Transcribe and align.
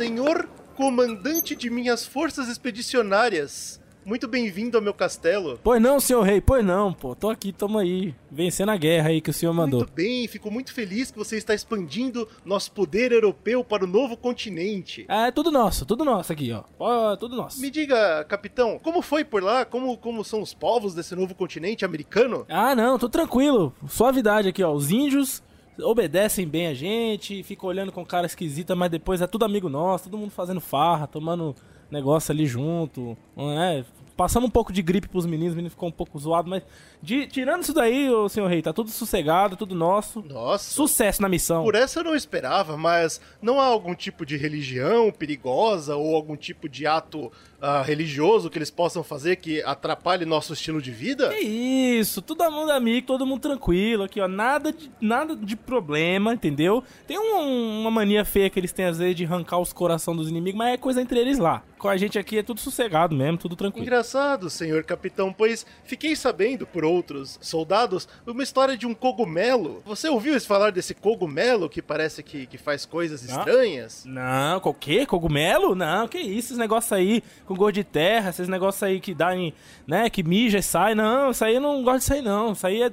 Senhor 0.00 0.48
comandante 0.74 1.54
de 1.54 1.68
minhas 1.68 2.06
forças 2.06 2.48
expedicionárias, 2.48 3.78
muito 4.02 4.26
bem-vindo 4.26 4.78
ao 4.78 4.82
meu 4.82 4.94
castelo. 4.94 5.60
Pois 5.62 5.78
não, 5.82 6.00
senhor 6.00 6.22
rei, 6.22 6.40
pois 6.40 6.64
não, 6.64 6.90
pô. 6.90 7.14
Tô 7.14 7.28
aqui, 7.28 7.52
tamo 7.52 7.78
aí, 7.78 8.14
vencendo 8.30 8.70
a 8.70 8.78
guerra 8.78 9.10
aí 9.10 9.20
que 9.20 9.28
o 9.28 9.32
senhor 9.34 9.52
mandou. 9.52 9.80
Muito 9.80 9.92
bem, 9.92 10.26
fico 10.26 10.50
muito 10.50 10.72
feliz 10.72 11.10
que 11.10 11.18
você 11.18 11.36
está 11.36 11.54
expandindo 11.54 12.26
nosso 12.46 12.72
poder 12.72 13.12
europeu 13.12 13.62
para 13.62 13.84
o 13.84 13.86
novo 13.86 14.16
continente. 14.16 15.04
Ah, 15.06 15.26
é 15.26 15.30
tudo 15.30 15.50
nosso, 15.50 15.84
tudo 15.84 16.02
nosso 16.02 16.32
aqui, 16.32 16.50
ó. 16.50 16.62
ó 16.78 17.14
tudo 17.14 17.36
nosso. 17.36 17.60
Me 17.60 17.70
diga, 17.70 18.24
capitão, 18.24 18.80
como 18.82 19.02
foi 19.02 19.22
por 19.22 19.42
lá? 19.42 19.66
Como, 19.66 19.98
como 19.98 20.24
são 20.24 20.40
os 20.40 20.54
povos 20.54 20.94
desse 20.94 21.14
novo 21.14 21.34
continente 21.34 21.84
americano? 21.84 22.46
Ah, 22.48 22.74
não, 22.74 22.98
tô 22.98 23.06
tranquilo. 23.06 23.74
Suavidade 23.86 24.48
aqui, 24.48 24.62
ó. 24.62 24.72
Os 24.72 24.90
índios 24.90 25.42
obedecem 25.78 26.46
bem 26.46 26.66
a 26.66 26.74
gente, 26.74 27.42
ficam 27.42 27.68
olhando 27.68 27.92
com 27.92 28.04
cara 28.04 28.26
esquisita, 28.26 28.74
mas 28.74 28.90
depois 28.90 29.20
é 29.20 29.26
tudo 29.26 29.44
amigo 29.44 29.68
nosso, 29.68 30.04
todo 30.04 30.18
mundo 30.18 30.30
fazendo 30.30 30.60
farra, 30.60 31.06
tomando 31.06 31.54
negócio 31.90 32.32
ali 32.32 32.46
junto, 32.46 33.16
né? 33.36 33.84
Passando 34.16 34.46
um 34.46 34.50
pouco 34.50 34.70
de 34.70 34.82
gripe 34.82 35.08
pros 35.08 35.24
meninos, 35.24 35.54
o 35.54 35.56
menino 35.56 35.70
ficou 35.70 35.88
um 35.88 35.92
pouco 35.92 36.18
zoado, 36.18 36.48
mas 36.48 36.62
de, 37.02 37.26
tirando 37.26 37.62
isso 37.62 37.72
daí, 37.72 38.10
ô 38.10 38.28
senhor 38.28 38.48
rei, 38.48 38.60
tá 38.60 38.70
tudo 38.70 38.90
sossegado, 38.90 39.56
tudo 39.56 39.74
nosso. 39.74 40.22
Nossa. 40.28 40.70
Sucesso 40.70 41.22
na 41.22 41.28
missão. 41.28 41.64
Por 41.64 41.74
essa 41.74 42.00
eu 42.00 42.04
não 42.04 42.14
esperava, 42.14 42.76
mas 42.76 43.18
não 43.40 43.58
há 43.58 43.64
algum 43.64 43.94
tipo 43.94 44.26
de 44.26 44.36
religião 44.36 45.10
perigosa 45.10 45.96
ou 45.96 46.14
algum 46.14 46.36
tipo 46.36 46.68
de 46.68 46.86
ato 46.86 47.32
uh, 47.62 47.82
religioso 47.82 48.50
que 48.50 48.58
eles 48.58 48.70
possam 48.70 49.02
fazer 49.02 49.36
que 49.36 49.62
atrapalhe 49.62 50.24
nosso 50.24 50.52
estilo 50.52 50.82
de 50.82 50.90
vida? 50.90 51.28
Que 51.30 51.40
isso, 51.40 52.20
todo 52.20 52.50
mundo 52.50 52.70
amigo, 52.70 53.06
todo 53.06 53.26
mundo 53.26 53.40
tranquilo 53.40 54.04
aqui, 54.04 54.20
ó. 54.20 54.28
Nada 54.28 54.72
de, 54.72 54.90
nada 55.00 55.34
de 55.34 55.56
problema, 55.56 56.34
entendeu? 56.34 56.82
Tem 57.06 57.18
um, 57.18 57.80
uma 57.80 57.90
mania 57.90 58.24
feia 58.24 58.50
que 58.50 58.58
eles 58.58 58.72
têm 58.72 58.84
às 58.84 58.98
vezes 58.98 59.16
de 59.16 59.24
arrancar 59.24 59.58
os 59.58 59.72
corações 59.72 60.16
dos 60.18 60.28
inimigos, 60.28 60.58
mas 60.58 60.74
é 60.74 60.76
coisa 60.76 61.00
entre 61.00 61.18
eles 61.18 61.38
lá. 61.38 61.62
Com 61.78 61.88
a 61.88 61.96
gente 61.96 62.18
aqui 62.18 62.36
é 62.36 62.42
tudo 62.42 62.60
sossegado 62.60 63.14
mesmo, 63.14 63.38
tudo 63.38 63.56
tranquilo. 63.56 63.86
Engraçado, 63.86 64.50
senhor 64.50 64.84
capitão, 64.84 65.32
pois 65.32 65.64
fiquei 65.84 66.14
sabendo 66.14 66.66
por 66.66 66.84
outros 66.84 67.38
soldados 67.40 68.06
uma 68.26 68.42
história 68.42 68.76
de 68.76 68.86
um 68.86 68.92
cogumelo. 68.92 69.82
Você 69.86 70.08
ouviu 70.08 70.38
falar 70.40 70.72
desse 70.72 70.94
cogumelo 70.94 71.68
que 71.68 71.80
parece 71.80 72.22
que, 72.22 72.46
que 72.46 72.58
faz 72.58 72.84
coisas 72.84 73.26
Não. 73.26 73.38
estranhas? 73.38 74.04
Não, 74.04 74.60
o 74.62 74.74
quê? 74.74 75.06
Cogumelo? 75.06 75.74
Não, 75.74 76.06
que 76.06 76.18
isso, 76.18 76.50
esses 76.50 76.58
negócios 76.58 76.92
aí 76.92 77.22
com 77.50 77.56
gosto 77.56 77.74
de 77.74 77.84
terra, 77.84 78.30
esses 78.30 78.46
negócios 78.46 78.80
aí 78.80 79.00
que 79.00 79.12
dá 79.12 79.34
em, 79.34 79.52
né, 79.84 80.08
que 80.08 80.22
mija 80.22 80.58
e 80.58 80.62
sai. 80.62 80.94
Não, 80.94 81.32
isso 81.32 81.44
aí 81.44 81.56
eu 81.56 81.60
não 81.60 81.82
gosto 81.82 81.98
disso 81.98 82.14
aí 82.14 82.22
não. 82.22 82.52
Isso 82.52 82.64
aí 82.64 82.82
é... 82.82 82.92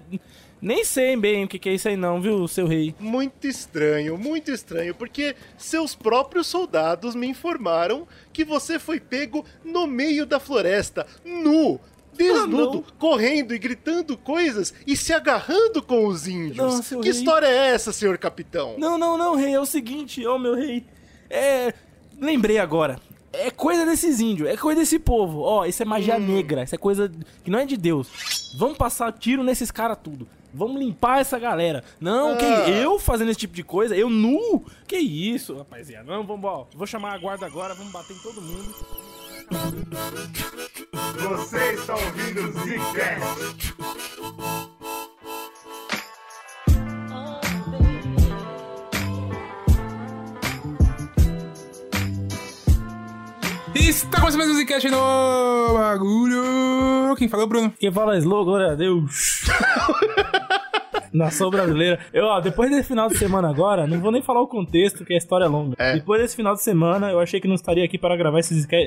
Nem 0.60 0.84
sei 0.84 1.16
bem 1.16 1.44
o 1.44 1.48
que, 1.48 1.60
que 1.60 1.70
é 1.70 1.74
isso 1.76 1.88
aí 1.88 1.96
não, 1.96 2.20
viu, 2.20 2.48
seu 2.48 2.66
rei? 2.66 2.96
Muito 3.00 3.46
estranho, 3.46 4.18
muito 4.18 4.50
estranho, 4.50 4.96
porque 4.96 5.36
seus 5.56 5.94
próprios 5.94 6.48
soldados 6.48 7.14
me 7.14 7.28
informaram 7.28 8.08
que 8.34 8.44
você 8.44 8.80
foi 8.80 9.00
pego 9.00 9.46
no 9.64 9.86
meio 9.86 10.26
da 10.26 10.40
floresta, 10.40 11.06
nu, 11.24 11.80
desnudo, 12.18 12.84
Ah, 12.88 12.94
correndo 12.98 13.54
e 13.54 13.60
gritando 13.60 14.18
coisas 14.18 14.74
e 14.88 14.98
se 14.98 15.14
agarrando 15.14 15.84
com 15.84 16.08
os 16.08 16.28
índios. 16.28 16.58
Não, 16.58 16.82
que 16.82 17.10
rei. 17.10 17.12
história 17.12 17.46
é 17.46 17.68
essa, 17.68 17.94
senhor 17.94 18.18
capitão? 18.18 18.74
Não, 18.80 18.98
não, 18.98 19.16
não, 19.16 19.36
rei, 19.36 19.54
é 19.54 19.60
o 19.60 19.66
seguinte, 19.68 20.26
ó, 20.26 20.40
meu 20.40 20.56
rei. 20.56 20.84
É. 21.30 21.72
Lembrei 22.20 22.58
agora. 22.58 23.00
É 23.40 23.52
coisa 23.52 23.86
desses 23.86 24.20
índios, 24.20 24.50
é 24.50 24.58
coisa 24.58 24.82
desse 24.82 24.98
povo. 25.00 25.42
Ó, 25.42 25.66
isso 25.66 25.82
é 25.82 25.86
magia 25.86 26.18
negra, 26.20 26.64
isso 26.64 26.76
é 26.76 26.78
coisa 26.78 27.12
que 27.44 27.50
não 27.52 27.60
é 27.60 27.66
de 27.66 27.78
Deus. 27.78 28.56
Vamos 28.58 28.78
passar 28.78 29.12
tiro 29.12 29.44
nesses 29.44 29.70
caras 29.72 29.98
tudo. 30.04 30.28
Vamos 30.54 30.80
limpar 30.80 31.20
essa 31.20 31.38
galera. 31.38 31.84
Não, 32.00 32.34
Ah. 32.34 32.38
que 32.38 32.46
eu 32.72 32.98
fazendo 33.00 33.30
esse 33.30 33.40
tipo 33.42 33.54
de 33.54 33.64
coisa, 33.64 33.96
eu 33.96 34.10
nu? 34.10 34.64
Que 34.88 34.98
isso, 34.98 35.56
rapaziada. 35.58 36.12
Não, 36.12 36.24
vamos, 36.26 36.46
ó. 36.46 36.68
Vou 36.76 36.88
chamar 36.88 37.14
a 37.14 37.18
guarda 37.18 37.46
agora, 37.46 37.76
vamos 37.76 37.92
bater 37.92 38.16
em 38.16 38.20
todo 38.20 38.42
mundo. 38.42 38.74
Você 41.30 41.74
está 41.74 41.94
ouvindo 41.96 42.42
o 42.42 42.52
Zcast. 42.54 43.76
Está 53.80 54.20
começando 54.20 54.40
mais 54.40 54.52
um 54.52 54.60
Zcast 54.60 54.90
no 54.90 55.74
bagulho. 55.78 57.16
Quem 57.16 57.30
falou, 57.30 57.46
Bruno? 57.46 57.72
Quem 57.80 57.92
fala 57.92 58.16
é 58.16 58.18
slow, 58.18 58.44
glória 58.44 58.72
a 58.72 58.76
Deus. 58.76 59.44
Nação 61.14 61.50
brasileira. 61.50 62.00
Eu, 62.14 62.26
ó, 62.26 62.40
depois 62.40 62.70
desse 62.70 62.88
final 62.88 63.08
de 63.08 63.18
semana 63.18 63.50
agora, 63.50 63.86
não 63.88 64.00
vou 64.00 64.12
nem 64.12 64.22
falar 64.22 64.42
o 64.42 64.48
contexto, 64.48 65.06
que 65.06 65.14
a 65.14 65.18
história 65.18 65.46
é 65.46 65.48
longa. 65.48 65.76
É. 65.80 65.94
Depois 65.96 66.22
desse 66.22 66.36
final 66.36 66.54
de 66.54 66.62
semana, 66.62 67.10
eu 67.12 67.20
achei 67.20 67.40
que 67.40 67.48
não 67.48 67.56
estaria 67.56 67.84
aqui 67.84 67.98
para 67.98 68.16
gravar 68.16 68.40
esse 68.40 68.54
Zsca- 68.60 68.78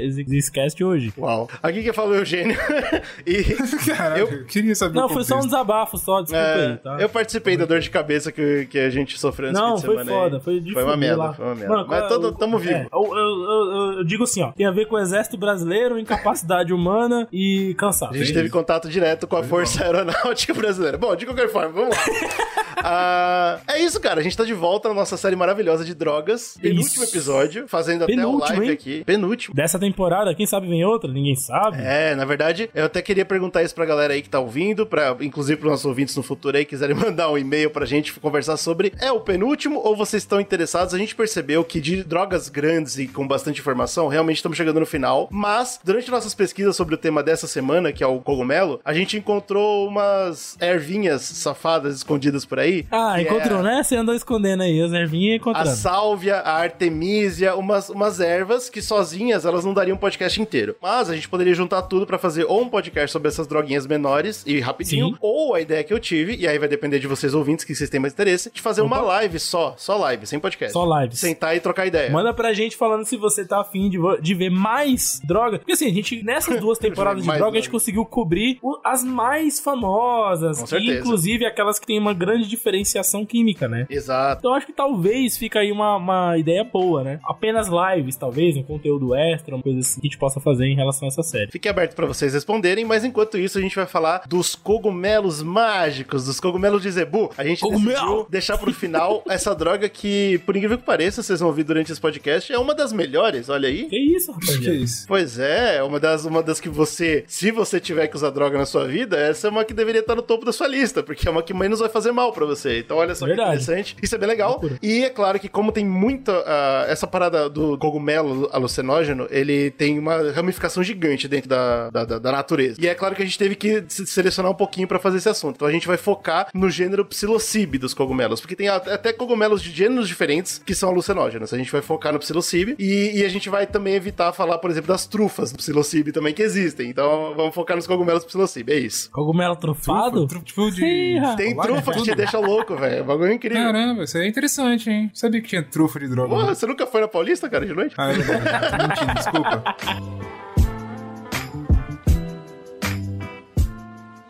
Zcast 0.40 0.82
hoje. 0.84 1.12
Uau. 1.18 1.48
Aqui 1.62 1.82
que 1.82 1.92
falou 1.92 2.14
Eugênio. 2.14 2.56
e 3.26 3.42
Caralho, 3.86 4.20
eu 4.28 4.44
queria 4.46 4.74
saber 4.74 4.94
Não, 4.98 5.06
o 5.06 5.08
foi 5.08 5.24
só 5.24 5.36
um 5.38 5.40
desabafo 5.44 5.96
só, 5.98 6.20
desculpa 6.20 6.44
é, 6.44 6.66
aí, 6.72 6.76
tá? 6.78 6.96
eu 7.00 7.08
participei 7.08 7.56
da 7.56 7.64
dor 7.64 7.80
de 7.80 7.90
cabeça 7.90 8.30
que, 8.32 8.66
que 8.66 8.78
a 8.78 8.90
gente 8.90 9.18
sofreu 9.18 9.50
nesse 9.50 9.60
Não, 9.60 9.76
fim 9.76 9.80
de 9.80 9.86
foi 9.86 9.98
semana. 9.98 10.10
aí. 10.10 10.18
foda, 10.30 10.40
foi 10.40 10.60
de 10.60 10.72
Foi 10.72 10.84
uma 10.84 10.96
merda, 10.96 11.32
foi 11.32 11.44
uma 11.46 11.54
merda. 11.54 11.74
Mano, 11.74 11.86
Mas 11.88 11.98
qual- 12.00 12.08
todo, 12.08 12.32
tamo 12.32 12.56
é, 12.56 12.60
vivo. 12.60 12.88
eu, 12.92 13.16
eu- 13.16 13.50
eu- 13.50 13.92
eu 13.98 14.04
digo 14.04 14.24
assim, 14.24 14.42
ó, 14.42 14.52
tem 14.52 14.66
a 14.66 14.70
ver 14.70 14.86
com 14.86 14.96
o 14.96 14.98
exército 14.98 15.36
brasileiro, 15.36 15.98
incapacidade 15.98 16.72
humana 16.72 17.26
e 17.32 17.74
cansaço. 17.78 18.14
A 18.14 18.16
gente 18.16 18.32
teve 18.32 18.48
contato 18.50 18.88
direto 18.88 19.26
com 19.26 19.36
a 19.36 19.42
Força 19.42 19.84
Aeronáutica 19.84 20.54
Brasileira. 20.54 20.96
Bom, 20.98 21.14
de 21.16 21.24
qualquer 21.26 21.48
forma, 21.48 21.68
vamos 21.72 21.96
lá. 21.96 22.02
Ah, 22.82 23.60
é 23.68 23.78
isso, 23.78 24.00
cara. 24.00 24.20
A 24.20 24.22
gente 24.22 24.36
tá 24.36 24.44
de 24.44 24.54
volta 24.54 24.88
na 24.88 24.94
nossa 24.94 25.16
série 25.16 25.36
maravilhosa 25.36 25.84
de 25.84 25.94
drogas. 25.94 26.56
Penúltimo 26.60 27.04
Isso. 27.04 27.14
episódio, 27.14 27.68
fazendo 27.68 28.04
até 28.04 28.12
o 28.12 28.16
Penúltimo, 28.16 28.48
live 28.48 28.66
hein? 28.66 28.72
aqui. 28.72 29.04
Penúltimo. 29.04 29.54
Dessa 29.54 29.78
temporada, 29.78 30.34
quem 30.34 30.46
sabe 30.46 30.68
vem 30.68 30.84
outra? 30.84 31.10
Ninguém 31.12 31.36
sabe. 31.36 31.78
É, 31.80 32.14
na 32.14 32.24
verdade, 32.24 32.70
eu 32.74 32.86
até 32.86 33.02
queria 33.02 33.24
perguntar 33.24 33.62
isso 33.62 33.74
pra 33.74 33.84
galera 33.84 34.14
aí 34.14 34.22
que 34.22 34.28
tá 34.28 34.40
ouvindo, 34.40 34.86
pra, 34.86 35.16
inclusive 35.20 35.58
pros 35.58 35.70
nossos 35.72 35.86
ouvintes 35.86 36.16
no 36.16 36.22
futuro 36.22 36.56
aí, 36.56 36.64
quiserem 36.64 36.96
mandar 36.96 37.30
um 37.30 37.38
e-mail 37.38 37.70
pra 37.70 37.84
gente 37.84 38.12
conversar 38.18 38.56
sobre 38.56 38.92
é 39.00 39.12
o 39.12 39.20
penúltimo 39.20 39.80
ou 39.80 39.94
vocês 39.94 40.22
estão 40.22 40.40
interessados? 40.40 40.94
A 40.94 40.98
gente 40.98 41.14
percebeu 41.14 41.62
que 41.64 41.80
de 41.80 42.02
drogas 42.02 42.48
grandes 42.48 42.98
e 42.98 43.06
com 43.06 43.26
bastante 43.26 43.60
informação, 43.60 44.08
realmente 44.08 44.36
estamos 44.36 44.56
chegando 44.56 44.80
no 44.80 44.86
final, 44.86 45.28
mas 45.30 45.78
durante 45.84 46.10
nossas 46.10 46.34
pesquisas 46.34 46.76
sobre 46.76 46.94
o 46.94 46.98
tema 46.98 47.22
dessa 47.22 47.46
semana, 47.46 47.92
que 47.92 48.02
é 48.02 48.06
o 48.06 48.20
cogumelo, 48.20 48.80
a 48.84 48.92
gente 48.94 49.16
encontrou 49.16 49.86
umas 49.86 50.56
ervinhas 50.60 51.22
safadas 51.22 51.99
escondidas 52.00 52.44
por 52.44 52.58
aí. 52.58 52.86
Ah, 52.90 53.20
encontrou, 53.20 53.60
é 53.60 53.62
né? 53.62 53.82
Você 53.82 53.96
andou 53.96 54.14
escondendo 54.14 54.62
aí, 54.62 54.80
as 54.82 54.92
ervinhas 54.92 55.34
A 55.34 55.36
encontrando. 55.36 55.70
sálvia, 55.70 56.36
a 56.36 56.52
artemisia, 56.58 57.54
umas, 57.54 57.88
umas 57.90 58.20
ervas 58.20 58.68
que 58.68 58.82
sozinhas 58.82 59.44
elas 59.44 59.64
não 59.64 59.72
dariam 59.74 59.96
um 59.96 59.98
podcast 60.00 60.40
inteiro. 60.40 60.76
Mas 60.80 61.08
a 61.10 61.14
gente 61.14 61.28
poderia 61.28 61.54
juntar 61.54 61.82
tudo 61.82 62.06
pra 62.06 62.18
fazer 62.18 62.44
ou 62.44 62.62
um 62.62 62.68
podcast 62.68 63.12
sobre 63.12 63.28
essas 63.28 63.46
droguinhas 63.46 63.86
menores 63.86 64.42
e 64.46 64.60
rapidinho, 64.60 65.08
Sim. 65.08 65.16
ou 65.20 65.54
a 65.54 65.60
ideia 65.60 65.84
que 65.84 65.92
eu 65.92 65.98
tive, 66.00 66.36
e 66.36 66.46
aí 66.46 66.58
vai 66.58 66.68
depender 66.68 66.98
de 66.98 67.06
vocês 67.06 67.34
ouvintes 67.34 67.64
que 67.64 67.74
vocês 67.74 67.88
têm 67.90 68.00
mais 68.00 68.12
interesse, 68.12 68.50
de 68.52 68.60
fazer 68.60 68.82
uma 68.82 68.96
Opa. 68.98 69.06
live 69.06 69.38
só, 69.38 69.74
só 69.76 69.96
live, 69.96 70.26
sem 70.26 70.38
podcast. 70.38 70.72
Só 70.72 71.00
lives. 71.00 71.18
Sentar 71.18 71.56
e 71.56 71.60
trocar 71.60 71.86
ideia. 71.86 72.10
Manda 72.10 72.32
pra 72.34 72.52
gente 72.52 72.76
falando 72.76 73.04
se 73.04 73.16
você 73.16 73.44
tá 73.44 73.60
afim 73.60 73.88
de, 73.88 73.98
de 74.20 74.34
ver 74.34 74.50
mais 74.50 75.20
droga. 75.24 75.58
Porque 75.58 75.72
assim, 75.72 75.86
a 75.86 75.92
gente, 75.92 76.22
nessas 76.22 76.58
duas 76.60 76.78
temporadas 76.80 77.22
de 77.22 77.26
Mais 77.28 77.38
droga, 77.38 77.56
a 77.56 77.60
gente 77.60 77.68
droga. 77.68 77.78
conseguiu 77.80 78.04
cobrir 78.04 78.58
o- 78.62 78.78
as 78.84 79.04
mais 79.04 79.60
famosas. 79.60 80.58
Com 80.58 80.64
e, 80.64 80.68
certeza. 80.68 80.98
inclusive 81.00 81.44
aquelas 81.46 81.78
que 81.78 81.86
têm 81.90 81.98
uma 81.98 82.14
grande 82.14 82.48
diferenciação 82.48 83.26
química, 83.26 83.66
né? 83.68 83.84
Exato. 83.90 84.38
Então 84.38 84.54
acho 84.54 84.64
que 84.66 84.72
talvez 84.72 85.36
fica 85.36 85.58
aí 85.58 85.72
uma, 85.72 85.96
uma 85.96 86.38
ideia 86.38 86.62
boa, 86.62 87.02
né? 87.02 87.18
Apenas 87.24 87.66
lives, 87.68 88.14
talvez, 88.14 88.56
um 88.56 88.62
conteúdo 88.62 89.12
extra, 89.12 89.56
uma 89.56 89.62
coisa 89.62 89.80
assim 89.80 90.00
que 90.00 90.06
a 90.06 90.10
gente 90.10 90.18
possa 90.18 90.38
fazer 90.38 90.66
em 90.66 90.76
relação 90.76 91.06
a 91.06 91.10
essa 91.10 91.22
série. 91.24 91.50
Fique 91.50 91.68
aberto 91.68 91.96
pra 91.96 92.06
vocês 92.06 92.32
responderem, 92.32 92.84
mas 92.84 93.04
enquanto 93.04 93.36
isso 93.36 93.58
a 93.58 93.60
gente 93.60 93.74
vai 93.74 93.86
falar 93.86 94.22
dos 94.28 94.54
cogumelos 94.54 95.42
mágicos, 95.42 96.26
dos 96.26 96.38
cogumelos 96.38 96.80
de 96.80 96.92
Zebu. 96.92 97.32
A 97.36 97.42
gente 97.44 97.60
Cogumelo! 97.60 97.90
decidiu 97.90 98.26
deixar 98.30 98.56
pro 98.56 98.72
final 98.72 99.24
essa 99.28 99.52
droga 99.52 99.88
que, 99.88 100.38
por 100.46 100.56
incrível 100.56 100.78
que 100.78 100.84
pareça, 100.84 101.24
vocês 101.24 101.40
vão 101.40 101.48
ouvir 101.48 101.64
durante 101.64 101.90
esse 101.90 102.00
podcast, 102.00 102.52
é 102.52 102.58
uma 102.58 102.72
das 102.72 102.92
melhores, 102.92 103.48
olha 103.48 103.68
aí. 103.68 103.86
Que 103.86 103.98
isso, 103.98 104.32
Que 104.38 104.46
rapaziada? 104.46 104.76
isso? 104.76 105.04
Pois 105.08 105.40
é, 105.40 105.82
uma 105.82 105.98
das, 105.98 106.24
uma 106.24 106.40
das 106.40 106.60
que 106.60 106.68
você, 106.68 107.24
se 107.26 107.50
você 107.50 107.80
tiver 107.80 108.06
que 108.06 108.14
usar 108.14 108.30
droga 108.30 108.56
na 108.56 108.66
sua 108.66 108.86
vida, 108.86 109.18
essa 109.18 109.48
é 109.48 109.50
uma 109.50 109.64
que 109.64 109.74
deveria 109.74 110.00
estar 110.02 110.14
no 110.14 110.22
topo 110.22 110.44
da 110.44 110.52
sua 110.52 110.68
lista, 110.68 111.02
porque 111.02 111.26
é 111.26 111.30
uma 111.30 111.42
que 111.42 111.52
menos 111.52 111.79
vai 111.80 111.88
fazer 111.88 112.12
mal 112.12 112.32
pra 112.32 112.46
você. 112.46 112.78
Então 112.80 112.96
olha 112.98 113.14
só 113.14 113.26
Verdade. 113.26 113.50
que 113.58 113.62
interessante. 113.62 113.96
Isso 114.02 114.14
é 114.14 114.18
bem 114.18 114.28
legal. 114.28 114.60
E 114.82 115.04
é 115.04 115.10
claro 115.10 115.38
que 115.38 115.48
como 115.48 115.72
tem 115.72 115.84
muita 115.84 116.32
ah, 116.46 116.84
essa 116.88 117.06
parada 117.06 117.48
do 117.48 117.76
cogumelo 117.78 118.48
alucinógeno, 118.52 119.26
ele 119.30 119.70
tem 119.70 119.98
uma 119.98 120.30
ramificação 120.32 120.82
gigante 120.82 121.26
dentro 121.28 121.48
da, 121.48 121.90
da, 121.90 122.04
da- 122.04 122.18
da 122.18 122.32
natureza. 122.32 122.80
E 122.80 122.86
é 122.88 122.94
claro 122.94 123.14
que 123.14 123.22
a 123.22 123.24
gente 123.24 123.38
teve 123.38 123.54
que 123.54 123.84
se- 123.88 124.06
selecionar 124.06 124.50
um 124.52 124.54
pouquinho 124.54 124.86
pra 124.88 124.98
fazer 124.98 125.18
esse 125.18 125.28
assunto. 125.28 125.56
Então 125.56 125.68
a 125.68 125.72
gente 125.72 125.86
vai 125.86 125.96
focar 125.96 126.48
no 126.54 126.70
gênero 126.70 127.04
psilocybe 127.04 127.78
dos 127.78 127.94
cogumelos, 127.94 128.40
porque 128.40 128.56
tem 128.56 128.68
até 128.68 129.12
cogumelos 129.12 129.62
de 129.62 129.70
gêneros 129.70 130.08
diferentes 130.08 130.58
que 130.64 130.74
são 130.74 130.88
alucinógenos. 130.90 131.52
A 131.52 131.58
gente 131.58 131.70
vai 131.72 131.82
focar 131.82 132.12
no 132.12 132.18
psilocybe 132.18 132.74
e, 132.78 133.18
e 133.20 133.24
a 133.24 133.28
gente 133.28 133.48
vai 133.48 133.66
também 133.66 133.94
evitar 133.94 134.32
falar, 134.32 134.58
por 134.58 134.70
exemplo, 134.70 134.88
das 134.88 135.06
trufas 135.06 135.52
do 135.52 135.58
psilocybe 135.58 136.12
também 136.12 136.34
que 136.34 136.42
existem. 136.42 136.88
Então 136.90 137.34
vamos 137.36 137.54
focar 137.54 137.76
nos 137.76 137.86
cogumelos 137.86 138.24
psilocybe, 138.24 138.72
é 138.72 138.78
isso. 138.78 139.10
Cogumelo 139.10 139.56
trufado? 139.56 140.26
Trufa, 140.26 140.44
Tipo 140.44 140.70
de. 140.70 140.84
Ih, 140.84 141.36
Tem 141.36 141.50
chocolate? 141.50 141.69
Trufa 141.74 141.92
que 141.92 142.02
te 142.02 142.14
deixa 142.14 142.38
louco, 142.38 142.76
velho. 142.76 142.98
É 142.98 143.02
um 143.02 143.06
bagulho 143.06 143.32
incrível. 143.32 143.62
Caramba, 143.62 144.04
isso 144.04 144.18
é 144.18 144.26
interessante, 144.26 144.90
hein? 144.90 145.10
Sabia 145.14 145.40
que 145.40 145.48
tinha 145.48 145.62
trufa 145.62 145.98
de 145.98 146.08
droga. 146.08 146.28
Porra, 146.28 146.46
né? 146.48 146.54
você 146.54 146.66
nunca 146.66 146.86
foi 146.86 147.00
na 147.00 147.08
Paulista, 147.08 147.48
cara, 147.48 147.66
de 147.66 147.74
noite? 147.74 147.94
Ah, 147.98 148.10
é 148.10 148.14
verdade. 148.14 148.70
Tô 148.70 148.88
mentindo, 148.88 149.14
desculpa. 149.14 149.76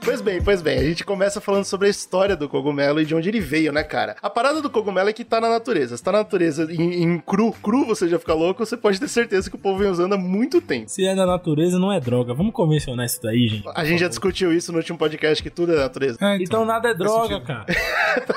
Pois 0.03 0.21
bem, 0.23 0.41
pois 0.43 0.63
bem, 0.63 0.79
a 0.79 0.83
gente 0.83 1.05
começa 1.05 1.41
falando 1.41 1.65
sobre 1.65 1.87
a 1.87 1.91
história 1.91 2.35
do 2.35 2.49
cogumelo 2.49 3.01
e 3.01 3.05
de 3.05 3.15
onde 3.15 3.29
ele 3.29 3.39
veio, 3.41 3.71
né, 3.73 3.83
cara? 3.83 4.17
A 4.23 4.31
parada 4.31 4.61
do 4.63 4.71
cogumelo 4.71 5.09
é 5.09 5.13
que 5.13 5.25
tá 5.25 5.41
na 5.41 5.49
natureza. 5.49 5.97
Se 5.97 6.03
tá 6.03 6.11
na 6.11 6.19
natureza 6.19 6.67
em, 6.73 7.03
em 7.03 7.19
cru, 7.19 7.53
cru 7.63 7.85
você 7.85 8.09
já 8.09 8.19
fica 8.19 8.33
louco, 8.35 8.65
você 8.65 8.77
pode 8.77 8.99
ter 8.99 9.09
certeza 9.09 9.49
que 9.51 9.57
o 9.57 9.59
povo 9.59 9.79
vem 9.79 9.91
usando 9.91 10.15
há 10.15 10.19
muito 10.19 10.61
tempo. 10.61 10.89
Se 10.89 11.05
é 11.07 11.15
da 11.15 11.27
natureza, 11.27 11.79
não 11.79 11.93
é 11.93 12.01
droga. 12.01 12.33
Vamos 12.35 12.53
convencionar 12.55 13.05
isso 13.07 13.21
daí, 13.23 13.47
gente. 13.49 13.69
A 13.75 13.85
gente 13.85 14.01
já 14.01 14.09
discutiu 14.09 14.53
isso 14.53 14.73
no 14.73 14.79
último 14.79 14.99
podcast, 14.99 15.43
que 15.43 15.51
tudo 15.51 15.73
é 15.73 15.77
natureza. 15.77 16.17
Ah, 16.21 16.37
Então 16.37 16.65
nada 16.65 16.89
é 16.89 16.95
droga, 16.95 17.41
cara. 17.41 17.67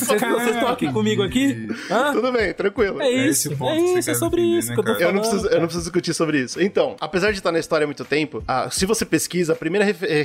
Vocês 0.00 0.20
vocês 0.20 0.54
estão 0.56 0.68
aqui 0.68 0.90
comigo 0.92 1.22
aqui? 1.22 1.68
Hã? 1.90 2.12
Tudo 2.12 2.30
bem, 2.32 2.52
tranquilo. 2.54 3.00
É 3.02 3.06
É 3.06 3.10
isso, 3.10 3.48
esse 3.48 3.48
o 3.48 3.56
ponto 3.56 3.72
é 3.72 3.80
você 3.80 3.98
isso, 3.98 4.10
é 4.10 4.14
sobre 4.14 4.40
defender, 4.40 4.58
isso 4.58 4.68
né, 4.68 4.74
que 4.74 4.80
eu 4.80 4.84
tô 4.84 4.92
cara? 4.92 5.02
Eu 5.04 5.08
falando. 5.08 5.14
não, 5.22 5.30
preciso, 5.30 5.46
eu 5.48 5.60
não 5.60 5.66
preciso 5.66 5.84
discutir 5.84 6.14
sobre 6.14 6.38
isso. 6.40 6.62
Então, 6.62 6.96
apesar 7.00 7.30
de 7.32 7.38
estar 7.38 7.50
na 7.52 7.58
história 7.58 7.84
há 7.84 7.86
muito 7.88 8.04
tempo, 8.04 8.42
ah, 8.46 8.70
se 8.70 8.86
você 8.86 9.04
pesquisa, 9.04 9.52
a 9.52 9.56
primeira 9.56 9.84
ref- 9.84 10.02
eh, 10.04 10.22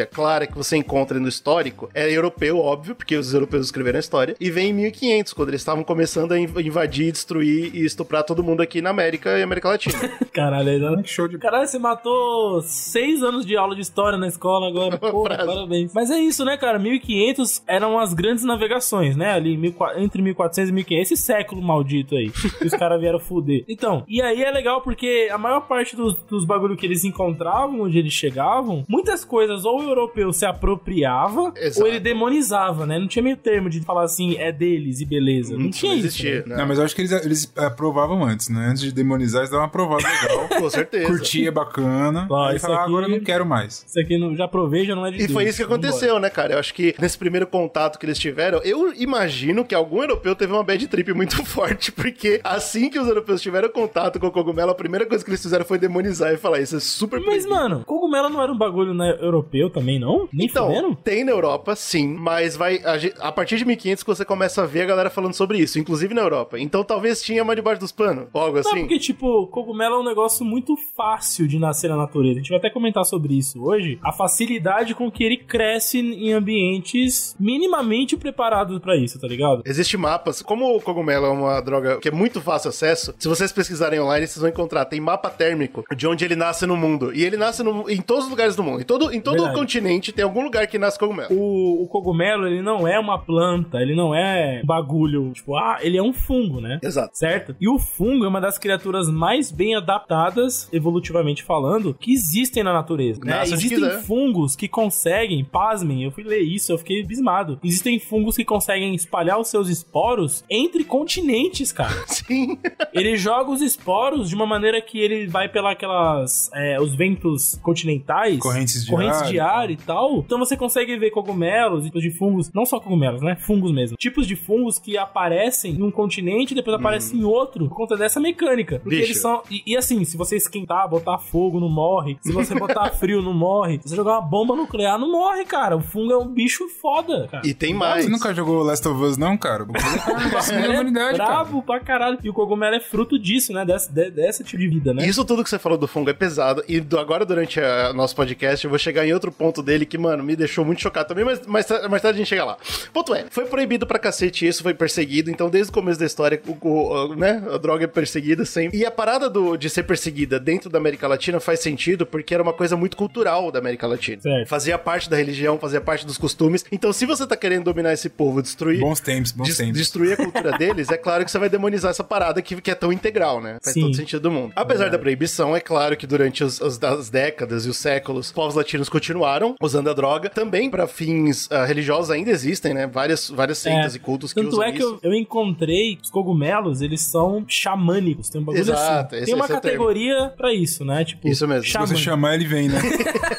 referência 0.00 0.06
clara 0.06 0.46
que 0.46 0.56
você 0.56 0.76
encontra 0.76 1.18
no 1.18 1.28
histórico 1.28 1.88
é 1.94 2.10
europeu, 2.10 2.58
óbvio, 2.58 2.94
porque 2.94 3.16
os 3.16 3.32
europeus 3.32 3.66
escreveram 3.66 3.96
a 3.98 4.00
história, 4.00 4.36
e 4.40 4.50
vem 4.50 4.70
em 4.70 4.72
1500, 4.72 5.32
quando 5.32 5.48
eles 5.50 5.60
estavam 5.60 5.84
começando 5.84 6.32
a 6.32 6.38
inv- 6.38 6.58
invadir, 6.60 7.12
destruir 7.12 7.74
e 7.74 7.84
estuprar 7.84 8.24
todo 8.24 8.42
mundo 8.42 8.60
aqui 8.62 8.80
na 8.80 8.90
América 8.90 9.38
e 9.38 9.42
América 9.42 9.68
Latina. 9.68 9.94
Caralho, 10.32 10.68
aí- 10.68 11.06
Show 11.06 11.28
de... 11.28 11.38
Caralho, 11.38 11.66
você 11.66 11.78
matou 11.78 12.60
seis 12.62 13.22
anos 13.22 13.44
de 13.44 13.56
aula 13.56 13.74
de 13.74 13.80
história 13.82 14.18
na 14.18 14.26
escola 14.28 14.68
agora. 14.68 14.96
Porra, 14.98 15.36
parabéns. 15.44 15.92
Mas 15.94 16.10
é 16.10 16.18
isso, 16.18 16.44
né, 16.44 16.56
cara? 16.56 16.78
1500 16.78 17.62
eram 17.66 17.98
as 17.98 18.14
grandes 18.14 18.44
navegações, 18.44 19.16
né? 19.16 19.32
Ali, 19.32 19.56
1400 19.56 20.00
entre 20.10 20.22
1400 20.22 20.70
e 20.70 20.72
1500. 20.72 21.10
Esse 21.12 21.22
século 21.22 21.62
maldito 21.62 22.14
aí. 22.16 22.30
que 22.30 22.66
os 22.66 22.72
caras 22.72 23.00
vieram 23.00 23.18
fuder. 23.18 23.64
Então, 23.68 24.04
e 24.08 24.20
aí 24.22 24.42
é 24.42 24.50
legal 24.50 24.80
porque 24.82 25.28
a 25.30 25.38
maior 25.38 25.60
parte 25.62 25.96
dos, 25.96 26.14
dos 26.24 26.44
bagulho 26.44 26.76
que 26.76 26.86
eles 26.86 27.04
encontravam, 27.04 27.80
onde 27.82 27.98
eles 27.98 28.12
chegavam, 28.12 28.84
muitas 28.88 29.24
coisas 29.24 29.64
ou 29.64 29.80
europeu 29.90 30.32
se 30.32 30.44
apropriava 30.44 31.52
Exato. 31.56 31.80
ou 31.82 31.86
ele 31.86 32.00
demonizava, 32.00 32.86
né? 32.86 32.98
Não 32.98 33.06
tinha 33.08 33.22
meio 33.22 33.36
termo 33.36 33.68
de 33.68 33.80
falar 33.80 34.04
assim, 34.04 34.36
é 34.36 34.50
deles 34.52 35.00
e 35.00 35.04
beleza. 35.04 35.56
Não, 35.56 35.66
Isso 35.68 35.78
tinha 35.80 35.92
não 35.92 35.98
isso. 35.98 36.06
existia, 36.08 36.34
né? 36.40 36.46
né? 36.46 36.56
Não, 36.56 36.66
mas 36.68 36.78
eu 36.78 36.84
acho 36.84 36.94
que 36.94 37.02
eles, 37.02 37.12
eles 37.12 37.52
aprovavam 37.56 38.24
antes, 38.24 38.48
né? 38.48 38.66
Antes 38.70 38.82
de 38.82 38.92
demonizar, 38.92 39.40
eles 39.40 39.50
davam 39.50 39.64
uma 39.64 39.68
aprovada 39.68 40.02
legal. 40.08 40.48
Com 40.60 40.70
certeza. 40.70 41.06
Curtia, 41.06 41.48
é 41.48 41.50
bacana. 41.50 42.26
Aí 42.48 42.56
isso 42.56 42.66
falar, 42.66 42.80
aqui- 42.82 42.88
agora 42.90 43.06
eu 43.06 43.10
não 43.10 43.20
quero 43.20 43.44
mais. 43.46 43.84
Isso 43.86 43.98
aqui 44.00 44.18
não, 44.18 44.34
já 44.36 44.46
provei, 44.48 44.84
já 44.84 44.94
não 44.94 45.04
é 45.06 45.10
de 45.10 45.16
E 45.24 45.28
foi 45.28 45.44
Deus. 45.44 45.54
isso 45.56 45.66
que 45.66 45.72
aconteceu, 45.72 46.18
né, 46.18 46.30
cara? 46.30 46.54
Eu 46.54 46.58
acho 46.58 46.72
que 46.74 46.94
nesse 46.98 47.16
primeiro 47.18 47.46
contato 47.46 47.98
que 47.98 48.06
eles 48.06 48.18
tiveram, 48.18 48.60
eu 48.64 48.92
imagino 48.94 49.64
que 49.64 49.74
algum 49.74 50.00
europeu 50.00 50.34
teve 50.34 50.52
uma 50.52 50.62
bad 50.64 50.86
trip 50.88 51.12
muito 51.12 51.42
forte, 51.44 51.92
porque 51.92 52.40
assim 52.44 52.88
que 52.90 52.98
os 52.98 53.06
europeus 53.08 53.40
tiveram 53.40 53.68
contato 53.68 54.18
com 54.18 54.26
o 54.26 54.30
cogumelo, 54.30 54.70
a 54.70 54.74
primeira 54.74 55.06
coisa 55.06 55.24
que 55.24 55.30
eles 55.30 55.42
fizeram 55.42 55.64
foi 55.64 55.78
demonizar 55.78 56.32
e 56.32 56.36
falar 56.36 56.60
isso 56.60 56.76
é 56.76 56.80
super 56.80 57.16
Mas, 57.20 57.24
proibido. 57.44 57.50
mano, 57.50 57.82
cogumelo 57.86 58.28
não 58.28 58.42
era 58.42 58.52
um 58.52 58.58
bagulho 58.58 58.94
né, 58.94 59.16
europeu 59.20 59.70
também, 59.80 59.98
não? 59.98 60.28
Nem 60.32 60.46
Então, 60.46 60.66
fudendo? 60.68 60.96
tem 60.96 61.24
na 61.24 61.32
Europa, 61.32 61.74
sim, 61.76 62.06
mas 62.18 62.56
vai 62.56 62.78
a, 62.84 63.28
a 63.28 63.32
partir 63.32 63.56
de 63.58 63.64
1500 63.64 64.02
que 64.02 64.08
você 64.08 64.24
começa 64.24 64.62
a 64.62 64.66
ver 64.66 64.82
a 64.82 64.86
galera 64.86 65.10
falando 65.10 65.34
sobre 65.34 65.58
isso, 65.58 65.78
inclusive 65.78 66.14
na 66.14 66.20
Europa. 66.22 66.58
Então 66.58 66.84
talvez 66.84 67.22
tinha 67.22 67.44
mais 67.44 67.56
debaixo 67.56 67.80
dos 67.80 67.92
panos, 67.92 68.26
ou 68.32 68.40
algo 68.40 68.54
Não, 68.54 68.60
assim. 68.60 68.80
porque, 68.80 68.98
tipo, 68.98 69.46
cogumelo 69.48 69.96
é 69.96 69.98
um 70.00 70.04
negócio 70.04 70.44
muito 70.44 70.76
fácil 70.96 71.46
de 71.48 71.58
nascer 71.58 71.88
na 71.88 71.96
natureza. 71.96 72.34
A 72.34 72.38
gente 72.42 72.48
vai 72.50 72.58
até 72.58 72.70
comentar 72.70 73.04
sobre 73.04 73.34
isso 73.36 73.62
hoje. 73.62 73.98
A 74.02 74.12
facilidade 74.12 74.94
com 74.94 75.10
que 75.10 75.24
ele 75.24 75.36
cresce 75.36 75.98
em 75.98 76.32
ambientes 76.32 77.34
minimamente 77.38 78.16
preparados 78.16 78.78
pra 78.80 78.96
isso, 78.96 79.18
tá 79.18 79.26
ligado? 79.26 79.62
Existem 79.66 79.98
mapas, 79.98 80.42
como 80.42 80.76
o 80.76 80.80
cogumelo 80.80 81.26
é 81.26 81.30
uma 81.30 81.60
droga 81.60 81.98
que 81.98 82.08
é 82.08 82.12
muito 82.12 82.40
fácil 82.40 82.70
acesso, 82.70 83.14
se 83.18 83.28
vocês 83.28 83.52
pesquisarem 83.52 84.00
online, 84.00 84.26
vocês 84.26 84.40
vão 84.40 84.48
encontrar, 84.50 84.84
tem 84.84 85.00
mapa 85.00 85.30
térmico 85.30 85.84
de 85.96 86.06
onde 86.06 86.24
ele 86.24 86.36
nasce 86.36 86.66
no 86.66 86.76
mundo. 86.76 87.14
E 87.14 87.24
ele 87.24 87.36
nasce 87.36 87.62
no- 87.62 87.88
em 87.90 88.00
todos 88.00 88.24
os 88.24 88.30
lugares 88.30 88.56
do 88.56 88.62
mundo. 88.62 88.80
Em 88.80 88.84
todo, 88.84 89.12
em 89.12 89.20
todo 89.20 89.42
o. 89.42 89.52
continente 89.70 90.12
tem 90.12 90.24
algum 90.24 90.42
lugar 90.42 90.66
que 90.66 90.78
nasce 90.78 90.98
cogumelo. 90.98 91.32
O, 91.32 91.84
o 91.84 91.88
cogumelo, 91.88 92.46
ele 92.46 92.60
não 92.60 92.88
é 92.88 92.98
uma 92.98 93.18
planta, 93.18 93.78
ele 93.80 93.94
não 93.94 94.12
é 94.12 94.60
um 94.64 94.66
bagulho, 94.66 95.32
tipo, 95.32 95.56
ah, 95.56 95.78
ele 95.80 95.96
é 95.96 96.02
um 96.02 96.12
fungo, 96.12 96.60
né? 96.60 96.80
Exato. 96.82 97.16
certo? 97.16 97.54
E 97.60 97.68
o 97.68 97.78
fungo 97.78 98.24
é 98.24 98.28
uma 98.28 98.40
das 98.40 98.58
criaturas 98.58 99.08
mais 99.08 99.52
bem 99.52 99.76
adaptadas, 99.76 100.68
evolutivamente 100.72 101.44
falando, 101.44 101.94
que 101.94 102.12
existem 102.12 102.64
na 102.64 102.72
natureza. 102.72 103.20
Né? 103.22 103.42
Existem 103.42 103.78
quiser. 103.78 104.02
fungos 104.02 104.56
que 104.56 104.66
conseguem, 104.66 105.44
pasmem, 105.44 106.02
eu 106.02 106.10
fui 106.10 106.24
ler 106.24 106.40
isso, 106.40 106.72
eu 106.72 106.78
fiquei 106.78 107.02
abismado. 107.02 107.60
Existem 107.62 108.00
fungos 108.00 108.36
que 108.36 108.44
conseguem 108.44 108.94
espalhar 108.94 109.38
os 109.38 109.48
seus 109.48 109.68
esporos 109.68 110.44
entre 110.50 110.82
continentes, 110.82 111.70
cara. 111.70 111.94
Sim. 112.08 112.58
ele 112.92 113.16
joga 113.16 113.50
os 113.50 113.60
esporos 113.60 114.28
de 114.28 114.34
uma 114.34 114.46
maneira 114.46 114.80
que 114.80 114.98
ele 114.98 115.26
vai 115.28 115.48
pela 115.48 115.70
aquelas 115.72 116.50
é, 116.52 116.80
os 116.80 116.94
ventos 116.94 117.58
continentais, 117.62 118.38
Correntes 118.40 118.84
de 118.84 118.90
correntes 118.90 119.22
ar 119.22 119.28
de 119.28 119.40
ar 119.40 119.59
e 119.68 119.76
tal. 119.76 120.18
Então 120.18 120.38
você 120.38 120.56
consegue 120.56 120.96
ver 120.96 121.10
cogumelos, 121.10 121.84
tipos 121.84 122.02
de 122.02 122.10
fungos, 122.10 122.52
não 122.52 122.64
só 122.64 122.78
cogumelos, 122.78 123.20
né? 123.20 123.34
Fungos 123.36 123.72
mesmo. 123.72 123.96
Tipos 123.96 124.26
de 124.26 124.36
fungos 124.36 124.78
que 124.78 124.96
aparecem 124.96 125.72
em 125.74 125.82
um 125.82 125.90
continente 125.90 126.52
e 126.52 126.54
depois 126.54 126.76
aparecem 126.76 127.18
em 127.20 127.24
outro 127.24 127.68
por 127.68 127.76
conta 127.76 127.96
dessa 127.96 128.20
mecânica. 128.20 128.78
Porque 128.78 128.96
Bicho. 128.96 129.08
eles 129.08 129.20
são. 129.20 129.42
E, 129.50 129.62
e 129.66 129.76
assim, 129.76 130.04
se 130.04 130.16
você 130.16 130.36
esquentar, 130.36 130.88
botar 130.88 131.18
fogo, 131.18 131.58
não 131.58 131.68
morre. 131.68 132.16
Se 132.20 132.30
você 132.32 132.54
botar 132.54 132.90
frio, 132.94 133.20
não 133.20 133.34
morre. 133.34 133.78
Se 133.82 133.88
você 133.88 133.96
jogar 133.96 134.12
uma 134.12 134.20
bomba 134.22 134.54
nuclear, 134.54 134.98
não 134.98 135.10
morre, 135.10 135.44
cara. 135.44 135.76
O 135.76 135.80
fungo 135.80 136.12
é 136.12 136.18
um 136.18 136.28
bicho 136.28 136.68
foda, 136.80 137.26
cara. 137.30 137.46
E 137.46 137.52
tem 137.54 137.74
mais. 137.74 138.04
Você 138.04 138.10
nunca 138.10 138.32
jogou 138.34 138.62
Last 138.62 138.86
of 138.86 139.02
Us, 139.02 139.16
não, 139.16 139.36
cara? 139.36 139.64
Bagulho 139.64 139.80
é 140.62 140.66
é 140.66 140.68
humanidade, 140.70 141.18
cara. 141.18 141.30
brabo 141.30 141.62
pra 141.62 141.80
caralho. 141.80 142.18
E 142.22 142.28
o 142.30 142.32
cogumelo 142.32 142.74
é 142.76 142.80
fruto 142.80 143.18
disso, 143.18 143.52
né? 143.52 143.64
Dessa, 143.64 143.90
de- 143.92 144.10
dessa 144.10 144.44
tipo 144.44 144.58
de 144.60 144.68
vida, 144.68 144.92
né? 144.94 145.06
Isso 145.06 145.24
tudo 145.24 145.42
que 145.42 145.50
você 145.50 145.58
falou 145.58 145.78
do 145.78 145.88
fungo 145.88 146.10
é 146.10 146.14
pesado. 146.14 146.62
E 146.68 146.80
do- 146.80 146.98
agora, 146.98 147.24
durante 147.24 147.58
o 147.60 147.92
nosso 147.94 148.14
podcast, 148.14 148.64
eu 148.64 148.68
vou 148.70 148.78
chegar 148.78 149.06
em 149.06 149.12
outro 149.12 149.32
ponto 149.32 149.49
dele 149.62 149.84
que, 149.84 149.98
mano, 149.98 150.22
me 150.22 150.36
deixou 150.36 150.64
muito 150.64 150.80
chocado 150.80 151.08
também, 151.08 151.24
mas 151.24 151.44
mais, 151.46 151.66
mais 151.88 152.00
tarde 152.02 152.16
a 152.16 152.18
gente 152.18 152.28
chega 152.28 152.44
lá. 152.44 152.56
Ponto 152.92 153.14
é, 153.14 153.24
foi 153.30 153.46
proibido 153.46 153.86
pra 153.86 153.98
cacete 153.98 154.46
isso, 154.46 154.62
foi 154.62 154.72
perseguido. 154.74 155.30
Então, 155.30 155.50
desde 155.50 155.70
o 155.70 155.74
começo 155.74 155.98
da 155.98 156.06
história, 156.06 156.40
o, 156.46 156.56
o- 156.68 157.06
o- 157.10 157.14
né, 157.16 157.42
a 157.52 157.58
droga 157.58 157.84
é 157.84 157.86
perseguida 157.88 158.44
sempre. 158.44 158.78
E 158.78 158.86
a 158.86 158.90
parada 158.90 159.28
do, 159.28 159.56
de 159.56 159.68
ser 159.68 159.82
perseguida 159.82 160.38
dentro 160.38 160.70
da 160.70 160.78
América 160.78 161.08
Latina 161.08 161.40
faz 161.40 161.60
sentido 161.60 162.06
porque 162.06 162.32
era 162.32 162.42
uma 162.42 162.52
coisa 162.52 162.76
muito 162.76 162.96
cultural 162.96 163.50
da 163.50 163.58
América 163.58 163.86
Latina. 163.86 164.22
Certo. 164.22 164.48
Fazia 164.48 164.78
parte 164.78 165.10
da 165.10 165.16
religião, 165.16 165.58
fazia 165.58 165.80
parte 165.80 166.06
dos 166.06 166.16
costumes. 166.18 166.64
Então, 166.70 166.92
se 166.92 167.06
você 167.06 167.26
tá 167.26 167.36
querendo 167.36 167.64
dominar 167.64 167.92
esse 167.92 168.08
povo, 168.08 168.42
destruir. 168.42 168.80
Bons 168.80 169.00
tempos, 169.00 169.32
bons 169.32 169.48
Des- 169.48 169.56
tempos. 169.56 169.78
destruir 169.78 170.12
a 170.12 170.16
cultura 170.16 170.56
deles, 170.58 170.88
é 170.90 170.96
claro 170.96 171.24
que 171.24 171.30
você 171.30 171.38
vai 171.38 171.48
demonizar 171.48 171.90
essa 171.90 172.04
parada 172.04 172.40
que, 172.42 172.60
que 172.60 172.70
é 172.70 172.74
tão 172.74 172.92
integral, 172.92 173.40
né? 173.40 173.58
Faz 173.62 173.74
Sim. 173.74 173.80
todo 173.82 173.94
sentido 173.96 174.20
do 174.22 174.30
mundo. 174.30 174.52
Apesar 174.56 174.88
da 174.90 174.98
proibição, 174.98 175.56
é 175.56 175.60
claro 175.60 175.96
que 175.96 176.06
durante 176.06 176.44
os, 176.44 176.60
os- 176.60 176.82
as 176.82 177.08
décadas 177.10 177.66
e 177.66 177.68
os 177.68 177.76
séculos, 177.76 178.26
os 178.26 178.32
povos 178.32 178.54
latinos 178.54 178.88
continuaram 178.88 179.39
usando 179.60 179.88
a 179.90 179.92
droga. 179.94 180.28
Também 180.30 180.70
para 180.70 180.86
fins 180.86 181.48
ah, 181.50 181.64
religiosos 181.64 182.10
ainda 182.10 182.30
existem, 182.30 182.74
né? 182.74 182.86
Várias, 182.86 183.28
várias 183.30 183.58
seitas 183.58 183.94
É. 183.94 183.96
e 183.96 184.00
cultos 184.00 184.32
que 184.32 184.40
Tanto 184.40 184.52
usam 184.52 184.64
é 184.64 184.72
que 184.72 184.78
isso. 184.78 184.98
eu, 185.02 185.10
eu 185.12 185.14
encontrei 185.18 185.98
os 186.02 186.10
cogumelos, 186.10 186.80
eles 186.80 187.00
são 187.02 187.44
xamânicos. 187.48 188.28
Tem 188.28 188.40
um 188.40 188.44
bagulho 188.44 188.60
Exato, 188.60 189.14
assim. 189.14 189.16
esse- 189.16 189.26
Tem 189.26 189.34
uma 189.34 189.44
esse 189.44 189.52
é 189.52 189.56
categoria 189.56 190.32
pra 190.36 190.52
isso, 190.52 190.84
né? 190.84 191.04
Tipo, 191.04 191.28
Isso 191.28 191.46
mesmo. 191.46 191.62
Se 191.62 191.68
Se 191.68 191.72
xamânico. 191.72 191.96
você 191.98 192.02
chamar, 192.04 192.34
ele 192.34 192.46
vem, 192.46 192.68
né? 192.68 192.78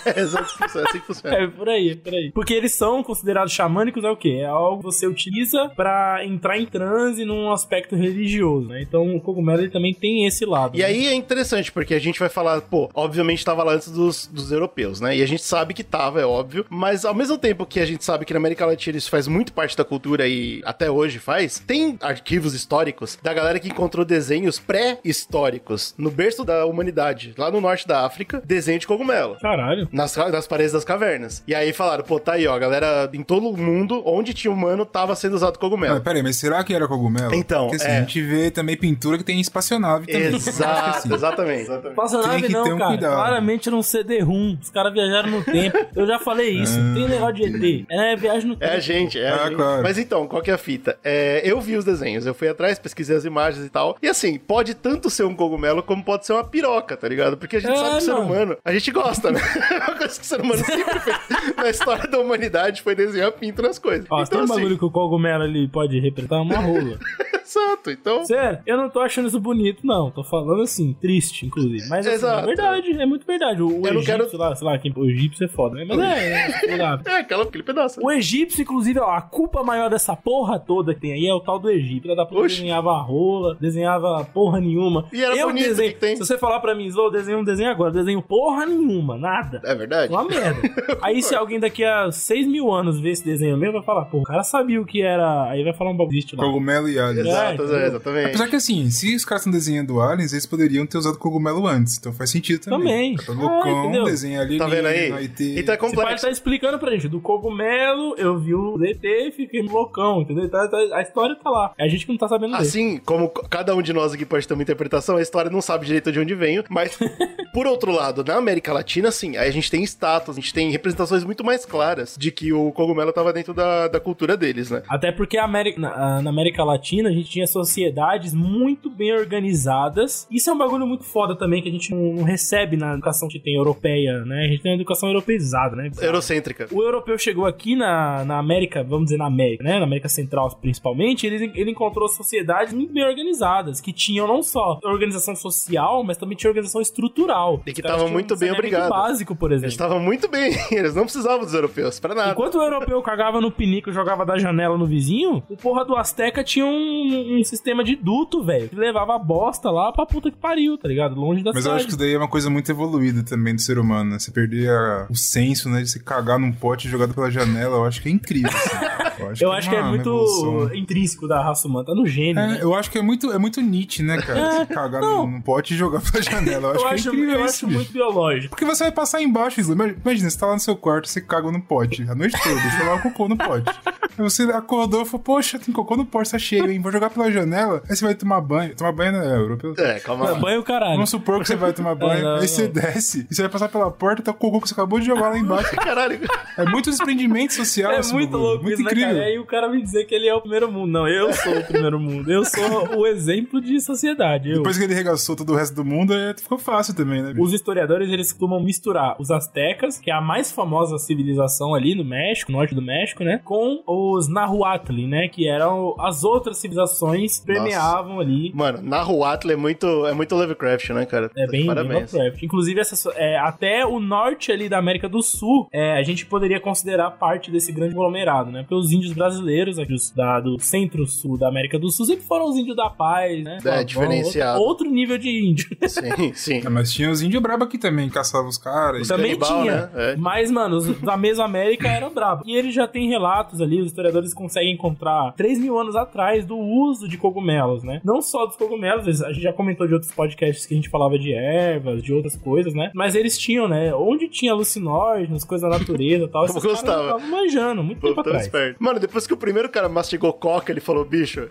É 0.06 0.20
exato, 0.22 0.54
é 0.64 0.66
assim 0.84 1.00
que 1.00 1.06
funciona. 1.08 1.36
É, 1.38 1.48
por 1.48 1.70
aí, 1.70 1.96
por 1.96 2.14
aí. 2.14 2.32
Porque 2.34 2.54
eles 2.54 2.74
são 2.74 3.04
considerados 3.04 3.54
xamânicos, 3.54 4.04
é 4.04 4.10
o 4.10 4.16
quê? 4.18 4.40
É 4.42 4.46
algo 4.46 4.78
que 4.80 4.84
você 4.86 5.08
utiliza 5.08 5.70
pra 5.76 6.26
entrar 6.26 6.58
em 6.60 6.66
transe 6.66 7.26
num 7.26 7.52
aspecto 7.52 7.96
religioso, 7.96 8.68
né? 8.68 8.82
Então 8.82 9.16
o 9.16 9.22
cogumelo 9.22 9.62
ele 9.62 9.70
também 9.72 9.94
tem 9.94 10.26
esse 10.26 10.46
lado. 10.46 10.76
E 10.76 10.80
né? 10.80 10.86
aí 10.86 11.08
é 11.08 11.14
interessante, 11.14 11.72
porque 11.72 11.94
a 11.94 12.00
gente 12.00 12.20
vai 12.20 12.30
falar, 12.30 12.62
pô, 12.62 12.90
obviamente 12.94 13.44
tava 13.46 13.64
lá 13.64 13.74
antes 13.74 13.90
dos, 13.92 14.28
dos 14.28 14.52
europeus, 14.52 15.00
né? 15.02 15.16
E 15.18 15.22
a 15.22 15.26
gente 15.26 15.44
sabe 15.44 15.74
que 15.74 15.81
tava, 15.84 16.22
é 16.22 16.26
óbvio, 16.26 16.66
mas 16.70 17.06
ao 17.06 17.14
mesmo 17.14 17.38
tempo 17.38 17.66
que 17.66 17.80
a 17.80 17.86
gente 17.86 18.04
sabe 18.04 18.26
que 18.26 18.34
na 18.34 18.40
América 18.40 18.66
Latina 18.66 18.98
isso 18.98 19.10
faz 19.10 19.28
muito 19.28 19.54
parte 19.54 19.76
da 19.78 19.84
cultura 19.84 20.28
e 20.28 20.62
até 20.66 20.90
hoje 20.90 21.20
faz, 21.20 21.60
tem 21.60 21.98
arquivos 22.02 22.54
históricos 22.54 23.18
da 23.22 23.34
galera 23.34 23.60
que 23.60 23.70
encontrou 23.70 24.06
desenhos 24.06 24.60
pré-históricos 24.60 25.94
no 25.98 26.12
berço 26.12 26.44
da 26.44 26.66
humanidade, 26.66 27.34
lá 27.38 27.52
no 27.52 27.62
norte 27.62 27.88
da 27.88 28.06
África, 28.06 28.42
desenho 28.46 28.80
de 28.80 28.88
cogumelo. 28.88 29.38
Caralho. 29.42 29.88
Nas, 29.92 30.16
nas 30.16 30.48
paredes 30.48 30.74
das 30.74 30.84
cavernas. 30.84 31.44
E 31.48 31.54
aí 31.56 31.74
falaram, 31.74 32.04
pô, 32.04 32.20
tá 32.20 32.34
aí, 32.34 32.48
ó, 32.48 32.56
a 32.56 32.60
galera 32.60 33.10
em 33.14 33.24
todo 33.24 33.50
o 33.50 33.58
mundo, 33.58 34.02
onde 34.06 34.34
tinha 34.34 34.52
humano, 34.52 34.86
tava 34.86 35.16
sendo 35.16 35.36
usado 35.36 35.58
cogumelo. 35.58 35.96
Mas 35.96 36.04
peraí, 36.04 36.24
mas 36.24 36.38
será 36.38 36.64
que 36.64 36.74
era 36.74 36.88
cogumelo? 36.88 37.34
Então, 37.34 37.68
Porque 37.68 37.84
assim, 37.84 37.92
é. 37.92 37.98
a 37.98 38.00
gente 38.02 38.22
vê 38.22 38.52
também 38.52 38.78
pintura 38.78 39.18
que 39.18 39.24
tem 39.24 39.40
espaçonave 39.40 40.08
também. 40.08 40.30
Que 40.32 40.36
Exato, 40.36 40.98
assim. 40.98 41.14
exatamente. 41.14 41.62
exatamente. 41.62 41.96
Passa 41.96 42.22
nave 42.22 42.44
que 42.44 42.54
não, 42.54 42.64
ter 42.64 42.74
um 42.74 42.78
cara. 42.78 42.90
cuidado. 42.92 43.16
Claramente 43.16 43.70
era 43.70 43.76
um 43.76 43.84
CD-ROM. 43.84 44.58
Os 44.62 44.70
caras 44.70 44.94
viajaram 44.94 45.30
no 45.32 45.44
tempo. 45.44 45.71
Eu 45.96 46.08
já 46.08 46.20
falei 46.20 46.50
isso. 46.50 46.76
Tem 46.94 47.08
negócio 47.08 47.36
de 47.36 47.44
ET. 47.82 47.86
É 47.90 48.16
viagem 48.16 48.48
no 48.50 48.58
É 48.60 48.66
a 48.66 48.70
tempo. 48.72 48.82
gente, 48.82 49.20
é 49.20 49.30
a 49.30 49.36
Ah, 49.36 49.46
gente. 49.48 49.56
claro. 49.56 49.84
Mas 49.84 49.98
então, 49.98 50.28
qual 50.28 50.42
que 50.42 50.50
é 50.52 50.54
a 50.54 50.58
fita? 50.58 50.98
É, 51.04 51.42
eu 51.44 51.60
vi 51.62 51.76
os 51.78 51.86
desenhos, 51.86 52.26
eu 52.26 52.34
fui 52.34 52.48
atrás, 52.48 52.80
pesquisei 52.80 53.16
as 53.16 53.26
imagens 53.26 53.66
e 53.66 53.70
tal. 53.70 53.98
E 54.02 54.08
assim, 54.08 54.38
pode 54.38 54.74
tanto 54.76 55.10
ser 55.10 55.24
um 55.24 55.36
cogumelo 55.36 55.84
como 55.84 56.04
pode 56.04 56.26
ser 56.26 56.34
uma 56.34 56.44
piroca, 56.44 56.96
tá 56.98 57.08
ligado? 57.08 57.38
Porque 57.38 57.58
a 57.58 57.60
gente 57.60 57.72
É, 57.72 57.76
sabe 57.76 57.90
que 57.92 57.98
o 57.98 58.02
ser 58.02 58.12
mano. 58.14 58.26
humano, 58.26 58.58
a 58.64 58.74
gente 58.74 58.92
gosta, 58.92 59.32
né? 59.32 59.40
É 59.72 59.78
uma 59.78 59.98
coisa 59.98 60.16
que 60.20 60.26
o 60.26 60.28
ser 60.28 60.42
humano 60.42 60.64
sempre 60.66 61.00
fez 61.00 61.18
na 61.58 61.70
história 61.70 62.08
da 62.08 62.20
humanidade 62.20 62.82
foi 62.82 62.96
desenhar 62.96 63.32
pinto 63.32 63.62
nas 63.62 63.78
coisas. 63.80 64.06
Ó, 64.10 64.18
tem 64.18 64.26
então, 64.26 64.40
um 64.42 64.44
assim, 64.44 64.54
bagulho 64.56 64.78
que 64.78 64.86
o 64.86 64.92
cogumelo 64.92 65.44
ali 65.44 65.68
pode 65.68 66.00
representar 66.00 66.42
uma 66.42 66.58
rola. 66.58 66.98
Exato. 67.42 67.92
Então, 67.92 68.26
Sério, 68.26 68.60
eu 68.66 68.78
não 68.78 68.90
tô 68.90 69.00
achando 69.00 69.28
isso 69.28 69.40
bonito, 69.40 69.86
não. 69.86 70.12
Tô 70.12 70.24
falando 70.24 70.62
assim, 70.62 70.94
triste, 70.94 71.46
inclusive. 71.46 71.88
Mas 71.90 72.06
assim, 72.06 72.16
Exato. 72.16 72.44
é 72.44 72.46
verdade, 72.46 72.92
é 73.02 73.06
muito 73.06 73.26
verdade. 73.26 73.62
O, 73.62 73.68
o 73.68 73.72
Eu 73.88 73.94
não 73.94 74.02
egípcio 74.02 74.28
quero- 74.28 74.38
lá, 74.38 74.56
sei 74.56 74.68
lá, 74.68 74.78
quem, 74.78 74.94
o 74.96 75.06
egípcio 75.10 75.46
é 75.46 75.48
foda, 75.48 75.76
né? 75.76 75.86
Mas 75.88 76.00
é, 76.00 76.32
é, 76.46 76.50
sei 76.60 76.78
lá. 76.78 77.02
é 77.06 77.16
aquela, 77.20 77.44
aquele 77.44 77.64
pedaço. 77.64 78.00
O 78.04 78.12
egípcio, 78.12 78.62
inclusive, 78.62 79.00
ó, 79.00 79.10
a 79.12 79.22
culpa 79.22 79.64
maior 79.64 79.90
dessa 79.90 80.16
porra 80.16 80.60
toda 80.60 80.94
que 80.94 81.02
tem 81.02 81.14
aí 81.14 81.28
é 81.28 81.34
o 81.34 81.40
tal 81.40 81.60
do 81.60 81.70
Egito. 81.70 82.04
Filha 82.04 82.16
da 82.16 82.24
Oxi. 82.24 82.56
desenhava 82.58 82.94
rola, 83.02 83.56
desenhava 83.60 84.24
porra 84.34 84.60
nenhuma. 84.60 85.08
E 85.14 85.24
era 85.24 85.36
eu 85.36 85.48
bonito, 85.48 85.68
desenho, 85.68 85.94
que 85.94 86.00
tem? 86.00 86.16
Se 86.16 86.26
você 86.26 86.38
falar 86.38 86.60
pra 86.60 86.74
mim, 86.76 86.90
Zô, 86.90 87.10
desenho 87.10 87.40
um 87.40 87.44
desenho 87.44 87.70
agora, 87.70 87.92
desenho 87.92 88.22
porra 88.22 88.66
nenhuma, 88.66 89.18
nada. 89.18 89.62
É 89.64 89.76
verdade? 89.76 90.12
Uma 90.12 90.24
merda. 90.24 90.62
Aí 91.02 91.22
se 91.22 91.36
alguém 91.36 91.60
daqui 91.60 91.84
a 91.84 92.12
6 92.12 92.48
mil 92.48 92.72
anos 92.72 93.00
ver 93.00 93.12
esse 93.12 93.24
desenho 93.24 93.58
meu, 93.58 93.72
vai 93.72 93.82
falar, 93.84 94.06
pô, 94.06 94.20
o 94.20 94.24
cara 94.24 94.44
sabia 94.44 94.82
o 94.82 94.86
que 94.86 95.02
era. 95.02 95.50
Aí 95.50 95.64
vai 95.64 95.74
falar 95.74 95.92
um 95.92 95.98
bagulho 95.98 96.12
lá. 96.34 96.44
Cogumelo 96.44 96.90
e 96.90 97.00
aliens. 97.00 97.28
É, 97.50 97.54
Exato, 97.54 97.76
exatamente. 97.76 98.26
Apesar 98.28 98.48
que 98.48 98.56
assim, 98.56 98.90
se 98.90 99.16
os 99.16 99.26
caras 99.26 99.42
estão 99.42 99.52
desenhando 99.52 100.00
aliens, 100.02 100.32
eles 100.34 100.46
poderiam 100.46 100.86
ter 100.86 100.98
usado 100.98 101.18
cogumelo 101.18 101.68
antes. 101.68 101.98
Então 101.98 102.14
faz 102.14 102.30
sentido 102.30 102.62
também. 102.62 103.16
Também. 103.16 103.16
Tá 103.18 103.24
Ah, 103.32 103.36
loucão, 103.36 103.84
entendeu? 103.84 104.04
desenha 104.06 104.42
ali. 104.42 104.58
Tá 104.58 104.68
vendo 104.68 104.88
aí? 104.88 105.08
Então 105.08 105.18
é 105.18 105.24
Esse 105.24 105.64
pai 105.66 105.78
complexo. 105.78 106.26
tá 106.26 106.32
explicando 106.32 106.78
pra 106.80 106.92
gente. 106.92 107.08
Do 107.08 107.20
cogumelo, 107.20 108.16
eu 108.18 108.38
vi 108.40 108.54
o 108.54 108.78
DT 108.78 109.28
e 109.28 109.32
fiquei 109.32 109.62
loucão, 109.62 110.22
entendeu? 110.22 110.50
Tá- 110.50 110.68
tá- 110.68 110.78
a 110.94 111.02
história 111.02 111.36
tá 111.36 111.50
lá. 111.50 111.74
É 111.78 111.86
a 111.86 111.88
gente 111.88 112.06
que 112.06 112.12
não 112.12 112.18
tá 112.18 112.28
sabendo. 112.28 112.56
Assim 112.56 112.98
como 112.98 113.26
c- 113.28 113.48
cada 113.50 113.76
um 113.76 113.82
de 113.82 113.92
nós 113.94 114.14
aqui 114.14 114.26
pode 114.26 114.48
ter 114.48 114.54
uma 114.54 114.64
interpretação, 114.64 115.18
a 115.18 115.22
história 115.22 115.50
não 115.52 115.62
sabe 115.62 115.86
direito 115.86 116.12
de 116.12 116.20
onde 116.20 116.34
veio, 116.36 116.64
mas 116.70 116.98
por 117.54 117.68
outro 117.68 117.92
lado, 117.92 118.24
na 118.24 118.36
América 118.36 118.72
Latina, 118.74 119.12
sim, 119.12 119.36
aí 119.38 119.48
a 119.50 119.52
gente 119.52 119.70
tem 119.70 119.84
status, 119.84 120.38
a 120.38 120.40
gente 120.42 120.54
tem 120.54 120.72
representações 120.72 121.24
muito 121.24 121.44
mais 121.44 121.66
claras 121.66 122.16
de 122.18 122.32
que 122.32 122.54
o 122.54 122.72
cogumelo 122.72 123.12
tava 123.12 123.34
dentro 123.34 123.54
da, 123.54 123.88
da 123.88 124.00
cultura 124.00 124.38
deles, 124.38 124.70
né? 124.72 124.84
Até 124.90 125.12
porque 125.12 125.38
a 125.38 125.44
América- 125.46 125.80
na, 125.80 126.22
na 126.22 126.30
América 126.30 126.64
Latina 126.64 127.10
a 127.10 127.12
gente 127.12 127.21
tinha 127.24 127.48
sociedades 127.48 128.34
muito 128.34 128.90
bem 128.90 129.14
organizadas. 129.14 130.28
Isso 130.32 130.50
é 130.50 130.54
um 130.54 130.58
bagulho 130.58 130.86
muito 130.88 131.04
foda 131.04 131.36
também 131.36 131.62
que 131.62 131.70
a 131.70 131.72
gente 131.72 131.92
não, 131.94 132.14
não 132.14 132.24
recebe 132.24 132.78
na 132.78 132.94
educação 132.94 133.28
que 133.28 133.40
tem 133.40 133.56
europeia, 133.56 134.24
né? 134.26 134.46
A 134.46 134.48
gente 134.48 134.62
tem 134.62 134.72
uma 134.72 134.78
educação 134.78 135.10
europeizada, 135.10 135.76
né? 135.76 135.92
Eurocêntrica. 136.02 136.68
O 136.72 136.82
europeu 136.82 137.18
chegou 137.18 137.46
aqui 137.46 137.76
na, 137.76 138.24
na 138.26 138.38
América, 138.38 138.84
vamos 138.84 139.06
dizer 139.06 139.18
na 139.18 139.26
América, 139.28 139.64
né? 139.64 139.78
Na 139.80 139.86
América 139.86 140.10
Central 140.10 140.50
principalmente, 140.62 141.26
ele, 141.26 141.52
ele 141.56 141.72
encontrou 141.72 142.08
sociedades 142.08 142.74
muito 142.74 142.94
bem 142.94 143.04
organizadas, 143.04 143.80
que 143.82 143.94
tinham 143.94 144.28
não 144.28 144.42
só 144.44 144.80
organização 144.84 145.36
social, 145.36 146.04
mas 146.04 146.18
também 146.18 146.36
tinha 146.38 146.50
organização 146.50 146.82
estrutural. 146.82 147.62
E 147.66 147.74
que 147.74 147.82
estavam 147.82 148.06
tinham 148.06 148.14
muito 148.14 148.34
um 148.34 148.38
bem 148.38 148.52
obrigado. 148.52 148.90
básico, 148.90 149.36
por 149.36 149.52
Eles 149.52 149.64
exemplo. 149.64 149.72
estavam 149.74 150.00
muito 150.00 150.28
bem, 150.28 150.52
eles 150.72 150.96
não 150.96 151.04
precisavam 151.04 151.46
dos 151.46 151.54
europeus, 151.54 152.00
pra 152.00 152.14
nada. 152.14 152.32
Enquanto 152.32 152.56
o 152.56 152.62
europeu 152.62 153.02
cagava 153.02 153.40
no 153.42 153.52
pinico 153.52 153.90
e 153.90 153.94
jogava 153.94 154.26
da 154.26 154.38
janela 154.38 154.78
no 154.78 154.86
vizinho, 154.86 155.44
o 155.50 155.58
porra 155.58 155.86
do 155.86 155.96
Azteca 155.96 156.44
tinha 156.44 156.66
um, 156.66 157.11
um 157.16 157.44
sistema 157.44 157.84
de 157.84 157.96
duto, 157.96 158.44
velho, 158.44 158.70
que 158.70 158.76
levava 158.76 159.16
a 159.16 159.20
bosta 159.20 159.70
lá 159.70 159.92
pra 159.92 160.06
puta 160.06 160.32
que 160.32 160.38
pariu, 160.38 160.78
tá 160.78 160.88
ligado? 160.88 161.16
Longe 161.16 161.44
da 161.44 161.52
Mas 161.54 161.58
eu 161.58 161.62
cidade. 161.64 161.76
acho 161.78 161.86
que 161.86 161.92
isso 161.92 162.00
daí 162.00 162.14
é 162.14 162.18
uma 162.18 162.28
coisa 162.28 162.50
muito 162.50 162.70
evoluída 162.72 163.24
também 163.24 163.56
do 163.56 163.62
ser 163.62 163.78
humano, 163.80 164.12
né? 164.12 164.20
Você 164.20 164.32
perder 164.32 164.70
a- 164.70 165.08
o 165.10 165.16
senso, 165.16 165.70
né? 165.70 165.82
De 165.82 165.90
se 165.90 166.00
cagar 166.04 166.40
num 166.40 166.52
pote 166.52 166.88
jogado 166.90 167.14
pela 167.14 167.30
janela, 167.32 167.78
eu 167.78 167.86
acho 167.86 168.02
que 168.02 168.10
é 168.10 168.12
incrível, 168.12 168.50
assim. 168.50 168.76
Eu 169.22 169.30
acho 169.30 169.44
Eu 169.44 169.52
acho 169.52 169.70
que 169.70 169.76
é 169.76 169.84
muito 169.84 170.10
revolução. 170.10 170.76
intrínseco 170.76 171.28
da 171.28 171.44
raça 171.44 171.68
humana, 171.68 171.86
tá 171.86 171.96
no 171.96 172.06
gênio, 172.08 172.36
né? 172.36 172.58
É, 172.60 172.64
eu 172.64 172.74
acho 172.74 172.90
que 172.90 172.98
é 172.98 173.02
muito, 173.02 173.32
é 173.32 173.38
muito 173.38 173.62
Nietzsche, 173.62 174.02
né, 174.04 174.20
cara? 174.22 174.62
Se 174.62 174.66
cagar 174.74 175.02
não. 175.02 175.28
num 175.28 175.42
pote 175.42 175.74
e 175.74 175.78
jogar 175.78 176.02
pela 176.02 176.24
janela. 176.24 176.70
Eu 176.70 176.72
acho 176.72 176.80
Eu 176.84 176.88
que 176.90 176.94
acho, 176.96 177.10
é 177.10 177.12
incrível 177.12 177.34
eu 177.40 177.46
isso, 177.46 177.56
acho 177.56 177.66
bicho. 177.68 177.78
muito 177.80 177.92
biológico. 177.94 178.50
Porque 178.50 178.66
você 178.66 178.84
vai 178.86 178.92
passar 178.92 179.22
embaixo. 179.22 179.62
Imagina, 179.62 180.30
você 180.30 180.38
tá 180.40 180.48
lá 180.48 180.54
no 180.54 180.60
seu 180.60 180.76
quarto, 180.76 181.08
você 181.08 181.22
caga 181.22 181.52
no 181.52 181.62
pote 181.62 182.04
a 182.10 182.16
noite 182.16 182.36
toda, 182.42 182.56
você 182.56 182.84
lá 182.84 182.96
o 182.96 183.02
cocô 183.02 183.28
no 183.28 183.38
pote. 183.38 183.70
Aí 183.86 184.24
você 184.24 184.44
acordou 184.44 185.02
e 185.02 185.06
falou, 185.06 185.20
poxa, 185.24 185.60
tem 185.60 185.74
cocô 185.74 185.96
no 185.96 186.06
pote, 186.06 186.32
tá 186.32 186.40
cheio, 186.40 186.70
hein? 186.72 186.80
Vou 186.80 186.92
jogar 186.92 187.01
pela 187.10 187.32
janela. 187.32 187.82
Aí 187.90 187.96
você 187.96 188.06
vai 188.06 188.16
tomar 188.16 188.42
banho. 188.42 188.76
Tomar 188.76 188.92
banho 188.92 189.12
não 189.14 189.22
é 189.22 189.36
europeu. 189.36 189.74
É, 189.78 190.00
calma 190.00 190.30
lá. 190.32 190.40
Banho 190.40 190.64
caralho. 190.64 190.94
Vamos 190.96 191.10
supor 191.10 191.40
que 191.42 191.48
você 191.48 191.56
vai 191.56 191.74
tomar 191.74 191.96
banho, 191.96 192.22
não, 192.24 192.36
aí 192.36 192.48
você 192.48 192.64
não. 192.66 192.72
desce 192.74 193.28
e 193.30 193.34
você 193.36 193.42
vai 193.42 193.52
passar 193.52 193.70
pela 193.70 193.90
porta 193.92 194.22
e 194.22 194.24
tá 194.26 194.32
o 194.32 194.34
cocô 194.34 194.62
que 194.62 194.68
você 194.68 194.74
acabou 194.74 195.00
de 195.00 195.06
jogar 195.06 195.30
lá 195.30 195.38
embaixo. 195.38 195.76
Caralho. 195.78 196.20
É 196.58 196.66
muito 196.66 196.90
desprendimento 196.90 197.54
social 197.54 197.92
É 197.92 198.00
esse 198.00 198.14
muito 198.14 198.32
bagulho. 198.32 198.48
louco 198.50 198.64
Muito 198.64 198.76
isso, 198.76 198.84
né, 198.84 198.92
incrível. 198.92 199.14
cara? 199.16 199.26
E 199.28 199.32
aí 199.32 199.40
o 199.40 199.46
cara 199.46 199.70
me 199.70 199.82
dizer 199.82 200.06
que 200.06 200.14
ele 200.16 200.28
é 200.28 200.34
o 200.36 200.42
primeiro 200.42 200.72
mundo. 200.72 200.92
Não, 200.92 201.08
eu 201.08 201.34
sou 201.34 201.58
o 201.58 201.64
primeiro 201.64 202.00
mundo. 202.00 202.32
Eu 202.32 202.44
sou 202.46 202.98
o 203.00 203.08
exemplo 203.08 203.62
de 203.62 203.80
sociedade. 203.80 204.50
Eu. 204.50 204.58
Depois 204.58 204.78
que 204.78 204.84
ele 204.84 204.94
regaçou 204.94 205.36
todo 205.36 205.54
o 205.54 205.56
resto 205.56 205.76
do 205.76 205.86
mundo, 205.86 206.14
é, 206.14 206.34
ficou 206.38 206.58
fácil 206.58 206.94
também, 206.96 207.22
né? 207.22 207.30
bicho? 207.30 207.42
Os 207.44 207.54
historiadores, 207.54 208.10
eles 208.10 208.32
costumam 208.32 208.62
misturar 208.62 209.16
os 209.20 209.32
aztecas, 209.32 209.98
que 209.98 210.12
é 210.12 210.14
a 210.14 210.22
mais 210.22 210.52
famosa 210.52 210.98
civilização 210.98 211.74
ali 211.74 211.96
no 211.96 212.04
México, 212.04 212.52
no 212.52 212.58
norte 212.58 212.76
do 212.76 212.82
México, 212.82 213.24
né? 213.24 213.40
Com 213.44 213.82
os 213.88 214.28
Nahuatl, 214.28 215.08
né? 215.08 215.28
Que 215.28 215.48
eram 215.48 215.96
as 216.00 216.24
outras 216.24 216.58
civilizações 216.58 216.91
que 217.00 217.46
permeavam 217.46 218.20
ali. 218.20 218.52
Mano, 218.54 218.82
Nahuatl 218.82 219.52
é 219.52 219.56
muito, 219.56 220.06
é 220.06 220.14
muito 220.14 220.36
Lovecraft, 220.36 220.90
né, 220.92 221.06
cara? 221.06 221.30
É 221.36 221.48
bem, 221.48 221.66
bem. 221.66 221.84
Lovecraft. 221.84 222.44
Inclusive, 222.44 222.80
essa, 222.80 223.12
é, 223.16 223.38
até 223.38 223.86
o 223.86 224.00
norte 224.00 224.52
ali 224.52 224.68
da 224.70 224.78
América 224.78 225.08
do 225.08 225.22
Sul, 225.22 225.68
é, 225.72 225.94
a 225.98 226.04
gente 226.04 226.26
poderia 226.26 226.60
considerar 226.60 227.12
parte 227.12 227.52
desse 227.52 227.72
grande 227.72 227.94
aglomerado, 227.94 228.52
né? 228.52 228.62
Porque 228.62 228.76
os 228.76 228.92
índios 228.92 229.14
brasileiros, 229.14 229.78
aqui, 229.80 229.94
os 229.94 230.12
da, 230.12 230.40
do 230.40 230.60
centro-sul 230.60 231.38
da 231.38 231.48
América 231.48 231.78
do 231.78 231.90
Sul, 231.92 232.06
sempre 232.06 232.26
foram 232.26 232.50
os 232.50 232.58
índios 232.58 232.76
da 232.76 232.90
paz, 232.90 233.44
né? 233.44 233.60
É, 233.64 233.84
diferenciado. 233.84 234.60
Outro, 234.60 234.86
outro 234.86 234.92
nível 234.92 235.18
de 235.18 235.30
índio. 235.30 235.70
Sim, 235.88 236.34
sim. 236.34 236.62
Ah, 236.66 236.70
mas 236.70 236.92
tinha 236.92 237.10
os 237.12 237.22
índios 237.22 237.42
brabo 237.42 237.66
aqui 237.66 237.78
também, 237.78 238.10
caçavam 238.10 238.48
os 238.48 238.58
caras. 238.58 239.08
Também 239.08 239.38
canibal, 239.38 239.62
tinha. 239.62 239.76
né? 239.76 239.90
É. 239.96 240.16
Mas, 240.16 240.50
mano, 240.50 240.78
os 240.78 241.02
da 241.02 241.18
Mesoamérica 241.18 241.88
eram 241.88 242.14
bravos. 242.14 242.48
E 242.48 242.56
ele 242.56 242.72
já 242.72 242.88
tem 242.88 243.10
relatos 243.10 243.62
ali, 243.62 243.82
os 243.82 243.88
historiadores 243.88 244.34
conseguem 244.34 244.74
encontrar 244.74 245.34
3 245.34 245.60
mil 245.60 245.78
anos 245.78 245.96
atrás 245.96 246.46
do 246.46 246.58
uso 246.58 246.81
de 247.08 247.18
cogumelos, 247.18 247.84
né? 247.84 248.02
Não 248.04 248.22
só 248.22 248.46
dos 248.46 248.56
cogumelos, 248.56 249.22
a 249.22 249.32
gente 249.32 249.44
já 249.44 249.54
comentou 249.54 249.88
de 249.88 249.94
outros 249.94 250.12
podcasts 250.12 250.66
que 250.66 250.74
a 250.74 250.78
gente 250.78 250.90
falava 250.90 251.18
de 251.18 251.34
ervas, 251.34 252.04
de 252.04 252.14
outras 252.14 252.36
coisas, 252.36 252.74
né? 252.74 252.92
Mas 252.94 253.16
eles 253.16 253.38
tinham, 253.38 253.68
né? 253.68 253.94
Onde 253.94 254.28
tinha 254.28 254.52
alucinógenos, 254.52 255.44
coisa 255.44 255.70
da 255.70 255.78
natureza 255.78 256.26
e 256.26 256.28
tal. 256.28 256.46
caras 256.48 256.64
gostava. 256.64 257.04
estavam 257.18 257.28
manjando, 257.28 257.84
muito 257.84 258.00
Pô, 258.00 258.08
tempo 258.08 258.22
atrás. 258.22 258.44
esperto. 258.44 258.78
Mano, 258.80 259.00
depois 259.00 259.26
que 259.26 259.34
o 259.34 259.38
primeiro 259.38 259.70
cara 259.70 259.90
mastigou 259.90 260.34
coca, 260.34 260.72
ele 260.72 260.82
falou, 260.82 261.06
bicho. 261.06 261.48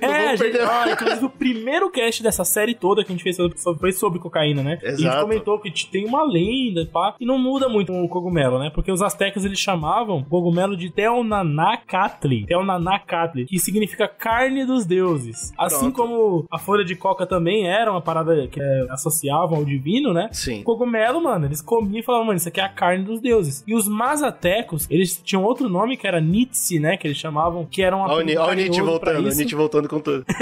É, 0.00 0.36
gente, 0.36 0.58
ah, 0.58 0.90
inclusive 0.92 1.24
o 1.26 1.30
primeiro 1.30 1.90
cast 1.90 2.22
dessa 2.22 2.44
série 2.44 2.74
toda 2.74 3.02
que 3.04 3.12
a 3.12 3.14
gente 3.14 3.22
fez 3.22 3.36
sobre- 3.36 3.58
foi 3.78 3.92
sobre 3.92 4.18
cocaína, 4.18 4.62
né? 4.62 4.78
E 4.82 4.86
a 4.86 4.90
gente 4.90 5.00
Exato. 5.02 5.22
comentou 5.22 5.58
que 5.58 5.70
tem 5.90 6.06
uma 6.06 6.22
lenda, 6.24 6.86
pá, 6.92 7.14
e 7.20 7.26
não 7.26 7.38
muda 7.38 7.68
muito 7.68 7.92
o 7.92 8.08
cogumelo, 8.08 8.58
né? 8.58 8.70
Porque 8.74 8.90
os 8.90 9.02
astecas 9.02 9.44
eles 9.44 9.58
chamavam 9.58 10.18
o 10.18 10.24
cogumelo 10.24 10.76
de 10.76 10.90
Teonanacatli, 10.90 12.46
Teonanacatli, 12.46 13.46
que 13.46 13.58
significa 13.58 14.06
carne 14.08 14.64
dos 14.64 14.84
deuses. 14.86 15.52
Assim 15.58 15.90
Pronto. 15.90 15.96
como 15.96 16.46
a 16.50 16.58
folha 16.58 16.84
de 16.84 16.94
coca 16.96 17.26
também 17.26 17.66
era 17.68 17.90
uma 17.90 18.00
parada 18.00 18.46
que 18.48 18.60
é, 18.60 18.86
associavam 18.90 19.58
ao 19.58 19.64
divino, 19.64 20.12
né? 20.12 20.28
Sim. 20.32 20.62
Cogumelo, 20.62 21.22
mano, 21.22 21.46
eles 21.46 21.60
comiam 21.60 22.00
e 22.00 22.02
falavam, 22.02 22.26
mano, 22.28 22.36
isso 22.38 22.48
aqui 22.48 22.60
é 22.60 22.64
a 22.64 22.68
carne 22.68 23.04
dos 23.04 23.20
deuses. 23.20 23.62
E 23.66 23.74
os 23.74 23.88
mazatecos, 23.88 24.86
eles 24.90 25.20
tinham 25.22 25.42
outro 25.44 25.68
nome 25.68 25.96
que 25.96 26.06
era 26.06 26.20
Nitsi, 26.20 26.78
né? 26.78 26.96
Que 26.96 27.06
eles 27.06 27.16
chamavam, 27.18 27.66
que 27.66 27.82
era 27.82 27.96
um 27.96 28.00
Olha 28.00 28.40
o 28.40 28.50
o 28.52 28.54
Nietzsche 28.54 28.80
voltando, 28.82 29.18
o. 29.18 29.22
Nietzsche 29.22 29.54
voltando 29.54 29.81
com 29.88 30.00
tudo. 30.00 30.24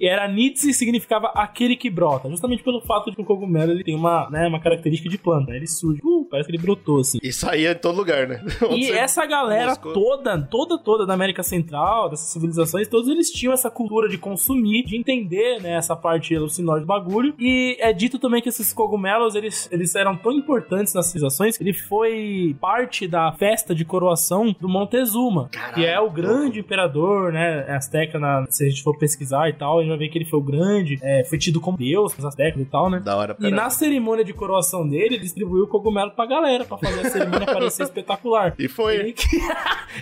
E 0.00 0.06
era 0.06 0.28
Nitsi 0.28 0.72
significava 0.74 1.28
aquele 1.28 1.76
que 1.76 1.88
brota, 1.88 2.28
justamente 2.28 2.62
pelo 2.62 2.80
fato 2.82 3.10
de 3.10 3.16
que 3.16 3.22
o 3.22 3.24
cogumelo 3.24 3.72
ele 3.72 3.84
tem 3.84 3.94
uma, 3.94 4.28
né, 4.30 4.46
uma 4.46 4.60
característica 4.60 5.08
de 5.08 5.16
planta. 5.16 5.52
Ele 5.52 5.66
surge, 5.66 6.00
uh, 6.04 6.26
parece 6.30 6.48
que 6.48 6.56
ele 6.56 6.62
brotou 6.62 7.00
assim. 7.00 7.18
E 7.22 7.32
saía 7.32 7.72
em 7.72 7.74
todo 7.74 7.96
lugar, 7.96 8.26
né? 8.26 8.42
E 8.76 8.90
essa 8.90 9.24
galera 9.24 9.74
toda, 9.76 10.40
toda, 10.42 10.78
toda 10.78 11.06
da 11.06 11.14
América 11.14 11.42
Central, 11.42 12.10
dessas 12.10 12.30
civilizações, 12.30 12.88
todos 12.88 13.08
eles 13.08 13.30
tinham 13.30 13.52
essa 13.52 13.70
cultura 13.70 14.08
de 14.08 14.18
consumir, 14.18 14.84
de 14.84 14.96
entender, 14.96 15.60
né, 15.60 15.76
essa 15.76 15.96
parte 15.96 16.34
alucinógena 16.34 16.80
do 16.80 16.86
bagulho. 16.86 17.34
E 17.38 17.76
é 17.80 17.92
dito 17.92 18.18
também 18.18 18.42
que 18.42 18.48
esses 18.48 18.72
cogumelos, 18.72 19.34
eles, 19.34 19.68
eles 19.72 19.94
eram 19.94 20.16
tão 20.16 20.32
importantes 20.32 20.92
nas 20.94 21.06
civilizações, 21.06 21.60
ele 21.60 21.72
foi 21.72 22.56
parte 22.60 23.06
da 23.06 23.32
festa 23.32 23.74
de 23.74 23.84
coroação 23.84 24.54
do 24.60 24.68
Montezuma, 24.68 25.48
que 25.74 25.84
é 25.84 25.98
o 26.00 26.10
grande 26.10 26.60
imperador, 26.60 27.32
né, 27.32 27.64
azteca, 27.68 28.18
na, 28.18 28.44
gente 28.76 28.84
for 28.84 28.96
pesquisar 28.98 29.48
e 29.48 29.52
tal, 29.52 29.78
a 29.78 29.82
gente 29.82 29.88
vai 29.90 29.98
ver 29.98 30.08
que 30.08 30.18
ele 30.18 30.24
foi 30.24 30.38
o 30.38 30.42
grande, 30.42 30.98
é, 31.02 31.24
foi 31.24 31.38
tido 31.38 31.60
como 31.60 31.76
deus, 31.78 32.14
os 32.16 32.24
aztecas 32.24 32.60
e 32.60 32.64
tal, 32.64 32.88
né? 32.90 33.00
Da 33.00 33.16
hora, 33.16 33.34
E 33.38 33.42
pera. 33.42 33.56
na 33.56 33.70
cerimônia 33.70 34.24
de 34.24 34.32
coroação 34.32 34.86
dele, 34.88 35.16
ele 35.16 35.18
distribuiu 35.18 35.64
o 35.64 35.66
cogumelo 35.68 36.10
pra 36.12 36.26
galera 36.26 36.64
pra 36.64 36.76
fazer 36.78 37.06
a 37.06 37.10
cerimônia 37.10 37.46
parecer 37.46 37.82
espetacular. 37.84 38.54
E 38.58 38.68
foi. 38.68 38.96
E, 39.10 39.14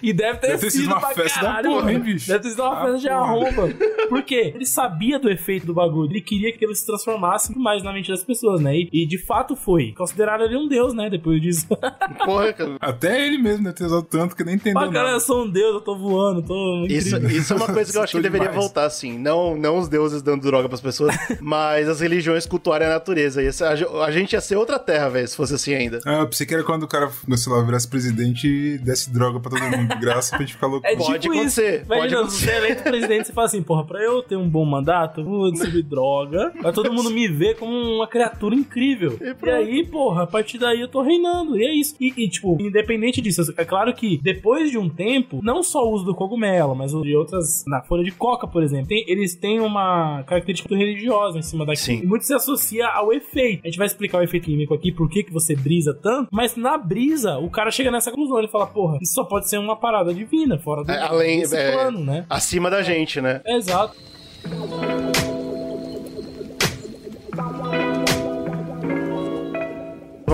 e 0.10 0.12
deve 0.12 0.38
ter, 0.38 0.46
Deve 0.48 0.60
ter 0.62 0.70
sido 0.70 0.86
uma 0.86 1.00
pra 1.00 1.10
festa 1.10 1.40
da 1.40 1.46
caralho, 1.46 1.70
porra, 1.70 1.92
hein, 1.92 2.00
bicho? 2.00 2.26
Deve 2.28 2.42
ter 2.44 2.50
sido 2.50 2.62
uma 2.62 2.72
Ah, 2.72 2.82
festa 2.84 2.98
de 2.98 3.08
arromba. 3.08 3.68
Por 4.08 4.22
quê? 4.22 4.52
Ele 4.54 4.66
sabia 4.66 5.18
do 5.18 5.30
efeito 5.30 5.66
do 5.66 5.74
bagulho. 5.74 6.10
Ele 6.10 6.20
queria 6.20 6.52
que 6.52 6.64
ele 6.64 6.74
se 6.74 6.86
transformasse 6.86 7.56
mais 7.58 7.82
na 7.82 7.92
mente 7.92 8.10
das 8.10 8.22
pessoas, 8.24 8.60
né? 8.60 8.76
E, 8.76 8.88
e 8.92 9.06
de 9.06 9.18
fato 9.18 9.54
foi. 9.56 9.92
Consideraram 9.92 10.44
ele 10.44 10.56
um 10.56 10.68
deus, 10.68 10.94
né? 10.94 11.08
Depois 11.10 11.40
disso. 11.40 11.66
Porra, 12.24 12.52
cara. 12.52 12.76
Até 12.80 13.26
ele 13.26 13.38
mesmo 13.38 13.64
deve 13.64 13.76
ter 13.76 13.84
usado 13.84 14.02
tanto 14.04 14.36
que 14.36 14.44
nem 14.44 14.54
entendeu 14.56 14.80
Ah, 14.82 14.90
cara, 14.92 15.10
eu 15.10 15.20
sou 15.20 15.44
um 15.44 15.50
deus, 15.50 15.74
eu 15.74 15.80
tô 15.80 15.96
voando, 15.96 16.42
tô 16.42 16.84
Isso, 16.88 17.16
incrível. 17.16 17.38
isso 17.38 17.52
é 17.52 17.56
uma 17.56 17.66
coisa 17.66 17.90
que 17.92 17.98
eu 17.98 18.02
acho 18.02 18.16
que 18.16 18.22
deveria 18.22 18.48
demais. 18.48 18.63
Voltar, 18.64 18.84
assim. 18.84 19.18
Não, 19.18 19.56
não 19.56 19.78
os 19.78 19.88
deuses 19.88 20.22
dando 20.22 20.42
droga 20.42 20.68
pras 20.68 20.80
pessoas, 20.80 21.14
mas 21.40 21.88
as 21.88 22.00
religiões 22.00 22.46
cultuarem 22.46 22.86
a 22.86 22.90
natureza. 22.90 23.42
E 23.42 23.46
essa- 23.46 23.68
a, 23.70 24.04
a 24.04 24.10
gente 24.10 24.32
ia 24.32 24.40
ser 24.40 24.56
outra 24.56 24.78
terra, 24.78 25.08
velho, 25.08 25.28
se 25.28 25.36
fosse 25.36 25.54
assim 25.54 25.74
ainda. 25.74 26.00
Ah, 26.06 26.20
eu 26.20 26.28
pensei 26.28 26.46
que 26.46 26.54
era 26.54 26.62
quando 26.64 26.84
o 26.84 26.88
cara, 26.88 27.10
sei 27.36 27.52
lá, 27.52 27.62
virasse 27.62 27.88
presidente 27.88 28.46
e 28.48 28.78
desse 28.78 29.10
droga 29.12 29.40
pra 29.40 29.50
todo 29.50 29.62
mundo 29.62 29.88
de 29.94 30.00
graça 30.00 30.30
pra 30.36 30.40
gente 30.44 30.54
ficar 30.54 30.66
louco. 30.66 30.86
É 30.86 30.96
Pode 30.96 31.18
tipo 31.20 31.34
acontecer, 31.34 31.76
isso. 31.78 31.86
pode 31.86 31.98
Imagina, 32.00 32.20
acontecer. 32.20 32.44
você 32.44 32.50
é 32.50 32.56
eleito 32.58 32.82
presidente, 32.82 33.26
você 33.26 33.32
fala 33.32 33.46
assim, 33.46 33.62
porra, 33.62 33.84
pra 33.84 34.02
eu 34.02 34.22
ter 34.22 34.36
um 34.36 34.48
bom 34.48 34.64
mandato, 34.64 35.20
eu 35.20 35.24
vou 35.24 35.50
distribuir 35.52 35.84
droga, 35.88 36.52
pra 36.60 36.72
todo 36.72 36.92
mundo 36.92 37.10
me 37.10 37.28
ver 37.28 37.56
como 37.56 37.72
uma 37.72 38.06
criatura 38.08 38.54
incrível. 38.54 39.18
E 39.20 39.46
E, 39.46 39.50
aí, 39.50 39.86
porra, 39.86 40.22
a 40.24 40.26
partir 40.26 40.58
daí 40.58 40.80
eu 40.80 40.88
tô 40.88 41.02
reinando. 41.02 41.56
E 41.58 41.64
é 41.64 41.74
isso. 41.74 41.94
E, 42.00 42.12
e, 42.16 42.28
tipo, 42.28 42.56
independente 42.60 43.20
disso, 43.20 43.42
é 43.56 43.64
claro 43.64 43.92
que 43.94 44.18
depois 44.22 44.70
de 44.70 44.78
um 44.78 44.88
tempo, 44.88 45.40
não 45.42 45.62
só 45.62 45.84
o 45.84 45.92
uso 45.92 46.04
do 46.04 46.14
cogumelo, 46.14 46.74
mas 46.74 46.94
o 46.94 47.02
de 47.02 47.14
outras. 47.16 47.64
Na 47.66 47.82
folha 47.82 48.02
de 48.04 48.10
coca, 48.10 48.46
por 48.54 48.62
exemplo, 48.62 48.86
tem- 48.86 49.04
eles 49.08 49.34
têm 49.34 49.58
uma 49.60 50.22
característica 50.22 50.74
religiosa 50.76 51.38
em 51.38 51.42
cima 51.42 51.66
daquilo. 51.66 51.84
Sim. 51.84 52.00
E 52.02 52.06
muito 52.06 52.24
se 52.24 52.32
associa 52.32 52.86
ao 52.86 53.12
efeito. 53.12 53.62
A 53.64 53.66
gente 53.68 53.76
vai 53.76 53.86
explicar 53.88 54.18
o 54.18 54.22
efeito 54.22 54.44
químico 54.44 54.72
aqui, 54.72 54.92
por 54.92 55.10
que, 55.10 55.24
que 55.24 55.32
você 55.32 55.56
brisa 55.56 55.92
tanto, 55.92 56.28
mas 56.32 56.54
na 56.56 56.78
brisa, 56.78 57.36
o 57.38 57.50
cara 57.50 57.70
chega 57.72 57.90
nessa 57.90 58.10
conclusão. 58.12 58.38
Ele 58.38 58.46
fala, 58.48 58.66
porra, 58.68 58.98
isso 59.02 59.12
só 59.14 59.24
pode 59.24 59.48
ser 59.48 59.58
uma 59.58 59.74
parada 59.76 60.14
divina, 60.14 60.56
fora 60.58 60.84
do 60.84 60.90
É, 60.92 61.00
além- 61.02 61.42
é, 61.52 61.72
plano, 61.72 61.98
né? 62.04 62.24
Acima 62.30 62.70
da 62.70 62.80
gente, 62.82 63.20
né? 63.20 63.40
Exato. 63.44 63.96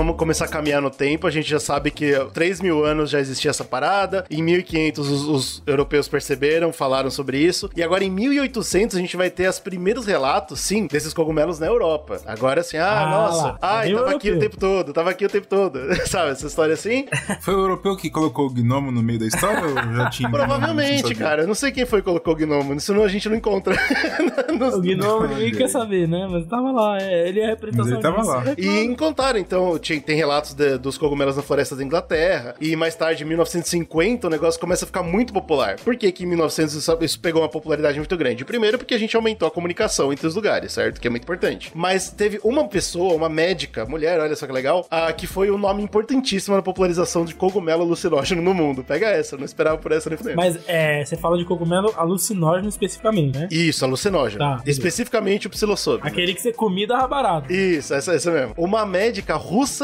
Vamos 0.00 0.16
começar 0.16 0.46
a 0.46 0.48
caminhar 0.48 0.80
no 0.80 0.88
tempo. 0.88 1.26
A 1.26 1.30
gente 1.30 1.46
já 1.46 1.60
sabe 1.60 1.90
que 1.90 2.14
há 2.14 2.24
3 2.24 2.62
mil 2.62 2.82
anos 2.86 3.10
já 3.10 3.20
existia 3.20 3.50
essa 3.50 3.62
parada. 3.62 4.24
Em 4.30 4.42
1500 4.42 5.10
os, 5.10 5.28
os 5.28 5.62
europeus 5.66 6.08
perceberam, 6.08 6.72
falaram 6.72 7.10
sobre 7.10 7.36
isso. 7.36 7.68
E 7.76 7.82
agora 7.82 8.02
em 8.02 8.08
1800 8.10 8.96
a 8.96 8.98
gente 8.98 9.14
vai 9.14 9.28
ter 9.28 9.46
os 9.46 9.58
primeiros 9.58 10.06
relatos, 10.06 10.58
sim, 10.60 10.86
desses 10.86 11.12
cogumelos 11.12 11.58
na 11.58 11.66
Europa. 11.66 12.18
Agora 12.24 12.62
assim, 12.62 12.78
ah, 12.78 13.02
Ah, 13.02 13.10
nossa, 13.10 13.42
lá. 13.48 13.58
ai, 13.60 13.88
Bem 13.88 13.96
tava 13.96 14.10
aqui 14.12 14.28
o 14.28 14.30
europeu. 14.30 14.48
tempo 14.48 14.56
todo, 14.58 14.92
tava 14.94 15.10
aqui 15.10 15.26
o 15.26 15.28
tempo 15.28 15.46
todo. 15.46 15.78
Sabe 16.08 16.30
essa 16.30 16.46
história 16.46 16.72
assim? 16.72 17.04
Foi 17.42 17.54
o 17.54 17.58
europeu 17.60 17.94
que 17.94 18.08
colocou 18.08 18.46
o 18.46 18.50
gnomo 18.50 18.90
no 18.90 19.02
meio 19.02 19.18
da 19.18 19.26
história 19.26 19.62
ou 19.66 19.74
já 19.96 20.08
tinha? 20.08 20.30
Provavelmente, 20.30 21.14
cara. 21.14 21.42
Eu 21.42 21.46
não 21.46 21.54
sei 21.54 21.72
quem 21.72 21.84
foi 21.84 22.00
que 22.00 22.06
colocou 22.06 22.32
o 22.32 22.36
gnomo. 22.36 22.80
Senão 22.80 23.04
a 23.04 23.08
gente 23.08 23.28
não 23.28 23.36
encontra. 23.36 23.76
Nos- 24.58 24.76
O 24.76 24.80
gnomo 24.80 25.26
ninguém 25.26 25.52
quer 25.52 25.68
saber, 25.68 26.08
né? 26.08 26.26
Mas 26.30 26.46
tava 26.46 26.72
lá, 26.72 26.96
é, 26.98 27.28
ele 27.28 27.40
é 27.40 27.44
a 27.44 27.48
representação 27.48 27.84
Mas 27.84 27.92
ele 27.92 28.02
tava 28.02 28.20
disso. 28.22 28.66
lá. 28.66 28.74
E 28.80 28.84
encontraram, 28.86 29.38
então, 29.38 29.76
tem 29.98 30.14
relatos 30.16 30.54
de- 30.54 30.78
dos 30.78 30.96
cogumelos 30.98 31.36
na 31.36 31.42
floresta 31.42 31.74
da 31.74 31.82
Inglaterra. 31.82 32.54
E 32.60 32.76
mais 32.76 32.94
tarde, 32.94 33.24
em 33.24 33.26
1950, 33.26 34.26
o 34.26 34.30
negócio 34.30 34.60
começa 34.60 34.84
a 34.84 34.86
ficar 34.86 35.02
muito 35.02 35.32
popular. 35.32 35.76
Por 35.82 35.96
que 35.96 36.12
que 36.12 36.24
em 36.24 36.26
1900 36.26 36.74
isso- 37.02 37.20
pegou 37.20 37.42
uma 37.42 37.48
popularidade 37.48 37.98
muito 37.98 38.16
grande? 38.16 38.44
Primeiro, 38.44 38.78
porque 38.78 38.94
a 38.94 38.98
gente 38.98 39.16
aumentou 39.16 39.48
a 39.48 39.50
comunicação 39.50 40.12
entre 40.12 40.26
os 40.26 40.34
lugares, 40.34 40.72
certo? 40.72 41.00
Que 41.00 41.06
é 41.08 41.10
muito 41.10 41.22
importante. 41.24 41.72
Mas 41.74 42.10
teve 42.10 42.38
uma 42.44 42.68
pessoa, 42.68 43.14
uma 43.14 43.28
médica, 43.28 43.84
mulher, 43.86 44.20
olha 44.20 44.36
só 44.36 44.46
que 44.46 44.52
legal, 44.52 44.86
ah, 44.90 45.12
que 45.12 45.26
foi 45.26 45.50
um 45.50 45.58
nome 45.58 45.82
importantíssimo 45.82 46.54
na 46.56 46.62
popularização 46.62 47.24
de 47.24 47.34
cogumelo 47.34 47.82
alucinógeno 47.82 48.42
no 48.42 48.52
mundo. 48.54 48.84
Pega 48.84 49.06
essa, 49.08 49.34
eu 49.34 49.38
não 49.38 49.46
esperava 49.46 49.78
por 49.78 49.92
essa 49.92 50.10
nem. 50.10 50.34
Mas 50.36 50.58
é, 50.68 51.04
você 51.04 51.16
fala 51.16 51.38
de 51.38 51.44
cogumelo 51.44 51.92
alucinógeno 51.96 52.68
especificamente, 52.68 53.38
né? 53.38 53.48
Isso, 53.50 53.84
alucinógeno. 53.84 54.38
Tá. 54.38 54.62
Especificamente 54.66 55.46
o 55.46 55.50
psilocybe. 55.50 56.00
Aquele 56.02 56.34
que 56.34 56.40
você 56.42 56.52
comia 56.52 56.86
dava 56.86 57.06
barato. 57.08 57.52
Isso, 57.52 57.94
essa, 57.94 58.12
essa 58.14 58.30
mesmo. 58.30 58.54
Uma 58.56 58.84
médica 58.84 59.34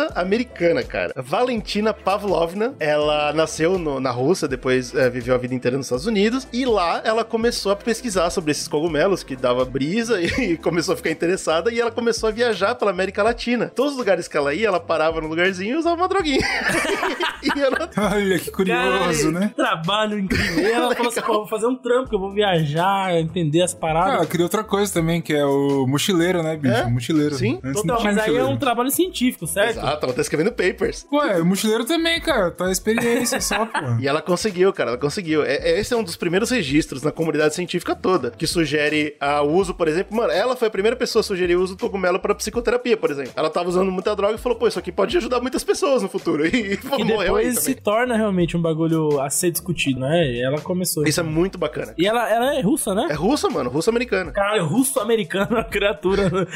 russa-americana, 0.01 0.83
cara. 0.83 1.13
Valentina 1.17 1.93
Pavlovna. 1.93 2.75
Ela 2.79 3.33
nasceu 3.33 3.79
no- 3.79 3.99
na 4.01 4.11
Rússia, 4.11 4.47
depois 4.47 4.95
eh, 4.95 5.09
viveu 5.11 5.35
a 5.35 5.39
vida 5.39 5.55
inteira 5.55 5.77
nos 5.77 5.87
Estados 5.87 6.07
Unidos. 6.07 6.47
E 6.53 6.65
lá 6.65 7.01
ela 7.05 7.25
começou 7.25 7.73
a 7.73 7.77
pesquisar 7.77 8.31
sobre 8.31 8.51
esses 8.51 8.69
cogumelos, 8.69 9.23
que 9.23 9.35
dava 9.37 9.65
brisa, 9.65 10.21
e 10.41 10.57
começou 10.57 10.95
a 10.95 10.97
ficar 10.97 11.11
interessada. 11.11 11.73
E 11.73 11.81
ela 11.81 11.91
começou 11.91 12.29
a 12.29 12.33
viajar 12.33 12.75
pela 12.75 12.91
América 12.91 13.23
Latina. 13.23 13.71
Todos 13.75 13.93
os 13.93 13.99
lugares 13.99 14.29
que 14.29 14.37
ela 14.37 14.53
ia, 14.55 14.69
ela 14.69 14.81
parava 14.81 15.21
no 15.21 15.29
lugarzinho 15.29 15.75
e 15.77 15.79
usava 15.79 15.97
uma 15.97 16.09
droguinha. 16.09 16.41
e 17.43 17.61
ela 17.61 17.89
Olha 18.13 18.39
que 18.39 18.51
curioso, 18.51 19.33
Cara, 19.33 19.41
né? 19.47 19.53
Trabalho 19.57 20.19
incrível. 20.19 20.59
E 20.69 20.71
ela 20.73 20.95
falou 20.95 21.11
assim, 21.11 21.21
pô, 21.23 21.33
vou 21.35 21.47
fazer 21.49 21.67
um 21.67 21.77
trampo, 21.77 22.09
que 22.11 22.15
eu 22.15 22.21
vou 22.21 22.33
viajar, 22.33 23.15
entender 23.19 23.63
as 23.63 23.75
Ah, 23.75 23.77
paradas. 23.79 24.15
ela 24.15 24.27
criou 24.27 24.45
outra 24.45 24.63
coisa 24.65 24.93
também, 24.93 25.21
que 25.23 25.33
é 25.33 25.45
o 25.45 25.87
mochileiro, 25.87 26.43
né, 26.43 26.57
bicho? 26.57 26.75
É? 26.75 26.85
O 26.85 26.91
mochileiro. 26.91 27.35
Sim, 27.35 27.59
Antes 27.63 27.83
Total, 27.83 28.03
mas 28.03 28.19
aí 28.19 28.37
é 28.37 28.45
um 28.45 28.57
trabalho 28.57 28.91
científico, 28.91 29.47
certo? 29.47 29.79
Exato, 29.87 30.07
ela 30.07 30.15
tá 30.15 30.21
escrevendo 30.21 30.51
papers. 30.53 31.07
Ué, 31.13 31.41
o 31.41 31.47
mochileiro 31.47 31.85
também, 31.85 32.21
cara. 32.21 32.51
Tá 32.51 32.71
experiência 32.71 33.41
só, 33.41 33.67
pô. 33.67 33.79
E 34.01 34.09
ela 34.09 34.21
conseguiu, 34.21 34.73
cara, 34.73 34.91
ela 34.91 34.99
conseguiu. 34.99 35.43
É- 35.45 35.57
é- 35.57 35.81
esse 35.81 35.95
é 35.95 35.97
um 35.97 36.03
dos 36.03 36.17
primeiros 36.17 36.51
registros 36.51 37.03
na 37.03 37.13
comunidade 37.13 37.55
científica 37.55 37.95
toda 37.95 38.31
que 38.31 38.47
sugere 38.47 39.17
ah, 39.21 39.43
o 39.43 39.53
uso, 39.55 39.75
por 39.75 39.89
exemplo. 39.89 40.17
Mano, 40.17 40.33
ela 40.33 40.57
foi 40.57 40.69
a 40.69 40.71
primeira 40.71 40.97
pessoa 40.97 41.21
a 41.21 41.23
sugerir 41.23 41.57
o 41.57 41.63
uso 41.63 41.77
do 41.77 41.81
cogumelo 41.81 42.19
pra 42.19 42.35
psicoterapia, 42.35 42.97
por 42.97 43.11
exemplo. 43.11 43.33
Ela 43.37 43.49
tava 43.49 43.69
usando 43.69 43.91
muita 43.93 44.15
droga 44.17 44.35
e 44.35 44.39
falou, 44.39 44.59
pô, 44.59 44.67
isso 44.67 44.79
aqui 44.79 44.91
pode 44.91 45.17
ajudar 45.17 45.41
muitas 45.41 45.63
pessoas 45.65 46.03
no 46.03 46.09
futuro. 46.09 46.45
E, 46.57 46.77
pô, 46.79 46.97
E 46.99 47.05
morreu 47.05 47.37
aí 47.37 47.47
depois 47.49 47.61
se 47.65 47.75
torna 47.75 48.17
realmente 48.17 48.57
um 48.57 48.63
bagulho 48.63 49.21
a 49.21 49.29
ser 49.31 49.51
discutido, 49.51 50.01
né? 50.01 50.27
E 50.33 50.41
ela 50.43 50.59
começou. 50.61 51.07
Isso 51.07 51.21
é 51.21 51.23
muito 51.23 51.59
bacana. 51.59 51.95
E 51.99 52.07
ela, 52.07 52.29
ela 52.31 52.55
é 52.57 52.61
russa, 52.61 52.95
né? 52.95 53.09
É 53.11 53.15
russa, 53.15 53.49
mano, 53.49 53.69
russa-americana. 53.71 54.33
Caralho, 54.33 54.65
russo-americano, 54.65 55.59
é 55.59 55.65
criatura. 55.65 56.31
né? 56.31 56.47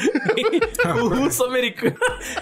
o 1.01 1.07
russo-americano. 1.07 1.95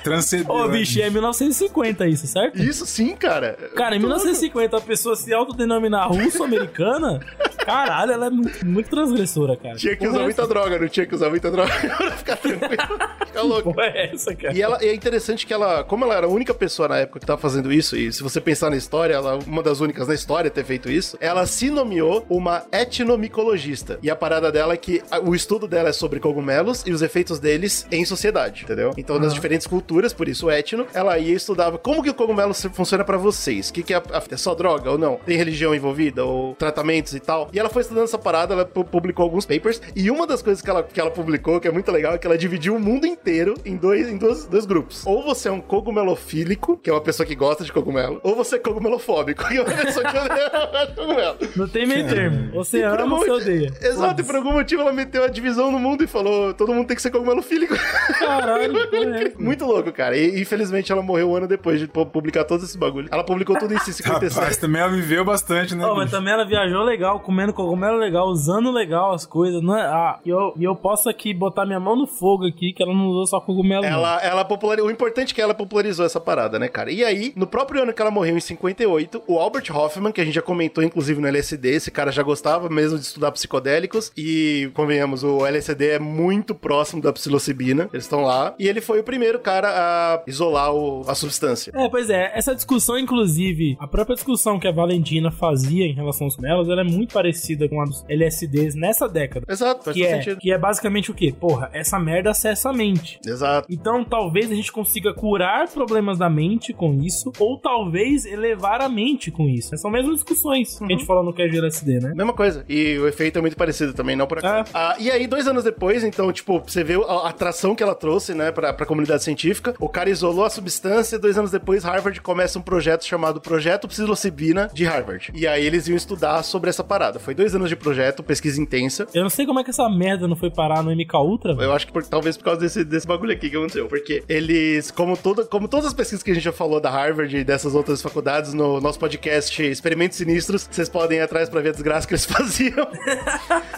Transcendeu. 0.04 0.69
Ô, 0.70 0.72
bicho, 0.72 1.02
é 1.02 1.10
1950 1.10 2.08
isso, 2.08 2.28
certo? 2.28 2.62
Isso 2.62 2.86
sim, 2.86 3.16
cara. 3.16 3.58
Cara, 3.76 3.96
em 3.96 4.00
Tô 4.02 4.08
louco. 4.08 4.24
1950 4.24 4.78
a 4.78 4.82
pessoa 4.82 5.16
se 5.16 5.34
autodenominar 5.34 6.10
russo-americana, 6.10 7.20
caralho, 7.66 8.12
ela 8.12 8.28
é 8.28 8.30
muito, 8.30 8.66
muito 8.66 8.90
transgressora, 8.90 9.56
cara. 9.58 9.76
Tinha 9.76 9.94
que 9.96 10.00
Porra 10.00 10.12
usar 10.12 10.20
é 10.20 10.24
muita 10.24 10.42
essa? 10.42 10.50
droga, 10.50 10.80
não 10.80 10.88
tinha 10.88 11.06
que 11.06 11.16
usar 11.16 11.30
muita 11.30 11.52
droga 11.52 11.72
pra 11.98 12.12
ficar 12.12 12.38
tranquilo. 12.38 12.84
Ficar 13.26 13.42
louco. 13.42 13.74
Porra 13.74 13.88
é 13.88 14.14
essa, 14.14 14.36
cara? 14.36 14.54
E 14.56 14.62
ela 14.62 14.84
e 14.84 14.88
é 14.88 14.94
interessante 14.94 15.46
que 15.46 15.54
ela, 15.54 15.84
como 15.84 16.06
ela 16.06 16.16
era 16.16 16.26
a 16.26 16.30
única 16.30 16.54
pessoa 16.54 16.88
na 16.88 16.98
época 16.98 17.20
que 17.20 17.26
tava 17.26 17.40
fazendo 17.42 17.72
isso, 17.72 17.96
e 17.96 18.12
se 18.12 18.24
você 18.24 18.40
pensar 18.42 18.70
na 18.70 18.78
história, 18.78 19.14
ela 19.14 19.34
é 19.34 19.40
uma 19.46 19.62
das 19.64 19.80
únicas 19.80 20.08
na 20.08 20.14
história 20.14 20.48
a 20.48 20.52
ter 20.52 20.64
feito 20.64 20.90
isso, 20.90 21.18
ela 21.20 21.46
se 21.46 21.70
nomeou 21.70 22.26
uma 22.30 22.64
etnomicologista. 22.72 24.00
E 24.02 24.10
a 24.10 24.16
parada 24.16 24.52
dela 24.52 24.74
é 24.74 24.78
que 24.78 25.02
o 25.24 25.36
estudo 25.36 25.68
dela 25.68 25.90
é 25.90 25.94
sobre 25.94 26.20
cogumelos 26.20 26.84
e 26.86 26.92
os 26.92 27.02
efeitos 27.02 27.40
deles 27.40 27.86
em 27.92 28.06
sociedade, 28.06 28.64
entendeu? 28.64 28.92
Então, 28.98 29.20
nas 29.20 29.34
diferentes 29.34 29.68
culturas, 29.68 30.14
por 30.14 30.28
isso 30.28 30.50
ela 30.94 31.18
ia 31.18 31.32
e 31.34 31.36
estudava 31.36 31.78
como 31.78 32.04
que 32.04 32.10
o 32.10 32.14
cogumelo 32.14 32.54
funciona 32.54 33.04
pra 33.04 33.18
vocês. 33.18 33.70
O 33.70 33.74
que, 33.74 33.84
que 33.84 33.94
é, 33.94 33.98
a- 33.98 34.24
é 34.32 34.38
só 34.38 34.54
droga 34.56 34.92
ou 34.92 34.98
não? 34.98 35.18
Tem 35.26 35.38
religião 35.38 35.74
envolvida 35.74 36.24
ou 36.26 36.56
tratamentos 36.56 37.14
e 37.14 37.20
tal. 37.20 37.50
E 37.54 37.60
ela 37.60 37.70
foi 37.70 37.82
estudando 37.82 38.04
essa 38.06 38.18
parada, 38.18 38.54
ela 38.54 38.66
pu- 38.66 38.84
publicou 38.86 39.24
alguns 39.24 39.46
papers. 39.46 39.82
E 39.96 40.10
uma 40.12 40.26
das 40.28 40.42
coisas 40.42 40.62
que 40.62 40.70
ela, 40.70 40.84
que 40.84 41.00
ela 41.00 41.12
publicou, 41.12 41.60
que 41.60 41.68
é 41.68 41.72
muito 41.72 41.92
legal, 41.92 42.14
é 42.14 42.18
que 42.18 42.26
ela 42.28 42.38
dividiu 42.38 42.76
o 42.76 42.80
mundo 42.80 43.06
inteiro 43.06 43.54
em 43.66 43.76
dois, 43.76 44.08
em 44.10 44.18
dois, 44.18 44.46
dois 44.46 44.66
grupos. 44.66 45.06
Ou 45.06 45.24
você 45.24 45.48
é 45.50 45.52
um 45.52 45.62
cogumelofílico, 45.62 46.78
que 46.78 46.90
é 46.90 46.94
uma 46.94 47.02
pessoa 47.02 47.26
que 47.26 47.36
gosta 47.36 47.64
de 47.64 47.72
cogumelo, 47.72 48.20
ou 48.24 48.36
você 48.36 48.56
é 48.56 48.60
cogumelofóbico, 48.60 49.44
que 49.48 49.58
é 49.58 49.62
uma 49.62 49.72
pessoa 49.72 50.06
que 50.06 50.18
odeia 50.18 50.88
cogumelo. 50.96 51.38
Não 51.56 51.68
tem 51.68 51.86
meio 51.86 52.08
termo. 52.08 52.52
Você 52.54 52.82
ama 52.84 53.16
ou 53.16 53.22
você 53.22 53.32
odeia. 53.32 53.74
Exato, 53.82 54.22
e 54.22 54.24
por 54.24 54.36
algum 54.36 54.54
motivo 54.54 54.82
ela 54.82 54.94
meteu 54.94 55.24
a 55.24 55.28
divisão 55.28 55.72
no 55.72 55.80
mundo 55.80 56.04
e 56.04 56.08
falou: 56.08 56.54
todo 56.54 56.74
mundo 56.74 56.88
tem 56.88 56.96
que 56.96 57.02
ser 57.02 57.12
cogumelofílico. 57.12 57.76
Caralho, 58.20 58.78
é? 59.16 59.32
Muito 59.38 59.66
louco, 59.66 59.92
cara. 59.92 60.18
E 60.18 60.42
infelizmente 60.50 60.92
ela 60.92 61.02
morreu 61.04 61.30
um 61.32 61.36
ano 61.36 61.48
depois 61.48 61.80
de 61.80 61.88
pu- 61.88 62.06
publicar 62.06 62.44
todos 62.44 62.64
esses 62.64 62.76
bagulhos. 62.76 63.10
Ela 63.12 63.24
publicou 63.24 63.58
tudo 63.58 63.74
isso 63.74 63.90
em 63.90 63.94
Rapaz, 64.10 64.34
57. 64.34 64.60
também 64.60 64.82
ela 64.82 64.92
viveu 64.92 65.24
bastante, 65.24 65.76
né? 65.76 65.86
Ó, 65.86 65.96
mas 65.96 66.10
também 66.10 66.34
ela 66.34 66.46
viajou 66.46 66.82
legal, 66.84 67.20
comendo 67.20 67.54
cogumelo 67.54 67.98
legal, 67.98 68.28
usando 68.28 68.72
legal 68.72 69.14
as 69.14 69.26
coisas, 69.26 69.62
não 69.62 69.78
é? 69.78 69.82
Ah, 69.82 70.20
e 70.26 70.30
eu, 70.30 70.54
e 70.58 70.64
eu 70.64 70.76
posso 70.76 71.08
aqui 71.10 71.34
botar 71.34 71.66
minha 71.66 71.80
mão 71.80 71.96
no 71.96 72.08
fogo 72.08 72.46
aqui, 72.48 72.74
que 72.74 72.82
ela 72.82 72.94
não 72.94 73.08
usou 73.08 73.28
só 73.28 73.40
cogumelo, 73.40 73.84
não. 73.84 73.90
Ela, 73.90 74.22
ela 74.24 74.46
popularizou. 74.46 74.90
O 74.90 74.92
importante 74.92 75.32
é 75.32 75.36
que 75.36 75.42
ela 75.42 75.54
popularizou 75.54 76.06
essa 76.06 76.20
parada, 76.20 76.58
né, 76.58 76.68
cara? 76.68 76.92
E 76.92 77.04
aí, 77.04 77.32
no 77.36 77.46
próprio 77.46 77.84
ano 77.84 77.94
que 77.94 78.02
ela 78.02 78.12
morreu, 78.12 78.36
em 78.36 78.40
58, 78.40 79.24
o 79.28 79.38
Albert 79.40 79.66
Hoffman, 79.72 80.12
que 80.12 80.22
a 80.22 80.26
gente 80.26 80.34
já 80.36 80.42
comentou, 80.42 80.84
inclusive, 80.84 81.22
no 81.22 81.28
LSD, 81.28 81.70
esse 81.70 81.92
cara 81.92 82.12
já 82.12 82.24
gostava 82.24 82.70
mesmo 82.70 82.98
de 82.98 83.06
estudar 83.06 83.32
psicodélicos. 83.32 84.12
E, 84.18 84.72
convenhamos, 84.74 85.24
o 85.24 85.46
LSD 85.46 85.90
é 85.92 86.00
muito 86.00 86.56
próximo 86.56 87.02
da 87.02 87.12
psilocibina. 87.14 87.90
Eles 87.94 88.06
estão 88.06 88.22
lá. 88.22 88.54
E 88.58 88.68
ele 88.68 88.82
foi 88.82 89.00
o 89.00 89.04
primeiro 89.04 89.40
cara 89.40 89.68
a 89.70 90.18
isolar 90.40 90.74
o- 90.74 91.04
a 91.08 91.14
substância. 91.16 91.72
É, 91.76 91.90
pois 91.90 92.10
é, 92.10 92.32
essa 92.34 92.56
discussão, 92.56 92.98
inclusive, 92.98 93.76
a 93.80 93.88
própria 93.88 94.16
discussão 94.16 94.58
que 94.60 94.68
a 94.68 94.72
Valentina 94.72 95.30
fazia 95.32 95.86
em 95.86 95.94
relação 95.94 96.26
aos 96.28 96.36
cogumelos, 96.36 96.70
ela 96.70 96.82
é 96.82 96.84
muito 96.84 97.14
parecida 97.14 97.68
com 97.68 97.82
a 97.82 97.86
dos 97.86 98.06
LSDs 98.08 98.76
nessa 98.76 99.08
década. 99.08 99.46
Exato, 99.50 99.84
faz 99.84 99.96
Que 99.96 100.04
é, 100.06 100.16
sentido. 100.18 100.40
que 100.40 100.52
é 100.52 100.58
basicamente 100.58 101.12
o 101.12 101.14
quê? 101.14 101.34
Porra, 101.38 101.70
essa 101.74 102.00
merda 102.00 102.32
acessa 102.32 102.70
a 102.70 102.74
mente. 102.74 103.20
Exato. 103.26 103.68
Então, 103.70 104.04
talvez 104.06 104.50
a 104.52 104.56
gente 104.56 104.72
consiga 104.72 105.14
curar 105.14 105.68
problemas 105.70 106.18
da 106.18 106.30
mente 106.30 106.72
com 106.74 106.94
isso, 106.94 107.32
ou 107.40 107.58
talvez 107.60 108.26
elevar 108.26 108.82
a 108.82 108.88
mente 108.90 109.32
com 109.32 109.48
isso. 109.50 109.76
São 109.78 109.92
mesmas 109.92 110.16
discussões 110.16 110.78
que 110.78 110.86
a 110.86 110.88
gente 110.88 111.06
falou 111.06 111.24
no 111.24 111.34
QG 111.34 111.58
LSD, 111.58 112.00
né? 112.00 112.14
Mesma 112.16 112.34
coisa. 112.34 112.64
E 112.70 112.98
o 112.98 113.08
efeito 113.08 113.38
é 113.40 113.42
muito 113.42 113.58
parecido 113.58 113.94
também, 113.94 114.16
não 114.16 114.28
por 114.28 114.38
acaso. 114.40 114.72
Ah, 114.74 114.96
e 115.00 115.10
aí, 115.12 115.28
dois 115.28 115.48
anos 115.48 115.64
depois, 115.64 116.04
então, 116.04 116.32
tipo, 116.32 116.60
você 116.66 116.84
vê 116.84 116.94
a 116.96 117.20
a 117.20 117.30
atração 117.30 117.76
que 117.76 117.84
ela 117.84 117.94
trouxe, 117.96 118.34
né, 118.34 118.52
pra, 118.52 118.72
pra 118.72 118.86
comunidade 118.86 119.24
científica. 119.24 119.74
O 119.80 119.90
cara 119.90 120.10
isolou 120.10 120.29
a 120.46 120.50
substância 120.50 121.18
dois 121.20 121.38
anos 121.38 121.52
depois, 121.52 121.84
Harvard 121.84 122.20
começa 122.22 122.58
um 122.60 122.62
projeto 122.62 123.06
chamado 123.06 123.42
Projeto 123.42 123.88
Psilocibina 123.88 124.70
de 124.74 124.86
Harvard. 124.86 125.32
E 125.34 125.48
aí 125.48 125.66
eles 125.66 125.88
iam 125.88 125.96
estudar 125.98 126.44
sobre 126.44 126.70
essa 126.70 126.84
parada. 126.84 127.20
Foi 127.20 127.34
dois 127.34 127.56
anos 127.56 127.70
de 127.70 127.76
projeto, 127.76 128.22
pesquisa 128.24 128.62
intensa. 128.62 129.08
Eu 129.14 129.24
não 129.24 129.30
sei 129.30 129.46
como 129.46 129.60
é 129.60 129.64
que 129.64 129.70
essa 129.70 129.88
merda 129.90 130.28
não 130.28 130.36
foi 130.36 130.50
parar 130.52 130.84
no 130.84 130.92
MK 130.92 131.16
Ultra. 131.18 131.54
Eu 131.54 131.74
acho 131.74 131.88
que 131.88 131.94
por- 131.94 132.06
talvez 132.06 132.38
por 132.38 132.44
causa 132.46 132.60
desse, 132.62 132.84
desse 132.84 133.08
bagulho 133.08 133.32
aqui 133.34 133.50
que 133.50 133.56
aconteceu. 133.58 133.88
Porque 133.88 134.24
eles, 134.30 134.92
como, 134.92 135.18
toda, 135.18 135.46
como 135.46 135.68
todas 135.68 135.86
as 135.88 135.94
pesquisas 135.94 136.24
que 136.24 136.32
a 136.32 136.34
gente 136.34 136.44
já 136.44 136.52
falou 136.54 136.80
da 136.80 136.90
Harvard 136.90 137.36
e 137.36 137.44
dessas 137.44 137.74
outras 137.76 138.02
faculdades, 138.02 138.54
no 138.54 138.80
nosso 138.82 139.00
podcast 139.00 139.62
Experimentos 139.64 140.18
Sinistros, 140.18 140.68
vocês 140.70 140.90
podem 140.90 141.18
ir 141.20 141.22
atrás 141.22 141.50
pra 141.50 141.62
ver 141.62 141.70
a 141.70 141.72
desgraça 141.74 142.08
que 142.08 142.14
eles 142.14 142.26
faziam. 142.30 142.88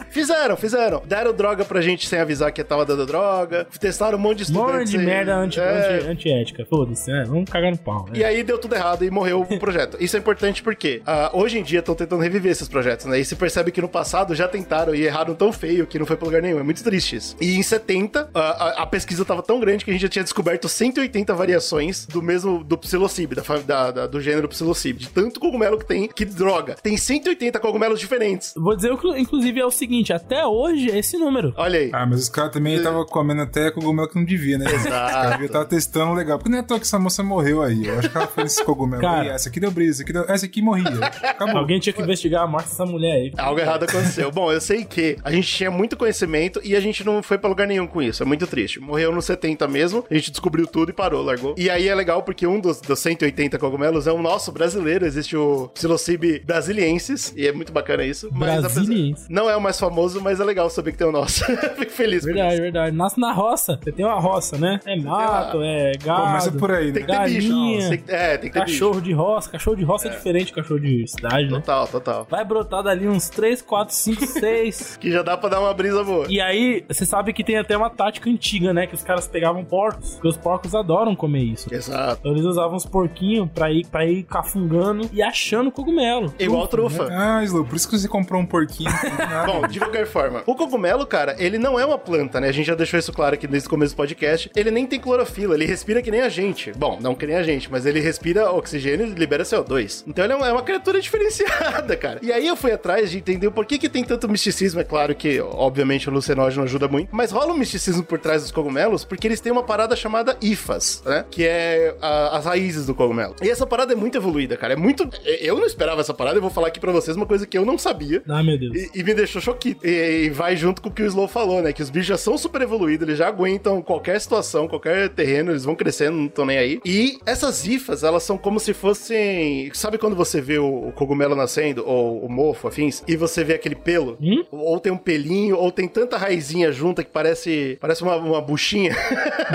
fizeram, 0.10 0.56
fizeram. 0.58 1.02
Deram 1.06 1.34
droga 1.34 1.64
pra 1.66 1.82
gente 1.82 2.08
sem 2.08 2.20
avisar 2.20 2.52
que 2.52 2.64
tava 2.64 2.86
dando 2.86 3.06
droga. 3.06 3.68
Testaram 3.80 4.18
um 4.18 4.22
monte 4.22 4.38
de 4.44 4.52
Um 4.52 4.56
estudantes. 4.56 4.80
monte 4.80 4.90
de 4.92 4.98
merda 4.98 5.36
anti, 5.36 5.60
É. 5.60 6.04
anti- 6.08 6.30
antiética. 6.42 6.66
Foda-se, 6.70 7.12
né? 7.12 7.24
Vamos 7.28 7.50
cagar 7.50 7.72
no 7.72 7.78
pau. 7.78 8.06
né? 8.06 8.12
E 8.20 8.24
aí 8.24 8.44
deu 8.44 8.58
tudo 8.58 8.76
errado 8.76 9.04
e 9.06 9.10
morreu 9.12 9.42
o 9.50 9.60
projeto. 9.60 9.98
Isso 10.00 10.16
é 10.16 10.20
importante 10.20 10.62
porque 10.64 11.02
ah, 11.06 11.30
hoje 11.34 11.58
em 11.60 11.64
dia 11.64 11.80
estão 11.80 11.96
tentando 11.96 12.22
reviver 12.22 12.52
esses 12.52 12.68
projetos, 12.68 13.06
né? 13.06 13.20
E 13.20 13.26
se 13.26 13.36
percebe 13.36 13.72
que 13.72 13.82
no 13.82 13.88
passado 13.90 14.34
já 14.36 14.48
tentaram 14.48 14.94
e 14.96 15.04
erraram 15.04 15.34
tão 15.36 15.52
feio 15.54 15.86
que 15.88 15.98
não 16.00 16.06
foi 16.06 16.16
pra 16.18 16.26
lugar 16.26 16.42
nenhum. 16.42 16.60
É 16.60 16.64
muito 16.64 16.84
triste 16.84 17.16
isso. 17.16 17.36
E 17.40 17.56
em 17.56 17.64
70, 17.64 18.30
ah, 18.34 18.40
a, 18.40 18.84
a 18.84 18.86
pesquisa 18.86 19.24
tava 19.26 19.42
tão 19.42 19.60
grande 19.60 19.84
que 19.86 19.92
a 19.92 19.94
gente 19.94 20.02
já 20.04 20.10
tinha 20.10 20.24
descoberto 20.24 20.68
180 20.68 21.34
variações 21.34 22.06
do 22.06 22.22
mesmo, 22.22 22.64
do 22.64 22.78
psilocybe, 22.78 23.36
da, 23.36 23.42
da- 23.66 23.92
da- 23.92 24.08
do 24.08 24.20
gênero 24.22 24.48
psilocybe. 24.48 25.00
De 25.00 25.10
tanto 25.10 25.40
cogumelo 25.40 25.78
que 25.78 25.86
tem, 25.86 26.08
que 26.08 26.26
droga. 26.26 26.76
Tem 26.82 26.98
180 26.98 27.60
cogumelos 27.60 28.00
diferentes. 28.00 28.54
Vou 28.56 28.76
dizer, 28.76 28.92
inclusive, 29.18 29.60
é 29.60 29.66
o 29.66 29.72
seguinte: 29.72 30.12
até 30.14 30.46
hoje 30.46 30.90
é 30.92 30.98
esse 31.00 31.18
número. 31.18 31.54
Olha 31.58 31.80
aí. 31.80 31.90
Ah, 31.94 32.06
mas 32.06 32.22
os 32.24 32.30
caras 32.30 32.52
também 32.52 32.76
estavam 32.76 33.06
comendo 33.06 33.42
até 33.42 33.72
cogumelo 33.72 34.08
que 34.08 34.16
não 34.16 34.26
devia, 34.26 34.58
né? 34.58 34.66
Os 34.66 34.84
caras 34.84 35.50
tava 35.52 35.66
testando 35.66 36.14
legal. 36.14 36.31
Porque 36.38 36.50
não 36.50 36.58
é 36.58 36.62
à 36.62 36.64
toa 36.64 36.80
que 36.80 36.86
essa 36.86 37.00
moça 37.00 37.24
morreu 37.24 37.62
aí. 37.62 37.86
Eu 37.88 38.00
acho 38.00 38.10
que 38.10 38.18
ela 38.18 38.28
fez 38.28 38.54
esse 38.54 38.64
cogumelo 38.66 39.02
Cara. 39.02 39.30
Essa 39.34 39.50
aqui 39.50 39.60
deu 39.60 39.72
brisa, 39.72 39.92
essa 39.92 40.04
aqui, 40.04 40.14
deu... 40.14 40.26
essa 40.28 40.46
aqui 40.46 40.62
morria. 40.62 41.06
Acabou. 41.24 41.58
Alguém 41.58 41.80
tinha 41.80 41.94
que 41.94 42.02
investigar 42.02 42.44
a 42.44 42.48
morte 42.48 42.70
dessa 42.70 42.86
mulher 42.86 43.14
aí. 43.14 43.32
Algo 43.38 43.60
errado 43.60 43.84
aconteceu. 43.84 44.32
Bom, 44.32 44.52
eu 44.52 44.62
sei 44.62 44.84
que 44.86 45.18
a 45.24 45.32
gente 45.32 45.48
tinha 45.48 45.72
muito 45.72 45.96
conhecimento 45.98 46.60
e 46.64 46.76
a 46.76 46.80
gente 46.80 47.04
não 47.04 47.22
foi 47.24 47.38
pra 47.38 47.50
lugar 47.50 47.68
nenhum 47.68 47.88
com 47.88 48.02
isso. 48.02 48.24
É 48.24 48.26
muito 48.26 48.46
triste. 48.48 48.80
Morreu 48.80 49.12
nos 49.12 49.26
70 49.26 49.68
mesmo, 49.68 50.06
a 50.10 50.14
gente 50.14 50.32
descobriu 50.32 50.66
tudo 50.68 50.90
e 50.90 50.94
parou, 50.94 51.22
largou. 51.24 51.56
E 51.58 51.70
aí 51.70 51.88
é 51.88 51.96
legal 51.96 52.24
porque 52.24 52.46
um 52.48 52.60
dos, 52.60 52.80
dos 52.82 53.00
180 53.00 53.58
cogumelos 53.60 54.08
é 54.08 54.12
um 54.14 54.22
nosso 54.22 54.52
brasileiro. 54.52 55.06
Existe 55.06 55.36
o 55.38 55.70
Psilocybe 55.74 56.40
brasiliensis 56.46 57.34
e 57.36 57.48
é 57.48 57.52
muito 57.52 57.72
bacana 57.72 58.04
isso. 58.04 58.30
Mas 58.32 58.50
apesar- 58.66 58.82
Brasiliensis. 58.82 59.28
Não 59.30 59.50
é 59.50 59.56
o 59.56 59.62
mais 59.62 59.80
famoso, 59.80 60.22
mas 60.22 60.40
é 60.40 60.44
legal 60.44 60.70
saber 60.70 60.92
que 60.92 60.98
tem 60.98 61.08
o 61.08 61.12
nosso. 61.12 61.44
Fico 61.78 61.92
feliz 61.92 62.22
por 62.24 62.28
Verdade, 62.34 62.54
isso. 62.54 62.62
verdade. 62.62 62.96
Nasce 62.96 63.20
na 63.20 63.32
roça. 63.34 63.80
Você 63.84 63.92
tem 63.92 64.06
uma 64.06 64.20
roça, 64.20 64.58
né? 64.58 64.80
É 64.86 64.96
mato, 64.96 65.62
é 65.62 65.92
gado. 66.04 66.21
Começa 66.28 66.52
por 66.52 66.72
aí, 66.72 66.92
Tem 66.92 67.04
né? 67.04 67.08
que 67.08 67.14
ter 67.24 67.30
bicho. 67.36 67.50
Galinha. 67.50 67.90
Tem 67.90 67.98
que- 68.00 68.12
é, 68.12 68.38
tem 68.38 68.50
que 68.52 68.60
ter 68.60 68.66
bicho. 68.66 68.80
Cachorro 68.80 69.02
de 69.02 69.14
roça. 69.14 69.50
Cachorro 69.50 69.76
de 69.76 69.84
roça 69.84 70.08
é, 70.08 70.12
diferente 70.12 70.46
de 70.48 70.54
cachorro 70.54 70.80
de 70.80 71.08
cidade, 71.08 71.46
né? 71.52 71.60
Total, 71.60 71.88
total. 71.88 72.28
Vai 72.30 72.44
brotar 72.46 72.84
dali 72.84 73.08
uns 73.08 73.30
3, 73.30 73.62
4, 73.62 73.94
5, 73.96 74.26
6. 74.26 74.98
Que 74.98 75.12
já 75.12 75.22
dá 75.22 75.38
pra 75.38 75.50
dar 75.50 75.60
uma 75.60 75.74
brisa 75.74 76.04
boa. 76.04 76.26
E 76.30 76.40
aí, 76.42 76.84
você 76.88 77.06
sabe 77.06 77.34
que 77.34 77.44
tem 77.44 77.58
até 77.58 77.76
uma 77.78 77.90
tática 77.90 78.30
antiga, 78.30 78.74
né? 78.74 78.88
Que 78.88 78.96
os 78.96 79.04
caras 79.04 79.28
pegavam 79.28 79.64
porcos. 79.64 80.14
Porque 80.14 80.28
os 80.28 80.38
porcos 80.38 80.74
adoram 80.76 81.16
comer 81.16 81.44
isso. 81.44 81.74
Exato. 81.74 82.18
Então 82.20 82.32
eles 82.32 82.46
usavam 82.46 82.76
os 82.76 82.86
porquinhos 82.86 83.50
pra 83.54 83.72
ir, 83.72 83.86
pra 83.88 84.06
ir 84.06 84.24
cafungando 84.24 85.10
e 85.14 85.22
achando 85.22 85.72
cogumelo. 85.72 86.34
Igual 86.40 86.68
trufa. 86.68 87.08
Ah, 87.12 87.44
Slow, 87.44 87.66
por 87.66 87.76
isso 87.76 87.90
que 87.90 87.98
você 87.98 88.08
comprou 88.08 88.42
um 88.42 88.46
porquinho. 88.46 88.92
tem. 89.02 89.12
Bom, 89.46 89.68
de 89.68 89.80
qualquer 89.80 90.06
forma, 90.06 90.44
o 90.46 90.56
cogumelo, 90.56 91.06
cara, 91.06 91.36
ele 91.40 91.58
não 91.58 91.80
é 91.80 91.86
uma 91.86 91.98
planta, 91.98 92.40
né? 92.40 92.50
A 92.50 92.52
gente 92.52 92.68
já 92.68 92.76
deixou 92.76 93.00
isso 93.00 93.12
claro 93.14 93.36
aqui 93.36 93.48
desde 93.48 93.68
o 93.68 93.70
começo 93.70 93.94
do 93.94 93.98
podcast. 93.98 94.50
Ele 94.56 94.70
nem 94.72 94.86
tem 94.86 95.00
clorofila, 95.00 95.56
ele 95.56 95.66
respira 95.66 96.02
que 96.02 96.11
nem 96.12 96.22
a 96.22 96.30
gente. 96.30 96.72
Bom, 96.74 96.98
não 97.02 97.16
que 97.16 97.26
nem 97.26 97.36
a 97.36 97.44
gente, 97.44 97.72
mas 97.72 97.86
ele 97.86 98.00
respira 98.00 98.52
oxigênio 98.52 99.08
e 99.08 99.10
libera 99.12 99.44
CO2. 99.44 100.04
Então 100.08 100.24
ele 100.24 100.34
é 100.34 100.36
uma, 100.36 100.48
é 100.48 100.52
uma 100.52 100.62
criatura 100.64 101.00
diferenciada, 101.02 101.96
cara. 101.96 102.20
E 102.22 102.32
aí 102.32 102.48
eu 102.48 102.56
fui 102.56 102.72
atrás 102.72 103.10
de 103.12 103.18
entender 103.18 103.48
o 103.48 103.52
porquê 103.52 103.78
que 103.78 103.90
tem 103.90 104.04
tanto 104.04 104.30
misticismo. 104.30 104.80
É 104.80 104.84
claro 104.84 105.16
que, 105.16 105.40
obviamente, 105.42 106.10
o 106.10 106.14
lucenógeno 106.14 106.64
ajuda 106.64 106.88
muito, 106.88 107.10
mas 107.16 107.32
rola 107.32 107.54
um 107.54 107.58
misticismo 107.58 108.04
por 108.04 108.20
trás 108.20 108.42
dos 108.44 108.52
cogumelos 108.52 109.04
porque 109.06 109.28
eles 109.28 109.40
têm 109.40 109.52
uma 109.52 109.64
parada 109.64 109.96
chamada 109.96 110.38
IFAS, 110.42 111.04
né? 111.06 111.26
Que 111.32 111.46
é 111.46 111.96
a- 112.02 112.38
as 112.38 112.46
raízes 112.46 112.86
do 112.86 112.94
cogumelo. 112.96 113.36
E 113.42 113.50
essa 113.50 113.66
parada 113.66 113.94
é 113.94 113.96
muito 113.96 114.18
evoluída, 114.18 114.58
cara. 114.58 114.74
É 114.74 114.76
muito. 114.76 115.10
Eu 115.40 115.58
não 115.58 115.66
esperava 115.66 116.02
essa 116.02 116.14
parada, 116.14 116.38
eu 116.38 116.42
vou 116.42 116.52
falar 116.52 116.68
aqui 116.68 116.80
pra 116.80 116.92
vocês 116.92 117.16
uma 117.16 117.26
coisa 117.26 117.46
que 117.48 117.58
eu 117.58 117.66
não 117.66 117.78
sabia. 117.78 118.22
Ah, 118.28 118.44
meu 118.44 118.58
Deus. 118.60 118.76
E, 118.76 119.00
e 119.00 119.04
me 119.04 119.14
deixou 119.14 119.42
choquito. 119.42 119.86
E, 119.86 120.26
e 120.26 120.30
vai 120.30 120.56
junto 120.56 120.82
com 120.82 120.90
o 120.90 120.92
que 120.92 121.02
o 121.04 121.06
Slow 121.06 121.28
falou, 121.28 121.62
né? 121.62 121.72
Que 121.74 121.82
os 121.82 121.90
bichos 121.90 122.08
já 122.08 122.18
são 122.18 122.38
super 122.38 122.62
evoluídos, 122.62 123.08
eles 123.08 123.18
já 123.20 123.28
aguentam 123.28 123.82
qualquer 123.82 124.20
situação, 124.20 124.68
qualquer 124.68 125.10
terreno, 125.10 125.52
eles 125.52 125.64
vão 125.64 125.76
crescendo, 125.92 126.18
não 126.18 126.26
estão 126.28 126.46
nem 126.46 126.58
aí. 126.58 126.80
E 126.86 127.20
essas 127.26 127.66
ifas, 127.68 128.04
elas 128.04 128.24
são 128.24 128.38
como 128.38 128.60
se 128.60 128.74
fossem. 128.74 129.70
Sabe 129.74 129.98
quando 129.98 130.16
você 130.16 130.40
vê 130.40 130.58
o, 130.58 130.92
cogumelo 130.96 131.36
nascendo, 131.36 131.84
ou 131.86 132.24
o 132.26 132.30
mofo, 132.30 132.68
afins, 132.68 133.04
e 133.08 133.16
você 133.16 133.44
vê 133.44 133.54
aquele 133.54 133.76
pelo? 133.76 134.18
Hum? 134.22 134.44
Ou 134.52 134.80
tem 134.80 134.92
um 134.92 134.98
pelinho, 134.98 135.58
ou 135.58 135.72
tem 135.72 135.88
tanta 135.88 136.18
raizinha 136.18 136.72
junta 136.72 137.04
que 137.04 137.10
parece, 137.12 137.78
parece 137.82 138.02
uma, 138.04 138.16
uma 138.16 138.42
buchinha. 138.42 138.96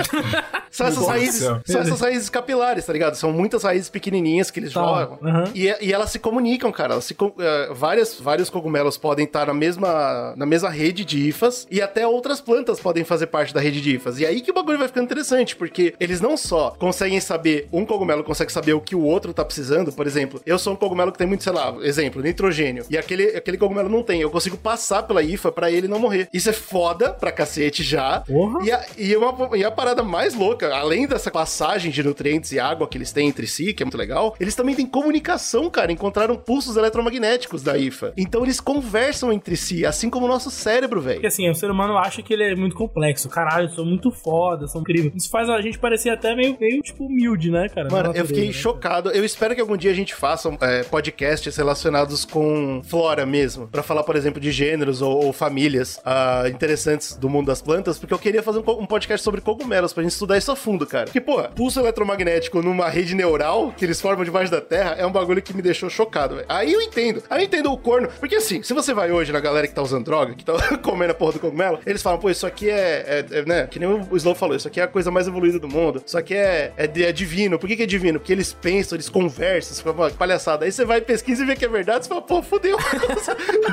são 0.69 0.87
essas 0.87 1.07
raízes. 1.07 1.43
São 1.65 1.81
essas 1.81 1.99
raízes 2.01 2.29
capilares, 2.29 2.85
tá 2.85 2.93
ligado? 2.93 3.15
São 3.15 3.31
muitas 3.31 3.63
raízes 3.63 3.89
pequenininhas 3.89 4.51
que 4.51 4.59
eles 4.59 4.73
Tá, 4.73 4.81
jogam. 4.81 5.19
aham. 5.23 5.45
E, 5.55 5.73
e 5.81 5.93
elas 5.93 6.11
se 6.11 6.19
comunicam, 6.19 6.71
cara. 6.71 6.93
Elas 6.93 7.05
se 7.05 7.15
eh, 7.39 7.69
várias, 7.73 8.19
vários 8.19 8.49
cogumelos 8.49 8.97
podem 8.97 9.25
estar 9.25 9.47
na 9.47 9.53
mesma, 9.53 10.33
na 10.35 10.45
mesma 10.45 10.69
rede 10.69 11.03
de 11.03 11.17
ifas 11.27 11.67
e 11.71 11.81
até 11.81 12.05
outras 12.05 12.39
plantas 12.41 12.79
podem 12.79 13.03
fazer 13.03 13.27
parte 13.27 13.53
da 13.53 13.59
rede 13.61 13.81
de 13.81 13.95
ifas. 13.95 14.19
E 14.19 14.25
aí 14.25 14.41
que 14.41 14.51
o 14.51 14.53
bagulho 14.53 14.77
vai 14.77 14.87
ficando 14.87 15.05
interessante, 15.05 15.55
porque 15.55 15.93
eles 15.99 16.19
não 16.21 16.26
só 16.35 16.71
conseguem 16.71 17.19
saber, 17.19 17.67
um 17.71 17.85
cogumelo 17.85 18.23
consegue 18.23 18.51
saber 18.51 18.73
o 18.73 18.81
que 18.81 18.95
o 18.95 19.03
outro 19.03 19.33
tá 19.33 19.45
precisando. 19.45 19.91
Por 19.93 20.07
exemplo, 20.07 20.41
eu 20.45 20.57
sou 20.57 20.73
um 20.73 20.75
cogumelo 20.75 21.11
que 21.11 21.17
tem 21.17 21.27
muito, 21.27 21.43
sei 21.43 21.53
lá, 21.53 21.75
exemplo, 21.81 22.21
nitrogênio. 22.21 22.85
E 22.89 22.97
aquele, 22.97 23.37
aquele 23.37 23.57
cogumelo 23.57 23.89
não 23.89 24.03
tem. 24.03 24.21
Eu 24.21 24.31
consigo 24.31 24.57
passar 24.57 25.03
pela 25.03 25.21
ifa 25.21 25.51
pra 25.51 25.71
ele 25.71 25.87
não 25.87 25.99
morrer. 25.99 26.27
Isso 26.33 26.49
é 26.49 26.53
foda 26.53 27.13
pra 27.13 27.31
cacete 27.31 27.83
já. 27.83 28.21
Porra. 28.21 28.65
E 28.65 28.71
a, 28.71 28.85
e, 28.97 29.15
uma, 29.15 29.57
e 29.57 29.63
a 29.63 29.71
parada 29.71 30.03
mais 30.03 30.33
louca, 30.33 30.75
além 30.75 31.07
dessa 31.07 31.29
passagem 31.29 31.91
de 31.91 32.03
nutrientes 32.03 32.51
e 32.51 32.59
água 32.59 32.87
que 32.87 32.97
eles 32.97 33.11
têm 33.11 33.27
entre 33.27 33.47
si, 33.47 33.73
que 33.73 33.83
é 33.83 33.85
muito 33.85 33.97
legal, 33.97 34.35
eles 34.39 34.55
também 34.55 34.75
têm 34.75 34.85
comunicação, 34.85 35.69
cara. 35.69 35.91
Encontraram 35.91 36.35
pulsos 36.35 36.75
eletromagnéticos 36.75 37.61
da 37.61 37.77
IFA. 37.77 38.13
Então 38.17 38.43
eles 38.43 38.59
conversam 38.59 39.31
entre 39.31 39.55
si, 39.55 39.85
assim 39.85 40.09
como 40.09 40.25
o 40.25 40.29
nosso 40.29 40.49
cérebro, 40.49 41.01
velho. 41.01 41.15
Porque 41.15 41.27
assim, 41.27 41.49
o 41.49 41.55
ser 41.55 41.69
humano 41.69 41.97
acha 41.97 42.21
que 42.21 42.33
ele 42.33 42.43
é 42.43 42.55
muito 42.55 42.75
complexo. 42.75 43.29
Caralho, 43.29 43.65
eu 43.65 43.69
sou 43.69 43.85
muito 43.85 44.11
foda, 44.11 44.67
sou 44.67 44.81
incrível. 44.81 45.11
Isso 45.15 45.29
faz 45.29 45.49
a 45.49 45.61
gente 45.61 45.77
parecer 45.77 46.09
até 46.17 46.35
meio, 46.35 46.57
meio 46.59 46.81
tipo, 46.81 47.05
humilde, 47.05 47.49
né, 47.51 47.69
cara? 47.69 47.89
Mano, 47.89 48.11
eu 48.15 48.25
fiquei 48.25 48.47
né? 48.47 48.53
chocado. 48.53 49.09
Eu 49.11 49.23
espero 49.23 49.55
que 49.55 49.61
algum 49.61 49.77
dia 49.77 49.91
a 49.91 49.93
gente 49.93 50.13
faça 50.13 50.55
é, 50.61 50.83
podcasts 50.83 51.55
relacionados 51.55 52.25
com 52.25 52.81
flora 52.83 53.25
mesmo. 53.25 53.67
Pra 53.67 53.83
falar, 53.83 54.03
por 54.03 54.15
exemplo, 54.15 54.39
de 54.39 54.51
gêneros 54.51 55.01
ou, 55.01 55.25
ou 55.25 55.33
famílias 55.33 55.99
ah, 56.05 56.43
interessantes 56.47 57.15
do 57.15 57.29
mundo 57.29 57.47
das 57.47 57.61
plantas. 57.61 57.97
Porque 57.97 58.13
eu 58.13 58.19
queria 58.19 58.43
fazer 58.43 58.59
um, 58.59 58.81
um 58.81 58.85
podcast 58.85 59.23
sobre 59.23 59.41
cogumelos 59.41 59.93
pra 59.93 60.03
gente 60.03 60.13
estudar 60.13 60.37
isso 60.37 60.51
a 60.51 60.55
fundo, 60.55 60.85
cara. 60.85 61.05
Porque, 61.05 61.21
pô, 61.21 61.41
pulso 61.49 61.79
eletromagnético 61.79 62.61
numa 62.61 62.89
rede 62.89 63.15
neural 63.15 63.73
que 63.75 63.85
eles 63.85 64.01
formam 64.01 64.25
debaixo 64.25 64.51
da 64.51 64.61
Terra 64.61 64.95
é 64.97 65.05
um 65.05 65.11
bagulho 65.11 65.41
que 65.41 65.55
me 65.55 65.61
deixou 65.61 65.89
chocado, 65.89 66.35
velho. 66.35 66.47
Aí 66.49 66.73
eu 66.73 66.81
entendo. 66.81 67.23
Aí 67.29 67.41
eu 67.41 67.45
entendo 67.45 67.71
o 67.71 67.77
corno. 67.77 68.09
Porque 68.19 68.35
assim, 68.35 68.61
se 68.63 68.73
você 68.73 68.93
vai 68.93 69.11
hoje 69.11 69.31
na 69.31 69.39
galera 69.39 69.67
que 69.67 69.73
tá 69.73 69.81
usando 69.81 70.05
droga, 70.05 70.33
que 70.33 70.43
tá 70.43 70.53
comendo 70.81 71.11
a 71.11 71.15
porra 71.15 71.33
do 71.33 71.39
cogumelo, 71.39 71.79
eles 71.85 72.01
falam, 72.01 72.19
pô, 72.19 72.29
isso 72.29 72.45
aqui 72.45 72.69
é, 72.69 73.25
é- 73.31 73.39
é, 73.39 73.45
né? 73.45 73.67
Que 73.67 73.79
nem 73.79 73.87
o 73.87 74.15
Slow 74.17 74.35
falou, 74.35 74.55
isso 74.55 74.67
aqui 74.67 74.79
é 74.79 74.83
a 74.83 74.87
coisa 74.87 75.11
mais 75.11 75.27
evoluída 75.27 75.59
do 75.59 75.67
mundo. 75.67 76.01
Isso 76.07 76.17
aqui 76.17 76.33
é, 76.33 76.71
é, 76.77 76.85
é 77.01 77.11
divino. 77.11 77.59
Por 77.59 77.67
que, 77.67 77.75
que 77.75 77.83
é 77.83 77.85
divino? 77.85 78.17
Porque 78.19 78.31
eles 78.31 78.53
pensam, 78.53 78.95
eles 78.95 79.09
conversam, 79.09 79.75
você 79.75 79.83
fala, 79.83 79.95
"Pô, 79.95 80.07
que 80.09 80.15
palhaçada. 80.17 80.63
Aí 80.63 80.71
você 80.71 80.85
vai 80.85 81.01
pesquisa 81.01 81.43
e 81.43 81.45
vê 81.45 81.53
que 81.55 81.65
é 81.65 81.67
verdade, 81.67 82.05
você 82.05 82.09
fala, 82.09 82.21
pô, 82.21 82.41
fudeu. 82.41 82.77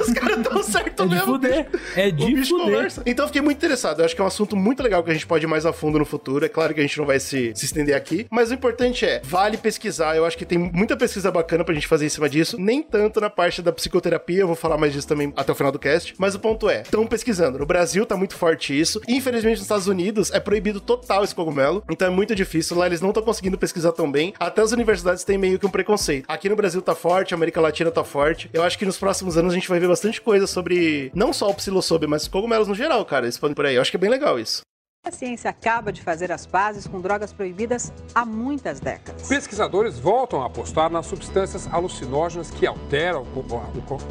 Os 0.00 0.12
caras 0.12 0.42
tão 0.42 0.62
certos 0.62 1.06
É 1.06 1.08
mesmo. 1.08 1.24
fuder. 1.26 1.68
É 1.96 2.06
O 2.08 2.12
de 2.12 2.34
bicho 2.34 2.50
fuder. 2.58 2.74
conversa. 2.74 3.02
Então 3.06 3.24
eu 3.24 3.28
fiquei 3.28 3.40
muito 3.42 3.56
interessado. 3.58 4.00
Eu 4.00 4.04
acho 4.04 4.14
que 4.14 4.20
é 4.20 4.24
um 4.24 4.26
assunto 4.26 4.56
muito 4.56 4.82
legal 4.82 5.02
que 5.04 5.10
a 5.10 5.12
gente 5.14 5.26
pode 5.26 5.44
ir 5.44 5.48
mais 5.48 5.64
a 5.64 5.72
fundo 5.72 5.98
no 5.98 6.04
futuro. 6.04 6.44
É 6.44 6.48
claro 6.48 6.74
que 6.74 6.80
a 6.80 6.82
gente 6.82 6.98
não 6.98 7.06
vai 7.06 7.20
se, 7.20 7.52
se 7.54 7.64
estender 7.66 7.94
aqui. 7.94 8.26
Mas 8.30 8.50
o 8.50 8.54
importante 8.54 9.04
é, 9.06 9.20
vale 9.24 9.56
pesquisar. 9.56 10.16
Eu 10.16 10.24
acho 10.24 10.36
que 10.36 10.44
tem 10.44 10.58
muita 10.58 10.96
pesquisa 10.96 11.30
bacana 11.30 11.64
pra 11.64 11.72
gente 11.74 11.86
fazer 11.86 12.06
em 12.06 12.08
cima 12.08 12.28
disso. 12.28 12.56
Nem 12.58 12.82
tanto 12.82 13.20
na 13.20 13.30
parte 13.30 13.62
da 13.62 13.72
psicoterapia. 13.72 14.40
Eu 14.40 14.46
vou 14.48 14.56
falar 14.56 14.76
mais 14.76 14.92
disso 14.92 15.06
também 15.06 15.32
até 15.36 15.52
o 15.52 15.54
final 15.54 15.70
do 15.70 15.78
cast. 15.78 16.14
Mas 16.18 16.34
o 16.34 16.40
ponto 16.40 16.68
é, 16.68 16.82
estão 16.82 17.06
pesquisando. 17.06 17.58
No 17.58 17.66
Brasil 17.66 18.04
tá 18.04 18.16
muito 18.16 18.34
forte 18.34 18.78
isso. 18.78 19.00
Infelizmente 19.06 19.54
nos 19.56 19.62
Estados 19.62 19.86
Unidos 19.86 20.32
é 20.32 20.40
proibido 20.40 20.80
total 20.80 21.22
esse 21.22 21.34
cogumelo. 21.34 21.82
Então 21.90 22.08
é 22.08 22.10
muito 22.10 22.23
difícil. 22.32 22.76
Lá 22.76 22.87
eles 22.87 23.00
não 23.00 23.08
estão 23.08 23.24
conseguindo 23.24 23.58
pesquisar 23.58 23.90
tão 23.90 24.08
bem. 24.10 24.32
Até 24.38 24.62
as 24.62 24.70
universidades 24.70 25.24
têm 25.24 25.37
meio 25.37 25.58
que 25.58 25.66
um 25.66 25.70
preconceito. 25.70 26.26
Aqui 26.28 26.48
no 26.48 26.54
Brasil 26.54 26.80
tá 26.80 26.94
forte, 26.94 27.34
a 27.34 27.37
América 27.37 27.60
Latina 27.60 27.90
tá 27.90 28.04
forte. 28.04 28.48
Eu 28.52 28.62
acho 28.62 28.78
que 28.78 28.87
nos 28.87 28.98
próximos 28.98 29.37
anos 29.37 29.52
a 29.52 29.56
gente 29.56 29.68
vai 29.68 29.80
ver 29.80 29.88
bastante 29.88 30.20
coisa 30.20 30.46
sobre 30.46 31.10
não 31.12 31.32
só 31.32 31.50
o 31.50 31.54
psilosobe, 31.54 32.06
mas 32.06 32.28
cogumelos 32.28 32.68
no 32.68 32.74
geral, 32.76 33.04
cara. 33.04 33.26
Expande 33.26 33.56
por 33.56 33.66
aí. 33.66 33.74
Eu 33.74 33.82
acho 33.82 33.90
que 33.90 33.96
é 33.96 34.00
bem 34.00 34.10
legal 34.10 34.38
isso. 34.38 34.62
A 35.06 35.10
ciência 35.10 35.50
acaba 35.50 35.92
de 35.92 36.00
fazer 36.00 36.32
as 36.32 36.46
pazes 36.46 36.87
com 36.87 36.98
drogas 36.98 37.30
proibidas 37.30 37.92
há 38.14 38.24
muitas 38.24 38.80
décadas. 38.80 39.28
Pesquisadores 39.28 39.98
voltam 39.98 40.42
a 40.42 40.46
apostar 40.46 40.90
nas 40.90 41.04
substâncias 41.04 41.68
alucinógenas 41.70 42.50
que 42.50 42.66
alteram 42.66 43.26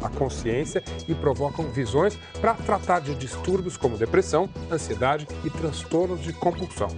a 0.04 0.08
consciência 0.08 0.84
e 1.08 1.12
provocam 1.12 1.64
visões 1.64 2.16
para 2.40 2.54
tratar 2.54 3.00
de 3.00 3.12
distúrbios 3.16 3.76
como 3.76 3.98
depressão, 3.98 4.48
ansiedade 4.70 5.26
e 5.44 5.50
transtornos 5.50 6.22
de 6.22 6.32
compulsão. 6.32 6.88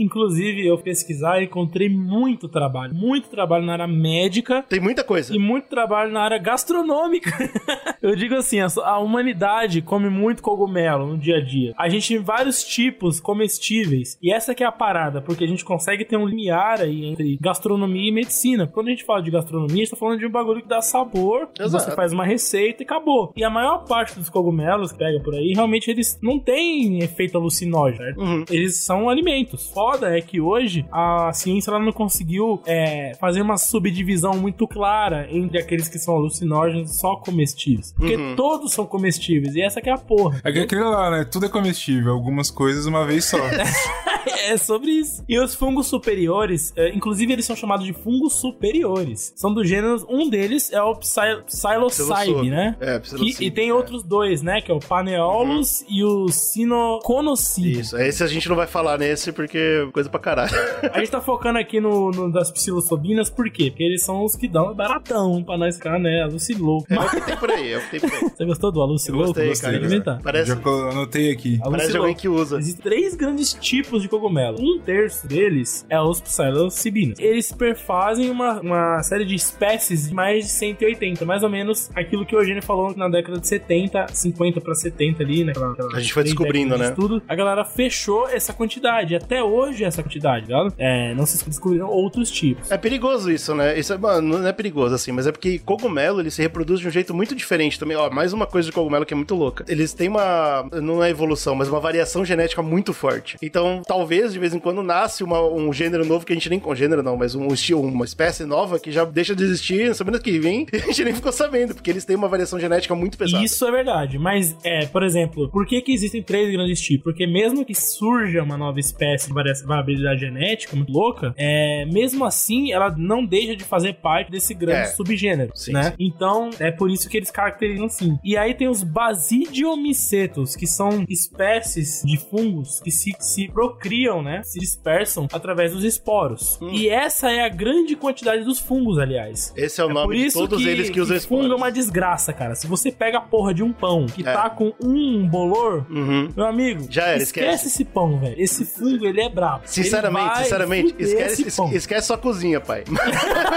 Inclusive, 0.00 0.66
eu 0.66 0.78
pesquisar 0.78 1.40
e 1.40 1.44
encontrei 1.44 1.88
muito 1.88 2.48
trabalho. 2.48 2.94
Muito 2.94 3.28
trabalho 3.28 3.64
na 3.66 3.74
área 3.74 3.86
médica. 3.86 4.62
Tem 4.62 4.80
muita 4.80 5.04
coisa. 5.04 5.34
E 5.34 5.38
muito 5.38 5.68
trabalho 5.68 6.10
na 6.10 6.22
área 6.22 6.38
gastronômica. 6.38 7.30
eu 8.00 8.16
digo 8.16 8.34
assim, 8.34 8.58
a, 8.60 8.98
humanidade 8.98 9.82
come 9.82 10.08
muito 10.08 10.42
cogumelo 10.42 11.06
no 11.06 11.18
dia 11.18 11.36
a 11.36 11.44
dia. 11.44 11.74
A 11.76 11.88
gente 11.88 12.08
tem 12.08 12.18
vários 12.18 12.64
tipos 12.64 13.20
comestíveis. 13.20 14.18
E 14.22 14.32
essa 14.32 14.54
que 14.54 14.64
é 14.64 14.66
a 14.66 14.72
parada, 14.72 15.20
porque 15.20 15.44
a 15.44 15.46
gente 15.46 15.64
consegue 15.64 16.04
ter 16.04 16.16
um 16.16 16.26
limiar 16.26 16.80
aí 16.80 17.04
entre 17.04 17.36
gastronomia 17.40 18.08
e 18.08 18.12
medicina. 18.12 18.66
Quando 18.66 18.88
a 18.88 18.90
gente 18.90 19.04
fala 19.04 19.22
de 19.22 19.30
gastronomia, 19.30 19.74
a 19.74 19.78
gente 19.78 19.90
tá 19.90 19.96
falando 19.96 20.18
de 20.18 20.26
um 20.26 20.30
bagulho 20.30 20.62
que 20.62 20.68
dá 20.68 20.80
sabor. 20.80 21.50
Exato. 21.58 21.84
Você 21.84 21.94
faz 21.94 22.12
uma 22.12 22.24
receita 22.24 22.82
e 22.82 22.84
acabou. 22.84 23.32
E 23.36 23.44
a 23.44 23.50
maior 23.50 23.84
parte 23.84 24.18
dos 24.18 24.30
cogumelos 24.30 24.92
que 24.92 24.98
pega 24.98 25.20
por 25.20 25.34
aí, 25.34 25.52
realmente 25.54 25.90
eles 25.90 26.18
não 26.22 26.38
têm 26.38 27.00
efeito 27.00 27.36
alucinógeno? 27.36 28.18
Uhum. 28.18 28.44
Eles 28.50 28.82
são 28.82 29.10
alimentos 29.10 29.70
foda 29.90 30.16
é 30.16 30.20
que 30.20 30.40
hoje 30.40 30.86
a 30.92 31.32
ciência 31.32 31.70
ela 31.70 31.80
não 31.80 31.92
conseguiu 31.92 32.62
é, 32.66 33.12
fazer 33.18 33.42
uma 33.42 33.56
subdivisão 33.56 34.34
muito 34.34 34.66
clara 34.66 35.26
entre 35.30 35.58
aqueles 35.58 35.88
que 35.88 35.98
são 35.98 36.14
alucinógenos 36.14 36.90
e 36.92 36.98
só 36.98 37.16
comestíveis. 37.16 37.92
Porque 37.92 38.16
uhum. 38.16 38.36
todos 38.36 38.72
são 38.72 38.86
comestíveis, 38.86 39.54
e 39.54 39.62
essa 39.62 39.80
que 39.80 39.88
é 39.88 39.92
a 39.92 39.98
porra. 39.98 40.40
É 40.44 40.52
que 40.52 40.60
aquilo 40.60 40.90
lá, 40.90 41.10
né? 41.10 41.24
Tudo 41.24 41.46
é 41.46 41.48
comestível, 41.48 42.12
algumas 42.12 42.50
coisas 42.50 42.86
uma 42.86 43.04
vez 43.04 43.24
só. 43.24 43.38
é 44.44 44.56
sobre 44.56 44.90
isso. 44.90 45.24
E 45.28 45.38
os 45.38 45.54
fungos 45.54 45.86
superiores, 45.86 46.72
é, 46.76 46.90
inclusive 46.90 47.32
eles 47.32 47.44
são 47.44 47.56
chamados 47.56 47.84
de 47.84 47.92
fungos 47.92 48.34
superiores. 48.34 49.32
São 49.36 49.52
do 49.52 49.64
gênero, 49.64 50.04
um 50.08 50.28
deles 50.28 50.72
é 50.72 50.82
o 50.82 50.94
psilocybe, 50.94 52.50
né? 52.50 52.76
É, 52.80 52.98
psilocybe. 52.98 53.44
e 53.44 53.50
tem 53.50 53.70
é. 53.70 53.74
outros 53.74 54.02
dois, 54.02 54.42
né? 54.42 54.60
Que 54.60 54.70
é 54.70 54.74
o 54.74 54.80
Paneolus 54.80 55.80
uhum. 55.80 55.86
e 55.88 56.04
o 56.04 56.28
Sinoconocybe. 56.28 57.80
Isso, 57.80 57.96
esse 57.96 58.22
a 58.22 58.26
gente 58.26 58.48
não 58.48 58.56
vai 58.56 58.66
falar 58.66 58.98
nesse 58.98 59.32
porque 59.32 59.79
coisa 59.86 60.08
pra 60.08 60.20
caralho. 60.20 60.50
A 60.92 60.98
gente 60.98 61.10
tá 61.10 61.20
focando 61.20 61.58
aqui 61.58 61.80
no, 61.80 62.10
no 62.10 62.32
das 62.32 62.50
psilosobinas, 62.50 63.30
por 63.30 63.50
quê? 63.50 63.70
Porque 63.70 63.84
eles 63.84 64.02
são 64.04 64.24
os 64.24 64.36
que 64.36 64.48
dão 64.48 64.74
baratão 64.74 65.42
pra 65.42 65.56
nós 65.56 65.76
ficar, 65.76 65.98
né, 65.98 66.22
alucilouco. 66.22 66.86
É, 66.90 66.96
é 66.96 67.00
o 67.00 67.10
que 67.10 67.20
tem 67.20 67.36
por 67.36 67.50
aí, 67.50 67.72
é 67.72 67.78
o 67.78 67.80
que 67.82 67.90
tem 67.90 68.00
por 68.00 68.12
aí. 68.12 68.30
Você 68.30 68.44
gostou 68.44 68.72
do 68.72 68.80
alucilouco? 68.80 69.26
Gostei, 69.28 69.48
gostei, 69.48 69.72
cara. 69.72 69.84
Inventar. 69.84 70.20
Parece... 70.22 70.48
Já 70.48 70.54
anotei 70.90 71.30
aqui. 71.30 71.58
Parece 71.62 71.96
alguém 71.96 72.14
que 72.14 72.28
usa. 72.28 72.58
Existem 72.58 72.82
três 72.82 73.14
grandes 73.14 73.52
tipos 73.54 74.02
de 74.02 74.08
cogumelo. 74.08 74.58
Um 74.60 74.78
terço 74.78 75.26
deles 75.26 75.86
é 75.88 76.00
os 76.00 76.20
psilocibinas. 76.20 77.18
Eles 77.18 77.52
perfazem 77.52 78.30
uma, 78.30 78.60
uma 78.60 79.02
série 79.02 79.24
de 79.24 79.34
espécies 79.34 80.08
de 80.08 80.14
mais 80.14 80.44
de 80.44 80.50
180, 80.50 81.24
mais 81.24 81.42
ou 81.42 81.48
menos 81.48 81.90
aquilo 81.94 82.24
que 82.24 82.34
o 82.34 82.40
Eugênio 82.40 82.62
falou 82.62 82.94
na 82.96 83.08
década 83.08 83.38
de 83.38 83.46
70, 83.46 84.06
50 84.12 84.60
pra 84.60 84.74
70 84.74 85.22
ali, 85.22 85.44
né? 85.44 85.52
Aquela, 85.52 85.72
aquela 85.72 85.96
a 85.96 86.00
gente 86.00 86.12
foi 86.12 86.24
descobrindo, 86.24 86.76
né? 86.76 86.90
Tudo. 86.90 87.22
A 87.28 87.34
galera 87.34 87.64
fechou 87.64 88.28
essa 88.28 88.52
quantidade. 88.52 89.14
Até 89.14 89.42
hoje 89.42 89.69
hoje 89.70 89.84
essa 89.84 90.02
quantidade, 90.02 90.46
tá 90.46 90.62
ligado? 90.62 90.74
É, 90.76 91.14
não 91.14 91.24
se 91.24 91.42
descobriram 91.44 91.88
outros 91.88 92.30
tipos. 92.30 92.70
É 92.70 92.76
perigoso 92.76 93.30
isso, 93.30 93.54
né? 93.54 93.78
Isso 93.78 93.92
é, 93.92 93.98
mano, 93.98 94.38
não 94.38 94.46
é 94.46 94.52
perigoso 94.52 94.94
assim, 94.94 95.12
mas 95.12 95.26
é 95.26 95.32
porque 95.32 95.58
cogumelo 95.58 96.20
ele 96.20 96.30
se 96.30 96.42
reproduz 96.42 96.80
de 96.80 96.88
um 96.88 96.90
jeito 96.90 97.14
muito 97.14 97.34
diferente 97.34 97.78
também. 97.78 97.96
Ó, 97.96 98.10
mais 98.10 98.32
uma 98.32 98.46
coisa 98.46 98.66
de 98.66 98.72
cogumelo 98.72 99.06
que 99.06 99.14
é 99.14 99.16
muito 99.16 99.34
louca. 99.34 99.64
Eles 99.68 99.92
têm 99.92 100.08
uma, 100.08 100.68
não 100.82 101.02
é 101.02 101.10
evolução, 101.10 101.54
mas 101.54 101.68
uma 101.68 101.80
variação 101.80 102.24
genética 102.24 102.62
muito 102.62 102.92
forte. 102.92 103.36
Então, 103.42 103.82
talvez 103.86 104.32
de 104.32 104.38
vez 104.38 104.54
em 104.54 104.58
quando 104.58 104.82
nasce 104.82 105.22
uma, 105.22 105.40
um 105.42 105.72
gênero 105.72 106.04
novo 106.04 106.26
que 106.26 106.32
a 106.32 106.36
gente 106.36 106.50
nem 106.50 106.60
com 106.60 106.74
gênero 106.74 107.02
não, 107.02 107.16
mas 107.16 107.34
um 107.34 107.48
estilo, 107.48 107.82
uma 107.82 108.04
espécie 108.04 108.44
nova 108.44 108.78
que 108.78 108.90
já 108.90 109.04
deixa 109.04 109.34
de 109.34 109.42
existir 109.42 109.88
na 109.88 109.94
semana 109.94 110.18
que 110.18 110.38
vem 110.38 110.66
e 110.72 110.76
a 110.76 110.80
gente 110.80 111.04
nem 111.04 111.14
ficou 111.14 111.32
sabendo, 111.32 111.74
porque 111.74 111.90
eles 111.90 112.04
têm 112.04 112.16
uma 112.16 112.28
variação 112.28 112.58
genética 112.58 112.94
muito 112.94 113.16
pesada. 113.16 113.44
Isso 113.44 113.64
é 113.66 113.70
verdade, 113.70 114.18
mas 114.18 114.56
é, 114.64 114.86
por 114.86 115.02
exemplo, 115.02 115.48
por 115.48 115.66
que 115.66 115.80
que 115.80 115.92
existem 115.92 116.22
três 116.22 116.50
grandes 116.52 116.80
tipos? 116.80 117.04
Porque 117.04 117.26
mesmo 117.26 117.64
que 117.64 117.74
surja 117.74 118.42
uma 118.42 118.56
nova 118.56 118.80
espécie 118.80 119.28
de 119.28 119.34
variação 119.34 119.49
variabilidade 119.64 120.20
genética 120.20 120.76
muito 120.76 120.92
louca, 120.92 121.34
é, 121.36 121.84
mesmo 121.86 122.24
assim, 122.24 122.72
ela 122.72 122.94
não 122.96 123.24
deixa 123.24 123.56
de 123.56 123.64
fazer 123.64 123.94
parte 123.94 124.30
desse 124.30 124.54
grande 124.54 124.80
é. 124.80 124.86
subgênero, 124.86 125.52
sim, 125.54 125.72
né? 125.72 125.84
Sim. 125.84 125.94
Então, 125.98 126.50
é 126.58 126.70
por 126.70 126.90
isso 126.90 127.08
que 127.08 127.16
eles 127.16 127.30
caracterizam 127.30 127.86
assim. 127.86 128.18
E 128.24 128.36
aí 128.36 128.54
tem 128.54 128.68
os 128.68 128.82
basidiomicetos, 128.82 130.56
que 130.56 130.66
são 130.66 131.04
espécies 131.08 132.02
de 132.04 132.18
fungos 132.18 132.80
que 132.80 132.90
se, 132.90 133.12
se 133.18 133.48
procriam, 133.48 134.22
né? 134.22 134.42
Se 134.44 134.58
dispersam 134.58 135.28
através 135.32 135.72
dos 135.72 135.84
esporos. 135.84 136.58
Hum. 136.60 136.70
E 136.72 136.88
essa 136.88 137.30
é 137.30 137.44
a 137.44 137.48
grande 137.48 137.96
quantidade 137.96 138.44
dos 138.44 138.58
fungos, 138.58 138.98
aliás. 138.98 139.52
Esse 139.56 139.80
é 139.80 139.84
o 139.84 139.90
é 139.90 139.94
nome 139.94 140.18
de 140.18 140.32
todos 140.32 140.62
que, 140.62 140.68
eles 140.68 140.90
que 140.90 141.00
usam 141.00 141.16
esporos. 141.16 141.44
fungo 141.44 141.54
é 141.54 141.56
uma 141.56 141.70
desgraça, 141.70 142.32
cara. 142.32 142.54
Se 142.54 142.66
você 142.66 142.90
pega 142.90 143.18
a 143.18 143.20
porra 143.20 143.54
de 143.54 143.62
um 143.62 143.72
pão 143.72 144.06
que 144.06 144.22
é. 144.22 144.32
tá 144.32 144.50
com 144.50 144.72
um 144.82 145.26
bolor, 145.26 145.86
uhum. 145.90 146.28
meu 146.36 146.46
amigo, 146.46 146.86
já 146.90 147.06
era, 147.06 147.22
esquece. 147.22 147.46
esquece 147.46 147.68
esse 147.68 147.84
pão, 147.84 148.18
velho. 148.18 148.34
Esse 148.38 148.64
fungo, 148.64 149.06
ele 149.06 149.20
é 149.20 149.28
brabo. 149.40 149.62
Sinceramente, 149.64 150.38
sinceramente, 150.38 150.94
esquece, 150.98 151.46
esquece 151.72 152.06
sua 152.06 152.18
cozinha, 152.18 152.60
pai. 152.60 152.84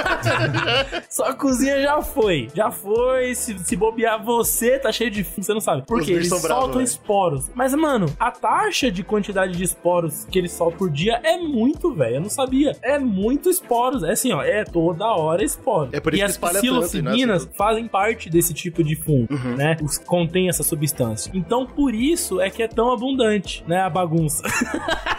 sua 1.09 1.33
cozinha 1.33 1.81
já 1.81 2.01
foi. 2.01 2.49
Já 2.55 2.71
foi. 2.71 3.35
Se, 3.35 3.57
se 3.59 3.75
bobear 3.75 4.23
você, 4.23 4.79
tá 4.79 4.91
cheio 4.91 5.11
de 5.11 5.23
fungo, 5.23 5.43
você 5.43 5.53
não 5.53 5.61
sabe. 5.61 5.85
Por 5.85 6.01
quê? 6.01 6.13
Eles 6.13 6.29
soltam 6.29 6.81
esporos. 6.81 7.51
Mas, 7.53 7.73
mano, 7.73 8.05
a 8.17 8.31
taxa 8.31 8.89
de 8.89 9.03
quantidade 9.03 9.53
de 9.53 9.63
esporos 9.63 10.25
que 10.25 10.39
eles 10.39 10.51
soltam 10.51 10.77
por 10.77 10.89
dia 10.89 11.19
é 11.23 11.37
muito, 11.37 11.93
velho. 11.93 12.15
Eu 12.15 12.21
não 12.21 12.29
sabia. 12.29 12.75
É 12.81 12.97
muito 12.97 13.49
esporos. 13.49 14.03
É 14.03 14.11
assim, 14.11 14.31
ó. 14.31 14.41
É 14.41 14.63
toda 14.63 15.05
hora 15.05 15.43
esporos. 15.43 15.93
É 15.93 15.99
por 15.99 16.13
isso 16.13 16.21
e 16.21 16.23
as 16.23 16.37
psilocibinas 16.37 17.45
né? 17.45 17.51
fazem 17.55 17.87
parte 17.87 18.29
desse 18.29 18.53
tipo 18.53 18.83
de 18.83 18.95
fungo, 18.95 19.33
uhum. 19.33 19.55
né? 19.55 19.75
Os, 19.81 19.97
contém 19.97 20.47
essa 20.47 20.63
substância. 20.63 21.31
Então, 21.33 21.65
por 21.65 21.93
isso 21.93 22.39
é 22.39 22.49
que 22.49 22.63
é 22.63 22.67
tão 22.67 22.91
abundante, 22.91 23.63
né? 23.67 23.81
A 23.81 23.89
bagunça. 23.89 24.43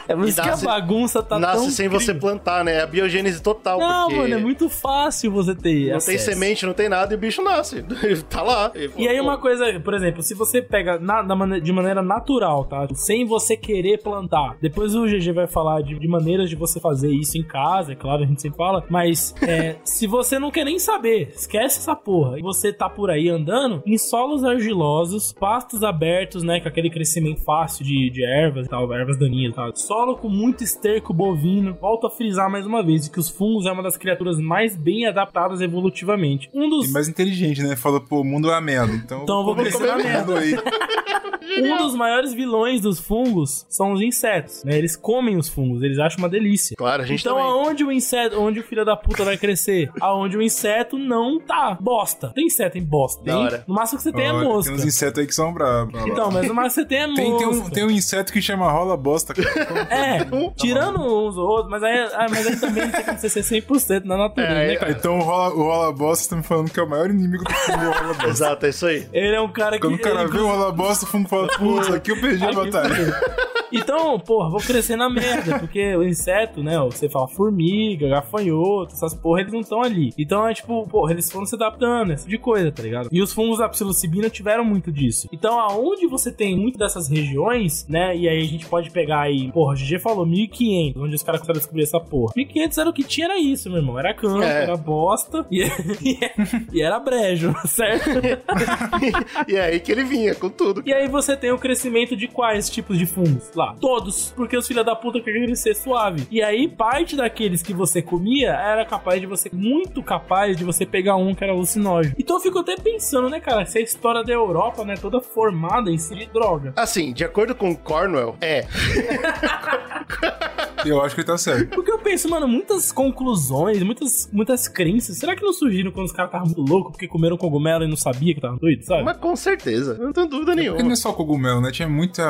é 0.09 0.14
por 0.14 0.29
isso 0.29 0.40
que 0.40 0.48
a 0.62 0.64
bagunça 0.64 1.23
tá 1.23 1.38
nasce 1.38 1.62
tão 1.62 1.71
sem 1.71 1.88
você 1.88 2.14
plantar, 2.14 2.64
né? 2.64 2.75
É 2.75 2.83
a 2.83 2.87
biogênese 2.87 3.43
total. 3.43 3.79
Não, 3.79 4.09
porque... 4.09 4.21
mano, 4.21 4.35
é 4.35 4.38
muito 4.38 4.69
fácil 4.69 5.31
você 5.31 5.55
ter 5.55 5.90
Não 5.90 5.97
acesso. 5.97 6.27
tem 6.27 6.35
semente, 6.35 6.67
não 6.67 6.73
tem 6.73 6.88
nada 6.88 7.12
e 7.12 7.17
o 7.17 7.19
bicho 7.19 7.43
nasce. 7.43 7.85
tá 8.29 8.43
lá. 8.43 8.73
E, 8.75 9.05
e 9.05 9.09
aí 9.09 9.21
uma 9.21 9.38
coisa, 9.38 9.81
por 9.81 9.95
exemplo, 9.95 10.23
se 10.23 10.35
você 10.35 10.61
pega 10.62 10.99
na, 10.99 11.23
na, 11.23 11.59
de 11.59 11.73
maneira 11.73 12.03
natural, 12.03 12.64
tá? 12.64 12.87
Sem 12.95 13.25
você 13.25 13.57
querer 13.57 14.03
plantar. 14.03 14.57
Depois 14.61 14.95
o 14.95 15.07
GG 15.07 15.33
vai 15.33 15.47
falar 15.47 15.83
de, 15.83 15.99
de 15.99 16.09
maneiras 16.09 16.49
de 16.49 16.57
você 16.57 16.81
fazer 16.81 17.11
isso 17.11 17.38
em 17.38 17.43
casa, 17.43 17.93
é 17.93 17.97
claro, 17.97 18.23
a 18.23 18.27
gente 18.27 18.40
sempre 18.40 18.59
fala. 18.59 18.85
Mas 18.88 19.35
é, 19.43 19.77
se 19.85 20.07
você 20.07 20.38
não 20.38 20.51
quer 20.51 20.64
nem 20.64 20.79
saber, 20.79 21.33
esquece 21.35 21.79
essa 21.79 21.97
porra. 21.97 22.38
E 22.38 22.43
você 22.43 22.73
tá 22.73 22.88
por 22.88 23.11
aí 23.11 23.29
andando 23.29 23.83
em 23.87 23.99
solos 23.99 24.45
argilosos, 24.45 25.33
pastos 25.33 25.83
abertos, 25.83 26.43
né? 26.43 26.61
Com 26.61 26.69
aquele 26.69 26.90
crescimento 26.90 27.43
fácil 27.43 27.85
de, 27.85 28.11
de 28.11 28.25
ervas 28.25 28.67
e 28.67 28.69
tal, 28.69 28.93
ervas 28.93 29.19
daninhas 29.19 29.53
e 29.53 29.57
tal. 29.57 29.75
Solo 29.77 30.17
com 30.17 30.29
muito 30.29 30.44
esterco 30.51 31.15
bovino. 31.15 31.77
Volto 31.81 32.07
a 32.07 32.11
frisar 32.11 32.51
mais 32.51 32.67
uma 32.67 32.83
vez 32.83 33.09
que 33.09 33.19
os 33.19 33.29
fungos 33.29 33.67
é 33.67 33.73
uma 33.73 33.83
das 33.83 33.97
criaturas 33.97 34.39
mais 34.39 34.77
bem 34.77 35.07
adaptadas 35.07 35.61
evolutivamente. 35.61 36.51
Um 36.53 36.69
dos. 36.69 36.89
E 36.89 36.93
mais 36.93 37.09
inteligente, 37.09 37.63
né? 37.63 37.77
Falou, 37.77 38.01
pô, 38.01 38.21
o 38.21 38.25
mundo 38.25 38.49
é 38.49 38.53
uma 38.53 38.61
merda. 38.61 38.95
Então, 38.95 39.23
então 39.23 39.39
eu 39.39 39.45
vou 39.45 39.57
crescer 39.57 39.87
na 39.87 39.97
merda. 39.97 40.39
Aí. 40.39 40.55
um 41.63 41.77
dos 41.79 41.95
maiores 41.95 42.33
vilões 42.33 42.81
dos 42.81 42.99
fungos 43.01 43.67
são 43.69 43.93
os 43.93 44.01
insetos, 44.01 44.63
né? 44.65 44.77
Eles 44.77 44.97
comem 44.97 45.37
os 45.37 45.49
fungos, 45.49 45.83
eles 45.83 45.99
acham 45.99 46.19
uma 46.19 46.29
delícia. 46.29 46.77
Claro, 46.77 47.03
a 47.03 47.07
gente 47.07 47.21
Então 47.21 47.37
também. 47.37 47.51
aonde 47.51 47.85
o 47.85 47.93
inseto, 47.93 48.41
onde 48.41 48.61
o 48.61 48.63
filho 48.63 48.85
da 48.85 48.97
puta 48.97 49.25
vai 49.25 49.37
crescer? 49.37 49.91
aonde 50.01 50.37
o 50.37 50.43
inseto 50.43 50.99
não 50.99 51.41
tá. 51.41 51.77
Bosta. 51.81 52.33
Tem 52.35 52.47
inseto 52.47 52.79
em 52.79 52.85
bosta. 52.85 53.23
Tem? 53.25 53.63
No 53.67 53.75
máximo 53.75 53.99
que 53.99 54.05
você 54.05 54.13
tem 54.13 54.27
é 54.27 54.33
mosca. 54.33 54.71
Tem 54.71 54.81
uns 54.81 54.85
insetos 54.85 55.21
aí 55.21 55.27
que 55.27 55.35
são 55.35 55.53
bravos. 55.53 55.95
Então, 56.15 56.31
mas 56.31 56.47
no 56.47 56.55
máximo 56.55 56.85
que 56.87 56.95
você 56.95 56.97
tem 56.97 56.99
é 56.99 57.07
mosca. 57.07 57.23
Tem, 57.23 57.39
tem, 57.39 57.47
um, 57.47 57.71
tem 57.71 57.85
um 57.87 57.91
inseto 57.91 58.33
que 58.33 58.41
chama 58.41 58.71
rola 58.71 58.97
bosta. 58.97 59.35
é, 59.91 60.25
tirando 60.57 61.01
uns 61.01 61.37
outros, 61.37 61.71
mas 61.71 61.83
aí, 61.83 62.09
ah, 62.15 62.27
mas 62.31 62.47
aí 62.47 62.57
também 62.57 62.89
tem 62.91 63.05
que 63.05 63.29
ser 63.29 63.41
100% 63.41 64.05
na 64.05 64.17
natureza, 64.17 64.53
é, 64.53 64.67
né, 64.69 64.77
cara? 64.77 64.93
Então 64.93 65.19
o 65.19 65.23
rola, 65.23 65.55
o 65.55 65.63
rola 65.63 65.93
bosta 65.93 66.31
tá 66.31 66.37
me 66.37 66.43
falando 66.43 66.71
que 66.71 66.79
é 66.79 66.83
o 66.83 66.89
maior 66.89 67.11
inimigo 67.11 67.45
do 67.45 67.53
fungo, 67.53 67.79
o 67.85 67.93
rola 67.93 68.15
bosta. 68.15 68.29
Exato, 68.29 68.67
é 68.67 68.69
isso 68.69 68.87
aí. 68.87 69.07
Ele 69.13 69.35
é 69.35 69.41
um 69.41 69.51
cara 69.51 69.77
que... 69.77 69.81
Quando 69.81 69.95
o 69.95 70.01
cara 70.01 70.27
vê 70.27 70.39
o 70.39 70.47
rola 70.47 70.71
bosta, 70.73 71.07
o 71.14 71.16
fungo 71.16 71.29
fala, 71.29 71.48
putz, 71.59 71.90
aqui 71.90 72.11
eu 72.11 72.20
perdi 72.20 72.44
a 72.44 72.53
batalha. 72.53 73.44
Então, 73.72 74.18
porra, 74.20 74.50
vou 74.50 74.61
crescer 74.61 74.94
na 74.94 75.11
merda, 75.11 75.59
porque 75.59 75.96
o 75.96 76.05
inseto, 76.05 76.62
né, 76.62 76.79
você 76.79 77.09
fala 77.09 77.27
formiga, 77.27 78.09
gafanhoto, 78.09 78.94
essas 78.94 79.14
porra, 79.14 79.40
eles 79.40 79.53
não 79.53 79.61
estão 79.61 79.83
ali. 79.83 80.12
Então 80.16 80.46
é 80.46 80.55
tipo, 80.55 80.87
porra, 80.88 81.12
eles 81.12 81.31
foram 81.31 81.44
se 81.44 81.57
adaptando, 81.57 82.12
esse 82.12 82.22
tipo 82.22 82.31
de 82.31 82.38
coisa, 82.38 82.70
tá 82.70 82.83
ligado? 82.83 83.09
E 83.11 83.20
os 83.20 83.33
fungos 83.33 83.59
da 83.59 83.68
psilocibina 83.68 84.31
tiveram 84.31 84.64
muito 84.64 84.92
disso. 84.92 85.29
Então, 85.33 85.59
aonde 85.59 86.07
você 86.07 86.31
tem 86.31 86.57
muito 86.57 86.79
dessas 86.79 87.09
regiões, 87.09 87.87
né, 87.88 88.16
e 88.16 88.29
aí 88.29 88.40
a 88.40 88.46
gente 88.46 88.66
pode 88.66 88.90
pegar 88.90 89.22
aí, 89.22 89.50
porra, 89.50 89.72
o 89.72 89.77
GG 89.77 89.98
falou 89.98 90.24
1500, 90.24 91.03
onde 91.03 91.14
os 91.16 91.22
caras 91.22 91.40
começaram 91.40 91.59
a 91.59 91.61
descobrir 91.61 91.83
essa 91.83 92.00
porra. 92.00 92.33
1500 92.37 92.79
era 92.79 92.90
o 92.90 92.92
que 92.92 93.03
tinha, 93.03 93.27
era 93.27 93.40
isso, 93.40 93.68
meu 93.68 93.79
irmão. 93.79 93.98
Era 93.98 94.14
campo, 94.14 94.42
é. 94.42 94.62
era 94.62 94.77
bosta 94.77 95.46
e, 95.50 95.64
e, 96.72 96.81
era 96.81 97.00
brejo, 97.00 97.55
certo? 97.66 98.11
e 99.48 99.57
é 99.57 99.61
aí 99.62 99.81
que 99.81 99.90
ele 99.90 100.05
vinha 100.05 100.35
com 100.35 100.48
tudo. 100.48 100.83
E 100.87 100.92
aí 100.92 101.04
você 101.09 101.37
tem 101.37 101.53
o 101.53 101.59
crescimento 101.59 102.17
de 102.17 102.29
quais 102.29 102.69
tipos 102.69 102.99
de 102.99 103.07
fungos? 103.07 103.51
Lá. 103.55 103.75
Todos. 103.81 104.33
Porque 104.37 104.57
os 104.57 104.67
filha 104.67 104.83
da 104.83 104.97
puta 104.97 105.21
queriam 105.21 105.55
ser 105.55 105.75
suave. 105.75 106.27
E 106.31 106.43
aí, 106.43 106.69
parte 106.69 107.17
daqueles 107.17 107.62
que 107.62 107.73
você 107.73 108.03
comia 108.03 108.51
era 108.51 108.85
capaz 108.85 109.21
de 109.21 109.27
você, 109.27 109.51
muito 109.53 110.03
capaz 110.03 110.57
de 110.57 110.64
você 110.64 110.85
pegar 110.87 111.17
um 111.17 111.35
que 111.35 111.45
era 111.45 111.53
alucinógeno. 111.53 112.14
Então 112.19 112.37
eu 112.37 112.43
fico 112.43 112.59
até 112.59 112.77
pensando, 112.77 113.29
né, 113.29 113.40
cara, 113.40 113.64
se 113.67 113.79
a 113.79 113.81
história 113.81 114.23
da 114.25 114.33
Europa, 114.33 114.85
né, 114.85 114.95
toda 114.97 115.21
formada 115.21 115.90
em 115.90 115.99
si 115.99 116.14
de 116.14 116.27
droga. 116.27 116.73
Assim, 116.77 117.12
de 117.12 117.25
acordo 117.25 117.55
com 117.55 117.75
Cornwell, 117.75 118.37
é. 118.40 118.67
Eu 120.85 121.03
acho 121.03 121.14
que 121.14 121.23
ele 121.23 121.27
tá 121.27 121.38
certo. 121.38 121.71
Porque 121.71 121.90
eu 121.90 121.99
penso, 121.99 122.29
mano, 122.29 122.47
muitas 122.47 122.93
conclusões, 122.93 123.83
muitas, 123.83 124.29
muitas 124.33 124.69
crenças, 124.69 125.17
será 125.17 125.35
que 125.35 125.43
não 125.43 125.53
surgiram 125.53 125.90
quando 125.90 126.07
os 126.07 126.12
caras 126.12 126.29
estavam 126.29 126.47
muito 126.47 126.71
loucos 126.71 126.93
porque 126.93 127.09
comeram 127.09 127.37
cogumelo 127.37 127.85
e 127.85 127.88
não 127.88 127.97
sabia 127.97 128.35
que 128.35 128.38
estavam 128.38 128.59
doidos, 128.59 128.87
sabe? 128.87 129.03
Mas 129.03 129.17
com 129.17 129.35
certeza, 129.35 129.97
não 129.99 130.12
tenho 130.12 130.29
dúvida 130.29 130.55
Porque 130.55 130.83
não 130.95 130.99
é 130.99 131.03
só 131.03 131.13
cogumelo, 131.13 131.61
né? 131.61 131.71
Tinha 131.73 131.89
muita. 131.89 132.23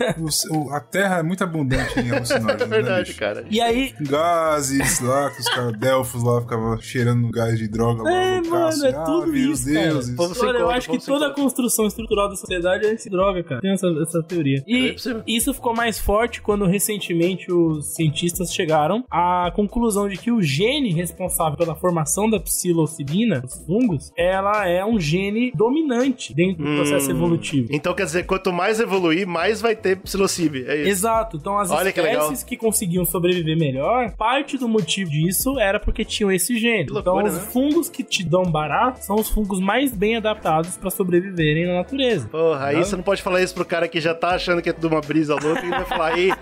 é, 0.00 0.14
o- 0.18 0.58
o- 0.58 0.72
a 0.72 0.80
terra 0.80 1.18
é 1.18 1.22
muito 1.22 1.44
abundante 1.44 1.98
em 2.00 2.10
alucinógenos. 2.10 2.54
É 2.62 2.66
né, 2.66 2.66
verdade, 2.66 3.06
bicho? 3.08 3.18
cara. 3.18 3.44
E 3.50 3.60
aí, 3.60 3.92
Gases 4.00 5.00
lá, 5.00 5.30
que 5.30 5.40
os 5.40 5.48
caras 5.48 5.72
Delfos 5.78 6.22
lá 6.22 6.40
ficavam 6.40 6.80
cheirando 6.80 7.30
gás 7.30 7.58
de 7.58 7.68
droga 7.68 8.02
lá. 8.02 8.12
É, 8.12 8.40
mano, 8.42 8.84
é 8.86 8.90
Ah, 8.90 9.02
tudo 9.04 9.26
meu 9.28 9.52
isso, 9.52 9.64
Deus, 9.66 10.10
cara. 10.40 10.58
Eu 10.58 10.70
acho 10.70 10.90
que 10.90 10.98
toda 11.04 11.28
a 11.28 11.34
construção 11.34 11.86
estrutural 11.86 12.28
da 12.28 12.36
sociedade 12.36 12.86
é 12.86 12.94
esse 12.94 13.08
droga, 13.10 13.42
cara. 13.42 13.60
Tem 13.60 13.72
essa, 13.72 13.86
essa 14.02 14.22
teoria. 14.22 14.62
É 14.66 14.72
E 14.72 14.92
possível. 14.94 15.22
isso 15.26 15.52
ficou 15.54 15.74
mais 15.74 15.98
forte 15.98 16.40
quando 16.40 16.66
recentemente 16.66 17.52
os 17.52 17.94
cientistas 17.94 18.52
chegaram 18.52 19.04
à 19.10 19.50
conclusão 19.54 20.08
de 20.08 20.16
que 20.16 20.30
o 20.30 20.40
gene 20.42 20.92
responsável 20.92 21.56
pela 21.58 21.74
formação 21.74 22.28
da 22.28 22.40
psilocibina, 22.40 23.42
os 23.44 23.64
fungos, 23.66 24.10
ela 24.16 24.66
é 24.66 24.84
um 24.84 24.98
gene 24.98 25.52
dominante 25.54 26.34
dentro 26.34 26.64
do 26.64 26.74
processo 26.76 27.08
Hum. 27.08 27.16
evolutivo. 27.16 27.68
Então 27.70 27.87
quer 27.94 28.04
dizer, 28.04 28.26
quanto 28.26 28.52
mais 28.52 28.80
evoluir, 28.80 29.26
mais 29.26 29.60
vai 29.60 29.76
ter 29.76 29.96
psilocibe. 29.96 30.64
É 30.66 30.76
isso. 30.76 30.90
Exato. 30.90 31.36
Então 31.36 31.58
as 31.58 31.70
Olha 31.70 31.92
que 31.92 32.00
espécies 32.00 32.42
que, 32.42 32.56
conseguiam 32.56 33.04
sobreviver 33.04 33.56
melhor, 33.56 34.12
parte 34.12 34.58
do 34.58 34.68
motivo 34.68 35.10
disso 35.10 35.58
era 35.58 35.78
porque 35.78 36.04
tinham 36.04 36.30
esse 36.32 36.58
gene. 36.58 36.86
Que 36.86 36.92
loucura, 36.92 37.20
então 37.20 37.32
os 37.32 37.38
né? 37.38 37.50
fungos 37.52 37.88
que 37.88 38.02
te 38.02 38.24
dão 38.24 38.42
barato 38.42 39.04
são 39.04 39.16
os 39.16 39.28
fungos 39.28 39.60
mais 39.60 39.94
bem 39.94 40.16
adaptados 40.16 40.76
para 40.76 40.90
sobreviverem 40.90 41.66
na 41.66 41.74
natureza. 41.74 42.28
Porra, 42.28 42.66
aí 42.66 42.76
Não? 42.76 42.84
você 42.84 42.96
não 42.96 43.02
pode 43.02 43.22
falar 43.22 43.40
isso 43.42 43.54
pro 43.54 43.64
cara 43.64 43.86
que 43.86 44.00
já 44.00 44.14
tá 44.14 44.30
achando 44.30 44.60
que 44.60 44.70
é 44.70 44.72
tudo 44.72 44.88
uma 44.88 45.00
brisa 45.00 45.34
louca 45.34 45.64
e 45.64 45.70
vai 45.70 45.84
falar, 45.84 46.14
aí, 46.14 46.32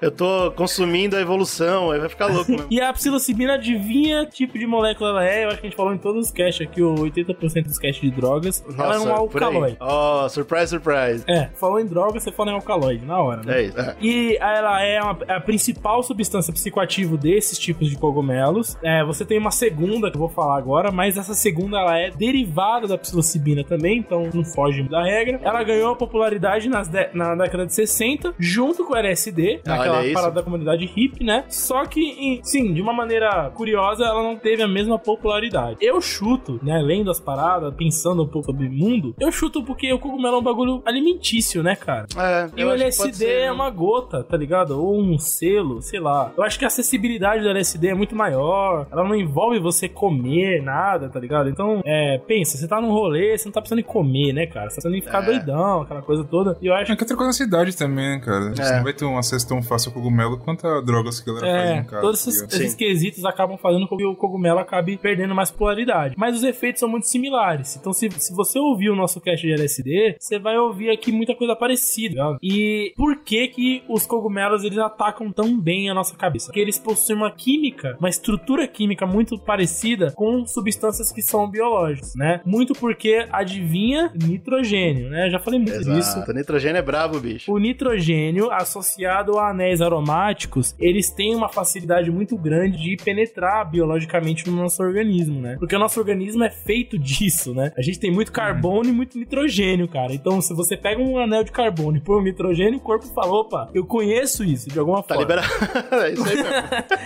eu 0.00 0.10
tô 0.10 0.52
consumindo 0.52 1.16
a 1.16 1.20
evolução, 1.20 1.90
aí 1.90 1.98
vai 1.98 2.08
ficar 2.08 2.26
louco 2.26 2.50
mesmo. 2.50 2.66
E 2.70 2.80
a 2.80 2.92
psilocibina, 2.92 3.54
adivinha 3.54 4.26
que 4.26 4.44
tipo 4.44 4.58
de 4.58 4.66
molécula 4.66 5.10
ela 5.10 5.26
é? 5.26 5.44
Eu 5.44 5.48
acho 5.48 5.60
que 5.60 5.66
a 5.66 5.70
gente 5.70 5.76
falou 5.76 5.92
em 5.94 5.98
todos 5.98 6.26
os 6.26 6.32
caches 6.32 6.66
aqui, 6.66 6.82
o 6.82 6.94
80% 6.94 7.64
dos 7.64 7.78
caches 7.78 8.00
de 8.00 8.10
drogas. 8.10 8.64
ela 8.78 8.94
é 8.94 8.98
um 8.98 9.12
alcaloide. 9.12 9.76
Ó, 9.80 10.28
surprise, 10.28 10.68
surprise. 10.68 10.93
É, 11.26 11.48
falou 11.54 11.80
em 11.80 11.86
droga, 11.86 12.18
você 12.20 12.30
fala 12.32 12.50
em 12.50 12.54
alcaloide, 12.54 13.04
na 13.04 13.18
hora, 13.20 13.42
né? 13.44 13.60
É 13.60 13.62
isso. 13.62 13.78
é. 13.80 13.96
E 14.00 14.36
ela 14.40 14.82
é 14.82 15.00
uma- 15.02 15.18
a 15.28 15.40
principal 15.40 16.02
substância 16.02 16.52
psicoativa 16.52 17.16
desses 17.16 17.58
tipos 17.58 17.88
de 17.88 17.96
cogumelos. 17.96 18.76
É, 18.82 19.04
você 19.04 19.24
tem 19.24 19.38
uma 19.38 19.50
segunda 19.50 20.10
que 20.10 20.16
eu 20.16 20.20
vou 20.20 20.28
falar 20.28 20.56
agora, 20.56 20.90
mas 20.90 21.16
essa 21.16 21.34
segunda 21.34 21.78
ela 21.78 21.98
é 21.98 22.10
derivada 22.10 22.86
da 22.86 22.96
psilocibina 22.98 23.64
também, 23.64 23.98
então 23.98 24.28
não 24.32 24.44
foge 24.44 24.82
da 24.84 25.02
regra. 25.02 25.40
Ela 25.42 25.62
ganhou 25.62 25.94
popularidade 25.96 26.68
nas 26.68 26.88
de- 26.88 27.08
na 27.14 27.34
década 27.34 27.66
de 27.66 27.74
60, 27.74 28.34
junto 28.38 28.84
com 28.84 28.92
o 28.94 28.96
LSD, 28.96 29.60
Olha 29.66 29.76
naquela 29.76 30.04
isso. 30.04 30.14
parada 30.14 30.34
da 30.34 30.42
comunidade 30.42 30.84
hippie, 30.86 31.24
né? 31.24 31.44
Só 31.48 31.84
que, 31.86 32.00
em- 32.00 32.40
sim, 32.42 32.72
de 32.72 32.80
uma 32.82 32.92
maneira 32.92 33.50
curiosa, 33.54 34.04
ela 34.04 34.22
não 34.22 34.36
teve 34.36 34.62
a 34.62 34.68
mesma 34.68 34.98
popularidade. 34.98 35.76
Eu 35.80 36.00
chuto, 36.00 36.60
né, 36.62 36.78
lendo 36.82 37.10
as 37.10 37.20
paradas, 37.20 37.72
pensando 37.74 38.22
um 38.22 38.28
pouco 38.28 38.46
sobre 38.46 38.66
o 38.66 38.70
mundo, 38.72 39.14
eu 39.18 39.30
chuto 39.32 39.62
porque 39.62 39.92
o 39.92 39.98
cogumelo 39.98 40.36
é 40.36 40.38
um 40.38 40.42
bagulho 40.42 40.82
alimentício, 40.84 41.62
né, 41.62 41.76
cara? 41.76 42.06
É, 42.16 42.48
E 42.56 42.64
o 42.64 42.70
LSD 42.72 43.12
ser, 43.14 43.40
é 43.42 43.52
uma 43.52 43.70
gota, 43.70 44.22
tá 44.22 44.36
ligado? 44.36 44.72
Ou 44.82 45.00
um 45.00 45.18
selo, 45.18 45.80
sei 45.82 46.00
lá. 46.00 46.32
Eu 46.36 46.42
acho 46.42 46.58
que 46.58 46.64
a 46.64 46.68
acessibilidade 46.68 47.42
do 47.42 47.48
LSD 47.48 47.88
é 47.88 47.94
muito 47.94 48.14
maior. 48.14 48.86
Ela 48.90 49.04
não 49.04 49.14
envolve 49.14 49.58
você 49.58 49.88
comer 49.88 50.62
nada, 50.62 51.08
tá 51.08 51.18
ligado? 51.20 51.48
Então, 51.48 51.80
é, 51.84 52.18
pensa, 52.26 52.56
você 52.56 52.66
tá 52.68 52.80
num 52.80 52.90
rolê, 52.90 53.36
você 53.36 53.46
não 53.46 53.52
tá 53.52 53.60
precisando 53.60 53.80
em 53.80 53.84
comer, 53.84 54.32
né, 54.32 54.46
cara? 54.46 54.70
Você 54.70 54.76
tá 54.76 54.82
precisando 54.88 54.96
em 54.96 55.00
ficar 55.00 55.22
É. 55.22 55.26
doidão, 55.26 55.82
aquela 55.82 56.02
coisa 56.02 56.24
toda. 56.24 56.56
E 56.60 56.66
eu 56.66 56.74
acho 56.74 56.92
É 56.92 56.96
que 56.96 57.02
outra 57.02 57.16
coisa 57.16 57.28
na 57.28 57.32
cidade 57.32 57.76
também, 57.76 58.16
né, 58.16 58.20
cara? 58.24 58.50
Você 58.54 58.62
É. 58.62 58.76
não 58.76 58.84
vai 58.84 58.92
ter 58.92 59.04
um 59.04 59.18
acesso 59.18 59.48
tão 59.48 59.62
fácil 59.62 59.90
ao 59.90 59.94
cogumelo 59.94 60.38
quanto 60.38 60.66
a 60.66 60.80
drogas 60.80 61.20
que 61.20 61.30
a 61.30 61.34
galera 61.34 61.52
faz 61.58 61.70
É, 61.70 61.76
em 61.78 61.84
casa. 61.84 62.02
todos 62.02 62.24
tá 62.24 62.30
esses, 62.30 62.42
esses 62.54 62.74
quesitos 62.74 63.24
acabam 63.24 63.56
fazendo 63.58 63.86
com 63.88 63.96
que 63.96 64.04
o 64.04 64.14
cogumelo 64.14 64.58
acabe 64.58 64.96
perdendo 64.96 65.34
mais 65.34 65.50
popularidade. 65.50 66.14
Mas 66.18 66.36
os 66.36 66.42
efeitos 66.44 66.80
são 66.80 66.88
muito 66.88 67.06
similares. 67.06 67.76
Então, 67.76 67.92
se, 67.92 68.08
se 68.10 68.34
você 68.34 68.58
ouvir 68.58 68.90
o 68.90 68.96
nosso 68.96 69.20
cast 69.20 69.46
de 69.46 69.52
LSD, 69.52 70.16
você 70.18 70.38
vai 70.38 70.56
ouvir 70.58 70.73
aqui 70.90 71.12
muita 71.12 71.34
coisa 71.34 71.54
parecida. 71.56 72.36
E 72.42 72.92
por 72.96 73.22
que 73.22 73.48
que 73.48 73.82
os 73.88 74.06
cogumelos 74.06 74.64
eles 74.64 74.78
atacam 74.78 75.32
tão 75.32 75.58
bem 75.58 75.90
a 75.90 75.94
nossa 75.94 76.16
cabeça? 76.16 76.46
Porque 76.46 76.60
eles 76.60 76.78
possuem 76.78 77.18
uma 77.18 77.30
química, 77.30 77.96
uma 77.98 78.08
estrutura 78.08 78.66
química 78.66 79.06
muito 79.06 79.38
parecida 79.38 80.12
com 80.12 80.46
substâncias 80.46 81.12
que 81.12 81.22
são 81.22 81.50
biológicas, 81.50 82.14
né? 82.14 82.40
Muito 82.44 82.72
porque 82.74 83.26
adivinha 83.30 84.12
nitrogênio, 84.14 85.10
né? 85.10 85.28
Já 85.30 85.38
falei 85.38 85.60
muito 85.60 85.78
disso. 85.78 85.90
Exato, 85.90 86.32
nitrogênio 86.32 86.78
é 86.78 86.82
brabo, 86.82 87.20
bicho. 87.20 87.52
O 87.52 87.58
nitrogênio, 87.58 88.50
associado 88.50 89.38
a 89.38 89.50
anéis 89.50 89.80
aromáticos, 89.80 90.74
eles 90.78 91.10
têm 91.10 91.34
uma 91.34 91.48
facilidade 91.48 92.10
muito 92.10 92.36
grande 92.36 92.78
de 92.78 92.96
penetrar 93.02 93.70
biologicamente 93.70 94.48
no 94.48 94.56
nosso 94.56 94.82
organismo, 94.82 95.40
né? 95.40 95.56
Porque 95.58 95.76
o 95.76 95.78
nosso 95.78 95.98
organismo 95.98 96.44
é 96.44 96.50
feito 96.50 96.98
disso, 96.98 97.54
né? 97.54 97.72
A 97.76 97.82
gente 97.82 97.98
tem 97.98 98.10
muito 98.10 98.32
carbono 98.32 98.88
e 98.88 98.92
muito 98.92 99.18
nitrogênio, 99.18 99.88
cara. 99.88 100.12
Então, 100.12 100.40
se 100.40 100.54
você 100.54 100.63
pega 100.76 101.00
um 101.02 101.18
anel 101.18 101.44
de 101.44 101.52
carbono 101.52 101.96
e 101.96 102.00
põe 102.00 102.16
um 102.16 102.22
nitrogênio, 102.22 102.78
o 102.78 102.80
corpo 102.82 103.06
fala, 103.06 103.32
opa, 103.32 103.70
eu 103.74 103.84
conheço 103.84 104.42
isso 104.44 104.68
de 104.70 104.78
alguma 104.78 105.02
Tá 105.02 105.14
forma. 105.14 105.22
liberado. 105.22 105.48
é 106.04 106.12
isso 106.12 106.24
aí 106.28 106.36
mesmo. 106.36 106.54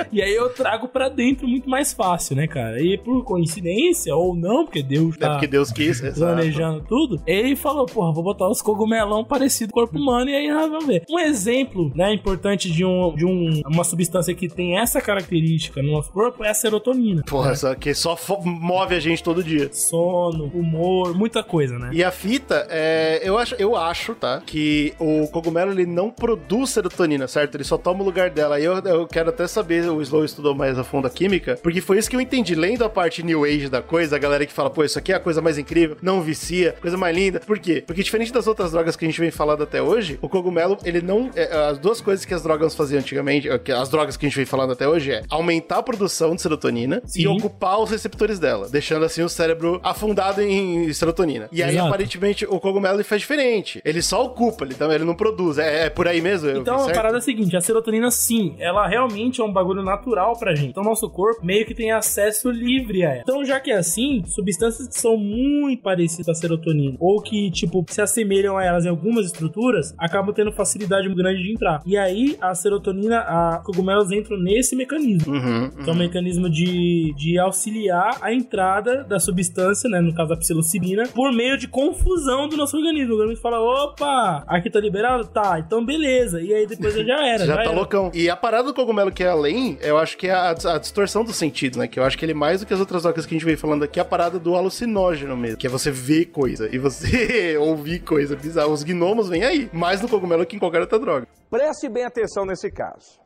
E 0.13 0.23
aí 0.23 0.35
eu 0.35 0.49
trago 0.51 0.89
pra 0.89 1.09
dentro 1.09 1.47
muito 1.47 1.69
mais 1.69 1.93
fácil, 1.93 2.37
né, 2.37 2.47
cara? 2.47 2.81
E 2.81 2.97
por 2.99 3.23
coincidência, 3.25 4.15
ou 4.15 4.35
não, 4.35 4.65
porque 4.65 4.83
Deus 4.83 5.17
É 5.17 5.19
tá 5.21 5.31
porque 5.33 5.47
Deus 5.47 5.71
quis. 5.73 6.03
exato. 6.03 6.19
planejando 6.35 6.85
tudo, 6.89 7.21
ele 7.27 7.55
falou, 7.57 7.87
porra, 7.87 8.13
vou 8.13 8.23
botar 8.23 8.49
os 8.49 8.63
cogumelão 8.63 9.25
parecido 9.25 9.73
com 9.73 9.81
o 9.81 9.83
corpo 9.85 9.99
humano 9.99 10.31
e 10.31 10.35
aí 10.35 10.49
nós 10.51 10.69
vamos 10.71 10.87
ver. 10.87 11.05
Um 11.11 11.19
exemplo, 11.19 11.93
né, 11.95 12.13
importante 12.13 12.71
de, 12.71 12.85
um, 12.85 13.15
de 13.15 13.25
um, 13.25 13.61
uma 13.67 13.85
substância 13.85 14.35
que 14.35 14.49
tem 14.49 14.79
essa 14.79 15.01
característica 15.01 15.83
no 15.83 15.93
nosso 15.93 16.11
corpo 16.13 16.43
é 16.45 16.51
a 16.51 16.55
serotonina. 16.55 17.23
Porra, 17.27 17.55
só 17.55 17.75
que 17.75 17.95
só 17.95 18.17
move 18.45 18.95
a 18.95 19.01
gente 19.01 19.23
todo 19.23 19.43
dia. 19.43 19.69
Sono, 19.73 20.45
humor, 20.55 21.15
muita 21.17 21.43
coisa, 21.43 21.79
né? 21.79 21.91
E 21.93 22.03
a 22.03 22.11
fita, 22.11 22.67
é, 22.71 23.21
eu, 23.23 23.39
acho, 23.39 23.48
eu 23.59 23.77
acho, 23.77 24.15
tá? 24.15 24.43
Que 24.45 24.95
o 24.99 25.29
cogumelo 25.29 25.73
ele 25.73 25.87
não 25.87 26.11
produz 26.11 26.71
serotonina, 26.71 27.27
certo? 27.29 27.55
Ele 27.55 27.65
só 27.65 27.79
toma 27.79 28.03
o 28.03 28.05
lugar 28.05 28.31
dela. 28.31 28.57
Aí 28.57 28.65
eu, 28.65 28.75
eu 28.79 29.07
quero 29.07 29.31
até 29.31 29.47
saber, 29.47 29.89
o 29.89 30.03
Slow 30.03 30.25
estudou 30.25 30.55
mais 30.55 30.79
a 30.79 30.85
fundo 30.85 31.07
a 31.07 31.11
química, 31.11 31.59
porque 31.63 31.81
foi 31.81 31.99
isso 31.99 32.11
que 32.11 32.17
eu 32.17 32.21
entendi. 32.21 32.55
Lendo 32.55 32.85
a 32.85 32.89
parte 32.89 33.23
New 33.23 33.45
Age 33.45 33.69
da 33.69 33.83
coisa, 33.83 34.17
a 34.17 34.19
galera 34.19 34.45
que 34.47 34.53
fala, 34.53 34.71
pô, 34.71 34.85
isso 34.85 34.99
aqui 34.99 35.13
é 35.13 35.17
a 35.17 35.21
coisa 35.21 35.41
mais 35.41 35.59
incrível, 35.59 35.97
não 36.03 36.21
vicia, 36.21 36.75
coisa 36.81 36.97
mais 36.97 37.17
linda. 37.17 37.41
Por 37.41 37.59
quê? 37.59 37.83
Porque 37.87 38.03
diferente 38.03 38.33
das 38.33 38.47
outras 38.47 38.73
drogas 38.73 38.97
que 38.97 39.05
a 39.05 39.09
gente 39.09 39.21
vem 39.21 39.31
falando 39.31 39.63
até 39.63 39.83
hoje, 39.83 40.19
o 40.21 40.29
cogumelo, 40.29 40.79
ele 40.85 41.01
não. 41.01 41.31
é, 41.35 41.45
as 41.69 41.79
duas 41.79 42.01
coisas 42.01 42.25
que 42.25 42.35
as 42.35 42.43
drogas 42.43 42.75
faziam 42.75 43.01
antigamente, 43.01 43.49
é, 43.49 43.73
as 43.73 43.89
drogas 43.89 44.17
que 44.17 44.27
a 44.27 44.29
gente 44.29 44.37
vem 44.37 44.47
falando 44.47 44.73
até 44.73 44.89
hoje 44.89 45.13
é 45.13 45.23
aumentar 45.29 45.79
a 45.79 45.83
produção 45.83 46.35
de 46.35 46.43
serotonina 46.43 47.03
Sim. 47.05 47.23
e 47.23 47.29
ocupar 47.29 47.81
os 47.81 47.91
receptores 47.91 48.39
dela, 48.39 48.69
deixando 48.69 49.05
assim 49.05 49.23
o 49.23 49.29
cérebro 49.29 49.81
afundado 49.83 50.43
em 50.43 50.93
serotonina. 50.93 51.49
E 51.53 51.63
aí, 51.63 51.75
Exato. 51.75 51.89
aparentemente, 51.89 52.47
o 52.47 52.59
cogumelo 52.61 52.97
ele 52.97 53.05
faz 53.05 53.23
diferente. 53.39 53.81
Ele 53.85 54.03
só 54.03 54.25
ocupa, 54.25 54.65
ele, 54.65 54.75
ele 54.95 55.05
não 55.05 55.15
produz. 55.15 55.59
É, 55.59 55.87
é 55.87 55.91
por 55.91 56.09
aí 56.09 56.21
mesmo? 56.21 56.51
Então, 56.51 56.77
a 56.77 56.79
certo? 56.81 56.97
parada 56.97 57.17
é 57.17 57.19
a 57.19 57.21
seguinte, 57.21 57.57
a 57.57 57.61
serotonina 57.61 58.11
sim, 58.11 58.55
ela 58.59 58.87
realmente 58.87 59.41
é 59.41 59.45
um 59.45 59.53
bagulho 59.53 59.83
natural 59.83 60.37
pra 60.39 60.55
gente. 60.55 60.71
Então, 60.71 60.83
nosso 60.83 61.09
corpo 61.09 61.45
meio 61.45 61.65
que 61.65 61.75
tem 61.75 61.93
acesso 61.93 62.51
livre 62.51 63.05
a 63.05 63.11
ela. 63.11 63.21
Então, 63.23 63.45
já 63.45 63.61
que 63.61 63.71
é 63.71 63.77
assim, 63.77 64.23
substâncias 64.27 64.89
que 64.89 64.99
são 64.99 65.17
muito 65.17 65.83
parecidas 65.83 66.29
à 66.29 66.35
serotonina, 66.35 66.97
ou 66.99 67.23
que, 67.23 67.51
tipo, 67.51 67.85
se 67.89 68.01
assemelham 68.01 68.57
a 68.57 68.65
elas 68.65 68.85
em 68.85 68.89
algumas 68.89 69.27
estruturas, 69.27 69.95
acabam 69.99 70.35
tendo 70.35 70.53
facilidade 70.53 71.07
muito 71.07 71.19
grande 71.19 71.43
de 71.43 71.53
entrar. 71.53 71.81
E 71.87 71.97
aí, 71.97 72.37
a 72.41 72.55
serotonina, 72.55 73.19
a 73.19 73.63
cogumelos 73.65 74.11
entram 74.11 74.39
nesse 74.39 74.75
mecanismo. 74.75 75.33
Uhum, 75.33 75.71
Que 75.71 75.91
é 75.91 75.93
um 75.93 75.97
mecanismo 75.97 76.49
de, 76.49 77.15
de 77.17 77.39
auxiliar 77.39 78.19
a 78.21 78.33
entrada 78.33 79.05
da 79.05 79.19
substância, 79.19 79.89
né? 79.89 80.01
No 80.01 80.15
caso 80.15 80.31
da 80.31 80.37
psilocibina, 80.37 81.07
por 81.09 81.33
meio 81.33 81.57
de 81.57 81.69
confusão 81.69 82.49
do 82.49 82.57
nosso 82.57 82.77
organismo. 82.77 83.28
Organismo 83.29 83.43
fala: 83.43 83.61
opa, 83.61 84.45
aqui 84.47 84.71
tá 84.71 84.81
liberado? 84.81 85.27
Tá, 85.27 85.59
então 85.59 85.85
beleza. 85.85 86.41
E 86.41 86.53
aí 86.53 86.67
depois 86.67 86.95
já 86.95 87.21
era. 87.27 87.45
Já, 87.47 87.55
tá 87.57 87.63
era. 87.63 87.71
loucão. 87.71 88.11
E 88.15 88.29
a 88.31 88.37
parada 88.37 88.65
do 88.65 88.75
cogumelo 88.75 89.13
que 89.13 89.23
é 89.23 89.29
além, 89.29 89.79
eu 89.81 89.99
acho 89.99 90.17
que 90.17 90.29
é 90.29 90.33
a, 90.33 90.51
a 90.51 90.79
distorção 90.79 91.25
dos 91.25 91.37
sentidos, 91.37 91.79
né? 91.79 91.87
Que 91.87 92.01
eu 92.01 92.05
acho 92.05 92.17
que 92.17 92.25
ele 92.25 92.35
mais 92.35 92.61
do 92.61 92.67
que 92.67 92.75
as 92.75 92.81
outras 92.81 93.03
drogas 93.03 93.27
que 93.27 93.35
a 93.35 93.37
gente 93.37 93.45
veio 93.45 93.59
falando 93.59 93.83
aqui 93.83 93.99
é 93.99 94.03
a 94.03 94.05
parada 94.05 94.39
do 94.39 94.55
alucinógeno 94.55 95.37
mesmo. 95.37 95.59
Que 95.59 95.67
é 95.67 95.71
você 95.71 95.91
ver 95.91 96.27
coisa 96.27 96.69
e 96.75 96.79
você 96.79 97.57
ouvir 97.61 98.01
coisa 98.01 98.35
bizarra. 98.37 98.69
Os 98.69 98.83
gnomos 98.83 99.29
vêm 99.29 99.45
aí. 99.45 99.71
Mais 99.73 100.01
no 100.01 100.09
cogumelo 100.09 100.47
que 100.47 100.57
em 100.57 100.59
qualquer 100.59 100.81
outra 100.81 100.99
droga. 100.99 101.27
Preste 101.51 101.89
bem 101.89 102.05
atenção 102.05 102.45
nesse 102.45 102.71
caso. 102.71 103.21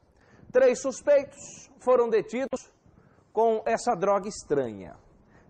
Três 0.53 0.81
suspeitos 0.81 1.71
foram 1.81 2.09
detidos 2.09 2.71
com 3.33 3.63
essa 3.65 3.95
droga 3.95 4.29
estranha. 4.29 4.95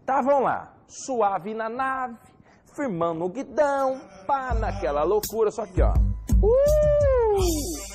Estavam 0.00 0.42
lá, 0.42 0.74
suave 0.86 1.54
na 1.54 1.68
nave, 1.68 2.18
firmando 2.74 3.24
o 3.24 3.28
guidão, 3.28 4.00
pá, 4.26 4.54
naquela 4.54 5.02
loucura, 5.02 5.50
só 5.50 5.66
que 5.66 5.82
ó. 5.82 5.92
Uh! 6.42 7.92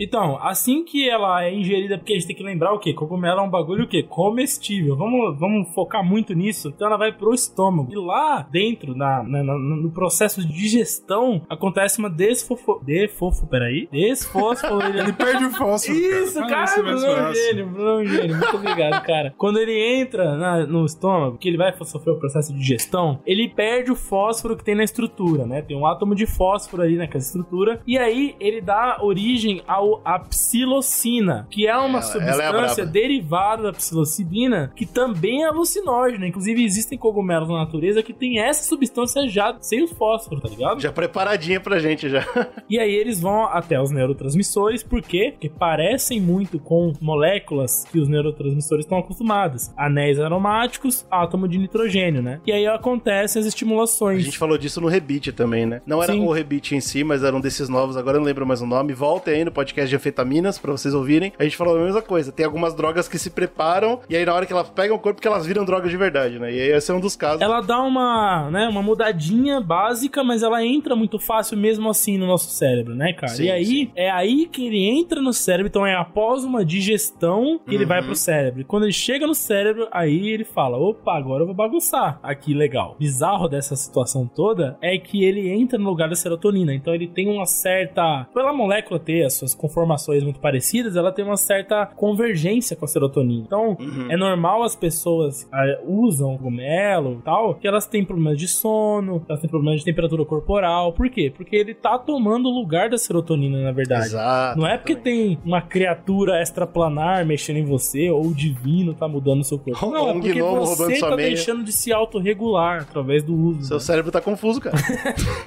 Então, 0.00 0.38
assim 0.40 0.84
que 0.84 1.08
ela 1.08 1.44
é 1.44 1.52
ingerida, 1.54 1.98
porque 1.98 2.12
a 2.12 2.16
gente 2.16 2.26
tem 2.26 2.36
que 2.36 2.42
lembrar 2.42 2.72
o 2.72 2.78
quê? 2.78 2.92
Cogumelo 2.94 3.40
é 3.40 3.42
um 3.42 3.50
bagulho 3.50 3.84
o 3.84 3.88
quê? 3.88 4.02
Comestível. 4.02 4.96
Vamos, 4.96 5.38
vamos 5.38 5.68
focar 5.74 6.04
muito 6.04 6.34
nisso. 6.34 6.68
Então 6.68 6.86
ela 6.86 6.96
vai 6.96 7.12
pro 7.12 7.34
estômago. 7.34 7.92
E 7.92 7.96
lá 7.96 8.46
dentro, 8.50 8.94
na, 8.94 9.22
na- 9.22 9.42
na- 9.42 9.58
no 9.58 9.90
processo 9.90 10.40
de 10.46 10.52
digestão, 10.52 11.42
acontece 11.48 11.98
uma 11.98 12.08
desfofo... 12.10 12.80
Defofo, 12.84 13.46
peraí. 13.46 13.88
Ele 13.92 14.08
Desfosforilação. 14.08 15.14
perde 15.14 15.44
o 15.44 15.50
fósforo. 15.50 15.98
Isso, 15.98 16.40
cara, 16.40 16.56
mais 16.56 16.74
Bruno 16.76 17.06
é 17.06 17.30
um 17.30 17.34
gênio, 17.34 17.66
Bruno 17.68 17.88
é 17.88 17.94
um 18.02 18.06
gênio. 18.06 18.36
Muito 18.36 18.56
obrigado, 18.56 19.02
cara. 19.04 19.34
Quando 19.36 19.58
ele 19.58 20.00
entra 20.00 20.36
na- 20.36 20.66
no 20.66 20.84
estômago, 20.84 21.38
que 21.38 21.48
ele 21.48 21.56
vai 21.56 21.72
sofrer 21.84 22.12
o 22.12 22.18
processo 22.18 22.52
de 22.52 22.58
digestão, 22.58 23.20
ele 23.26 23.48
perde 23.48 23.90
o 23.90 23.96
fósforo 23.96 24.56
que 24.56 24.64
tem 24.64 24.74
na 24.74 24.84
estrutura, 24.84 25.46
né? 25.46 25.62
Tem 25.62 25.76
um 25.76 25.86
átomo 25.86 26.14
de 26.14 26.26
fósforo 26.26 26.82
ali 26.82 26.96
naquela 26.96 27.22
estrutura. 27.22 27.80
E 27.86 27.98
aí 27.98 28.34
ele 28.40 28.60
dá 28.60 28.98
origem 29.02 29.47
ao, 29.66 30.00
à 30.04 30.18
psilocina, 30.18 31.46
que 31.50 31.66
é 31.66 31.76
uma 31.76 31.98
Ela- 32.00 32.22
ela 32.22 32.42
é 32.42 32.46
a 32.46 32.50
substância 32.50 32.86
derivada 32.86 33.62
da 33.64 33.72
psilocibina, 33.72 34.72
que 34.74 34.86
também 34.86 35.42
é 35.42 35.46
alucinógena. 35.46 36.26
Inclusive, 36.26 36.64
existem 36.64 36.98
cogumelos 36.98 37.48
na 37.48 37.58
natureza 37.58 38.02
que 38.02 38.12
tem 38.12 38.38
essa 38.40 38.62
substância 38.64 39.26
já 39.28 39.56
sem 39.60 39.82
o 39.82 39.88
fósforo, 39.88 40.40
tá 40.40 40.48
ligado? 40.48 40.80
Já 40.80 40.92
preparadinha 40.92 41.60
pra 41.60 41.78
gente 41.78 42.08
já. 42.08 42.24
E 42.68 42.78
aí 42.78 42.92
eles 42.94 43.20
vão 43.20 43.44
até 43.46 43.80
os 43.80 43.90
neurotransmissores, 43.90 44.82
por 44.82 45.02
quê? 45.02 45.30
Porque 45.32 45.48
parecem 45.48 46.20
muito 46.20 46.58
com 46.58 46.92
moléculas 47.00 47.84
que 47.90 47.98
os 47.98 48.08
neurotransmissores 48.08 48.84
estão 48.84 48.98
acostumados. 48.98 49.70
Anéis 49.76 50.18
aromáticos, 50.20 51.06
átomo 51.10 51.48
de 51.48 51.58
nitrogênio, 51.58 52.22
né? 52.22 52.40
E 52.46 52.52
aí 52.52 52.66
acontecem 52.66 53.40
as 53.40 53.46
A 53.46 53.48
estimulações. 53.48 54.22
gente 54.24 54.38
falou 54.38 54.58
disso 54.58 54.80
no 54.80 54.88
Rebite 54.88 55.32
também, 55.32 55.66
né? 55.66 55.80
Não 55.86 56.02
era 56.02 56.12
Sim. 56.12 56.20
o 56.26 56.30
Rebite 56.32 56.74
em 56.74 56.80
si, 56.80 57.02
mas 57.04 57.22
era 57.22 57.34
um 57.34 57.40
desses 57.40 57.68
novos, 57.68 57.96
agora 57.96 58.16
eu 58.16 58.20
não 58.20 58.26
lembro 58.26 58.46
mais 58.46 58.60
o 58.60 58.66
nome. 58.66 58.92
Voltem 58.92 59.37
aí 59.38 59.44
no 59.44 59.52
podcast 59.52 59.88
de 59.88 59.96
anfetaminas 59.96 60.58
pra 60.58 60.72
vocês 60.72 60.94
ouvirem. 60.94 61.32
A 61.38 61.44
gente 61.44 61.56
falou 61.56 61.76
a 61.76 61.84
mesma 61.84 62.02
coisa. 62.02 62.32
Tem 62.32 62.44
algumas 62.44 62.74
drogas 62.74 63.08
que 63.08 63.18
se 63.18 63.30
preparam 63.30 64.00
e 64.08 64.16
aí 64.16 64.24
na 64.24 64.34
hora 64.34 64.46
que 64.46 64.52
elas 64.52 64.68
pegam 64.70 64.96
o 64.96 64.98
corpo 64.98 65.20
que 65.20 65.28
elas 65.28 65.46
viram 65.46 65.64
drogas 65.64 65.90
de 65.90 65.96
verdade, 65.96 66.38
né? 66.38 66.52
E 66.52 66.60
aí 66.60 66.68
esse 66.72 66.90
é 66.90 66.94
um 66.94 67.00
dos 67.00 67.16
casos. 67.16 67.40
Ela 67.40 67.60
dá 67.60 67.80
uma, 67.80 68.50
né, 68.50 68.68
uma 68.68 68.82
mudadinha 68.82 69.60
básica, 69.60 70.22
mas 70.22 70.42
ela 70.42 70.64
entra 70.64 70.94
muito 70.94 71.18
fácil 71.18 71.56
mesmo 71.56 71.88
assim 71.88 72.18
no 72.18 72.26
nosso 72.26 72.50
cérebro, 72.50 72.94
né, 72.94 73.12
cara? 73.12 73.32
Sim, 73.32 73.44
e 73.44 73.50
aí, 73.50 73.64
sim. 73.64 73.90
é 73.94 74.10
aí 74.10 74.46
que 74.46 74.66
ele 74.66 74.84
entra 74.84 75.20
no 75.20 75.32
cérebro, 75.32 75.68
então 75.68 75.86
é 75.86 75.94
após 75.94 76.44
uma 76.44 76.64
digestão 76.64 77.60
que 77.66 77.74
ele 77.74 77.84
Uhum. 77.84 77.88
vai 77.88 78.02
pro 78.02 78.14
cérebro. 78.16 78.60
E 78.60 78.64
quando 78.64 78.82
ele 78.84 78.92
chega 78.92 79.26
no 79.26 79.34
cérebro, 79.34 79.88
aí 79.92 80.28
ele 80.28 80.44
fala, 80.44 80.76
opa, 80.76 81.16
agora 81.16 81.42
eu 81.42 81.46
vou 81.46 81.54
bagunçar. 81.54 82.18
Aqui, 82.22 82.52
legal. 82.54 82.96
Bizarro 82.98 83.48
dessa 83.48 83.76
situação 83.76 84.26
toda 84.26 84.76
é 84.82 84.98
que 84.98 85.24
ele 85.24 85.48
entra 85.48 85.78
no 85.78 85.88
lugar 85.88 86.08
da 86.08 86.14
serotonina, 86.16 86.74
então 86.74 86.94
ele 86.94 87.06
tem 87.06 87.28
uma 87.28 87.46
certa... 87.46 88.26
Pela 88.34 88.52
molécula 88.52 88.98
ter 88.98 89.24
as 89.28 89.34
suas 89.34 89.54
conformações 89.54 90.22
muito 90.24 90.40
parecidas, 90.40 90.96
ela 90.96 91.12
tem 91.12 91.24
uma 91.24 91.36
certa 91.36 91.86
convergência 91.86 92.74
com 92.76 92.84
a 92.84 92.88
serotonina. 92.88 93.44
Então, 93.46 93.76
Uhum. 93.78 94.10
é 94.10 94.16
normal 94.16 94.62
as 94.64 94.74
pessoas 94.74 95.48
ah, 95.52 95.78
usam 95.86 96.36
cogumelo 96.36 97.18
e 97.20 97.22
tal, 97.22 97.54
que 97.54 97.68
elas 97.68 97.86
têm 97.86 98.04
problemas 98.04 98.38
de 98.38 98.48
sono, 98.48 99.24
elas 99.28 99.40
têm 99.40 99.48
problemas 99.48 99.80
de 99.80 99.84
temperatura 99.84 100.24
corporal. 100.24 100.92
Por 100.92 101.08
quê? 101.08 101.32
Porque 101.34 101.54
ele 101.54 101.74
tá 101.74 101.98
tomando 101.98 102.48
o 102.48 102.52
lugar 102.52 102.88
da 102.88 102.98
serotonina, 102.98 103.62
na 103.62 103.72
verdade. 103.72 104.06
Exato. 104.06 104.58
Não 104.58 104.66
é 104.66 104.76
porque 104.76 104.96
tem 104.96 105.38
uma 105.44 105.60
criatura 105.60 106.40
extraplanar 106.42 107.24
mexendo 107.26 107.58
em 107.58 107.64
você, 107.64 108.10
ou 108.10 108.26
o 108.26 108.34
divino 108.34 108.94
tá 108.94 109.06
mudando 109.06 109.40
o 109.40 109.44
seu 109.44 109.58
corpo. 109.58 109.90
Não, 109.90 110.10
é 110.10 110.12
porque 110.14 110.42
você 110.42 111.00
tá 111.00 111.14
deixando 111.16 111.62
de 111.62 111.72
se 111.72 111.92
autorregular 111.92 112.82
através 112.82 113.22
do 113.22 113.34
uso. 113.34 113.64
Seu 113.64 113.76
né? 113.76 113.80
cérebro 113.80 114.10
tá 114.10 114.20
confuso, 114.20 114.60
cara. 114.60 114.76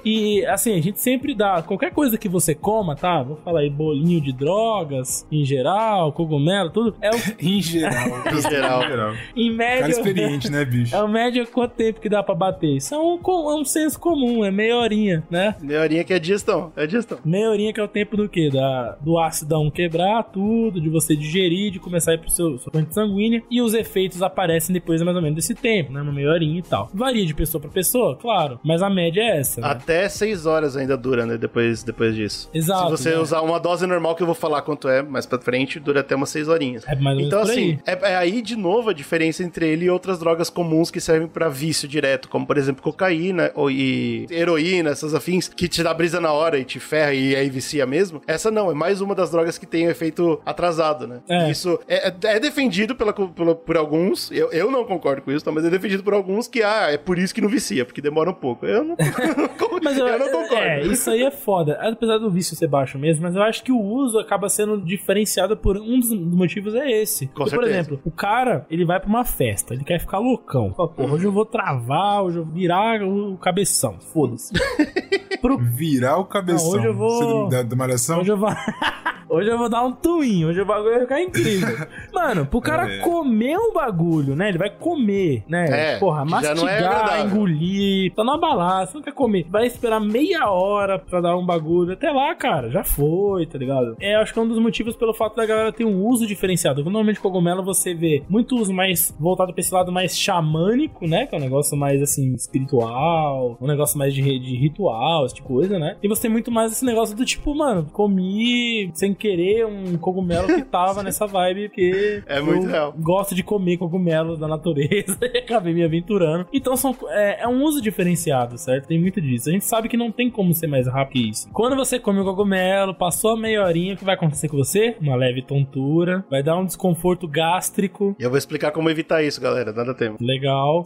E 0.03 0.45
assim, 0.45 0.77
a 0.77 0.82
gente 0.82 0.99
sempre 0.99 1.34
dá 1.36 1.61
qualquer 1.61 1.91
coisa 1.91 2.17
que 2.17 2.27
você 2.27 2.55
coma, 2.55 2.95
tá? 2.95 3.21
Vou 3.23 3.36
falar 3.38 3.61
aí, 3.61 3.69
bolinho 3.72 4.22
de 4.22 4.32
drogas, 4.32 5.26
em 5.32 5.43
geral, 5.43 6.11
cogumelo, 6.11 6.69
tudo. 6.69 6.95
É 7.01 7.09
o, 7.09 7.13
Em 7.41 7.61
geral. 7.61 8.24
Em 8.32 8.41
geral. 8.41 9.13
Em 9.36 9.51
média. 9.51 9.80
Cara 9.80 9.91
experiente, 9.91 10.51
né, 10.51 10.65
bicho? 10.65 10.95
É 11.01 11.01
o 11.01 11.07
média 11.07 11.45
quanto 11.45 11.74
tempo 11.74 11.99
que 11.99 12.09
dá 12.09 12.22
pra 12.22 12.36
bater? 12.36 12.76
Isso 12.78 12.93
é 12.93 12.97
um, 12.97 13.19
é 13.26 13.55
um 13.55 13.65
senso 13.65 13.99
comum, 13.99 14.43
é 14.43 14.51
meia 14.51 14.78
horinha, 14.78 15.24
né? 15.30 15.55
Meia 15.61 15.82
horinha 15.82 16.03
que 16.03 16.13
é 16.13 16.19
digestão. 16.19 16.72
É 16.76 16.86
digestão. 16.86 17.17
Meia 17.24 17.49
horinha 17.49 17.74
que 17.74 17.80
é 17.80 17.84
o 17.84 17.88
tempo 17.88 18.17
do 18.17 18.28
quê? 18.28 18.49
Da, 18.51 18.97
do 19.01 19.17
ácidão 19.17 19.69
quebrar 19.72 20.24
tudo, 20.24 20.80
de 20.82 20.89
você 20.89 21.15
digerir, 21.15 21.72
de 21.72 21.80
começar 21.80 22.11
a 22.11 22.13
ir 22.15 22.17
pro 22.19 22.30
seu 22.30 22.57
sua 22.57 22.72
corrente 22.72 22.93
sanguínea. 22.93 23.41
E 23.49 23.61
os 23.61 23.74
efeitos 23.74 24.22
aparecem 24.22 24.74
depois 24.74 25.01
mais 25.01 25.15
ou 25.15 25.22
menos 25.22 25.36
desse 25.36 25.55
tempo, 25.55 25.91
né? 25.91 26.01
Uma 26.01 26.11
meia 26.11 26.30
horinha 26.30 26.59
e 26.59 26.63
tal. 26.63 26.89
Varia 26.93 27.26
de 27.26 27.34
pessoa 27.34 27.61
pra 27.61 27.69
pessoa, 27.69 28.15
claro. 28.15 28.59
Mas 28.63 28.82
a 28.82 28.89
média 28.89 29.22
é 29.22 29.39
essa, 29.39 29.61
né? 29.61 29.67
Até 29.67 30.07
6 30.09 30.45
horas 30.45 30.76
ainda 30.76 30.97
dura, 30.97 31.26
né? 31.26 31.38
Depois, 31.38 31.84
depois 31.84 32.15
disso. 32.15 32.49
Exato, 32.53 32.95
Se 32.95 33.03
você 33.03 33.09
né? 33.11 33.17
usar 33.17 33.41
uma 33.41 33.51
dose 33.60 33.86
normal, 33.88 34.16
que 34.16 34.22
eu 34.24 34.26
vou 34.26 34.36
falar 34.36 34.62
quanto 34.62 34.88
é 34.88 35.02
mais 35.02 35.26
pra 35.26 35.39
frente, 35.39 35.80
dura 35.80 36.02
até 36.02 36.16
umas 36.16 36.30
6 36.30 36.47
horinhas. 36.47 36.84
É 36.88 36.95
mais 36.95 37.18
ou 37.18 37.24
Então, 37.24 37.41
assim, 37.41 37.80
aí. 37.88 37.95
é, 38.02 38.12
é 38.12 38.16
aí 38.16 38.41
de 38.41 38.56
novo 38.56 38.89
a 38.89 38.93
diferença 38.93 39.43
entre 39.43 39.68
ele 39.68 39.86
e 39.86 39.89
outras 39.89 40.20
drogas 40.20 40.49
comuns 40.49 40.89
que 40.91 40.99
servem 41.02 41.28
pra 41.28 41.49
vício 41.49 41.88
direto, 41.88 42.30
como 42.30 42.45
por 42.45 42.58
exemplo 42.58 42.82
cocaína 42.82 43.52
ou, 43.56 43.70
e 43.72 44.26
heroína, 44.30 44.89
essas 44.91 45.14
afins, 45.14 45.47
que 45.47 45.68
te 45.68 45.82
dá 45.84 45.93
brisa 45.93 46.20
na 46.20 46.32
hora 46.32 46.58
e 46.58 46.64
te 46.66 46.80
ferra 46.80 47.14
e 47.14 47.36
aí 47.36 47.49
vicia 47.49 47.86
mesmo. 47.86 48.22
Essa 48.28 48.49
não, 48.52 48.70
é 48.72 48.74
mais 48.74 49.02
uma 49.02 49.14
das 49.16 49.32
drogas 49.32 49.58
que 49.58 49.66
tem 49.66 49.88
um 49.88 49.91
efeito 49.91 50.41
atrasado, 50.45 51.08
né? 51.08 51.20
É. 51.30 51.49
Isso 51.52 51.80
é, 51.88 52.08
é- 52.10 52.14
é 52.36 52.39
defendido 52.39 52.95
pela, 52.95 53.14
pela- 53.14 53.56
por 53.56 53.78
alguns, 53.78 54.32
eu, 54.32 54.52
eu 54.52 54.70
não 54.72 54.84
concordo 54.86 55.22
com 55.22 55.32
isso, 55.32 55.43
tá? 55.45 55.52
mas 55.52 55.66
é 55.66 55.70
defendido 55.70 56.04
por 56.04 56.14
alguns 56.14 56.47
que, 56.47 56.62
ah, 56.64 56.88
é 56.91 56.97
por 56.97 57.18
isso 57.18 57.34
que 57.34 57.41
não 57.41 57.49
vicia, 57.49 57.86
porque 57.86 58.02
demora 58.02 58.30
um 58.30 58.34
pouco. 58.34 58.66
Eu 58.66 58.84
não, 58.84 58.95
eu 59.28 59.38
não 59.38 60.30
concordo. 60.32 60.56
É, 60.56 60.82
isso 60.82 61.10
aí 61.10 61.24
é 61.24 61.32
foda. 61.32 61.78
Apesar 61.82 62.18
do 62.18 62.30
vício 62.30 62.56
ser 62.56 62.68
baixo 62.68 62.97
mesmo, 62.97 63.24
mas 63.24 63.36
eu 63.36 63.41
acho 63.42 63.64
que 63.64 63.72
o 63.72 63.80
uso 63.80 64.20
acaba 64.20 64.48
sendo 64.50 64.80
diferenciado 64.82 65.56
por 65.58 65.78
um 65.78 66.00
dos 66.00 66.12
motivos 66.12 66.74
é 66.76 66.89
esse. 67.02 67.28
Com 67.28 67.44
Porque, 67.44 67.56
por 67.56 67.64
exemplo, 67.64 68.00
o 68.06 68.12
cara, 68.12 68.66
ele 68.70 68.86
vai 68.86 69.00
pra 69.00 69.10
uma 69.10 69.24
festa, 69.26 69.74
ele 69.74 69.84
quer 69.84 70.00
ficar 70.00 70.20
loucão. 70.20 70.74
Fala, 70.74 70.89
porra, 70.89 71.14
hoje 71.14 71.26
eu 71.26 71.32
vou 71.32 71.46
travar, 71.46 72.24
hoje 72.24 72.38
eu 72.38 72.46
vou 72.46 72.54
virar 72.54 73.02
o 73.04 73.38
cabeção. 73.38 74.00
Foda-se. 74.00 74.54
Pro 75.42 75.58
Virar 75.58 76.18
o 76.18 76.26
cabeção. 76.26 76.70
Não, 76.72 76.78
hoje 76.78 76.88
eu 76.88 76.94
vou- 76.96 77.50
Você 77.50 77.56
da, 77.58 77.64
da 77.64 77.76
malhação? 77.76 78.20
Hoje 78.22 78.32
eu 78.32 78.38
vou. 78.38 78.50
Hoje 79.34 79.47
eu 79.49 79.57
vou 79.57 79.69
dar 79.69 79.86
um 79.86 79.93
twin, 79.93 80.43
hoje 80.43 80.59
o 80.59 80.65
bagulho 80.65 80.91
vai 80.91 80.99
ficar 81.03 81.21
incrível. 81.21 81.88
Mano, 82.13 82.45
pro 82.45 82.59
cara 82.59 82.95
É. 82.95 82.97
comer 82.97 83.55
um 83.57 83.71
bagulho, 83.71 84.36
né? 84.36 84.49
Ele 84.49 84.57
vai 84.57 84.69
comer, 84.69 85.41
né? 85.47 85.93
É, 85.93 85.99
Porra, 85.99 86.23
é 86.23 86.25
mastigar, 86.25 86.75
agradável. 86.75 87.25
engolir, 87.27 88.13
tá 88.13 88.25
numa 88.25 88.38
balada, 88.38 88.88
você 88.88 88.97
não 88.97 89.01
quer 89.01 89.13
comer. 89.13 89.45
Vai 89.49 89.65
esperar 89.67 90.01
meia 90.01 90.49
hora 90.49 90.99
pra 90.99 91.21
dar 91.21 91.38
um 91.38 91.45
bagulho. 91.45 91.93
Até 91.93 92.11
lá, 92.11 92.36
cara, 92.36 92.69
já 92.69 92.84
foi, 92.84 93.45
tá 93.45 93.57
ligado? 93.57 93.95
É, 94.01 94.15
acho 94.15 94.34
que 94.34 94.39
é 94.39 94.41
um 94.41 94.47
dos 94.49 94.59
motivos 94.59 94.97
pelo 94.97 95.13
fato 95.13 95.38
da 95.38 95.45
galera 95.45 95.71
ter 95.71 95.86
um 95.86 96.05
uso 96.05 96.27
diferenciado. 96.27 96.84
Normalmente 96.84 97.21
cogumelo 97.21 97.63
você 97.63 97.93
vê 97.93 98.23
muito 98.27 98.57
uso 98.57 98.73
mais 98.73 99.15
voltado 99.17 99.53
pra 99.53 99.61
esse 99.61 99.73
lado 99.73 99.93
mais 99.93 100.17
xamânico, 100.19 101.07
né? 101.07 101.25
Que 101.25 101.36
é 101.36 101.38
um 101.38 101.41
negócio 101.41 101.77
mais 101.77 102.01
assim, 102.01 102.34
espiritual, 102.34 103.57
um 103.61 103.67
negócio 103.67 103.97
mais 103.97 104.13
de, 104.13 104.21
de 104.21 104.57
ritual, 104.57 105.25
esse 105.25 105.36
tipo 105.36 105.47
de 105.47 105.53
coisa, 105.53 105.79
né? 105.79 105.95
E 106.03 106.07
você 106.09 106.23
tem 106.23 106.32
muito 106.32 106.51
mais 106.51 106.73
esse 106.73 106.84
negócio 106.84 107.15
do 107.15 107.23
tipo, 107.25 107.55
mano, 107.55 107.86
comi 107.93 108.91
sem 108.93 109.13
querer 109.22 109.65
um 109.65 109.97
cogumelo 109.97 110.47
que 110.47 110.61
tava 110.63 111.01
nessa 111.03 111.28
vibe, 111.28 111.67
porque 111.69 112.24
É 112.26 112.41
muito 112.41 112.65
eu 112.65 112.69
real. 112.72 112.93
gosto 112.99 113.36
de 113.36 113.43
comer 113.43 113.78
cogumelos 113.78 114.39
da 114.39 114.47
natureza 114.47 115.17
e 115.22 115.38
acabei 115.39 115.74
me 115.74 115.84
aventurando. 115.84 116.47
Então 116.51 116.76
são, 116.76 116.95
é, 117.09 117.43
é 117.43 117.47
um 117.47 117.63
uso 117.63 117.82
diferenciado, 117.82 118.57
certo? 118.57 118.88
Tem 118.88 118.99
muito 118.99 119.22
disso. 119.22 119.49
A 119.49 119.51
gente 119.53 119.65
sabe 119.65 119.88
que 119.88 119.97
não 119.97 120.11
tem 120.11 120.30
como 120.30 120.53
ser 120.53 120.67
mais 120.67 120.88
rápido 120.88 121.11
que 121.11 121.30
isso. 121.30 121.49
Quando 121.51 121.76
você 121.76 121.99
come 121.99 122.22
o 122.22 122.24
cogumelo, 122.24 122.93
passou 122.95 123.32
a 123.32 123.38
meia 123.38 123.63
horinha, 123.65 123.93
o 123.95 123.97
que 123.97 124.05
vai 124.05 124.15
acontecer 124.15 124.47
com 124.47 124.55
você? 124.55 124.95
Uma 125.01 125.15
leve 125.15 125.41
tontura, 125.41 126.24
vai 126.30 126.41
dar 126.41 126.57
um 126.57 126.63
desconforto 126.65 127.28
gástrico. 127.28 128.15
E 128.17 128.24
eu 128.24 128.30
vou 128.30 128.38
explicar 128.38 128.72
como 128.72 128.89
evitar 128.89 129.22
isso, 129.22 129.41
galera. 129.41 129.74
Nada 129.74 129.93
tempo. 129.93 130.17
Legal. 130.22 130.84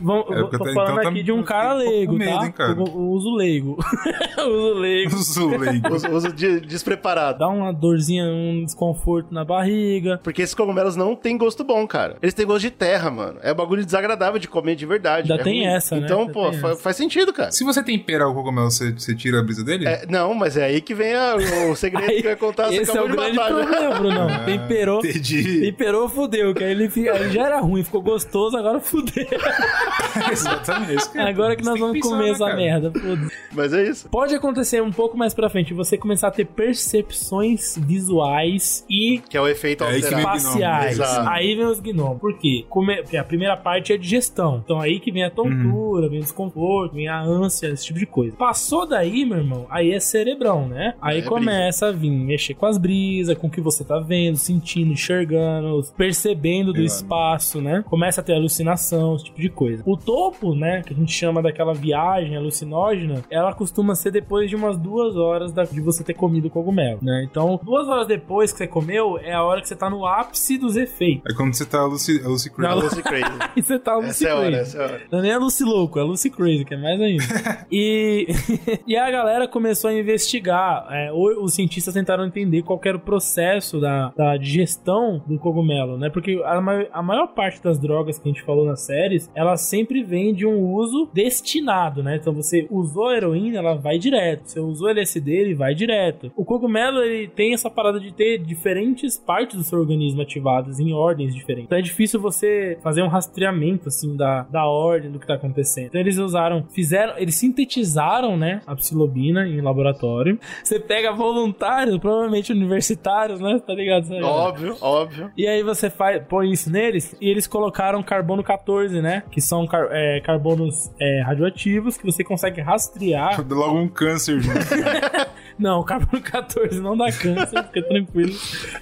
Vão, 0.00 0.20
É, 0.28 0.42
tô 0.44 0.56
até 0.56 0.72
falando 0.74 0.90
então 0.92 1.02
tá- 1.04 1.08
aqui 1.08 1.22
de 1.22 1.30
um 1.30 1.42
cara 1.44 1.74
um 1.74 1.78
leigo, 1.78 2.12
medo, 2.14 2.38
tá? 2.38 2.46
hein, 2.46 2.52
cara? 2.52 2.72
O, 2.80 2.84
o 2.98 3.10
uso 3.12 3.30
leigo. 3.36 3.76
o 4.38 4.48
uso 4.48 4.74
leigo. 4.80 5.16
Zuleigo. 5.16 5.94
Uso, 5.94 6.08
uso 6.10 6.32
de- 6.32 6.60
despreparado. 6.60 7.38
Dá 7.38 7.48
uma 7.48 7.69
dorzinha, 7.72 8.24
um 8.26 8.64
desconforto 8.64 9.32
na 9.32 9.44
barriga. 9.44 10.20
Porque 10.22 10.42
esses 10.42 10.54
cogumelos 10.54 10.96
não 10.96 11.14
têm 11.16 11.36
gosto 11.38 11.62
bom, 11.64 11.86
cara. 11.86 12.16
Eles 12.22 12.34
têm 12.34 12.46
gosto 12.46 12.60
de 12.62 12.70
terra, 12.70 13.10
mano. 13.10 13.38
É 13.42 13.52
um 13.52 13.56
bagulho 13.56 13.84
desagradável 13.84 14.38
de 14.38 14.48
comer 14.48 14.74
de 14.76 14.86
verdade. 14.86 15.30
Ainda 15.30 15.42
É 15.42 15.44
tem 15.44 15.64
ruim. 15.64 15.66
essa, 15.74 15.96
né? 15.96 16.02
Então, 16.04 16.20
Ainda 16.22 16.32
pô, 16.32 16.52
fa- 16.52 16.70
essa. 16.72 16.76
faz 16.82 16.96
sentido, 16.96 17.32
cara. 17.32 17.50
Se 17.52 17.64
você 17.64 17.82
temperar 17.82 18.28
o 18.28 18.34
cogumelo, 18.34 18.70
você, 18.70 18.92
você 18.92 19.14
tira 19.14 19.40
a 19.40 19.42
brisa 19.42 19.64
dele? 19.64 19.86
É, 19.86 20.04
não, 20.08 20.34
mas 20.34 20.56
é 20.56 20.64
aí 20.64 20.80
que 20.80 20.94
vem 20.94 21.14
a- 21.14 21.36
o 21.70 21.74
segredo 21.76 22.10
Aí, 22.10 22.16
que 22.18 22.22
vai 22.28 22.36
contar. 22.36 22.66
Você 22.68 22.76
Esse 22.82 22.96
é 22.96 23.00
o 23.02 23.08
grande 23.08 23.36
problema, 23.38 23.98
Brunão. 23.98 24.28
Ah, 24.30 24.44
Temperou. 24.44 24.98
Entendi. 25.00 25.60
Temperou, 25.60 26.08
fudeu. 26.08 26.54
Que 26.54 26.64
aí 26.64 26.70
ele, 26.70 26.88
fica, 26.88 27.12
aí 27.14 27.30
já 27.30 27.46
era 27.46 27.60
ruim, 27.60 27.82
ficou 27.82 28.00
gostoso, 28.02 28.56
agora 28.56 28.80
fudeu. 28.80 29.26
Exatamente. 30.30 31.18
Agora 31.18 31.56
que 31.56 31.64
nós 31.64 31.78
vamos 31.78 31.94
pensar, 31.94 32.08
comer 32.08 32.24
né, 32.26 32.30
essa 32.32 32.56
merda. 32.56 32.92
foda-se. 32.92 33.32
Mas 33.52 33.72
é 33.72 33.88
isso. 33.88 34.08
Pode 34.08 34.34
acontecer 34.34 34.82
um 34.82 34.92
pouco 34.92 35.16
mais 35.16 35.34
pra 35.34 35.48
frente, 35.48 35.74
você 35.74 35.96
começar 35.96 36.28
a 36.28 36.30
ter 36.30 36.44
percepções 36.46 37.59
ilusões 37.60 37.78
visuais 37.78 38.84
e 38.88 39.20
Que 39.28 39.36
é 39.36 39.40
o 39.40 39.48
efeito 39.48 39.84
É 39.84 39.98
espaciais. 39.98 41.00
Aí 41.00 41.54
vem 41.54 41.66
os 41.66 41.80
gnomos. 41.80 42.20
Por 42.20 42.36
quê? 42.38 42.64
Porque 42.68 43.16
a 43.16 43.24
primeira 43.24 43.56
parte 43.56 43.92
é 43.92 43.96
de 43.96 44.08
gestão. 44.08 44.62
Então 44.64 44.80
aí 44.80 44.98
que 45.00 45.12
vem 45.12 45.24
a 45.24 45.30
tontura, 45.30 46.08
vem 46.08 46.18
o 46.18 46.22
desconforto, 46.22 46.94
vem 46.94 47.08
a 47.08 47.20
ânsia, 47.20 47.68
esse 47.68 47.86
tipo 47.86 47.98
de 47.98 48.06
coisa. 48.06 48.36
Passou 48.36 48.86
daí, 48.86 49.24
meu 49.24 49.38
irmão, 49.38 49.66
aí 49.70 49.92
é 49.92 50.00
cerebrão, 50.00 50.66
né? 50.68 50.94
Aí 51.00 51.18
É 51.18 51.22
começa 51.22 51.88
a 51.88 51.92
vir 51.92 52.10
mexer 52.10 52.54
com 52.54 52.66
as 52.66 52.78
brisas, 52.78 53.36
com 53.36 53.46
o 53.46 53.50
que 53.50 53.60
você 53.60 53.84
tá 53.84 53.98
vendo, 53.98 54.36
sentindo, 54.36 54.92
enxergando, 54.92 55.80
percebendo 55.96 56.72
do 56.72 56.78
Meu 56.78 56.86
espaço, 56.86 57.60
né? 57.60 57.84
Começa 57.88 58.20
a 58.20 58.24
ter 58.24 58.34
alucinação, 58.34 59.16
esse 59.16 59.24
tipo 59.26 59.40
de 59.40 59.48
coisa. 59.48 59.82
O 59.86 59.96
topo, 59.96 60.54
né, 60.54 60.82
que 60.82 60.92
a 60.92 60.96
gente 60.96 61.12
chama 61.12 61.42
daquela 61.42 61.74
viagem 61.74 62.36
alucinógena, 62.36 63.22
ela 63.30 63.52
costuma 63.52 63.94
ser 63.94 64.10
depois 64.10 64.48
de 64.48 64.56
umas 64.56 64.76
duas 64.76 65.16
horas 65.16 65.52
de 65.70 65.80
você 65.80 66.02
ter 66.02 66.14
comido 66.14 66.46
o 66.46 66.50
cogumelo, 66.50 66.98
né? 67.02 67.26
Então, 67.30 67.49
duas 67.58 67.88
horas 67.88 68.06
depois 68.06 68.52
que 68.52 68.58
você 68.58 68.66
comeu, 68.66 69.18
é 69.18 69.32
a 69.32 69.42
hora 69.42 69.60
que 69.60 69.68
você 69.68 69.76
tá 69.76 69.88
no 69.88 70.06
ápice 70.06 70.58
dos 70.58 70.76
efeitos. 70.76 71.22
É 71.30 71.34
quando 71.36 71.54
você 71.54 71.64
tá 71.66 71.84
Lucy, 71.84 72.18
Lucy 72.18 72.50
Não, 72.58 72.70
Crazy. 72.78 72.84
Lucy 72.84 73.02
Crazy. 73.02 73.38
E 73.56 73.62
você 73.62 73.78
tá 73.78 73.96
Lucy 73.96 74.08
Essa 74.10 74.28
é 74.28 74.30
a 74.30 74.36
hora, 74.36 74.46
Crazy. 74.50 74.60
essa 74.62 74.78
é 74.78 74.80
a 74.80 74.84
hora. 74.84 75.02
Não 75.10 75.18
é 75.18 75.22
nem 75.22 75.32
a 75.32 75.38
Lucy 75.38 75.64
Louco, 75.64 75.98
é 75.98 76.02
a 76.02 76.04
Lucy 76.04 76.30
Crazy, 76.30 76.64
que 76.64 76.74
é 76.74 76.76
mais 76.76 77.00
ainda. 77.00 77.24
e, 77.70 78.26
e 78.86 78.96
a 78.96 79.10
galera 79.10 79.48
começou 79.48 79.90
a 79.90 79.94
investigar. 79.94 80.86
é, 80.90 81.10
os 81.12 81.54
cientistas 81.54 81.94
tentaram 81.94 82.26
entender 82.26 82.62
qual 82.62 82.78
que 82.78 82.88
era 82.88 82.96
o 82.96 83.00
processo 83.00 83.80
da, 83.80 84.12
da 84.16 84.36
digestão 84.36 85.22
do 85.26 85.38
cogumelo, 85.38 85.96
né? 85.98 86.10
Porque 86.10 86.40
a, 86.44 86.58
a 86.92 87.02
maior 87.02 87.28
parte 87.28 87.62
das 87.62 87.78
drogas 87.78 88.18
que 88.18 88.28
a 88.28 88.32
gente 88.32 88.42
falou 88.42 88.64
nas 88.66 88.80
séries, 88.82 89.30
ela 89.34 89.56
sempre 89.56 90.02
vem 90.02 90.34
de 90.34 90.46
um 90.46 90.72
uso 90.72 91.08
destinado, 91.12 92.02
né? 92.02 92.16
Então 92.16 92.32
você 92.32 92.66
usou 92.70 93.08
a 93.08 93.16
heroína, 93.16 93.58
ela 93.58 93.74
vai 93.74 93.98
direto. 93.98 94.46
Você 94.46 94.60
usou 94.60 94.88
LSD, 94.88 95.30
ele 95.32 95.54
vai 95.54 95.74
direto. 95.74 96.30
O 96.36 96.44
cogumelo, 96.44 97.02
ele 97.02 97.28
tem 97.30 97.54
essa 97.54 97.70
parada 97.70 97.98
de 98.00 98.12
ter 98.12 98.38
diferentes 98.38 99.16
partes 99.18 99.56
do 99.56 99.62
seu 99.64 99.78
organismo 99.78 100.20
ativadas 100.22 100.78
em 100.80 100.92
ordens 100.92 101.34
diferentes. 101.34 101.66
Então 101.66 101.78
é 101.78 101.82
difícil 101.82 102.20
você 102.20 102.78
fazer 102.82 103.02
um 103.02 103.08
rastreamento, 103.08 103.88
assim, 103.88 104.16
da, 104.16 104.42
da 104.44 104.66
ordem 104.66 105.10
do 105.10 105.18
que 105.18 105.26
tá 105.26 105.34
acontecendo. 105.34 105.86
Então 105.86 106.00
eles 106.00 106.18
usaram, 106.18 106.64
fizeram, 106.70 107.14
eles 107.16 107.34
sintetizaram, 107.36 108.36
né, 108.36 108.60
a 108.66 108.74
psilobina 108.74 109.46
em 109.46 109.60
laboratório. 109.60 110.38
Você 110.62 110.78
pega 110.80 111.12
voluntários, 111.12 111.96
provavelmente 111.98 112.52
universitários, 112.52 113.40
né, 113.40 113.60
tá 113.64 113.74
ligado? 113.74 114.04
Você- 114.06 114.20
Óbvio, 114.22 114.76
óbvio. 114.80 115.30
e 115.36 115.46
aí 115.46 115.62
você 115.62 115.88
faz, 115.88 116.22
põe 116.28 116.50
isso 116.50 116.70
neles 116.70 117.14
e 117.20 117.28
eles 117.28 117.46
colocaram 117.46 118.02
carbono 118.02 118.42
14, 118.42 119.00
né? 119.00 119.22
Que 119.30 119.40
são 119.40 119.66
car- 119.66 119.88
é, 119.90 120.20
carbonos 120.20 120.90
é, 121.00 121.22
radioativos 121.22 121.96
que 121.96 122.04
você 122.04 122.24
consegue 122.24 122.60
rastrear. 122.60 123.44
Logo 123.48 123.78
um 123.78 123.88
câncer, 123.88 124.40
gente. 124.40 124.56
Não, 125.60 125.82
carbono 125.84 126.22
14 126.22 126.80
não 126.82 126.96
dá 126.96 127.12
câncer, 127.12 127.62
fica 127.64 127.82
tranquilo. 127.82 128.34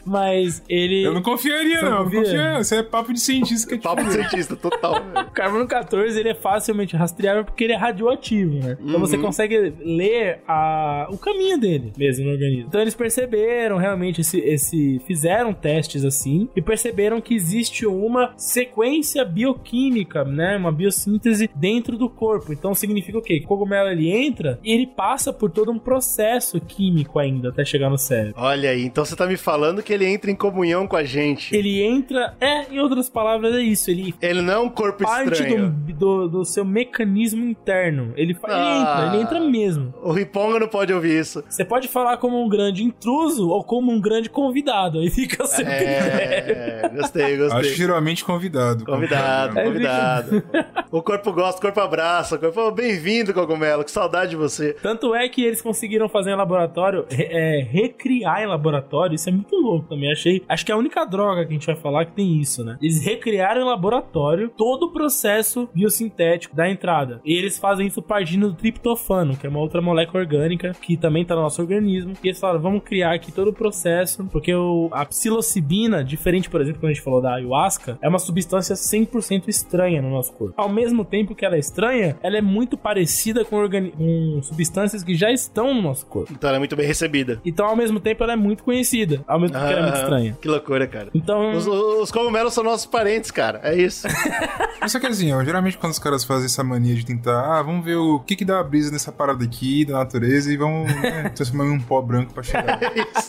Mas 0.04 0.62
ele. 0.68 1.02
Eu 1.04 1.12
não 1.12 1.22
confiaria, 1.22 1.82
não. 1.82 1.90
não 1.90 1.98
Não 1.98 2.04
confia? 2.04 2.22
confia. 2.22 2.60
Isso 2.60 2.74
é 2.74 2.82
papo 2.82 3.12
de 3.12 3.20
cientista 3.20 3.68
que 3.68 3.74
é 3.74 3.78
Papo 3.78 4.04
de 4.04 4.12
cientista, 4.12 4.56
total. 4.56 4.94
O 5.28 5.30
carbono 5.30 5.66
14 5.66 6.18
ele 6.18 6.28
é 6.30 6.34
facilmente 6.34 6.96
rastreável 6.96 7.44
porque 7.44 7.64
ele 7.64 7.72
é 7.72 7.76
radioativo, 7.76 8.54
né? 8.54 8.76
Então 8.80 8.98
você 9.00 9.18
consegue 9.18 9.72
ler 9.80 10.40
a, 10.46 11.06
o 11.10 11.18
caminho 11.18 11.58
dele 11.58 11.92
mesmo 11.96 12.24
no 12.26 12.32
organismo. 12.32 12.66
Então 12.68 12.80
eles 12.80 12.94
perceberam 12.94 13.76
realmente 13.76 14.20
esse, 14.20 14.38
esse 14.40 15.00
fizeram 15.06 15.52
testes 15.52 16.04
assim 16.04 16.48
e 16.56 16.62
perceberam 16.62 17.20
que 17.20 17.34
existe 17.34 17.86
uma 17.86 18.32
sequência 18.36 19.24
bioquímica, 19.24 20.24
né? 20.24 20.56
Uma 20.56 20.72
biossíntese 20.72 21.48
dentro 21.54 21.96
do 21.96 22.08
corpo. 22.08 22.52
Então 22.52 22.74
significa 22.74 23.18
o 23.18 23.22
quê? 23.22 23.38
Que 23.40 23.44
o 23.44 23.48
cogumelo 23.48 23.88
ele 23.88 24.10
entra 24.10 24.58
e 24.62 24.72
ele 24.72 24.86
passa 24.86 25.32
por 25.32 25.50
todo 25.50 25.70
um 25.72 25.78
processo 25.78 26.60
químico 26.68 27.18
ainda 27.18 27.48
até 27.48 27.64
chegar 27.64 27.88
no 27.90 27.98
cérebro. 27.98 28.34
Olha 28.36 28.70
aí, 28.70 28.84
então 28.84 29.04
você 29.04 29.16
tá 29.16 29.26
me 29.26 29.36
falando 29.36 29.82
que 29.82 29.92
ele 29.92 30.06
entra 30.06 30.30
em 30.30 30.34
comunhão 30.36 30.86
com 30.86 30.96
a 30.96 31.02
gente. 31.04 31.54
Ele 31.56 31.82
entra, 31.82 32.34
é, 32.40 32.72
em 32.72 32.78
outras 32.78 33.08
palavras 33.08 33.54
é 33.54 33.60
isso, 33.60 33.90
ele 33.90 34.14
Ele 34.20 34.42
não 34.42 34.52
é 34.54 34.58
um 34.58 34.68
corpo 34.68 35.02
parte 35.04 35.32
estranho. 35.32 35.70
do, 35.70 35.92
do, 35.94 36.28
do 36.28 36.44
seu 36.44 36.64
mecanismo 36.64 37.44
interno. 37.44 38.12
Ele, 38.16 38.34
fa- 38.34 38.48
ele 38.48 38.56
Ah. 38.58 38.80
entra, 39.04 39.06
ele 39.14 39.22
entra 39.22 39.40
mesmo. 39.40 39.94
O 40.02 40.12
Riponga 40.12 40.60
não 40.60 40.68
pode 40.68 40.92
ouvir 40.92 41.18
isso. 41.18 41.42
Você 41.48 41.64
pode 41.64 41.88
falar 41.88 42.16
como 42.18 42.42
um 42.44 42.48
grande 42.48 42.82
intruso 42.84 43.48
ou 43.48 43.64
como 43.64 43.90
um 43.90 44.00
grande 44.00 44.28
convidado. 44.28 44.98
Aí 44.98 45.10
fica 45.10 45.46
seu 45.46 45.64
critério. 45.64 46.52
É, 46.56 46.88
gostei, 46.94 47.22
Acho 47.24 47.32
que 47.36 47.36
gostei. 47.48 47.74
geralmente 47.74 48.24
convidado. 48.24 48.84
Convidado, 48.84 49.58
É, 49.58 49.64
convidado. 49.64 50.42
O 50.90 51.02
corpo 51.02 51.32
gosta, 51.32 51.58
o 51.58 51.62
corpo 51.62 51.80
abraça. 51.80 52.36
O 52.36 52.38
corpo, 52.38 52.60
"Oh, 52.60 52.70
bem-vindo, 52.70 53.32
cogumelo, 53.32 53.84
que 53.84 53.90
saudade 53.90 54.30
de 54.30 54.36
você. 54.36 54.74
Tanto 54.82 55.14
é 55.14 55.28
que 55.28 55.42
eles 55.44 55.62
conseguiram 55.62 56.08
fazer 56.08 56.30
em 56.30 56.34
laboratório, 56.48 57.06
é, 57.10 57.66
recriar 57.70 58.42
em 58.42 58.46
laboratório. 58.46 59.14
Isso 59.14 59.28
é 59.28 59.32
muito 59.32 59.54
louco 59.56 59.88
também. 59.88 60.10
Achei. 60.10 60.42
Acho 60.48 60.64
que 60.64 60.72
é 60.72 60.74
a 60.74 60.78
única 60.78 61.04
droga 61.04 61.44
que 61.44 61.50
a 61.50 61.54
gente 61.54 61.66
vai 61.66 61.76
falar 61.76 62.06
que 62.06 62.12
tem 62.12 62.40
isso, 62.40 62.64
né? 62.64 62.78
Eles 62.80 63.04
recriaram 63.04 63.60
em 63.60 63.64
laboratório 63.64 64.50
todo 64.56 64.84
o 64.84 64.92
processo 64.92 65.68
biosintético 65.74 66.56
da 66.56 66.68
entrada. 66.68 67.20
E 67.24 67.34
eles 67.34 67.58
fazem 67.58 67.86
isso 67.86 68.00
partindo 68.00 68.48
do 68.48 68.54
triptofano, 68.54 69.36
que 69.36 69.46
é 69.46 69.50
uma 69.50 69.60
outra 69.60 69.82
molécula 69.82 70.22
orgânica 70.22 70.72
que 70.80 70.96
também 70.96 71.24
tá 71.24 71.34
no 71.34 71.42
nosso 71.42 71.60
organismo. 71.60 72.14
E 72.22 72.28
eles 72.28 72.40
falaram, 72.40 72.60
vamos 72.60 72.82
criar 72.82 73.12
aqui 73.12 73.30
todo 73.30 73.48
o 73.48 73.52
processo, 73.52 74.24
porque 74.32 74.54
o, 74.54 74.88
a 74.92 75.04
psilocibina, 75.04 76.02
diferente, 76.02 76.48
por 76.48 76.60
exemplo, 76.60 76.80
quando 76.80 76.90
a 76.90 76.94
gente 76.94 77.04
falou 77.04 77.20
da 77.20 77.34
ayahuasca, 77.34 77.98
é 78.00 78.08
uma 78.08 78.18
substância 78.18 78.74
100% 78.74 79.48
estranha 79.48 80.00
no 80.00 80.10
nosso 80.10 80.32
corpo. 80.32 80.54
Ao 80.56 80.68
mesmo 80.68 81.04
tempo 81.04 81.34
que 81.34 81.44
ela 81.44 81.56
é 81.56 81.58
estranha, 81.58 82.16
ela 82.22 82.38
é 82.38 82.42
muito 82.42 82.76
parecida 82.76 83.44
com, 83.44 83.58
com 83.68 84.42
substâncias 84.42 85.02
que 85.02 85.14
já 85.14 85.30
estão 85.30 85.74
no 85.74 85.82
nosso 85.82 86.06
corpo. 86.06 86.37
Então 86.38 86.48
ela 86.48 86.56
é 86.56 86.60
muito 86.60 86.76
bem 86.76 86.86
recebida. 86.86 87.40
Então, 87.44 87.66
ao 87.66 87.74
mesmo 87.76 87.98
tempo, 88.00 88.22
ela 88.22 88.32
é 88.32 88.36
muito 88.36 88.62
conhecida, 88.62 89.22
ao 89.26 89.40
mesmo 89.40 89.54
tempo 89.54 89.66
que 89.66 89.72
ela 89.72 89.80
é 89.80 89.84
muito 89.84 89.96
Ah, 89.96 90.02
estranha. 90.02 90.38
Que 90.40 90.48
loucura, 90.48 90.86
cara. 90.86 91.08
Então, 91.12 91.52
Os, 91.52 91.66
os 91.66 92.10
cogumelos 92.12 92.54
são 92.54 92.62
nossos 92.64 92.86
parentes, 92.86 93.30
cara. 93.30 93.60
É 93.62 93.74
isso. 93.76 94.06
Mas 94.80 94.92
só 94.92 95.00
que 95.00 95.06
assim, 95.06 95.32
ó, 95.32 95.42
geralmente 95.42 95.76
quando 95.76 95.92
os 95.92 95.98
caras 95.98 96.24
fazem 96.24 96.46
essa 96.46 96.62
mania 96.62 96.94
de 96.94 97.04
tentar, 97.04 97.58
ah, 97.58 97.62
vamos 97.62 97.84
ver 97.84 97.96
o 97.96 98.20
que 98.20 98.36
que 98.36 98.44
dá 98.44 98.60
a 98.60 98.62
brisa 98.64 98.90
nessa 98.92 99.10
parada 99.10 99.44
aqui, 99.44 99.84
da 99.84 99.94
natureza, 99.94 100.52
e 100.52 100.56
vamos 100.56 100.92
né, 100.94 101.28
transformar 101.34 101.64
em 101.66 101.70
um 101.76 101.80
pó 101.80 102.00
branco 102.00 102.32
pra 102.32 102.42
chegar. 102.42 102.78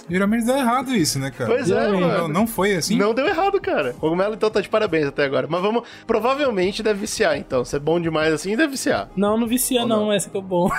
geralmente 0.09 0.45
dá 0.45 0.57
errado 0.59 0.93
isso, 0.95 1.17
né, 1.19 1.31
cara? 1.31 1.49
Pois 1.49 1.69
é, 1.71 1.87
Não, 1.87 1.99
mano. 1.99 2.17
Não, 2.19 2.27
não 2.27 2.47
foi 2.47 2.75
assim? 2.75 2.95
Não 2.97 3.13
deu 3.13 3.27
errado, 3.27 3.59
cara. 3.59 3.93
Cogumelo, 3.93 4.35
então, 4.35 4.49
tá 4.49 4.61
de 4.61 4.69
parabéns 4.69 5.07
até 5.07 5.23
agora. 5.25 5.47
Mas 5.49 5.61
vamos. 5.61 5.83
Provavelmente 6.05 6.83
deve 6.83 6.99
viciar, 6.99 7.37
então. 7.37 7.65
Se 7.65 7.75
é 7.75 7.79
bom 7.79 7.99
demais 7.99 8.31
assim, 8.33 8.55
deve 8.55 8.71
viciar. 8.71 9.09
não, 9.15 9.37
não 9.37 9.47
vicia, 9.47 9.85
não. 9.85 10.11
Essa 10.11 10.29
que 10.29 10.37
é 10.37 10.39
o 10.39 10.43
bom. 10.43 10.69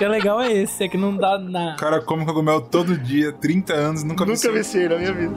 O 0.00 0.02
que 0.02 0.04
é 0.06 0.08
legal 0.08 0.40
é 0.40 0.50
esse, 0.50 0.82
é 0.82 0.88
que 0.88 0.96
não 0.96 1.14
dá 1.14 1.38
na. 1.38 1.74
O 1.74 1.76
cara 1.76 2.00
come 2.00 2.24
cogumelo 2.24 2.62
todo 2.62 2.96
dia, 2.96 3.32
30 3.32 3.74
anos, 3.74 4.02
nunca, 4.02 4.24
Nunca 4.24 4.32
viciou. 4.32 4.54
viciei 4.54 4.88
na 4.88 4.96
minha 4.96 5.12
vida. 5.12 5.34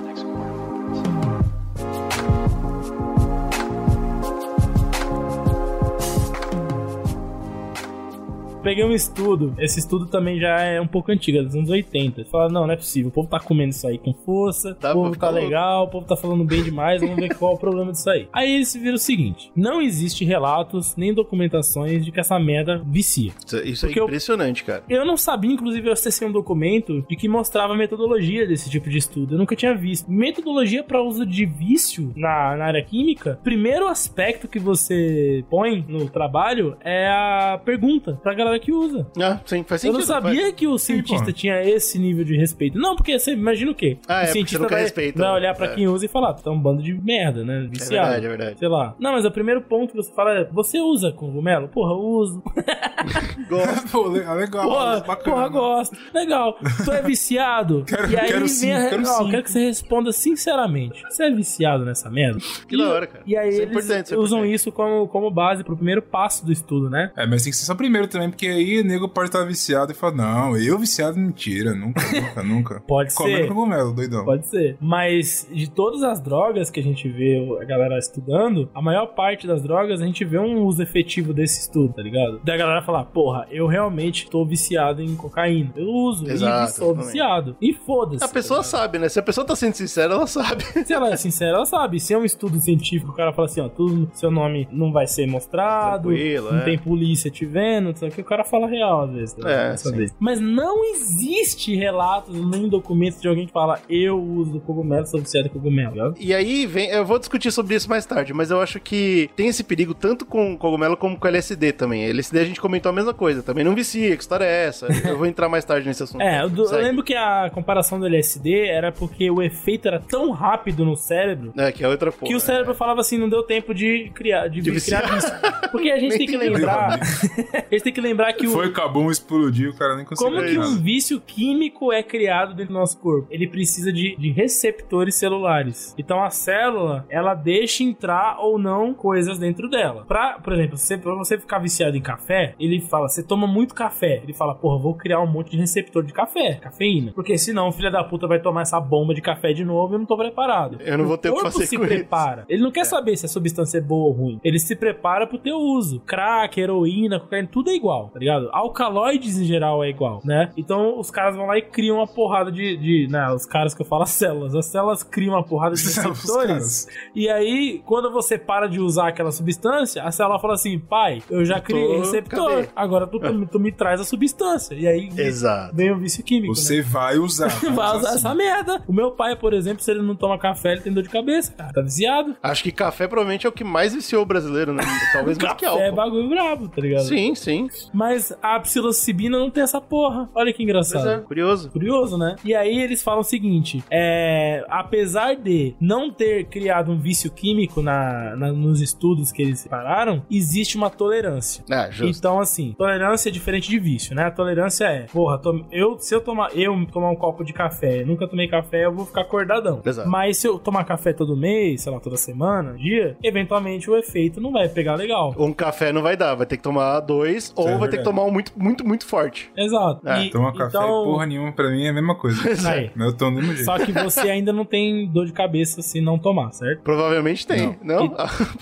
Peguei 8.63 8.83
um 8.85 8.91
estudo, 8.93 9.53
esse 9.59 9.79
estudo 9.79 10.05
também 10.05 10.39
já 10.39 10.59
é 10.61 10.79
um 10.79 10.87
pouco 10.87 11.11
antigo, 11.11 11.37
é 11.37 11.43
dos 11.43 11.53
anos 11.53 11.69
80. 11.69 12.21
Eles 12.21 12.31
falaram, 12.31 12.51
não, 12.53 12.65
não 12.65 12.73
é 12.73 12.77
possível, 12.77 13.09
o 13.09 13.11
povo 13.11 13.27
tá 13.27 13.39
comendo 13.39 13.71
isso 13.71 13.85
aí 13.85 13.97
com 13.97 14.13
força, 14.13 14.73
Tá, 14.75 14.91
o 14.91 14.95
povo 15.03 15.17
tá 15.19 15.29
louco. 15.29 15.43
legal, 15.45 15.83
o 15.85 15.87
povo 15.89 16.07
tá 16.07 16.15
falando 16.15 16.45
bem 16.45 16.63
demais, 16.63 17.01
vamos 17.01 17.17
ver 17.17 17.35
qual 17.35 17.51
é 17.51 17.55
o 17.55 17.57
problema 17.59 17.91
disso 17.91 18.09
aí. 18.09 18.27
Aí 18.31 18.55
eles 18.55 18.73
viram 18.73 18.95
o 18.95 18.99
seguinte, 18.99 19.51
não 19.55 19.81
existe 19.81 20.23
relatos 20.23 20.95
nem 20.95 21.13
documentações 21.13 22.05
de 22.05 22.11
que 22.11 22.19
essa 22.21 22.39
merda 22.39 22.81
vicia. 22.85 23.31
Isso, 23.45 23.57
isso 23.57 23.85
é 23.85 23.89
Porque 23.89 23.99
eu- 23.99 24.05
impressionante, 24.05 24.63
cara. 24.63 24.83
Eu 24.89 25.05
não 25.05 25.17
sabia, 25.17 25.51
inclusive, 25.51 25.87
eu 25.89 25.93
acessei 25.93 26.25
um 26.27 26.31
documento 26.31 27.05
de 27.09 27.15
que 27.17 27.27
mostrava 27.27 27.73
a 27.73 27.77
metodologia 27.77 28.47
desse 28.47 28.69
tipo 28.69 28.89
de 28.89 28.97
estudo. 28.97 29.35
Eu 29.35 29.39
nunca 29.39 29.55
tinha 29.57 29.75
visto. 29.75 30.09
Metodologia 30.09 30.83
para 30.83 31.01
uso 31.03 31.25
de 31.25 31.45
vício 31.45 32.13
na, 32.15 32.55
na 32.55 32.65
área 32.65 32.83
química. 32.83 33.37
Primeiro 33.43 33.87
aspecto 33.87 34.47
que 34.47 34.57
você 34.59 35.43
põe 35.49 35.83
no 35.87 36.09
trabalho 36.09 36.77
é 36.81 37.07
a 37.09 37.59
pergunta 37.63 38.19
pra 38.23 38.33
galera 38.33 38.52
que 38.59 38.71
usa. 38.71 39.05
Ah, 39.21 39.39
sim, 39.45 39.63
faz 39.63 39.83
Eu 39.83 39.91
sentido. 39.93 40.07
não 40.07 40.15
sabia 40.21 40.41
faz. 40.41 40.53
que 40.55 40.67
o 40.67 40.77
cientista 40.77 41.25
pô. 41.25 41.31
tinha 41.31 41.61
esse 41.63 41.97
nível 41.99 42.23
de 42.23 42.35
respeito. 42.37 42.77
Não, 42.77 42.95
porque 42.95 43.17
você 43.17 43.31
imagina 43.33 43.71
o 43.71 43.75
quê? 43.75 43.97
Ah, 44.07 44.13
é, 44.13 44.15
o 44.15 44.19
porque 44.25 44.31
cientista 44.33 44.67
vai, 44.67 44.81
respeita, 44.81 45.19
vai 45.19 45.27
né? 45.29 45.33
olhar 45.35 45.53
pra 45.55 45.67
É. 45.67 45.75
quem 45.75 45.87
usa 45.87 46.05
e 46.05 46.09
falar, 46.09 46.33
tu 46.33 46.43
tá 46.43 46.51
um 46.51 46.59
bando 46.59 46.81
de 46.81 46.93
merda, 46.93 47.43
né? 47.43 47.63
É 47.65 47.67
Viciado. 47.67 47.91
verdade, 48.11 48.25
é 48.25 48.29
verdade. 48.29 48.59
Sei 48.59 48.67
lá. 48.67 48.95
Não, 48.99 49.11
mas 49.13 49.25
o 49.25 49.31
primeiro 49.31 49.61
ponto 49.61 49.91
que 49.91 49.97
você 49.97 50.11
fala 50.13 50.31
é: 50.39 50.43
você 50.45 50.79
usa 50.79 51.11
cogumelo? 51.11 51.67
Porra, 51.67 51.91
eu 51.93 51.99
uso. 51.99 52.43
Gosto. 53.49 53.89
Pô, 53.91 54.05
ah, 54.25 54.33
legal, 54.33 54.63
Porra, 54.69 54.99
bacana. 55.01 55.35
porra, 55.35 55.47
gosto. 55.49 55.97
Legal. 56.13 56.57
Tu 56.85 56.91
é 56.91 57.01
viciado? 57.01 57.83
Quero- 57.87 58.09
e 58.11 58.17
aí 58.17 58.27
quero 58.27 58.39
vem 58.39 58.47
sim, 58.47 58.71
a... 58.71 58.89
quero 58.89 59.01
Não, 59.01 59.17
sim. 59.25 59.29
quero 59.29 59.43
que 59.43 59.51
você 59.51 59.59
responda 59.65 60.11
sinceramente. 60.11 61.03
Você 61.09 61.23
é 61.23 61.31
viciado 61.31 61.85
nessa 61.85 62.09
merda? 62.09 62.39
Que 62.67 62.77
da 62.77 62.87
hora, 62.89 63.07
cara. 63.07 63.23
E 63.25 63.35
aí 63.37 63.49
é 63.59 63.61
eles 63.63 63.89
é 64.11 64.15
usam 64.17 64.45
isso 64.45 64.71
como, 64.71 65.07
como 65.07 65.29
base 65.29 65.63
pro 65.63 65.75
primeiro 65.75 66.01
passo 66.01 66.45
do 66.45 66.51
estudo, 66.51 66.89
né? 66.89 67.11
É, 67.15 67.25
mas 67.27 67.43
tem 67.43 67.51
que 67.51 67.57
ser 67.57 67.65
só 67.65 67.75
primeiro 67.75 68.07
também, 68.07 68.29
porque 68.29 68.42
porque 68.43 68.47
aí 68.47 68.81
o 68.81 68.83
nego 68.83 69.07
pode 69.07 69.29
estar 69.29 69.45
viciado 69.45 69.93
e 69.93 69.95
falar, 69.95 70.15
não, 70.15 70.57
eu 70.57 70.77
viciado, 70.77 71.17
mentira, 71.17 71.73
nunca, 71.73 72.01
nunca, 72.11 72.43
nunca. 72.43 72.79
Pode 72.81 73.15
Comendo 73.15 73.37
ser. 73.37 73.47
cogumelo, 73.47 73.93
doidão. 73.93 74.25
Pode 74.25 74.47
ser. 74.47 74.77
Mas 74.81 75.47
de 75.49 75.69
todas 75.69 76.03
as 76.03 76.19
drogas 76.19 76.69
que 76.69 76.79
a 76.79 76.83
gente 76.83 77.07
vê 77.07 77.57
a 77.61 77.63
galera 77.63 77.97
estudando, 77.97 78.69
a 78.73 78.81
maior 78.81 79.07
parte 79.07 79.47
das 79.47 79.61
drogas 79.61 80.01
a 80.01 80.05
gente 80.05 80.25
vê 80.25 80.37
um 80.37 80.61
uso 80.65 80.83
efetivo 80.83 81.33
desse 81.33 81.61
estudo, 81.61 81.93
tá 81.93 82.01
ligado? 82.01 82.41
Da 82.43 82.57
galera 82.57 82.81
falar, 82.81 83.05
porra, 83.05 83.47
eu 83.49 83.65
realmente 83.65 84.29
tô 84.29 84.45
viciado 84.45 85.01
em 85.01 85.15
cocaína. 85.15 85.71
Eu 85.77 85.87
uso, 85.87 86.29
Exato, 86.29 86.71
e 86.71 86.73
sou 86.73 86.87
exatamente. 86.87 87.05
viciado. 87.05 87.55
E 87.61 87.73
foda-se. 87.73 88.23
A 88.25 88.27
pessoa 88.27 88.57
tá 88.57 88.63
sabe, 88.63 88.99
né? 88.99 89.07
Se 89.07 89.19
a 89.19 89.23
pessoa 89.23 89.47
tá 89.47 89.55
sendo 89.55 89.75
sincera, 89.75 90.15
ela 90.15 90.27
sabe. 90.27 90.63
Se 90.83 90.91
ela 90.91 91.09
é 91.09 91.15
sincera, 91.15 91.57
ela 91.57 91.65
sabe. 91.65 91.99
Se 91.99 92.13
é 92.13 92.17
um 92.17 92.25
estudo 92.25 92.59
científico, 92.59 93.11
o 93.11 93.15
cara 93.15 93.31
fala 93.31 93.45
assim, 93.45 93.61
ó, 93.61 93.69
tudo, 93.69 94.09
seu 94.13 94.29
nome 94.29 94.67
não 94.69 94.91
vai 94.91 95.07
ser 95.07 95.25
mostrado, 95.27 96.09
Tranquilo, 96.09 96.51
não 96.51 96.59
é. 96.59 96.65
tem 96.65 96.77
polícia 96.77 97.31
te 97.31 97.45
vendo, 97.45 97.85
não 97.85 97.95
sei 97.95 98.09
o 98.09 98.11
que, 98.11 98.21
o 98.21 98.25
cara 98.33 98.43
fala 98.43 98.67
real 98.67 99.03
às 99.03 99.11
vezes. 99.11 99.35
né? 99.37 99.73
É. 99.73 100.05
Mas 100.19 100.39
não 100.39 100.83
existe 100.93 101.75
relatos 101.75 102.33
nem 102.49 102.67
documentos 102.67 103.21
de 103.21 103.27
alguém 103.27 103.45
que 103.47 103.53
fala, 103.53 103.79
eu 103.89 104.19
uso 104.21 104.59
cogumelo, 104.61 105.05
sou 105.05 105.19
viciado 105.19 105.47
em 105.47 105.51
cogumelo. 105.51 105.91
ligado? 105.93 106.15
E 106.19 106.33
aí 106.33 106.65
vem, 106.65 106.89
eu 106.89 107.05
vou 107.05 107.19
discutir 107.19 107.51
sobre 107.51 107.75
isso 107.75 107.89
mais 107.89 108.05
tarde, 108.05 108.33
mas 108.33 108.49
eu 108.51 108.61
acho 108.61 108.79
que 108.79 109.29
tem 109.35 109.47
esse 109.47 109.63
perigo 109.63 109.93
tanto 109.93 110.25
com 110.25 110.57
cogumelo 110.57 110.97
como 110.97 111.17
com 111.17 111.27
LSD 111.27 111.73
também. 111.73 112.03
LSD 112.05 112.39
a 112.39 112.45
gente 112.45 112.61
comentou 112.61 112.89
a 112.89 112.93
mesma 112.93 113.13
coisa, 113.13 113.43
também 113.43 113.63
não 113.63 113.75
vicia, 113.75 114.15
que 114.15 114.21
história 114.21 114.45
é 114.45 114.65
essa? 114.67 114.87
Eu 115.07 115.17
vou 115.17 115.25
entrar 115.27 115.47
mais 115.49 115.63
tarde 115.65 115.87
nesse 115.87 116.01
assunto. 116.03 116.21
É, 116.21 116.41
eu, 116.43 116.49
do- 116.49 116.63
eu 116.63 116.81
lembro 116.81 117.03
que 117.03 117.13
a 117.15 117.49
comparação 117.53 117.99
do 117.99 118.05
LSD 118.05 118.67
era 118.67 118.91
porque 118.91 119.29
o 119.29 119.41
efeito 119.41 119.87
era 119.87 119.99
tão 119.99 120.31
rápido 120.31 120.83
no 120.85 120.95
cérebro 120.95 121.53
É, 121.57 121.71
que 121.71 121.83
é 121.83 121.87
outra 121.87 122.11
porra. 122.11 122.27
que 122.27 122.35
o 122.35 122.39
cérebro 122.39 122.73
falava 122.73 123.01
assim, 123.01 123.17
não 123.17 123.29
deu 123.29 123.43
tempo 123.43 123.73
de 123.73 124.09
criar, 124.13 124.47
de, 124.47 124.61
De 124.61 124.71
criar 124.81 125.17
isso. 125.17 125.27
Porque 125.71 125.89
a 125.91 125.99
gente 125.99 126.17
tem 126.17 126.25
que 126.27 126.37
lembrar, 126.37 126.99
a 126.99 127.57
gente 127.71 127.83
tem 127.83 127.93
que 127.93 128.01
lembrar 128.01 128.22
que 128.31 128.47
o, 128.47 128.51
Foi, 128.51 128.67
acabou, 128.67 129.11
explodiu, 129.11 129.71
o 129.71 129.75
cara 129.75 129.95
nem 129.95 130.05
conseguiu. 130.05 130.33
Como 130.33 130.47
que 130.47 130.57
nada. 130.57 130.69
um 130.69 130.81
vício 130.81 131.19
químico 131.19 131.91
é 131.91 132.01
criado 132.01 132.53
dentro 132.53 132.73
do 132.73 132.79
nosso 132.79 132.97
corpo? 132.99 133.27
Ele 133.29 133.47
precisa 133.47 133.91
de, 133.91 134.15
de 134.15 134.29
receptores 134.31 135.15
celulares. 135.15 135.93
Então 135.97 136.23
a 136.23 136.29
célula, 136.29 137.05
ela 137.09 137.33
deixa 137.33 137.83
entrar 137.83 138.37
ou 138.39 138.57
não 138.57 138.93
coisas 138.93 139.37
dentro 139.37 139.69
dela. 139.69 140.05
Pra, 140.05 140.39
por 140.39 140.53
exemplo, 140.53 140.77
se, 140.77 140.97
pra 140.97 141.15
você 141.15 141.37
ficar 141.37 141.59
viciado 141.59 141.97
em 141.97 142.01
café, 142.01 142.55
ele 142.59 142.79
fala, 142.79 143.09
você 143.09 143.23
toma 143.23 143.47
muito 143.47 143.73
café. 143.73 144.21
Ele 144.23 144.33
fala, 144.33 144.55
porra, 144.55 144.81
vou 144.81 144.93
criar 144.93 145.19
um 145.19 145.27
monte 145.27 145.51
de 145.51 145.57
receptor 145.57 146.03
de 146.03 146.13
café, 146.13 146.55
cafeína. 146.55 147.11
Porque 147.13 147.37
senão 147.37 147.67
o 147.67 147.71
filho 147.71 147.91
da 147.91 148.03
puta 148.03 148.27
vai 148.27 148.39
tomar 148.39 148.61
essa 148.61 148.79
bomba 148.79 149.13
de 149.13 149.21
café 149.21 149.53
de 149.53 149.65
novo 149.65 149.93
e 149.93 149.95
eu 149.95 149.99
não 149.99 150.05
tô 150.05 150.15
preparado. 150.15 150.77
Eu 150.79 150.97
não 150.97 151.05
vou 151.05 151.17
ter 151.17 151.29
o 151.29 151.33
que 151.33 151.41
corpo 151.41 151.51
fazer 151.53 151.67
se 151.67 151.77
com 151.77 151.83
isso. 151.83 151.93
prepara. 151.93 152.45
Ele 152.47 152.61
não 152.61 152.71
quer 152.71 152.85
saber 152.85 153.17
se 153.17 153.25
a 153.25 153.29
substância 153.29 153.79
é 153.79 153.81
boa 153.81 154.07
ou 154.07 154.11
ruim. 154.11 154.39
Ele 154.43 154.59
se 154.59 154.75
prepara 154.75 155.25
pro 155.25 155.37
teu 155.37 155.57
uso. 155.57 155.99
Crack, 156.01 156.59
heroína, 156.59 156.93
cocaína, 157.13 157.49
tudo 157.51 157.69
é 157.69 157.75
igual, 157.75 158.11
tá 158.13 158.19
ligado? 158.19 158.49
Alcaloides 158.51 159.37
em 159.37 159.45
geral 159.45 159.83
é 159.83 159.89
igual, 159.89 160.21
né? 160.23 160.51
Então 160.55 160.99
os 160.99 161.09
caras 161.09 161.35
vão 161.35 161.45
lá 161.47 161.57
e 161.57 161.61
criam 161.61 161.97
uma 161.97 162.07
porrada 162.07 162.51
de. 162.51 162.77
de 162.77 163.07
né, 163.09 163.29
os 163.31 163.45
caras 163.45 163.73
que 163.73 163.81
eu 163.81 163.85
falo, 163.85 164.03
as 164.03 164.11
células. 164.11 164.53
As 164.55 164.65
células 164.67 165.03
criam 165.03 165.33
uma 165.35 165.43
porrada 165.43 165.75
de 165.75 165.83
receptores. 165.83 166.87
E 167.15 167.29
aí, 167.29 167.81
quando 167.85 168.11
você 168.11 168.37
para 168.37 168.67
de 168.67 168.79
usar 168.79 169.09
aquela 169.09 169.31
substância, 169.31 170.03
a 170.03 170.11
célula 170.11 170.39
fala 170.39 170.53
assim: 170.53 170.79
pai, 170.79 171.21
eu 171.29 171.43
já 171.45 171.59
criei 171.59 171.85
Tô- 171.87 171.99
receptor. 171.99 172.49
cadê? 172.55 172.69
Agora 172.75 173.07
tu, 173.07 173.19
tu, 173.19 173.45
tu 173.47 173.59
me 173.59 173.71
traz 173.71 173.99
a 173.99 174.03
substância. 174.03 174.75
E 174.75 174.87
aí 174.87 175.09
Exato. 175.17 175.75
vem 175.75 175.91
o 175.91 175.97
vício 175.97 176.23
químico. 176.23 176.53
né? 176.53 176.55
Você 176.59 176.81
vai 176.81 177.17
usar. 177.17 177.49
Vai 177.73 177.97
usar 177.97 178.13
essa 178.13 178.35
merda. 178.35 178.83
O 178.87 178.93
meu 178.93 179.11
pai, 179.11 179.35
por 179.35 179.53
exemplo, 179.53 179.83
se 179.83 179.89
ele 179.89 180.01
não 180.01 180.15
toma 180.15 180.37
café, 180.37 180.73
ele 180.73 180.81
tem 180.81 180.93
dor 180.93 181.01
de 181.03 181.09
cabeça. 181.09 181.53
Cara, 181.53 181.73
tá 181.73 181.81
viciado. 181.81 182.35
Acho 182.43 182.63
que 182.63 182.71
café 182.71 183.07
provavelmente 183.07 183.45
é 183.45 183.49
o 183.49 183.51
que 183.51 183.63
mais 183.63 183.93
viciou 183.93 184.21
o 184.21 184.25
brasileiro, 184.25 184.73
né? 184.73 184.83
Talvez 185.11 185.37
mais 185.37 185.53
que 185.55 185.65
é 185.65 185.67
álcool. 185.67 185.95
bagulho 185.95 186.29
brabo, 186.29 186.67
tá 186.67 186.81
ligado? 186.81 187.03
Sim, 187.05 187.33
sim. 187.35 187.67
Mas 187.93 188.02
a 188.41 188.59
psilocibina 188.59 189.37
não 189.37 189.49
tem 189.49 189.63
essa 189.63 189.79
porra. 189.81 190.29
Olha 190.35 190.51
que 190.51 190.57
Pois 190.57 190.69
engraçado. 190.69 191.09
é, 191.09 191.19
curioso. 191.19 191.69
Curioso, 191.71 192.17
né? 192.17 192.35
E 192.43 192.53
aí 192.55 192.79
eles 192.81 193.01
falam 193.03 193.21
o 193.21 193.23
seguinte: 193.23 193.83
é, 193.91 194.63
apesar 194.69 195.35
de 195.35 195.75
não 195.79 196.11
ter 196.11 196.45
criado 196.45 196.91
um 196.91 196.99
vício 196.99 197.31
químico 197.31 197.81
na, 197.81 198.35
na- 198.35 198.51
nos 198.53 198.81
estudos 198.81 199.31
que 199.31 199.41
eles 199.41 199.59
separaram, 199.59 200.23
existe 200.29 200.75
uma 200.77 200.89
tolerância. 200.89 201.63
Ah, 201.69 201.89
justo. 201.91 202.17
Então, 202.17 202.39
assim, 202.39 202.73
tolerância 202.77 203.29
é 203.29 203.31
diferente 203.31 203.69
de 203.69 203.79
vício, 203.79 204.15
né? 204.15 204.23
A 204.25 204.31
tolerância 204.31 204.85
é, 204.85 205.01
porra, 205.11 205.39
eu, 205.71 205.97
se 205.99 206.13
eu 206.13 206.21
tomar, 206.21 206.55
eu 206.55 206.73
tomar 206.91 207.09
um 207.11 207.15
copo 207.15 207.43
de 207.43 207.53
café, 207.53 208.03
nunca 208.03 208.27
tomei 208.27 208.47
café, 208.47 208.85
eu 208.85 208.93
vou 208.93 209.05
ficar 209.05 209.21
acordadão. 209.21 209.81
Exato. 209.85 210.09
Mas 210.09 210.37
se 210.37 210.47
eu 210.47 210.57
tomar 210.59 210.83
café 210.85 211.13
todo 211.13 211.35
mês, 211.35 211.81
sei 211.81 211.91
lá, 211.91 211.99
toda 211.99 212.17
semana, 212.17 212.73
dia, 212.73 213.17
eventualmente 213.23 213.89
o 213.89 213.95
efeito 213.97 214.39
não 214.41 214.51
vai 214.51 214.67
pegar 214.69 214.95
legal. 214.95 215.33
Um 215.37 215.53
café 215.53 215.91
não 215.91 216.01
vai 216.01 216.15
dar, 216.17 216.35
vai 216.35 216.45
ter 216.45 216.57
que 216.57 216.63
tomar 216.63 216.99
dois, 217.01 217.51
ou 217.55 217.67
é 217.67 217.75
vai 217.83 217.91
ter 217.91 217.97
que 217.97 218.03
tomar 218.03 218.23
um 218.23 218.31
muito, 218.31 218.51
muito, 218.57 218.85
muito 218.85 219.05
forte. 219.05 219.51
Exato. 219.57 220.07
É, 220.07 220.25
E- 220.25 220.29
Toma 220.31 220.51
café 220.51 220.69
então, 220.77 221.01
e 221.01 221.05
porra 221.05 221.25
nenhuma, 221.25 221.51
pra 221.51 221.69
mim 221.69 221.85
é 221.85 221.89
a 221.89 221.93
mesma 221.93 222.15
coisa. 222.15 222.41
Aí. 222.69 222.91
Mas 222.95 223.07
eu 223.07 223.17
tomo 223.17 223.31
do 223.37 223.41
mesmo 223.41 223.55
jeito. 223.55 223.65
Só 223.65 223.77
que 223.79 223.91
você 223.91 224.29
ainda 224.29 224.51
não 224.53 224.65
tem 224.65 225.07
dor 225.11 225.25
de 225.25 225.33
cabeça 225.33 225.81
se 225.81 226.01
não 226.01 226.17
tomar, 226.17 226.51
certo? 226.51 226.81
Provavelmente 226.81 227.45
tem, 227.45 227.77
não? 227.83 228.15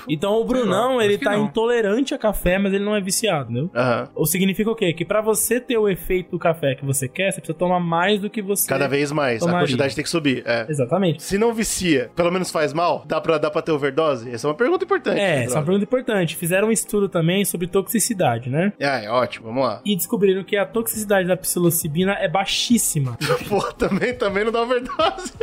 Então 0.07 0.33
o 0.33 0.45
Brunão, 0.45 1.01
ele 1.01 1.17
tá 1.17 1.31
não. 1.37 1.45
intolerante 1.45 2.13
a 2.13 2.17
café, 2.17 2.57
mas 2.57 2.73
ele 2.73 2.83
não 2.83 2.95
é 2.95 3.01
viciado, 3.01 3.51
entendeu? 3.51 3.69
Aham. 3.75 4.09
Ou 4.15 4.25
significa 4.25 4.69
o 4.69 4.75
quê? 4.75 4.93
Que 4.93 5.05
pra 5.05 5.21
você 5.21 5.59
ter 5.59 5.77
o 5.77 5.87
efeito 5.87 6.31
do 6.31 6.39
café 6.39 6.75
que 6.75 6.85
você 6.85 7.07
quer, 7.07 7.31
você 7.31 7.39
precisa 7.41 7.57
tomar 7.57 7.79
mais 7.79 8.19
do 8.19 8.29
que 8.29 8.41
você. 8.41 8.67
Cada 8.67 8.87
vez 8.87 9.11
mais, 9.11 9.41
a 9.41 9.45
Tomaria. 9.45 9.65
quantidade 9.67 9.95
tem 9.95 10.03
que 10.03 10.09
subir. 10.09 10.43
É. 10.45 10.65
Exatamente. 10.69 11.21
Se 11.23 11.37
não 11.37 11.53
vicia, 11.53 12.09
pelo 12.15 12.31
menos 12.31 12.51
faz 12.51 12.73
mal, 12.73 13.03
dá 13.07 13.19
pra, 13.21 13.37
dá 13.37 13.49
pra 13.49 13.61
ter 13.61 13.71
overdose? 13.71 14.29
Essa 14.31 14.47
é 14.47 14.49
uma 14.49 14.55
pergunta 14.55 14.83
importante. 14.85 15.19
É, 15.19 15.37
né, 15.39 15.43
essa 15.45 15.55
é 15.55 15.57
uma 15.59 15.65
pergunta 15.65 15.83
importante. 15.85 16.35
Fizeram 16.35 16.67
um 16.69 16.71
estudo 16.71 17.07
também 17.09 17.43
sobre 17.45 17.67
toxicidade, 17.67 18.49
né? 18.49 18.73
Ah, 18.81 19.01
é 19.03 19.09
ótimo, 19.11 19.47
vamos 19.47 19.63
lá. 19.63 19.81
E 19.85 19.95
descobriram 19.95 20.43
que 20.43 20.55
a 20.55 20.65
toxicidade 20.65 21.27
da 21.27 21.37
psilocibina 21.37 22.13
é 22.13 22.27
baixíssima. 22.27 23.17
Pô, 23.47 23.61
também, 23.73 24.13
também 24.13 24.45
não 24.45 24.51
dá 24.51 24.61
overdose. 24.61 25.33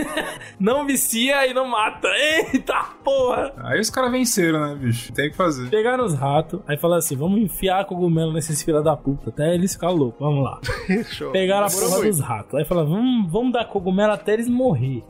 não 0.58 0.86
vicia 0.86 1.46
e 1.46 1.54
não 1.54 1.66
mata. 1.66 2.08
Eita 2.08 2.94
porra! 3.02 3.52
Aí 3.58 3.80
os 3.80 3.90
caras 3.90 4.10
venceram, 4.10 4.60
né, 4.60 4.74
bicho? 4.74 5.12
Tem 5.12 5.30
que 5.30 5.36
fazer. 5.36 5.68
Pegaram 5.70 6.04
os 6.04 6.14
ratos, 6.14 6.60
aí 6.66 6.76
falaram 6.76 6.98
assim: 6.98 7.16
vamos 7.16 7.40
enfiar 7.40 7.84
cogumelo 7.84 8.32
nesses 8.32 8.62
filha 8.62 8.82
da 8.82 8.96
puta, 8.96 9.30
até 9.30 9.54
eles 9.54 9.74
ficarem 9.74 9.96
loucos, 9.96 10.20
vamos 10.20 10.44
lá. 10.44 10.60
Show. 11.10 11.32
Pegaram 11.32 11.66
a 11.66 11.70
porra 11.70 11.88
muito. 11.88 12.04
dos 12.04 12.20
ratos. 12.20 12.54
Aí 12.54 12.64
falaram: 12.64 12.88
vamos, 12.88 13.30
vamos 13.32 13.52
dar 13.52 13.64
cogumelo 13.66 14.12
até 14.12 14.34
eles 14.34 14.48
morrer. 14.48 15.02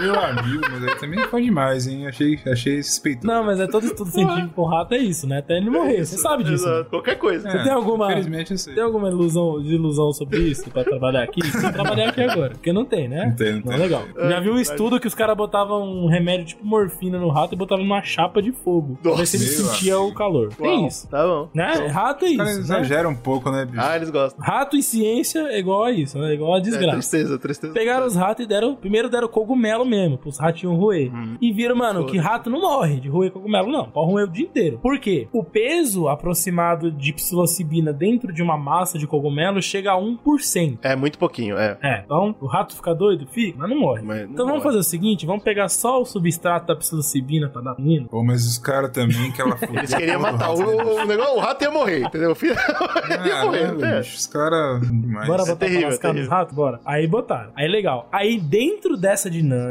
Meu 0.00 0.18
amigo, 0.18 0.62
mas 0.70 0.84
aí 0.84 0.94
também 0.98 1.20
foi 1.24 1.42
demais, 1.42 1.86
hein? 1.86 2.06
Achei, 2.06 2.38
achei 2.46 2.82
suspeitoso. 2.82 3.26
Não, 3.26 3.44
mas 3.44 3.60
é 3.60 3.66
todo 3.66 3.84
estudo 3.86 4.10
científico 4.10 4.50
com 4.54 4.64
rato 4.64 4.94
é 4.94 4.98
isso, 4.98 5.26
né? 5.26 5.38
Até 5.38 5.56
ele 5.56 5.70
morrer. 5.70 6.04
Você 6.04 6.16
sabe 6.18 6.42
disso. 6.44 6.64
né? 6.66 6.74
Exato, 6.74 6.90
qualquer 6.90 7.16
coisa. 7.18 7.50
Você 7.50 7.62
tem 7.62 7.72
alguma- 7.72 8.06
Infelizmente 8.12 8.52
eu 8.52 8.58
sei. 8.58 8.74
Tem 8.74 8.82
alguma 8.82 9.08
ilusão, 9.08 9.60
ilusão 9.60 10.12
sobre 10.12 10.38
isso 10.38 10.68
pra 10.70 10.84
trabalhar 10.84 11.22
aqui? 11.22 11.40
Tem 11.40 11.50
que 11.50 11.72
trabalhar 11.72 12.08
aqui 12.08 12.22
agora. 12.22 12.50
Porque 12.50 12.72
não 12.72 12.84
tem, 12.84 13.08
né? 13.08 13.26
Não 13.26 13.36
tem, 13.36 13.52
não 13.54 13.62
tem. 13.62 13.76
legal. 13.78 14.02
Já 14.16 14.40
vi 14.40 14.50
um 14.50 14.58
estudo 14.58 14.98
que 15.00 15.06
os 15.06 15.14
caras 15.14 15.36
botavam 15.36 15.82
um 15.82 16.08
remédio 16.08 16.46
tipo 16.46 16.64
morfina 16.64 17.18
no 17.18 17.28
rato 17.28 17.54
e 17.54 17.56
botavam 17.56 17.84
numa 17.84 18.02
chapa 18.02 18.40
de 18.42 18.52
fogo. 18.52 18.98
Pra 19.02 19.12
ver 19.14 19.26
se 19.26 19.36
ele 19.36 19.44
Nossa, 19.44 19.74
sentia 19.74 19.98
o 19.98 20.12
calor. 20.14 20.48
Tem 20.54 20.78
Uau, 20.78 20.86
isso. 20.88 21.08
Tá 21.08 21.22
bom. 21.24 21.48
Né? 21.54 21.72
Rato 21.88 22.24
é 22.24 22.28
Os 22.30 22.36
caras 22.36 22.52
isso. 22.52 22.58
Né? 22.60 22.64
exageram 22.80 23.10
um 23.10 23.16
pouco, 23.16 23.50
né, 23.50 23.64
bicho? 23.64 23.80
Ah, 23.80 23.96
eles 23.96 24.10
gostam. 24.10 24.42
Rato 24.44 24.76
e 24.76 24.82
ciência 24.82 25.40
é 25.50 25.58
igual 25.58 25.84
a 25.84 25.92
isso, 25.92 26.18
né? 26.18 26.30
É 26.30 26.34
igual 26.34 26.54
a 26.54 26.58
É, 26.58 26.60
desgraça. 26.60 26.92
tristeza, 26.92 27.38
tristeza. 27.38 27.72
Pegaram 27.72 28.06
os 28.06 28.14
ratos 28.16 28.44
e 28.44 28.48
deram. 28.48 28.74
Primeiro 28.76 29.08
deram 29.10 29.28
cogumelo 29.28 29.73
mesmo, 29.82 30.18
pros 30.18 30.38
ratinhos 30.38 30.76
roer. 30.78 31.10
E 31.40 31.50
viram, 31.54 31.74
mano, 31.74 32.04
que 32.04 32.18
rato 32.18 32.50
não 32.50 32.60
morre 32.60 33.00
de 33.00 33.08
roer 33.08 33.30
cogumelo, 33.30 33.72
não. 33.72 33.86
Pode 33.86 34.10
roer 34.10 34.28
o 34.28 34.30
dia 34.30 34.44
inteiro. 34.44 34.78
Por 34.82 34.98
quê? 34.98 35.26
O 35.32 35.42
peso 35.42 36.06
aproximado 36.06 36.90
de 36.90 37.14
psilocibina 37.14 37.94
dentro 37.94 38.30
de 38.30 38.42
uma 38.42 38.58
massa 38.58 38.98
de 38.98 39.06
cogumelo 39.06 39.62
chega 39.62 39.92
a 39.92 39.96
1%. 39.96 40.78
É 40.82 40.94
muito 40.94 41.18
pouquinho, 41.18 41.56
é. 41.56 41.78
É, 41.82 42.02
então 42.04 42.34
o 42.40 42.46
rato 42.46 42.74
fica 42.76 42.94
doido? 42.94 43.26
Fica, 43.26 43.56
mas 43.58 43.70
não 43.70 43.78
morre. 43.78 44.02
Mas 44.02 44.18
não 44.18 44.24
então 44.32 44.44
vamos 44.46 44.62
morre. 44.62 44.64
fazer 44.64 44.78
o 44.78 44.82
seguinte: 44.82 45.24
vamos 45.24 45.42
pegar 45.42 45.68
só 45.70 46.02
o 46.02 46.04
substrato 46.04 46.66
da 46.66 46.76
psilocibina 46.76 47.48
pra 47.48 47.62
dar 47.62 47.74
menino. 47.78 48.08
Pô, 48.08 48.22
mas 48.22 48.44
os 48.46 48.58
caras 48.58 48.90
também, 48.90 49.32
que 49.32 49.40
ela. 49.40 49.56
Eles 49.72 49.94
queriam 49.94 50.20
matar. 50.20 50.50
O, 50.50 50.58
rato. 50.58 50.70
o, 50.70 51.02
o 51.02 51.04
negócio, 51.06 51.36
o 51.36 51.40
rato 51.40 51.62
ia 51.64 51.70
morrer, 51.70 52.00
entendeu? 52.02 52.32
O 52.32 52.34
filho 52.34 52.54
ia 53.26 53.40
Ah, 53.40 53.44
morrer. 53.46 53.72
não, 53.72 53.84
é. 53.86 53.98
bicho, 53.98 54.16
os 54.16 54.26
caras. 54.26 54.80
Demais. 54.80 55.26
Bora 55.26 55.42
botar 55.44 55.56
terrível, 55.56 55.80
pra 55.82 55.88
lascar 55.90 56.08
nos 56.08 56.16
terrível. 56.16 56.36
ratos? 56.36 56.54
Bora. 56.54 56.80
Aí 56.84 57.06
botaram. 57.06 57.50
Aí 57.56 57.68
legal. 57.68 58.08
Aí 58.12 58.38
dentro 58.38 58.96
dessa 58.96 59.30
dinâmica, 59.30 59.63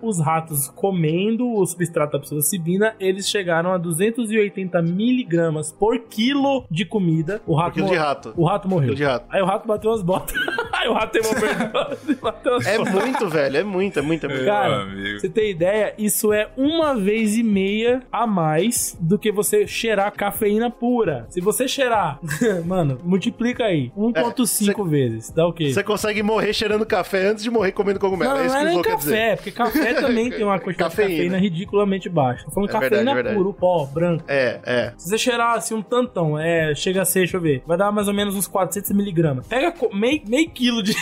os 0.00 0.20
ratos 0.20 0.68
comendo 0.68 1.48
o 1.48 1.66
substrato 1.66 2.12
da 2.12 2.18
psilocibina, 2.18 2.94
eles 3.00 3.28
chegaram 3.28 3.72
a 3.72 3.78
280 3.78 4.80
miligramas 4.82 5.72
por 5.72 5.98
quilo 5.98 6.64
de 6.70 6.84
comida. 6.84 7.40
O 7.46 7.54
rato, 7.54 7.74
quilo 7.74 7.88
de 7.88 7.96
rato. 7.96 8.32
O 8.36 8.44
rato 8.44 8.68
morreu. 8.68 8.94
De 8.94 9.04
rato. 9.04 9.26
Aí 9.30 9.42
o 9.42 9.46
rato 9.46 9.66
bateu 9.66 9.92
as 9.92 10.02
botas. 10.02 10.34
Aí 10.72 10.88
o 10.88 10.94
rato 10.94 11.12
tem 11.12 11.22
uma 11.22 11.30
overdose 11.30 12.12
e 12.12 12.14
bateu 12.20 12.54
as 12.56 12.66
É 12.66 12.78
muito, 12.78 13.28
velho. 13.28 13.56
É 13.56 13.62
muito, 13.62 13.98
é 13.98 14.02
muito, 14.02 14.26
é 14.26 14.28
muito. 14.28 14.44
Cara, 14.44 14.82
amigo. 14.82 15.20
você 15.20 15.28
tem 15.28 15.50
ideia? 15.50 15.94
Isso 15.96 16.32
é 16.32 16.48
uma 16.56 16.96
vez 16.96 17.36
e 17.36 17.42
meia 17.42 18.02
a 18.10 18.26
mais 18.26 18.96
do 19.00 19.16
que 19.18 19.30
você 19.30 19.66
cheirar 19.66 20.10
cafeína 20.12 20.70
pura. 20.70 21.26
Se 21.30 21.40
você 21.40 21.68
cheirar, 21.68 22.18
mano, 22.66 22.98
multiplica 23.04 23.64
aí. 23.64 23.92
1.5 23.96 24.88
vezes. 24.88 25.30
Dá 25.30 25.46
o 25.46 25.52
quê? 25.52 25.72
Você 25.72 25.84
consegue 25.84 26.22
morrer 26.22 26.52
cheirando 26.52 26.84
café 26.84 27.28
antes 27.28 27.44
de 27.44 27.50
morrer 27.50 27.72
comendo 27.72 28.00
cogumelo. 28.00 28.34
Não, 28.34 28.40
é 28.40 28.46
isso 28.46 28.54
não 28.54 28.62
que 28.62 28.68
é 28.68 28.72
nem 28.72 28.82
quer 28.82 28.96
dizer. 28.96 29.31
Café, 29.32 29.36
porque 29.36 29.50
café 29.50 29.94
também 30.00 30.30
tem 30.30 30.44
uma 30.44 30.58
quantidade 30.58 30.90
de 30.90 30.96
Cafeína. 30.96 31.14
cafeína 31.14 31.38
ridiculamente 31.38 32.08
baixa. 32.08 32.44
Tô 32.44 32.50
falando 32.50 32.68
É 32.70 32.72
cafeína 32.72 32.96
verdade, 32.96 33.14
verdade. 33.14 33.36
pura, 33.36 33.48
o 33.48 33.54
pó, 33.54 33.84
branco. 33.86 34.24
É, 34.28 34.60
é. 34.64 34.92
Se 34.96 35.08
você 35.08 35.18
cheirar 35.18 35.56
assim 35.56 35.74
um 35.74 35.82
tantão, 35.82 36.38
é, 36.38 36.74
chega 36.74 37.02
a 37.02 37.04
ser, 37.04 37.20
deixa 37.20 37.36
eu 37.36 37.40
ver, 37.40 37.62
vai 37.66 37.76
dar 37.76 37.90
mais 37.92 38.08
ou 38.08 38.14
menos 38.14 38.34
uns 38.34 38.46
400 38.46 38.90
miligramas. 38.92 39.46
Pega 39.46 39.72
meio, 39.92 40.22
meio 40.26 40.50
quilo 40.50 40.82
de. 40.82 40.94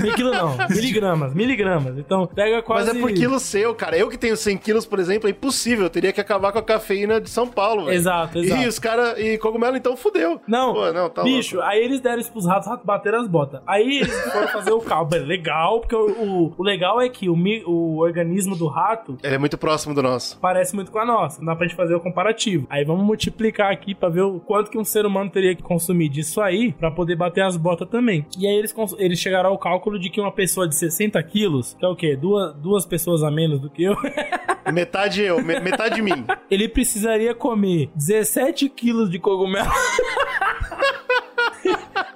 Meio 0.00 0.14
quilo 0.14 0.30
não, 0.30 0.56
miligramas, 0.68 1.34
miligramas. 1.34 1.98
Então 1.98 2.26
pega 2.26 2.62
quase. 2.62 2.88
Mas 2.88 2.96
é 2.96 3.00
por 3.00 3.12
quilo 3.12 3.38
seu, 3.38 3.74
cara. 3.74 3.96
Eu 3.96 4.08
que 4.08 4.18
tenho 4.18 4.36
100 4.36 4.58
quilos, 4.58 4.86
por 4.86 4.98
exemplo, 4.98 5.28
é 5.28 5.30
impossível. 5.30 5.84
Eu 5.84 5.90
teria 5.90 6.12
que 6.12 6.20
acabar 6.20 6.52
com 6.52 6.58
a 6.58 6.62
cafeína 6.62 7.20
de 7.20 7.30
São 7.30 7.46
Paulo, 7.48 7.84
velho. 7.86 7.96
Exato, 7.96 8.38
exato. 8.38 8.62
E 8.62 8.66
os 8.66 8.78
caras. 8.78 9.18
E 9.18 9.38
cogumelo, 9.38 9.76
então, 9.76 9.96
fudeu. 9.96 10.40
Não, 10.46 10.72
Pô, 10.74 10.92
não, 10.92 11.08
tá 11.10 11.22
bicho, 11.22 11.56
louco. 11.56 11.70
aí 11.70 11.82
eles 11.82 12.00
deram 12.00 12.20
isso 12.20 12.30
pros 12.32 12.46
ratos, 12.46 12.66
os 12.66 12.70
ratos 12.70 12.86
bateram 12.86 13.20
as 13.20 13.28
botas. 13.28 13.60
Aí 13.66 13.98
eles 13.98 14.32
foram 14.32 14.48
fazer 14.48 14.72
o 14.72 14.80
cálculo. 14.80 15.10
Beleza, 15.10 15.32
Legal, 15.32 15.80
porque 15.80 15.94
o, 15.96 16.10
o, 16.10 16.54
o 16.58 16.62
legal 16.62 17.00
é 17.00 17.08
que 17.08 17.28
o, 17.28 17.34
o 17.66 17.98
organismo 17.98 18.54
do 18.56 18.66
rato 18.66 19.16
Ele 19.22 19.34
é 19.34 19.38
muito 19.38 19.56
próximo 19.56 19.94
do 19.94 20.02
nosso. 20.02 20.38
parece 20.40 20.74
muito 20.74 20.90
com 20.90 20.98
a 20.98 21.04
nossa. 21.06 21.38
Não 21.40 21.46
dá 21.46 21.56
pra 21.56 21.66
gente 21.66 21.76
fazer 21.76 21.94
o 21.94 22.00
comparativo. 22.00 22.66
Aí 22.68 22.84
vamos 22.84 23.04
multiplicar 23.04 23.72
aqui 23.72 23.94
pra 23.94 24.08
ver 24.08 24.22
o 24.22 24.38
quanto 24.40 24.70
que 24.70 24.78
um 24.78 24.84
ser 24.84 25.06
humano 25.06 25.30
teria 25.30 25.54
que 25.54 25.62
consumir 25.62 26.08
disso 26.08 26.40
aí 26.40 26.72
pra 26.72 26.90
poder 26.90 27.16
bater 27.16 27.42
as 27.42 27.56
botas 27.56 27.88
também. 27.88 28.26
E 28.38 28.46
aí 28.46 28.54
eles, 28.54 28.74
eles 29.02 29.18
chegaram 29.18 29.50
ao 29.50 29.58
cálculo 29.58 29.98
de 29.98 30.08
que 30.10 30.20
uma 30.20 30.32
pessoa 30.32 30.68
de 30.68 30.74
60 30.76 31.22
quilos, 31.24 31.74
que 31.78 31.84
é 31.84 31.88
o 31.88 31.96
quê? 31.96 32.16
Duas, 32.16 32.54
duas 32.56 32.86
pessoas 32.86 33.22
a 33.22 33.30
menos 33.30 33.60
do 33.60 33.68
que 33.70 33.82
eu, 33.84 33.96
Metade 34.72 35.22
eu, 35.22 35.42
me- 35.42 35.58
metade 35.60 36.00
mim. 36.00 36.24
ele 36.50 36.68
precisaria 36.68 37.34
comer 37.34 37.90
17 37.96 38.68
quilos 38.68 39.10
de 39.10 39.18
cogumelo 39.18 39.68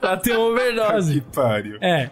pra 0.00 0.16
ter 0.16 0.36
uma 0.36 0.46
Que 0.46 0.52
overdose. 0.52 1.20
pariu. 1.34 1.78
É. 1.80 2.10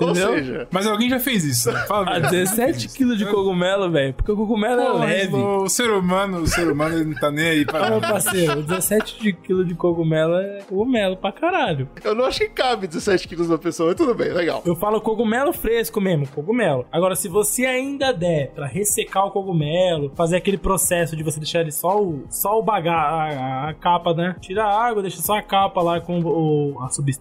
Ou 0.00 0.10
Entendeu? 0.10 0.32
seja, 0.34 0.68
Mas 0.70 0.86
alguém 0.86 1.08
já 1.10 1.18
fez 1.20 1.44
isso. 1.44 1.70
né? 1.72 1.80
Fala, 1.88 2.08
A 2.08 2.18
velho. 2.18 2.30
17 2.30 2.88
quilos 2.88 3.18
de 3.18 3.26
cogumelo, 3.26 3.90
velho. 3.90 4.14
Porque 4.14 4.30
o 4.32 4.36
cogumelo 4.36 4.80
é 4.80 4.86
Pô, 4.86 4.98
mas 4.98 5.08
leve. 5.10 5.34
O 5.34 5.68
ser 5.68 5.90
humano, 5.90 6.38
o 6.40 6.46
ser 6.46 6.70
humano 6.70 6.94
ele 6.96 7.04
não 7.06 7.14
tá 7.14 7.30
nem 7.30 7.46
aí 7.48 7.64
pra 7.64 7.86
Ah, 7.86 7.90
meu 7.90 8.00
nada. 8.00 8.12
parceiro, 8.12 8.62
17 8.62 9.20
de 9.20 9.32
quilo 9.32 9.64
de 9.64 9.74
cogumelo 9.74 10.34
é 10.36 10.58
cogumelo 10.68 11.16
pra 11.16 11.32
caralho. 11.32 11.88
eu 12.04 12.14
não 12.14 12.24
acho 12.24 12.38
que 12.40 12.48
cabe 12.48 12.86
17 12.86 13.26
quilos 13.28 13.48
na 13.48 13.58
pessoa, 13.58 13.88
mas 13.88 13.96
tudo 13.96 14.14
bem, 14.14 14.32
legal. 14.32 14.62
Eu 14.64 14.76
falo 14.76 15.00
cogumelo 15.00 15.52
fresco 15.52 16.00
mesmo, 16.00 16.26
cogumelo. 16.28 16.86
Agora, 16.92 17.14
se 17.16 17.28
você 17.28 17.64
ainda 17.66 18.12
der 18.12 18.50
pra 18.54 18.66
ressecar 18.66 19.26
o 19.26 19.30
cogumelo, 19.30 20.12
fazer 20.16 20.36
aquele 20.36 20.58
processo 20.58 21.16
de 21.16 21.22
você 21.22 21.38
deixar 21.40 21.60
ele 21.60 21.72
só 21.72 22.00
o, 22.00 22.24
só 22.30 22.58
o 22.58 22.62
baga 22.62 22.92
a, 22.92 23.68
a 23.70 23.74
capa, 23.74 24.14
né? 24.14 24.36
Tira 24.40 24.64
a 24.64 24.86
água, 24.88 25.02
deixa 25.02 25.20
só 25.20 25.36
a 25.36 25.42
capa 25.42 25.82
lá 25.82 26.00
com 26.00 26.20
o- 26.20 26.78
a 26.82 26.88
substância. 26.88 27.17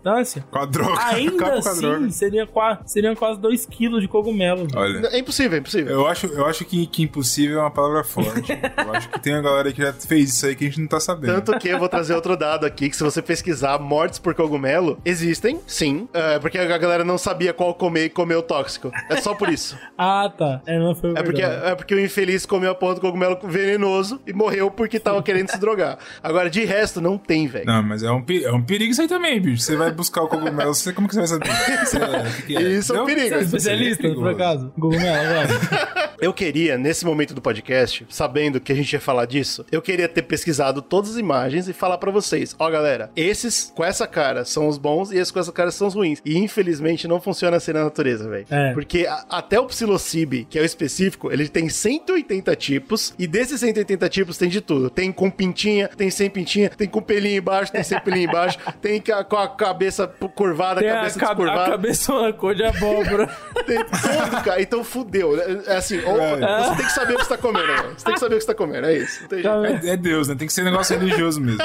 Com 0.51 0.59
a 0.59 0.65
droga. 0.65 1.05
Ainda 1.05 1.31
droga. 1.31 1.57
assim, 1.57 2.09
seria 2.11 2.45
quase, 2.45 2.79
seriam 2.85 3.15
quase 3.15 3.39
2 3.39 3.65
quilos 3.65 4.01
de 4.01 4.07
cogumelo. 4.07 4.67
Olha. 4.75 5.07
É 5.07 5.19
impossível, 5.19 5.57
é 5.57 5.59
impossível. 5.59 5.91
Eu 5.93 6.07
acho, 6.07 6.27
eu 6.27 6.45
acho 6.45 6.65
que, 6.65 6.87
que 6.87 7.03
impossível 7.03 7.59
é 7.59 7.61
uma 7.61 7.71
palavra 7.71 8.03
forte. 8.03 8.51
Eu 8.51 8.93
acho 8.93 9.09
que 9.09 9.19
tem 9.19 9.33
uma 9.33 9.41
galera 9.41 9.71
que 9.71 9.81
já 9.81 9.93
fez 9.93 10.29
isso 10.29 10.45
aí 10.45 10.55
que 10.55 10.65
a 10.65 10.67
gente 10.67 10.81
não 10.81 10.87
tá 10.87 10.99
sabendo. 10.99 11.41
Tanto 11.41 11.59
que 11.59 11.67
eu 11.69 11.79
vou 11.79 11.89
trazer 11.89 12.13
outro 12.13 12.35
dado 12.35 12.65
aqui, 12.65 12.89
que 12.89 12.95
se 12.95 13.03
você 13.03 13.21
pesquisar 13.21 13.79
mortes 13.79 14.19
por 14.19 14.33
cogumelo, 14.33 14.99
existem, 15.03 15.59
sim. 15.67 16.07
É, 16.13 16.39
porque 16.39 16.57
a 16.57 16.77
galera 16.77 17.03
não 17.03 17.17
sabia 17.17 17.53
qual 17.53 17.73
comer 17.73 18.05
e 18.05 18.09
comeu 18.09 18.41
tóxico. 18.41 18.91
É 19.09 19.17
só 19.17 19.33
por 19.33 19.49
isso. 19.49 19.77
Ah, 19.99 20.31
tá. 20.35 20.61
É, 20.67 20.77
não 20.77 20.93
foi 20.93 21.11
É 21.15 21.23
porque, 21.23 21.41
é 21.41 21.73
porque 21.73 21.95
o 21.95 21.99
infeliz 21.99 22.45
comeu 22.45 22.69
a 22.69 22.75
porra 22.75 22.95
do 22.95 23.01
cogumelo 23.01 23.37
venenoso 23.43 24.21
e 24.27 24.33
morreu 24.33 24.69
porque 24.69 24.99
tava 24.99 25.23
querendo 25.23 25.49
se 25.49 25.59
drogar. 25.59 25.97
Agora, 26.21 26.51
de 26.51 26.63
resto, 26.65 27.01
não 27.01 27.17
tem, 27.17 27.47
velho. 27.47 27.65
Não, 27.65 27.81
mas 27.81 28.03
é 28.03 28.11
um, 28.11 28.23
é 28.43 28.51
um 28.51 28.61
perigo 28.61 28.91
isso 28.91 29.01
aí 29.01 29.07
também, 29.07 29.41
bicho. 29.41 29.63
Você 29.63 29.75
vai 29.75 29.86
buscar 29.91 30.21
o 30.23 30.27
cogumelo, 30.27 30.73
você, 30.73 30.91
como 30.93 31.07
que 31.07 31.15
você 31.15 31.19
vai 31.19 31.27
saber? 31.27 31.47
Você, 31.87 31.99
que 32.37 32.41
que 32.43 32.57
é? 32.57 32.61
Isso 32.61 32.95
é 32.95 33.01
um 33.01 33.05
perigo. 33.05 33.29
Você 33.29 33.35
é 33.35 33.41
especialista, 33.41 34.09
por 34.13 34.27
acaso? 34.29 34.71
Cogumelo, 34.79 35.27
velho. 35.29 36.07
Eu 36.19 36.33
queria, 36.33 36.79
nesse 36.79 37.05
momento 37.05 37.35
do 37.35 37.41
podcast, 37.41 38.03
sabendo 38.09 38.59
que 38.59 38.71
a 38.71 38.75
gente 38.75 38.91
ia 38.91 38.99
falar 38.99 39.25
disso, 39.27 39.63
eu 39.71 39.79
queria 39.83 40.07
ter 40.09 40.23
pesquisado 40.23 40.81
todas 40.81 41.11
as 41.11 41.17
imagens 41.17 41.67
e 41.69 41.73
falar 41.73 41.99
pra 41.99 42.09
vocês: 42.09 42.55
ó, 42.57 42.67
galera, 42.71 43.11
esses 43.15 43.71
com 43.75 43.85
essa 43.85 44.07
cara 44.07 44.43
são 44.43 44.67
os 44.67 44.79
bons 44.79 45.11
e 45.11 45.17
esses 45.19 45.29
com 45.29 45.39
essa 45.39 45.51
cara 45.51 45.69
são 45.69 45.85
os 45.87 45.93
ruins. 45.93 46.19
E 46.25 46.35
infelizmente 46.39 47.07
não 47.07 47.21
funciona 47.21 47.57
assim 47.57 47.71
na 47.71 47.83
natureza, 47.83 48.27
velho. 48.27 48.47
É. 48.49 48.73
Porque 48.73 49.05
a- 49.05 49.25
até 49.29 49.59
o 49.59 49.67
psilocibe, 49.67 50.47
que 50.49 50.57
é 50.57 50.61
o 50.63 50.65
específico, 50.65 51.31
ele 51.31 51.47
tem 51.47 51.69
180 51.69 52.55
tipos 52.55 53.13
e 53.19 53.27
desses 53.27 53.59
180 53.59 54.09
tipos 54.09 54.39
tem 54.39 54.49
de 54.49 54.59
tudo. 54.59 54.89
Tem 54.89 55.11
com 55.11 55.29
pintinha, 55.29 55.87
tem 55.87 56.09
sem 56.09 56.31
pintinha, 56.31 56.71
tem 56.71 56.87
com 56.87 56.99
pelinho 56.99 57.37
embaixo, 57.37 57.71
tem 57.71 57.83
sem 57.83 57.99
pelinho 57.99 58.27
embaixo, 58.27 58.57
tem 58.81 58.99
ca- 58.99 59.23
com 59.23 59.35
a 59.37 59.47
cabeça 59.77 60.07
curvada, 60.35 60.79
Tem 60.81 60.89
a, 60.89 60.95
cabeça 60.95 61.19
ca- 61.19 61.25
a 61.25 61.29
descurvada. 61.33 61.71
cabeça 61.71 62.13
uma 62.13 62.33
cor 62.33 62.55
de 62.55 62.63
abóbora. 62.63 63.27
Tem 63.65 63.77
tudo, 63.83 64.43
cara. 64.43 64.61
Então 64.61 64.83
fudeu. 64.83 65.39
É 65.39 65.77
assim, 65.77 65.99
ou- 66.03 66.17
É. 66.19 66.63
você 66.63 66.75
tem 66.77 66.85
que 66.85 66.91
saber 66.91 67.13
o 67.13 67.17
que 67.17 67.23
você 67.25 67.29
tá 67.29 67.37
comendo, 67.37 67.67
velho. 67.67 67.89
Você 67.97 68.05
tem 68.05 68.13
que 68.13 68.19
saber 68.19 68.35
o 68.35 68.37
que 68.37 68.43
você 68.43 68.47
tá 68.47 68.55
comendo, 68.55 68.87
é 68.87 68.97
isso. 68.97 69.27
É, 69.33 69.89
é 69.89 69.97
Deus, 69.97 70.27
né? 70.27 70.35
Tem 70.35 70.47
que 70.47 70.53
ser 70.53 70.61
um 70.61 70.65
negócio 70.65 70.97
religioso 70.97 71.39
mesmo. 71.41 71.59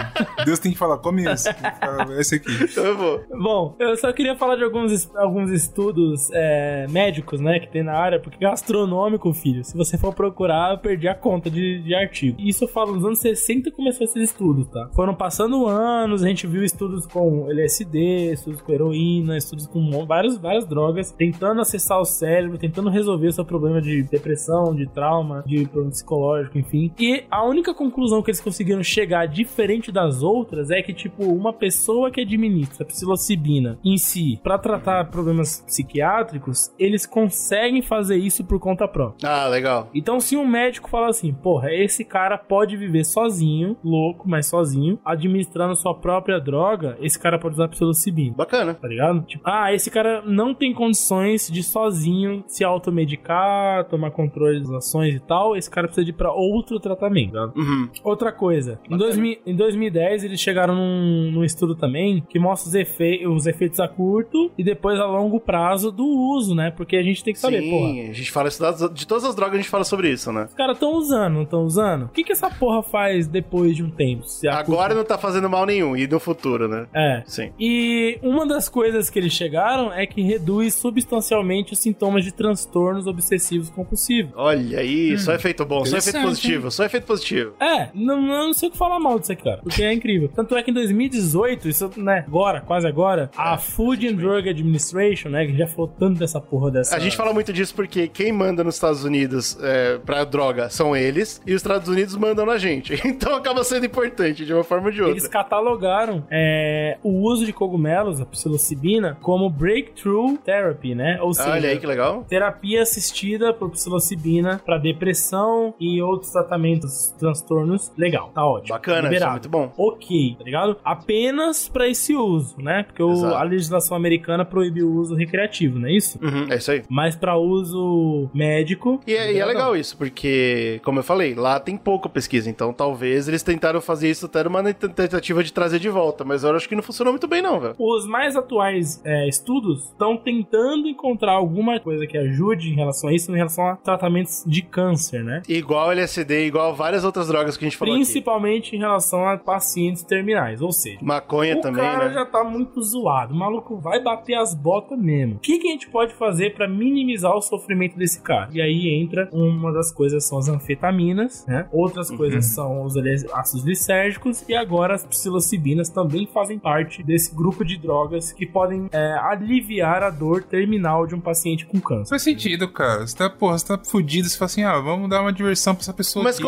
Deus 0.45 0.59
tem 0.59 0.73
que 0.73 0.79
falar, 0.79 0.99
come 0.99 1.25
esse. 1.31 1.53
Fala, 1.53 2.21
Esse 2.21 2.37
aqui. 2.37 2.51
Então 2.65 2.85
eu 2.85 2.97
vou. 2.97 3.25
Bom, 3.31 3.77
eu 3.79 3.97
só 3.97 4.13
queria 4.13 4.37
falar 4.37 4.57
de 4.57 4.65
alguns, 4.65 5.11
alguns 5.17 5.51
estudos 5.51 6.29
é, 6.33 6.87
médicos, 6.91 7.41
né, 7.41 7.59
que 7.61 7.69
tem 7.71 7.83
na 7.83 7.95
área, 7.95 8.19
porque 8.21 8.39
gastronômico, 8.39 9.33
filho, 9.33 9.65
se 9.65 9.77
você 9.77 9.97
for 9.99 10.15
procurar, 10.15 10.73
eu 10.73 10.79
perdi 10.79 11.09
a 11.09 11.15
conta 11.15 11.51
de, 11.51 11.83
de 11.83 11.95
artigo. 11.95 12.37
Isso 12.41 12.65
eu 12.65 12.69
falo 12.69 12.95
nos 12.95 13.05
anos 13.05 13.19
60 13.21 13.71
começou 13.73 14.05
esses 14.05 14.31
estudos, 14.31 14.67
tá? 14.69 14.89
Foram 14.95 15.15
passando 15.15 15.67
anos, 15.67 16.23
a 16.23 16.27
gente 16.29 16.47
viu 16.47 16.63
estudos 16.65 17.07
com 17.07 17.49
LSD, 17.51 17.99
estudos 18.03 18.61
com 18.61 18.73
heroína, 18.73 19.37
estudos 19.37 19.67
com 19.67 20.05
várias, 20.07 20.37
várias 20.39 20.67
drogas, 20.67 21.11
tentando 21.11 21.61
acessar 21.61 22.01
o 22.01 22.05
cérebro, 22.05 22.59
tentando 22.59 22.91
resolver 22.91 23.29
o 23.29 23.33
seu 23.33 23.45
problema 23.45 23.81
de 23.81 24.03
depressão, 24.03 24.75
de 24.75 24.87
trauma, 24.87 25.43
de 25.47 25.65
problema 25.67 25.91
psicológico, 25.91 26.59
enfim. 26.59 26.93
E 26.99 27.25
a 27.31 27.45
única 27.45 27.75
conclusão 27.75 28.23
que 28.23 28.31
eles 28.31 28.41
conseguiram 28.41 28.83
chegar, 28.83 29.27
diferente 29.27 29.91
das 29.91 30.23
outras, 30.23 30.71
é 30.71 30.83
que, 30.83 30.93
tipo, 30.93 31.25
uma 31.25 31.53
pessoa 31.53 32.11
que 32.11 32.21
administra 32.21 32.85
psilocibina 32.85 33.79
em 33.85 33.97
si 33.97 34.41
pra 34.43 34.59
tratar 34.59 35.11
problemas 35.11 35.63
psiquiátricos, 35.67 36.73
eles 36.79 37.07
conseguem 37.07 37.83
fazer 37.83 38.17
isso 38.17 38.45
por 38.45 38.59
conta 38.59 38.89
própria. 38.89 39.29
Ah, 39.29 39.49
legal. 39.49 39.89
Então, 39.95 40.21
se 40.21 40.37
um 40.37 40.47
médico 40.47 40.89
fala 40.89 41.09
assim, 41.09 41.33
porra, 41.33 41.73
esse 41.73 42.05
cara 42.05 42.37
pode 42.39 42.77
viver 42.77 43.05
sozinho, 43.05 43.77
louco, 43.83 44.29
mas 44.29 44.47
sozinho, 44.47 44.99
administrando 45.05 45.77
sua 45.77 45.95
própria 45.95 46.41
droga, 46.41 46.97
esse 47.01 47.19
cara 47.19 47.39
pode 47.39 47.55
usar 47.55 47.69
psilocibina. 47.69 47.92
Bacana. 48.37 48.75
Tá 48.75 48.89
ligado? 48.89 49.23
Tipo, 49.23 49.43
ah, 49.47 49.73
esse 49.73 49.91
cara 49.91 50.23
não 50.27 50.55
tem 50.55 50.73
condições 50.73 51.49
de 51.51 51.63
sozinho 51.63 52.45
se 52.47 52.65
automedicar, 52.65 53.85
tomar 53.89 54.11
controle 54.11 54.61
das 54.61 54.71
ações 54.71 55.15
e 55.15 55.21
tal. 55.21 55.57
Esse 55.57 55.71
cara 55.71 55.87
precisa 55.87 56.05
de 56.05 56.11
ir 56.11 56.15
pra 56.15 56.33
outro 56.33 56.79
tratamento. 56.81 57.33
tá? 57.33 57.53
Uhum. 57.57 57.89
Outra 58.05 58.33
coisa, 58.33 58.81
em, 58.91 58.97
2000 58.97 59.39
em 59.47 59.57
2010 59.57 60.25
eles 60.25 60.41
chegaram 60.41 60.75
num, 60.75 61.31
num 61.33 61.45
estudo 61.45 61.75
também 61.75 62.23
que 62.29 62.39
mostra 62.39 62.69
os, 62.69 62.75
efe- 62.75 63.27
os 63.27 63.47
efeitos 63.47 63.81
a 63.81 63.89
curto 63.89 64.51
e 64.57 64.65
depois 64.65 64.99
a 64.99 65.07
longo 65.07 65.41
prazo 65.41 65.91
do 65.91 66.05
uso, 66.05 66.55
né? 66.55 66.71
Porque 66.71 66.97
a 66.97 67.03
gente 67.03 67.23
tem 67.25 67.33
que 67.33 67.39
saber, 67.41 67.63
porra. 67.69 67.89
Sim, 67.93 68.11
a 68.11 68.13
gente 68.13 68.31
fala 68.31 68.49
isso 68.49 68.61
das, 68.61 68.91
de 68.93 69.07
todas 69.07 69.25
as 69.25 69.35
drogas, 69.35 69.55
a 69.55 69.59
gente 69.59 69.69
fala 69.71 69.85
sobre 69.85 70.11
isso, 70.11 70.33
né? 70.33 70.45
Os 70.49 70.55
caras 70.55 70.77
estão 70.77 70.95
usando, 70.95 71.35
não 71.35 71.43
estão 71.43 71.65
usando? 71.65 72.05
O 72.05 72.09
que, 72.09 72.25
que 72.25 72.33
essa 72.33 72.51
porra 72.51 72.83
faz 72.83 73.27
depois 73.27 73.77
de 73.77 73.83
um 73.83 73.91
tempo? 73.91 74.25
Agora 74.49 74.65
curto- 74.65 74.95
não 74.97 75.05
tá 75.05 75.19
fazendo 75.19 75.49
mal 75.49 75.67
nenhum, 75.67 75.97
e 75.97 76.07
no 76.07 76.21
futuro, 76.21 76.69
né? 76.69 76.87
É. 76.95 77.23
Sim. 77.27 77.53
E 77.59 77.82
uma 78.23 78.47
das 78.47 78.69
coisas 78.69 79.09
que 79.11 79.19
eles 79.19 79.33
chegaram 79.33 79.93
é 79.93 80.07
que 80.07 80.23
reduz 80.23 80.75
substancialmente 80.75 81.73
os 81.73 81.79
sintomas 81.79 82.25
de 82.25 82.33
transtornos 82.33 83.07
obsessivos 83.07 83.71
compulsivos. 83.71 84.33
Olha 84.37 84.79
aí, 84.79 85.19
só 85.19 85.33
efeito 85.35 85.65
bom, 85.65 85.85
só 85.85 85.97
efeito 85.99 86.21
positivo, 86.23 86.71
só 86.71 86.85
efeito 86.85 87.07
positivo. 87.07 87.55
É, 87.61 87.89
não, 87.95 88.21
não 88.21 88.53
sei 88.53 88.69
o 88.69 88.73
que 88.73 88.79
falar 88.79 88.99
mal 88.99 89.19
disso 89.19 89.33
aqui, 89.33 89.45
cara. 89.45 89.61
Porque 89.63 89.83
é 89.83 89.93
incrível. 89.93 90.29
Tanto 90.29 90.57
é 90.57 90.63
que 90.63 90.71
em 90.71 90.75
2018, 90.75 91.69
isso, 91.69 91.91
né, 91.97 92.25
agora, 92.27 92.61
quase 92.61 92.87
agora, 92.87 93.31
a 93.37 93.57
Food 93.59 94.09
and 94.09 94.15
Drug 94.15 94.49
Administration, 94.49 95.29
né, 95.29 95.47
que 95.47 95.57
já 95.57 95.67
falou 95.67 95.89
tanto 95.89 96.19
dessa 96.19 96.41
porra 96.41 96.71
dessa. 96.71 96.97
A 96.97 96.99
gente 96.99 97.17
fala 97.17 97.33
muito 97.33 97.53
disso 97.53 97.75
porque 97.75 98.09
quem 98.09 98.33
manda 98.33 98.65
nos 98.65 98.75
Estados 98.75 99.05
Unidos 99.05 99.59
é, 99.61 99.99
pra 99.99 100.25
droga 100.25 100.69
são 100.71 100.97
eles, 100.97 101.41
e 101.47 101.55
os 101.55 101.63
Estados 101.63 101.89
Unidos 101.89 102.17
mandam 102.17 102.47
na 102.47 102.59
gente. 102.59 103.01
Então 103.13 103.37
acaba 103.37 103.63
sendo 103.63 103.85
importante 103.85 104.45
de 104.45 104.55
uma 104.55 104.65
forma 104.65 104.87
ou 104.87 104.93
de 104.93 105.01
outra. 105.01 105.13
Eles 105.13 105.29
catalogaram 105.29 106.27
é, 106.31 106.97
o 107.03 107.21
uso 107.21 107.45
de 107.45 107.53
cogumelos, 107.53 107.72
a 108.21 108.27
psilocibina, 108.27 109.17
como 109.21 109.49
breakthrough 109.51 110.37
Therapy, 110.39 110.95
né? 110.95 111.19
Ou 111.21 111.33
seja, 111.35 111.51
Olha 111.51 111.69
aí 111.71 111.79
que 111.79 111.87
legal. 111.87 112.25
terapia 112.29 112.83
assistida 112.83 113.53
por 113.53 113.71
psilocibina 113.71 114.61
para 114.65 114.79
depressão 114.79 115.75
e 115.81 116.01
outros 116.03 116.31
tratamentos, 116.33 117.15
transtornos. 117.19 117.93
Legal, 117.97 118.31
tá 118.35 118.45
ótimo. 118.45 118.75
Bacana, 118.75 118.99
é 118.99 119.03
Liberado. 119.03 119.33
muito 119.33 119.49
bom. 119.49 119.73
Ok, 119.77 120.37
tá 120.39 120.45
ligado? 120.45 120.77
Apenas 120.85 121.69
pra 121.69 121.89
esse 121.89 122.15
uso, 122.15 122.55
né? 122.61 122.83
Porque 122.85 123.03
o- 123.03 123.27
a 123.35 123.43
legislação 123.43 123.97
americana 123.97 124.45
proíbe 124.45 124.83
o 124.83 124.93
uso 124.95 125.15
recreativo, 125.15 125.79
não 125.79 125.89
é 125.89 125.93
isso? 125.93 126.19
Uhum, 126.23 126.47
é 126.51 126.57
isso 126.57 126.71
aí. 126.71 126.83
Mas 126.89 127.15
pra 127.17 127.37
uso 127.37 128.31
médico. 128.35 129.01
E 129.07 129.15
é, 129.15 129.33
e 129.33 129.39
é 129.39 129.45
legal 129.45 129.77
isso, 129.77 129.97
porque, 129.97 130.81
como 130.85 130.99
eu 130.99 131.03
falei, 131.03 131.35
lá 131.35 131.59
tem 131.61 131.77
pouca 131.77 132.09
pesquisa, 132.09 132.49
então 132.51 132.73
talvez 132.73 133.29
eles 133.29 133.43
tentaram 133.43 133.81
fazer 133.81 134.11
isso 134.11 134.27
até 134.27 134.43
numa 134.45 134.63
tentativa 134.73 135.43
de 135.43 135.53
trazer 135.53 135.79
de 135.79 135.89
volta, 135.89 136.25
mas 136.25 136.45
eu 136.45 136.55
acho 136.55 136.69
que 136.69 136.75
não 136.75 136.83
funcionou 136.83 137.13
muito 137.13 137.27
bem 137.27 137.43
não, 137.43 137.59
Os 137.79 138.07
mais 138.07 138.37
atuais 138.37 139.01
é, 139.05 139.29
estudos 139.29 139.85
estão 139.89 140.17
tentando 140.17 140.89
encontrar 140.89 141.33
alguma 141.33 141.79
coisa 141.81 142.07
que 142.07 142.17
ajude 142.17 142.71
em 142.71 142.75
relação 142.75 143.11
a 143.11 143.15
isso, 143.15 143.31
em 143.33 143.37
relação 143.37 143.67
a 143.67 143.77
tratamentos 143.77 144.45
de 144.47 144.63
câncer, 144.63 145.23
né? 145.25 145.43
Igual 145.49 145.91
LSD, 145.93 146.47
igual 146.47 146.75
várias 146.75 147.05
outras 147.05 147.29
drogas 147.29 147.57
que 147.57 147.65
a 147.65 147.69
gente 147.69 147.77
falou 147.79 147.95
aqui. 147.95 148.03
Principalmente 148.05 148.75
em 148.77 148.79
relação 148.79 149.27
a 149.27 149.37
pacientes 149.37 150.03
terminais, 150.03 150.61
ou 150.63 150.73
seja, 150.73 150.99
Maconha 151.03 151.57
o 151.57 151.61
também, 151.61 151.83
cara 151.83 152.09
né? 152.09 152.15
já 152.15 152.25
tá 152.27 152.43
muito 152.45 152.81
zoado. 152.83 153.35
O 153.35 153.37
maluco 153.37 153.77
vai 153.77 154.01
bater 154.03 154.35
as 154.35 154.55
botas 154.55 154.99
mesmo. 154.99 155.37
O 155.37 155.39
que, 155.39 155.59
que 155.59 155.69
a 155.69 155.71
gente 155.73 155.89
pode 155.89 156.15
fazer 156.15 156.55
pra 156.55 156.67
minimizar 156.69 157.35
o 157.37 157.41
sofrimento 157.43 157.97
desse 157.97 158.21
cara? 158.21 158.49
E 158.53 158.61
aí 158.61 158.89
entra 159.03 159.29
uma 159.33 159.73
das 159.73 159.93
coisas 159.93 160.25
são 160.25 160.39
as 160.39 160.49
anfetaminas, 160.49 161.45
né? 161.47 161.67
Outras 161.73 162.11
Uhum. 162.11 162.17
coisas 162.17 162.47
são 162.55 162.85
os 162.85 162.95
ácidos 163.33 163.65
lisérgicos 163.65 164.45
e 164.49 164.55
agora 164.55 164.95
as 164.95 165.05
psilocibinas 165.07 165.89
também 165.89 166.27
fazem 166.27 166.59
parte 166.59 167.03
desse 167.03 167.35
grupo 167.35 167.42
de 167.65 167.77
drogas 167.77 168.33
que 168.33 168.47
podem 168.47 168.89
é, 168.93 169.15
aliviar 169.21 170.03
a 170.03 170.11
dor 170.11 170.43
terminal 170.43 171.07
de 171.07 171.15
um 171.15 171.21
paciente 171.21 171.67
com 171.67 171.81
câncer. 171.81 172.11
Faz 172.11 172.23
sentido, 172.23 172.69
cara. 172.69 173.07
Você 173.07 173.17
tá, 173.17 173.29
porra, 173.29 173.59
você 173.59 173.67
tá 173.67 173.79
fudido, 173.79 174.29
você 174.29 174.37
fala 174.37 174.47
assim, 174.47 174.63
ah, 174.63 174.79
vamos 174.79 175.09
dar 175.11 175.21
uma 175.21 175.33
diversão 175.33 175.75
pra 175.75 175.83
essa 175.83 175.93
pessoa 175.93 176.23
Mas 176.23 176.39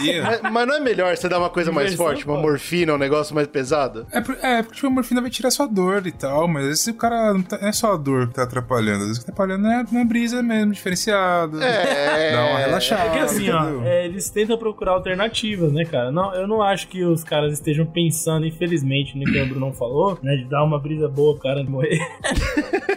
dia. 0.00 0.22
mas, 0.42 0.52
mas 0.52 0.66
não 0.66 0.74
é 0.74 0.80
melhor 0.80 1.16
você 1.16 1.28
dar 1.28 1.38
uma 1.38 1.50
coisa 1.50 1.70
mais 1.72 1.94
forte, 1.94 2.24
uma 2.26 2.36
pô. 2.36 2.42
morfina, 2.42 2.94
um 2.94 2.98
negócio 2.98 3.34
mais 3.34 3.46
pesado? 3.46 4.06
É, 4.12 4.18
é, 4.58 4.62
porque 4.62 4.76
tipo, 4.76 4.86
a 4.86 4.90
morfina 4.90 5.20
vai 5.20 5.30
tirar 5.30 5.50
sua 5.50 5.66
dor 5.66 6.06
e 6.06 6.12
tal, 6.12 6.48
mas 6.48 6.62
às 6.62 6.68
vezes 6.68 6.86
o 6.88 6.94
cara 6.94 7.32
não, 7.32 7.42
tá- 7.42 7.58
não 7.60 7.68
é 7.68 7.72
só 7.72 7.92
a 7.92 7.96
dor 7.96 8.28
que 8.28 8.34
tá 8.34 8.42
atrapalhando, 8.42 9.02
às 9.02 9.06
vezes 9.08 9.16
o 9.18 9.20
que 9.20 9.26
tá 9.26 9.32
atrapalhando 9.32 9.66
é 9.68 9.84
uma 9.90 10.04
brisa 10.04 10.42
mesmo, 10.42 10.72
diferenciada. 10.72 11.64
É. 11.64 12.32
Dá 12.32 12.44
uma 12.46 12.58
relaxada. 12.58 13.04
É 13.04 13.10
que 13.10 13.18
assim, 13.18 13.50
ó, 13.50 13.82
é, 13.82 14.06
eles 14.06 14.30
tentam 14.30 14.56
procurar 14.58 14.92
alternativas, 14.92 15.72
né, 15.72 15.84
cara? 15.84 16.10
Não, 16.10 16.34
eu 16.34 16.46
não 16.46 16.62
acho 16.62 16.88
que 16.88 17.04
os 17.04 17.22
caras 17.22 17.52
estejam 17.52 17.86
pensando, 17.86 18.46
infelizmente, 18.46 19.16
no 19.16 19.24
que 19.24 19.40
o 19.40 19.46
Bruno 19.46 19.72
falou, 19.72 20.18
né, 20.24 20.36
de 20.36 20.44
dar 20.46 20.64
uma 20.64 20.78
brisa 20.78 21.08
boa 21.08 21.34
pro 21.34 21.42
cara 21.42 21.62
morrer. 21.64 21.98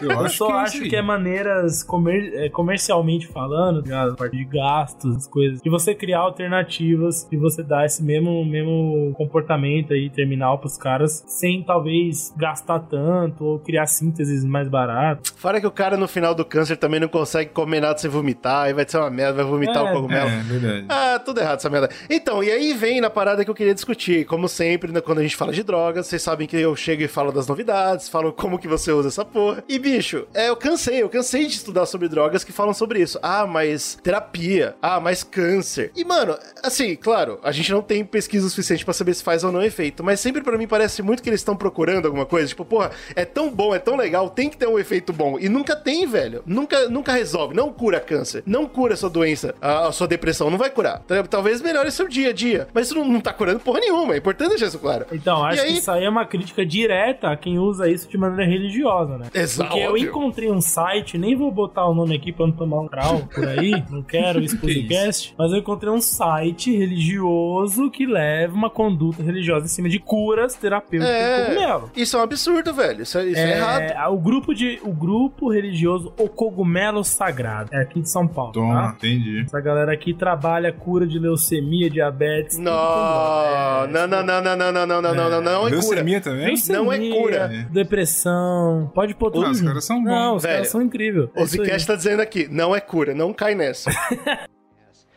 Eu, 0.00 0.10
Eu 0.12 0.28
só 0.28 0.46
que 0.46 0.52
é 0.52 0.56
acho 0.56 0.80
que 0.82 0.94
é 0.96 1.02
maneiras 1.02 1.82
comer- 1.82 2.32
é, 2.34 2.48
comercialmente 2.48 3.26
falando, 3.26 3.80
ligado? 3.82 4.12
a 4.12 4.14
parte 4.16 4.36
de 4.36 4.44
gastos, 4.44 5.16
as 5.16 5.26
coisas, 5.26 5.60
de 5.60 5.68
você 5.68 5.92
criar 5.92 6.20
alternativas 6.20 7.26
e 7.32 7.36
você 7.36 7.64
dar 7.64 7.84
esse 7.84 8.00
mesmo, 8.00 8.44
mesmo 8.44 9.12
comportamento 9.16 9.92
aí 9.92 10.08
terminal 10.08 10.58
pros 10.58 10.76
caras, 10.76 11.24
sem 11.26 11.64
talvez 11.64 12.32
gastar 12.36 12.78
tanto 12.80 13.44
ou 13.44 13.58
criar 13.58 13.86
sínteses 13.86 14.44
mais 14.44 14.68
baratas. 14.68 15.32
Fora 15.36 15.60
que 15.60 15.66
o 15.66 15.70
cara 15.70 15.96
no 15.96 16.06
final 16.06 16.32
do 16.32 16.44
câncer 16.44 16.76
também 16.76 17.00
não 17.00 17.08
consegue 17.08 17.50
comer 17.50 17.80
nada 17.80 17.98
sem 17.98 18.08
vomitar, 18.08 18.66
aí 18.66 18.72
vai 18.72 18.88
ser 18.88 18.98
uma 18.98 19.10
merda, 19.10 19.42
vai 19.42 19.44
vomitar 19.44 19.84
É, 19.84 19.90
o 19.90 19.94
cogumelo. 19.94 20.28
É, 20.30 20.42
verdade. 20.42 20.86
Ah, 20.88 21.18
tudo 21.24 21.40
errado 21.40 21.58
essa 21.58 21.68
merda. 21.70 21.88
Então, 22.08 22.40
e 22.40 22.52
aí 22.52 22.72
vem 22.72 23.00
na 23.00 23.10
parada 23.10 23.44
que 23.44 23.50
eu 23.50 23.54
queria 23.54 23.74
discutir. 23.74 24.24
Como 24.26 24.48
sempre, 24.48 24.92
né, 24.92 25.00
quando 25.00 25.18
a 25.18 25.22
gente 25.22 25.34
fala 25.34 25.52
de 25.52 25.64
drogas, 25.64 26.06
vocês 26.06 26.22
sabem 26.22 26.46
que 26.46 26.56
eu 26.56 26.76
chego 26.76 27.02
e 27.02 27.08
falo 27.08 27.17
das 27.32 27.46
novidades, 27.46 28.08
falo 28.08 28.32
como 28.32 28.58
que 28.58 28.68
você 28.68 28.92
usa 28.92 29.08
essa 29.08 29.24
porra. 29.24 29.62
E, 29.68 29.78
bicho, 29.78 30.26
é, 30.34 30.48
eu 30.48 30.56
cansei, 30.56 31.02
eu 31.02 31.08
cansei 31.08 31.46
de 31.46 31.54
estudar 31.54 31.86
sobre 31.86 32.08
drogas 32.08 32.44
que 32.44 32.52
falam 32.52 32.72
sobre 32.72 33.00
isso. 33.00 33.18
Ah, 33.22 33.46
mas 33.46 33.98
terapia. 34.02 34.74
Ah, 34.80 35.00
mas 35.00 35.22
câncer. 35.24 35.90
E, 35.96 36.04
mano, 36.04 36.36
assim, 36.62 36.94
claro, 36.96 37.38
a 37.42 37.52
gente 37.52 37.70
não 37.72 37.82
tem 37.82 38.04
pesquisa 38.04 38.48
suficiente 38.48 38.84
pra 38.84 38.94
saber 38.94 39.14
se 39.14 39.22
faz 39.22 39.44
ou 39.44 39.52
não 39.52 39.62
efeito, 39.62 40.02
mas 40.04 40.20
sempre 40.20 40.42
pra 40.42 40.56
mim 40.56 40.66
parece 40.68 41.02
muito 41.02 41.22
que 41.22 41.28
eles 41.28 41.40
estão 41.40 41.56
procurando 41.56 42.06
alguma 42.06 42.26
coisa. 42.26 42.48
Tipo, 42.48 42.64
porra, 42.64 42.90
é 43.14 43.24
tão 43.24 43.50
bom, 43.50 43.74
é 43.74 43.78
tão 43.78 43.96
legal, 43.96 44.30
tem 44.30 44.48
que 44.48 44.56
ter 44.56 44.66
um 44.68 44.78
efeito 44.78 45.12
bom. 45.12 45.38
E 45.38 45.48
nunca 45.48 45.74
tem, 45.76 46.06
velho. 46.06 46.42
Nunca, 46.46 46.88
nunca 46.88 47.12
resolve. 47.12 47.54
Não 47.54 47.72
cura 47.72 48.00
câncer. 48.00 48.42
Não 48.46 48.66
cura 48.66 48.96
sua 48.96 49.10
doença, 49.10 49.54
a, 49.60 49.88
a 49.88 49.92
sua 49.92 50.06
depressão. 50.06 50.50
Não 50.50 50.58
vai 50.58 50.70
curar. 50.70 51.00
Tal- 51.06 51.26
Talvez 51.28 51.60
melhore 51.60 51.90
seu 51.90 52.08
dia 52.08 52.30
a 52.30 52.32
dia. 52.32 52.68
Mas 52.74 52.86
isso 52.86 52.94
não, 52.96 53.04
não 53.06 53.20
tá 53.20 53.32
curando 53.32 53.60
porra 53.60 53.80
nenhuma. 53.80 54.14
É 54.14 54.18
importante 54.18 54.50
deixar 54.50 54.66
isso 54.66 54.78
claro. 54.78 55.06
Então, 55.12 55.44
acho 55.44 55.62
aí- 55.62 55.72
que 55.74 55.78
isso 55.78 55.90
aí 55.90 56.04
é 56.04 56.08
uma 56.08 56.26
crítica 56.26 56.64
direta 56.64 57.07
a 57.10 57.36
quem 57.36 57.58
usa 57.58 57.88
isso 57.88 58.08
de 58.08 58.16
maneira 58.18 58.50
religiosa, 58.50 59.18
né? 59.18 59.26
Exato, 59.34 59.70
Porque 59.70 59.84
eu 59.84 59.96
encontrei 59.96 60.50
um 60.50 60.60
site, 60.60 61.16
nem 61.18 61.36
vou 61.36 61.50
botar 61.50 61.86
o 61.86 61.94
nome 61.94 62.14
aqui 62.16 62.32
pra 62.32 62.46
não 62.46 62.52
tomar 62.52 62.80
um 62.80 62.86
grau 62.86 63.20
por 63.34 63.46
aí, 63.46 63.82
não 63.90 64.02
quero 64.02 64.40
Que 64.40 64.56
podcast, 64.56 65.34
mas 65.38 65.52
eu 65.52 65.58
encontrei 65.58 65.92
um 65.92 66.00
site 66.00 66.76
religioso 66.76 67.90
que 67.90 68.06
leva 68.06 68.54
uma 68.54 68.70
conduta 68.70 69.22
religiosa 69.22 69.66
em 69.66 69.68
cima 69.68 69.88
de 69.88 69.98
curas 69.98 70.54
terapêuticas 70.54 71.08
de 71.14 71.44
cogumelo. 71.46 71.90
É, 71.96 72.00
isso 72.00 72.16
é 72.16 72.20
um 72.20 72.22
absurdo, 72.22 72.74
velho. 72.74 73.02
Isso 73.02 73.18
é, 73.18 73.24
isso 73.26 73.40
é 73.40 73.56
errado. 73.56 73.82
É, 73.82 74.06
o 74.08 74.18
grupo 74.18 74.54
de 74.54 74.78
o 74.82 74.92
grupo 74.92 75.50
religioso 75.50 76.12
O 76.18 76.28
Cogumelo 76.28 77.04
Sagrado, 77.04 77.70
é 77.72 77.82
aqui 77.82 78.00
de 78.00 78.10
São 78.10 78.26
Paulo, 78.26 78.52
Toma, 78.52 78.74
tá? 78.74 78.94
entendi. 78.96 79.42
Essa 79.44 79.60
galera 79.60 79.92
aqui 79.92 80.14
trabalha 80.14 80.72
cura 80.72 81.06
de 81.06 81.18
leucemia, 81.18 81.90
diabetes, 81.90 82.56
tudo 82.56 82.64
com 82.68 82.70
Não, 82.70 82.72
droga. 82.76 83.86
não, 83.88 84.06
não, 84.08 84.22
não, 84.24 84.42
não, 84.42 84.56
não, 84.56 84.72
não, 84.72 84.86
não, 84.86 85.02
não, 85.02 85.14
não, 85.14 85.30
não, 85.30 85.40
não 85.42 85.52
é 85.52 85.70
cura. 85.70 85.70
Leucemia 85.70 86.20
também? 86.20 86.54
Não 86.68 86.92
é 86.92 86.96
cura. 86.96 86.97
Leucemia, 86.98 87.68
Depressão. 87.70 88.90
Pode 88.94 89.14
pôr 89.14 89.30
tudo. 89.30 89.46
Ah, 89.46 89.50
os 89.50 89.60
caras 89.60 89.84
são 89.84 90.02
bons. 90.02 90.10
Não, 90.10 90.36
os 90.36 90.42
Velho, 90.42 90.54
caras 90.56 90.68
são 90.70 90.82
incríveis. 90.82 91.28
É 91.34 91.38
O 91.38 91.42
aí. 91.42 91.48
Zcast 91.48 91.86
tá 91.86 91.94
dizendo 91.94 92.20
aqui, 92.20 92.48
não 92.48 92.74
é 92.74 92.80
cura, 92.80 93.14
não 93.14 93.32
cai 93.32 93.54
nessa. 93.54 93.90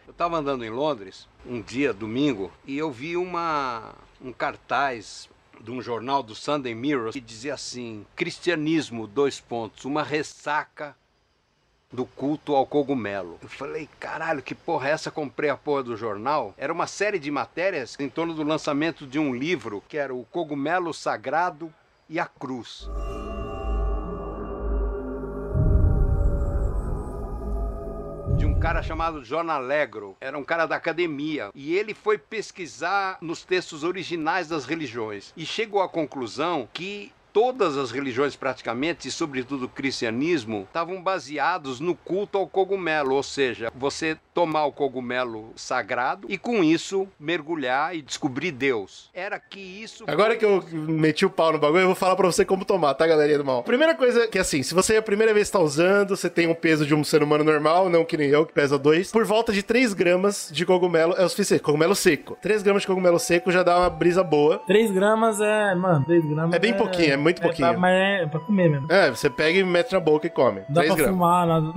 Eu 0.07 0.11
estava 0.11 0.37
andando 0.37 0.63
em 0.63 0.69
Londres 0.69 1.27
um 1.45 1.61
dia, 1.61 1.93
domingo, 1.93 2.51
e 2.67 2.77
eu 2.77 2.91
vi 2.91 3.17
uma, 3.17 3.95
um 4.23 4.31
cartaz 4.31 5.27
de 5.59 5.71
um 5.71 5.81
jornal 5.81 6.21
do 6.21 6.35
Sunday 6.35 6.75
Mirror 6.75 7.11
que 7.11 7.19
dizia 7.19 7.53
assim: 7.55 8.05
Cristianismo, 8.15 9.07
dois 9.07 9.39
pontos, 9.39 9.85
uma 9.85 10.03
ressaca 10.03 10.95
do 11.91 12.05
culto 12.05 12.55
ao 12.55 12.65
cogumelo. 12.65 13.37
Eu 13.41 13.49
falei, 13.49 13.89
caralho, 13.99 14.41
que 14.41 14.55
porra 14.55 14.89
é 14.89 14.91
essa? 14.91 15.11
Comprei 15.11 15.49
a 15.49 15.57
porra 15.57 15.83
do 15.83 15.97
jornal. 15.97 16.53
Era 16.57 16.71
uma 16.71 16.87
série 16.87 17.19
de 17.19 17.29
matérias 17.29 17.97
em 17.99 18.09
torno 18.09 18.33
do 18.33 18.43
lançamento 18.43 19.05
de 19.05 19.19
um 19.19 19.33
livro 19.35 19.83
que 19.87 19.97
era 19.97 20.13
o 20.13 20.23
Cogumelo 20.25 20.93
Sagrado 20.93 21.73
e 22.09 22.19
a 22.19 22.25
Cruz. 22.25 22.89
de 28.37 28.45
um 28.47 28.59
cara 28.59 28.81
chamado 28.81 29.21
John 29.21 29.51
Allegro. 29.51 30.17
Era 30.19 30.35
um 30.35 30.43
cara 30.43 30.65
da 30.65 30.75
academia. 30.75 31.51
E 31.53 31.75
ele 31.75 31.93
foi 31.93 32.17
pesquisar 32.17 33.19
nos 33.21 33.43
textos 33.43 33.83
originais 33.83 34.47
das 34.47 34.65
religiões. 34.65 35.31
E 35.37 35.45
chegou 35.45 35.79
à 35.79 35.87
conclusão 35.87 36.67
que 36.73 37.11
todas 37.33 37.77
as 37.77 37.91
religiões 37.91 38.35
praticamente, 38.35 39.07
e 39.07 39.11
sobretudo 39.11 39.65
o 39.65 39.69
cristianismo, 39.69 40.63
estavam 40.67 41.01
baseados 41.01 41.79
no 41.79 41.95
culto 41.95 42.37
ao 42.37 42.47
cogumelo, 42.47 43.15
ou 43.15 43.23
seja, 43.23 43.71
você 43.75 44.17
tomar 44.33 44.65
o 44.65 44.71
cogumelo 44.71 45.51
sagrado 45.55 46.27
e 46.29 46.37
com 46.37 46.63
isso 46.63 47.07
mergulhar 47.19 47.95
e 47.95 48.01
descobrir 48.01 48.51
Deus. 48.51 49.09
Era 49.13 49.39
que 49.39 49.59
isso 49.59 50.03
Agora 50.07 50.35
que 50.35 50.45
eu 50.45 50.63
meti 50.71 51.25
o 51.25 51.29
pau 51.29 51.51
no 51.51 51.59
bagulho, 51.59 51.81
eu 51.81 51.87
vou 51.87 51.95
falar 51.95 52.15
pra 52.15 52.27
você 52.27 52.45
como 52.45 52.65
tomar, 52.65 52.93
tá, 52.93 53.05
galerinha 53.07 53.37
do 53.37 53.45
mal? 53.45 53.63
Primeira 53.63 53.95
coisa 53.95 54.27
que, 54.27 54.39
assim, 54.39 54.63
se 54.63 54.73
você 54.73 54.95
é 54.95 54.97
a 54.97 55.01
primeira 55.01 55.33
vez 55.33 55.47
que 55.47 55.53
tá 55.53 55.59
usando, 55.59 56.15
você 56.15 56.29
tem 56.29 56.47
um 56.47 56.53
peso 56.53 56.85
de 56.85 56.95
um 56.95 57.03
ser 57.03 57.23
humano 57.23 57.43
normal, 57.43 57.89
não 57.89 58.05
que 58.05 58.17
nem 58.17 58.29
eu, 58.29 58.45
que 58.45 58.53
pesa 58.53 58.77
2, 58.77 59.11
por 59.11 59.25
volta 59.25 59.51
de 59.51 59.63
3 59.63 59.93
gramas 59.93 60.49
de 60.51 60.65
cogumelo 60.65 61.13
é 61.17 61.25
o 61.25 61.29
suficiente. 61.29 61.63
Cogumelo 61.63 61.95
seco. 61.95 62.37
3 62.41 62.63
gramas 62.63 62.83
de 62.83 62.87
cogumelo 62.87 63.19
seco 63.19 63.51
já 63.51 63.63
dá 63.63 63.77
uma 63.77 63.89
brisa 63.89 64.23
boa. 64.23 64.59
3 64.59 64.91
gramas 64.91 65.39
é. 65.39 65.75
Mano, 65.75 66.05
3 66.05 66.25
gramas. 66.25 66.55
É 66.55 66.59
bem 66.59 66.75
pouquinho, 66.75 67.13
é 67.13 67.17
muito 67.21 67.41
pouquinho. 67.41 67.69
pra- 67.69 67.77
mas 67.79 67.93
é 67.93 68.25
pra 68.25 68.39
comer 68.39 68.69
mesmo. 68.69 68.87
É, 68.91 69.09
você 69.09 69.29
pega 69.29 69.57
e 69.59 69.63
mete 69.63 69.91
na 69.93 69.99
boca 69.99 70.27
e 70.27 70.29
come. 70.29 70.61
Dá 70.67 70.81
3 70.81 70.87
pra 70.87 70.95
gramas. 70.95 71.13
fumar 71.13 71.47
nada. 71.47 71.73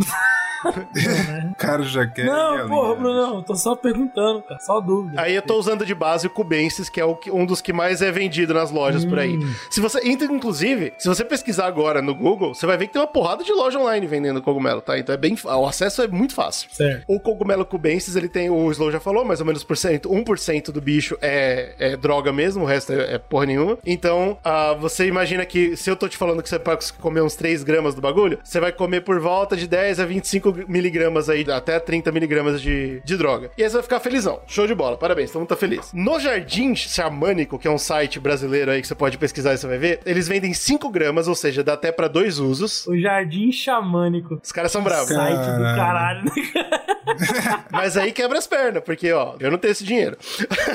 O 0.71 1.55
cara 1.57 1.83
já 1.83 2.07
quer. 2.07 2.27
Não, 2.27 2.69
porra, 2.69 2.89
né? 2.91 2.95
Bruno, 3.01 3.15
não. 3.15 3.43
Tô 3.43 3.55
só 3.55 3.75
perguntando, 3.77 4.43
cara. 4.43 4.61
Só 4.61 4.81
dúvida. 4.81 5.21
Aí 5.21 5.35
eu 5.35 5.43
tô 5.43 5.57
usando 5.59 5.85
de 5.85 5.95
base 5.95 6.27
o 6.27 6.31
Cubensis, 6.31 6.89
que 6.89 7.01
é 7.01 7.05
o 7.05 7.15
que- 7.15 7.31
um 7.31 7.45
dos 7.47 7.61
que 7.61 7.73
mais 7.73 8.03
é 8.03 8.11
vendido 8.11 8.55
nas 8.55 8.71
lojas 8.71 9.05
por 9.05 9.19
aí. 9.19 9.39
Se 9.71 9.81
você, 9.81 10.01
inclusive, 10.05 10.93
se 10.99 11.09
você 11.09 11.25
pesquisar 11.25 11.67
agora 11.67 12.01
no 12.03 12.15
Google, 12.15 12.55
você 12.55 12.67
vai 12.67 12.77
ver 12.77 12.87
que 12.87 12.93
tem 12.93 13.03
uma 13.03 13.09
porrada 13.09 13.43
de 13.45 13.53
loja 13.53 13.79
online 13.79 14.07
vendendo 14.07 14.43
cogumelo, 14.43 14.81
tá? 14.81 14.99
Então 14.99 15.15
é 15.15 15.19
bem, 15.19 15.37
o 15.45 15.67
acesso 15.67 16.03
é 16.03 16.09
muito 16.09 16.35
fácil. 16.35 16.69
Certo. 16.73 17.05
O 17.07 17.19
cogumelo 17.21 17.65
cubensis, 17.65 18.17
ele 18.17 18.29
tem, 18.29 18.51
o 18.51 18.71
Slow 18.71 18.91
já 18.91 19.01
falou, 19.01 19.25
mais 19.25 19.41
ou 19.41 19.47
menos 19.47 19.65
por 19.65 19.77
cento, 19.77 20.09
1% 20.11 20.71
do 20.71 20.81
bicho 20.81 21.17
é, 21.21 21.75
é 21.79 21.97
droga 21.97 22.33
mesmo, 22.33 22.65
o 22.65 22.67
resto 22.67 22.93
é, 22.93 23.15
é 23.15 23.19
porra 23.19 23.47
nenhuma. 23.47 23.79
Então, 23.85 24.39
ah, 24.45 24.75
você 24.79 25.07
imagina 25.07 25.45
que 25.45 25.77
se 25.77 25.91
eu 25.91 25.97
tô 25.97 26.09
te 26.09 26.17
falando 26.17 26.43
que 26.43 26.49
você 26.49 26.59
pode 26.59 26.93
comer 26.95 27.23
uns 27.23 27.35
3 27.35 27.63
gramas 27.63 27.95
do 27.95 28.01
bagulho, 28.01 28.39
você 28.43 28.61
vai 28.61 28.73
comer 28.73 29.03
por 29.03 29.19
volta 29.21 29.57
de 29.57 29.67
10 29.67 30.01
a 30.01 30.07
25 30.07 30.54
miligramas 30.69 31.29
aí, 31.29 31.45
até 31.51 31.79
30 31.79 32.13
miligramas 32.13 32.61
de, 32.61 33.01
de 33.05 33.17
droga. 33.17 33.51
E 33.57 33.63
aí 33.63 33.69
você 33.69 33.75
vai 33.75 33.83
ficar 33.83 34.01
felizão. 34.01 34.41
Show 34.47 34.67
de 34.67 34.75
bola, 34.75 34.97
parabéns, 34.97 35.31
todo 35.31 35.41
mundo 35.41 35.49
tá 35.49 35.57
feliz. 35.57 35.93
No 35.93 36.19
Jardim 36.19 36.75
Xamânico, 36.75 37.59
que 37.59 37.69
é 37.69 37.71
um 37.71 37.79
site 37.79 38.19
brasileiro 38.21 38.71
aí 38.71 38.81
que 38.81 38.89
você 38.89 38.95
pode 38.95 39.19
pesquisar 39.19 39.55
e 39.55 39.59
você 39.59 39.67
vai 39.67 39.79
ver, 39.79 40.01
eles 40.05 40.29
vendem 40.29 40.53
5 40.53 40.89
gramas, 40.89 41.29
ou 41.29 41.35
seja, 41.35 41.63
dá 41.63 41.75
até 41.75 41.91
pra 41.93 42.09
dois 42.09 42.39
usos. 42.39 42.87
O 42.87 42.99
Jardim 42.99 43.51
Xamânico. 43.53 44.41
Os 44.43 44.53
caras 44.53 44.73
são 44.73 44.83
bravos. 44.83 45.09
Site 45.09 45.57
do 45.57 45.63
caralho, 45.77 46.25
né? 46.25 46.31
Mas 47.71 47.97
aí 47.97 48.13
quebra 48.13 48.39
as 48.39 48.47
pernas, 48.47 48.83
porque, 48.83 49.13
ó, 49.13 49.35
eu 49.39 49.51
não 49.51 49.59
tenho 49.59 49.73
esse 49.73 49.85
dinheiro. 49.85 50.17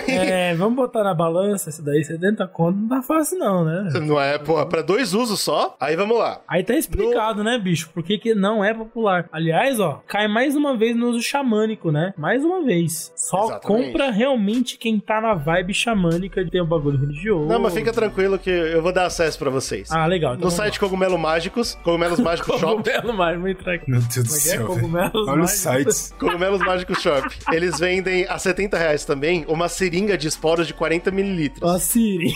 É, 0.08 0.54
vamos 0.56 0.76
botar 0.76 1.04
na 1.04 1.14
balança 1.14 1.70
esse 1.70 1.82
daí, 1.82 2.04
70 2.04 2.48
conto, 2.48 2.78
não 2.78 2.88
tá 2.88 3.02
fácil 3.02 3.38
não, 3.38 3.66
né? 3.66 3.90
Não 4.02 4.20
é, 4.20 4.38
pô, 4.38 4.64
pra 4.66 4.82
dois 4.82 5.14
usos 5.14 5.40
só? 5.40 5.76
Aí 5.80 5.96
vamos 5.96 6.18
lá. 6.18 6.42
Aí 6.48 6.64
tá 6.64 6.76
explicado, 6.76 7.44
né, 7.44 7.58
bicho? 7.58 7.90
Por 7.94 8.04
que, 8.04 8.18
que 8.18 8.36
não 8.36 8.64
é 8.64 8.74
popular. 8.74 9.28
Aliás, 9.32 9.59
ó, 9.80 10.00
cai 10.08 10.28
mais 10.28 10.56
uma 10.56 10.78
vez 10.78 10.96
no 10.96 11.10
uso 11.10 11.22
xamânico, 11.22 11.92
né? 11.92 12.14
Mais 12.18 12.44
uma 12.44 12.64
vez. 12.64 13.12
Só 13.16 13.46
Exatamente. 13.46 13.66
compra 13.92 14.10
realmente 14.12 14.78
quem 14.78 15.00
tá 15.00 15.20
na 15.20 15.34
vibe 15.34 15.74
xamânica 15.74 16.44
de 16.44 16.52
ter 16.52 16.62
um 16.62 16.66
bagulho 16.66 16.98
religioso. 17.00 17.48
Não, 17.48 17.60
mas 17.60 17.74
fica 17.74 17.92
tranquilo 17.92 18.38
que 18.40 18.50
eu 18.50 18.82
vou 18.82 18.94
dar 18.94 19.06
acesso 19.06 19.38
pra 19.38 19.50
vocês. 19.50 19.92
Ah, 19.92 20.06
legal. 20.06 20.36
Então 20.36 20.46
no 20.46 20.52
site 20.52 20.80
Cogumelo 20.80 21.18
Mágicos, 21.18 21.76
Cogumelos 21.84 22.20
Mágicos 22.20 22.50
lá. 22.54 22.60
Shop. 22.60 22.84
Cogumelo 22.84 23.14
mágico, 23.14 23.42
vou 23.42 23.50
entrar 23.50 23.74
aqui. 23.74 23.90
Meu 23.92 24.00
Deus 24.02 24.14
do 24.28 24.34
é 24.34 24.38
é? 24.38 24.40
céu. 24.40 24.66
Cogumelos 24.68 25.28
Olha 25.28 25.44
os 25.44 25.66
mágicos. 25.66 25.96
sites. 25.96 26.16
Cogumelos 26.20 26.60
Mágicos 26.62 27.02
Shop. 27.02 27.28
Eles 27.52 27.80
vendem 27.80 28.26
a 28.30 28.38
70 28.38 28.78
reais 28.78 29.04
também 29.06 29.46
uma 29.48 29.68
seringa 29.68 30.18
de 30.18 30.28
esporos 30.28 30.68
de 30.68 30.74
40 30.74 31.12
mililitros. 31.12 31.62
Ó, 31.70 31.78
Siri. 31.80 32.34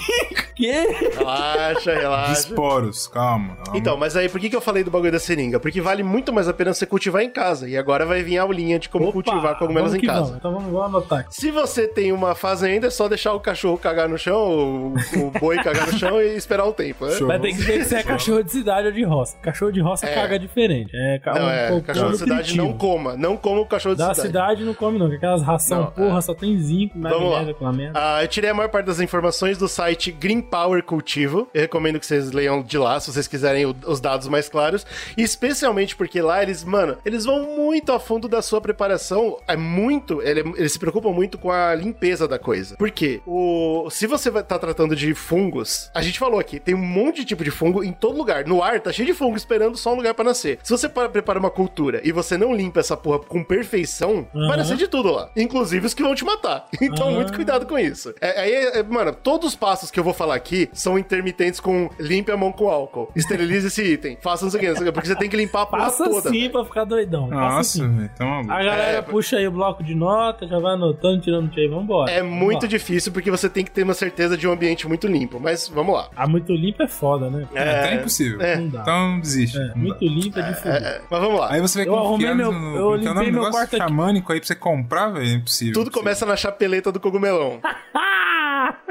que? 0.56 0.72
Relaxa, 0.72 1.94
De 1.94 2.00
relaxa. 2.00 2.32
esporos, 2.34 3.08
calma. 3.08 3.56
calma. 3.64 3.78
Então, 3.78 3.98
mas 3.98 4.16
aí 4.16 4.28
por 4.30 4.40
que, 4.40 4.50
que 4.50 4.56
eu 4.56 4.62
falei 4.62 4.84
do 4.84 4.92
bagulho 4.92 5.12
da 5.12 5.20
seringa? 5.20 5.60
Porque 5.60 5.80
vale 5.82 6.04
muito 6.04 6.32
mais 6.34 6.48
a 6.48 6.54
pena 6.54 6.74
você 6.74 6.86
cultivar 6.86 7.13
em 7.22 7.30
casa. 7.30 7.68
E 7.70 7.78
agora 7.78 8.06
vai 8.06 8.24
vir 8.24 8.38
a 8.38 8.44
aulinha 8.44 8.80
de 8.80 8.88
como 8.90 9.06
Opa, 9.06 9.14
cultivar 9.14 9.58
cogumelos 9.60 9.94
em 9.94 10.00
casa. 10.00 10.22
Vamos. 10.22 10.36
Então 10.38 10.54
vamos, 10.54 10.72
vamos 10.72 10.86
anotar 10.88 11.20
aqui. 11.20 11.36
Se 11.36 11.52
você 11.52 11.88
tem 11.88 12.12
uma 12.14 12.34
fazenda, 12.34 12.88
é 12.88 12.90
só 12.90 13.10
deixar 13.10 13.34
o 13.34 13.40
cachorro 13.40 13.78
cagar 13.78 14.08
no 14.08 14.18
chão, 14.18 14.38
o, 14.38 14.94
o 15.28 15.32
boi 15.40 15.58
cagar 15.58 15.86
no 15.92 15.98
chão 16.00 16.22
e 16.22 16.36
esperar 16.36 16.66
o 16.66 16.74
tempo, 16.74 17.06
né? 17.06 17.14
Vai 17.22 17.40
ter 17.40 17.50
que 17.54 17.62
ver 17.62 17.84
se 17.86 17.96
é 17.96 18.04
cachorro 18.04 18.42
de 18.44 18.52
cidade 18.52 18.88
ou 18.88 18.94
de 18.94 19.04
roça. 19.04 19.38
Cachorro 19.42 19.72
de 19.72 19.82
roça 19.82 20.06
É. 20.08 20.14
caga 20.16 20.40
diferente. 20.40 20.92
É, 20.96 21.20
ca- 21.20 21.34
Não, 21.34 21.46
um 21.46 21.50
é, 21.50 21.82
cachorro 21.82 22.12
de 22.12 22.18
cidade 22.18 22.40
nutritivo. 22.40 22.66
não 22.68 22.74
coma. 22.78 23.18
Não 23.18 23.36
coma 23.38 23.62
o 23.62 23.66
cachorro 23.66 23.96
de 23.96 24.00
Da 24.00 24.14
cidade. 24.14 24.28
cidade 24.28 24.64
não 24.64 24.74
come 24.74 24.98
não, 24.98 25.10
que 25.10 25.16
aquelas 25.18 25.42
ração, 25.44 25.82
Não, 25.82 25.92
porra, 25.92 26.18
é. 26.20 26.22
só 26.22 26.34
tem 26.34 26.58
zinco, 26.58 26.98
magnésio, 26.98 27.52
aquela 27.52 27.74
merda. 27.74 28.00
Ah, 28.02 28.24
eu 28.24 28.28
tirei 28.28 28.50
a 28.50 28.54
maior 28.54 28.70
parte 28.70 28.86
das 28.86 29.00
informações 29.00 29.58
do 29.58 29.68
site 29.68 30.12
Green 30.12 30.42
Power 30.42 30.84
Cultivo. 30.84 31.48
Eu 31.54 31.62
recomendo 31.62 32.00
que 32.00 32.06
vocês 32.06 32.32
leiam 32.32 32.62
de 32.62 32.78
lá, 32.78 33.00
se 33.00 33.12
vocês 33.12 33.28
quiserem 33.28 33.66
os 33.86 34.00
dados 34.00 34.28
mais 34.28 34.48
claros. 34.48 34.86
E 35.18 35.22
especialmente 35.22 35.96
porque 35.96 36.22
lá 36.22 36.42
eles, 36.42 36.64
mano, 36.64 36.98
eles 37.06 37.26
vão 37.26 37.56
muito 37.56 37.92
a 37.92 38.00
fundo 38.00 38.28
da 38.28 38.42
sua 38.42 38.62
preparação. 38.62 39.38
É 39.48 39.56
muito, 39.56 40.22
ele- 40.22 40.54
eles 40.58 40.72
se 40.74 40.80
preocupam 40.80 41.12
muito 41.12 41.38
com 41.38 41.52
a 41.52 41.74
limpeza 41.76 42.28
da 42.28 42.38
coisa. 42.40 42.76
Por 42.78 42.92
quê? 42.92 43.22
O, 43.26 43.88
se 43.90 44.08
você 44.08 44.30
vai 44.30 44.42
estar 44.42 44.60
tratando 44.60 44.96
de 44.96 45.14
fungos, 45.14 45.90
a 45.94 46.02
gente 46.02 46.20
falou 46.20 46.40
aqui, 46.40 46.60
tem 46.60 46.76
um 46.76 46.78
monte 46.78 47.18
de 47.18 47.26
tipo 47.26 47.44
de 47.44 47.52
fungo 47.52 47.84
em 47.84 47.92
todo 47.92 48.18
lugar. 48.18 48.46
No 48.46 48.62
ar 48.64 48.80
tá 48.80 48.92
cheio 48.92 49.06
de 49.08 49.14
fungo 49.14 49.36
esperando 49.38 49.78
só 49.78 49.94
um 49.94 49.96
lugar 49.96 50.14
pra 50.14 50.24
nascer. 50.26 50.60
Se 50.64 50.72
você 50.72 50.88
para- 50.90 51.10
prepara 51.10 51.40
uma 51.40 51.50
cultura 51.50 52.02
e 52.04 52.12
você 52.12 52.38
não 52.38 52.54
limpa 52.54 52.80
essa 52.80 52.96
porra 52.98 53.20
com 53.20 53.44
perfeição, 53.44 54.28
vai 54.34 54.44
Aham. 54.48 54.58
nascer 54.58 54.78
de 54.78 54.88
tudo 54.88 55.12
lá. 55.12 55.30
Inclusive 55.36 55.86
os 55.86 55.94
que 55.94 56.04
vão 56.04 56.16
te 56.16 56.24
matar. 56.26 56.68
Então, 56.94 57.08
Ah. 57.10 57.12
muito 57.12 57.34
cuidado 57.34 57.66
com 57.66 57.80
isso. 57.80 58.14
É, 58.22 58.40
aí, 58.42 58.54
é, 58.54 58.84
mano, 58.84 59.14
todos 59.14 59.50
os 59.50 59.56
passos 59.56 59.90
que 59.90 60.00
eu 60.00 60.04
vou 60.04 60.14
falar 60.14 60.36
aqui 60.36 60.70
são 60.74 61.00
intermitentes 61.00 61.60
com 61.60 61.90
limpe 62.00 62.32
a 62.32 62.38
mão 62.38 62.52
com 62.52 62.70
álcool, 62.70 63.10
esterilize 63.16 63.66
esse 63.68 63.82
item, 63.84 64.18
faça 64.22 64.44
não 64.46 64.52
sei 64.52 64.60
o 64.72 64.76
que, 64.76 64.92
porque 64.92 65.08
você 65.08 65.16
tem 65.16 65.30
que 65.30 65.36
limpar 65.38 65.64
a 65.64 65.66
porra 65.66 65.84
Passa 65.86 66.04
toda. 66.10 66.30
velho. 66.30 66.52
pra 66.52 66.66
ficar 66.66 66.86
doidão. 66.94 67.28
Nossa, 67.28 67.60
assim. 67.84 68.10
tá 68.18 68.26
maluco. 68.26 68.52
A 68.52 68.64
galera 68.64 68.98
É, 68.98 69.02
puxa 69.02 69.38
aí 69.38 69.48
o 69.48 69.52
bloco 69.52 69.84
de 69.84 69.96
nota, 69.96 70.48
já 70.48 70.60
vai 70.60 70.74
anotando, 70.74 71.22
tirando 71.22 71.50
tiro 71.50 71.62
aí, 71.62 71.68
vambora. 71.68 72.12
É 72.12 72.22
Vamos 72.22 72.38
muito 72.38 72.68
difícil 72.68 73.12
porque 73.12 73.30
você 73.32 73.50
tem 73.50 73.64
que 73.66 73.72
ter 73.72 73.84
uma 73.84 73.94
certeza 73.94 74.38
de 74.38 74.48
um 74.48 74.52
ambiente 74.52 74.88
muito 74.88 75.08
limpo, 75.08 75.40
mas 75.40 75.68
vamos 75.68 75.96
lá. 75.96 76.10
Ah, 76.16 76.28
muito 76.28 76.54
limpo 76.54 76.84
é 76.84 76.88
foda, 76.88 77.30
né? 77.30 77.48
É, 77.54 77.82
tá 77.82 77.94
impossível. 77.96 78.42
é. 78.42 78.56
Não 78.58 78.70
dá. 78.70 78.82
Então 78.82 79.20
desiste. 79.20 79.58
É, 79.58 79.68
Não 79.70 79.78
muito 79.78 80.00
dá. 80.00 80.06
lim 80.12 80.34
é 80.36 80.42
de 80.42 80.56
fuder. 80.56 80.84
É, 80.84 81.02
mas 81.10 81.20
vamos 81.22 81.40
lá. 81.40 81.52
Aí 81.54 81.62
você 81.62 81.80
vai 81.80 81.88
Eu 81.88 81.98
arrumei 82.00 82.34
meu- 82.34 82.52
no, 82.52 82.76
eu 82.76 82.90
no, 82.92 82.96
limpei 82.98 83.32
meu 83.32 83.50
quarto 83.52 83.76
aqui. 83.76 83.78
xamânico 83.78 84.32
aí 84.34 84.40
pra 84.40 84.48
você 84.48 84.56
comprar, 84.56 85.10
velho, 85.10 85.26
é 85.26 85.34
impossível. 85.34 85.74
Tudo 85.74 85.92
começa 85.92 86.26
na 86.26 86.36
chapeleta 86.36 86.92
do 86.92 87.00
cogumelão. 87.00 87.60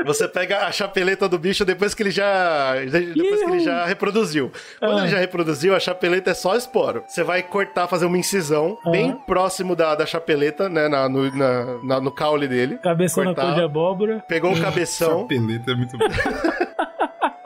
Você 0.05 0.26
pega 0.26 0.66
a 0.66 0.72
chapeleta 0.72 1.28
do 1.28 1.38
bicho 1.38 1.64
depois 1.64 1.94
que 1.94 2.03
ele 2.03 2.11
já. 2.11 2.74
Depois 2.74 3.42
que 3.44 3.50
ele 3.50 3.61
já 3.61 3.84
reproduziu. 3.86 4.50
Quando 4.78 4.98
Ah. 4.98 5.03
ele 5.03 5.09
já 5.09 5.18
reproduziu, 5.18 5.74
a 5.76 5.80
chapeleta 5.80 6.30
é 6.30 6.34
só 6.34 6.57
esporo. 6.57 7.05
Você 7.07 7.22
vai 7.22 7.42
cortar, 7.42 7.86
fazer 7.93 8.07
uma 8.07 8.16
incisão 8.18 8.78
Ah. 8.84 8.90
bem 8.90 9.12
próximo 9.26 9.76
da, 9.76 9.95
da 9.95 10.07
chapeleta, 10.07 10.68
né? 10.68 10.88
na- 10.88 11.09
no, 11.09 11.30
na- 11.36 11.78
na- 11.84 12.01
no 12.01 12.11
caule 12.11 12.49
dele. 12.49 12.78
Cabeção 12.78 13.22
na 13.24 13.30
Cortar. 13.34 13.49
cor 13.51 13.55
de 13.55 13.61
abóbora. 13.62 14.24
Pegou 14.26 14.53
o 14.53 14.61
cabeção 14.61 15.20
Chapeleta 15.20 15.72
é 15.72 15.74
muito 15.74 15.99
bom. 15.99 16.05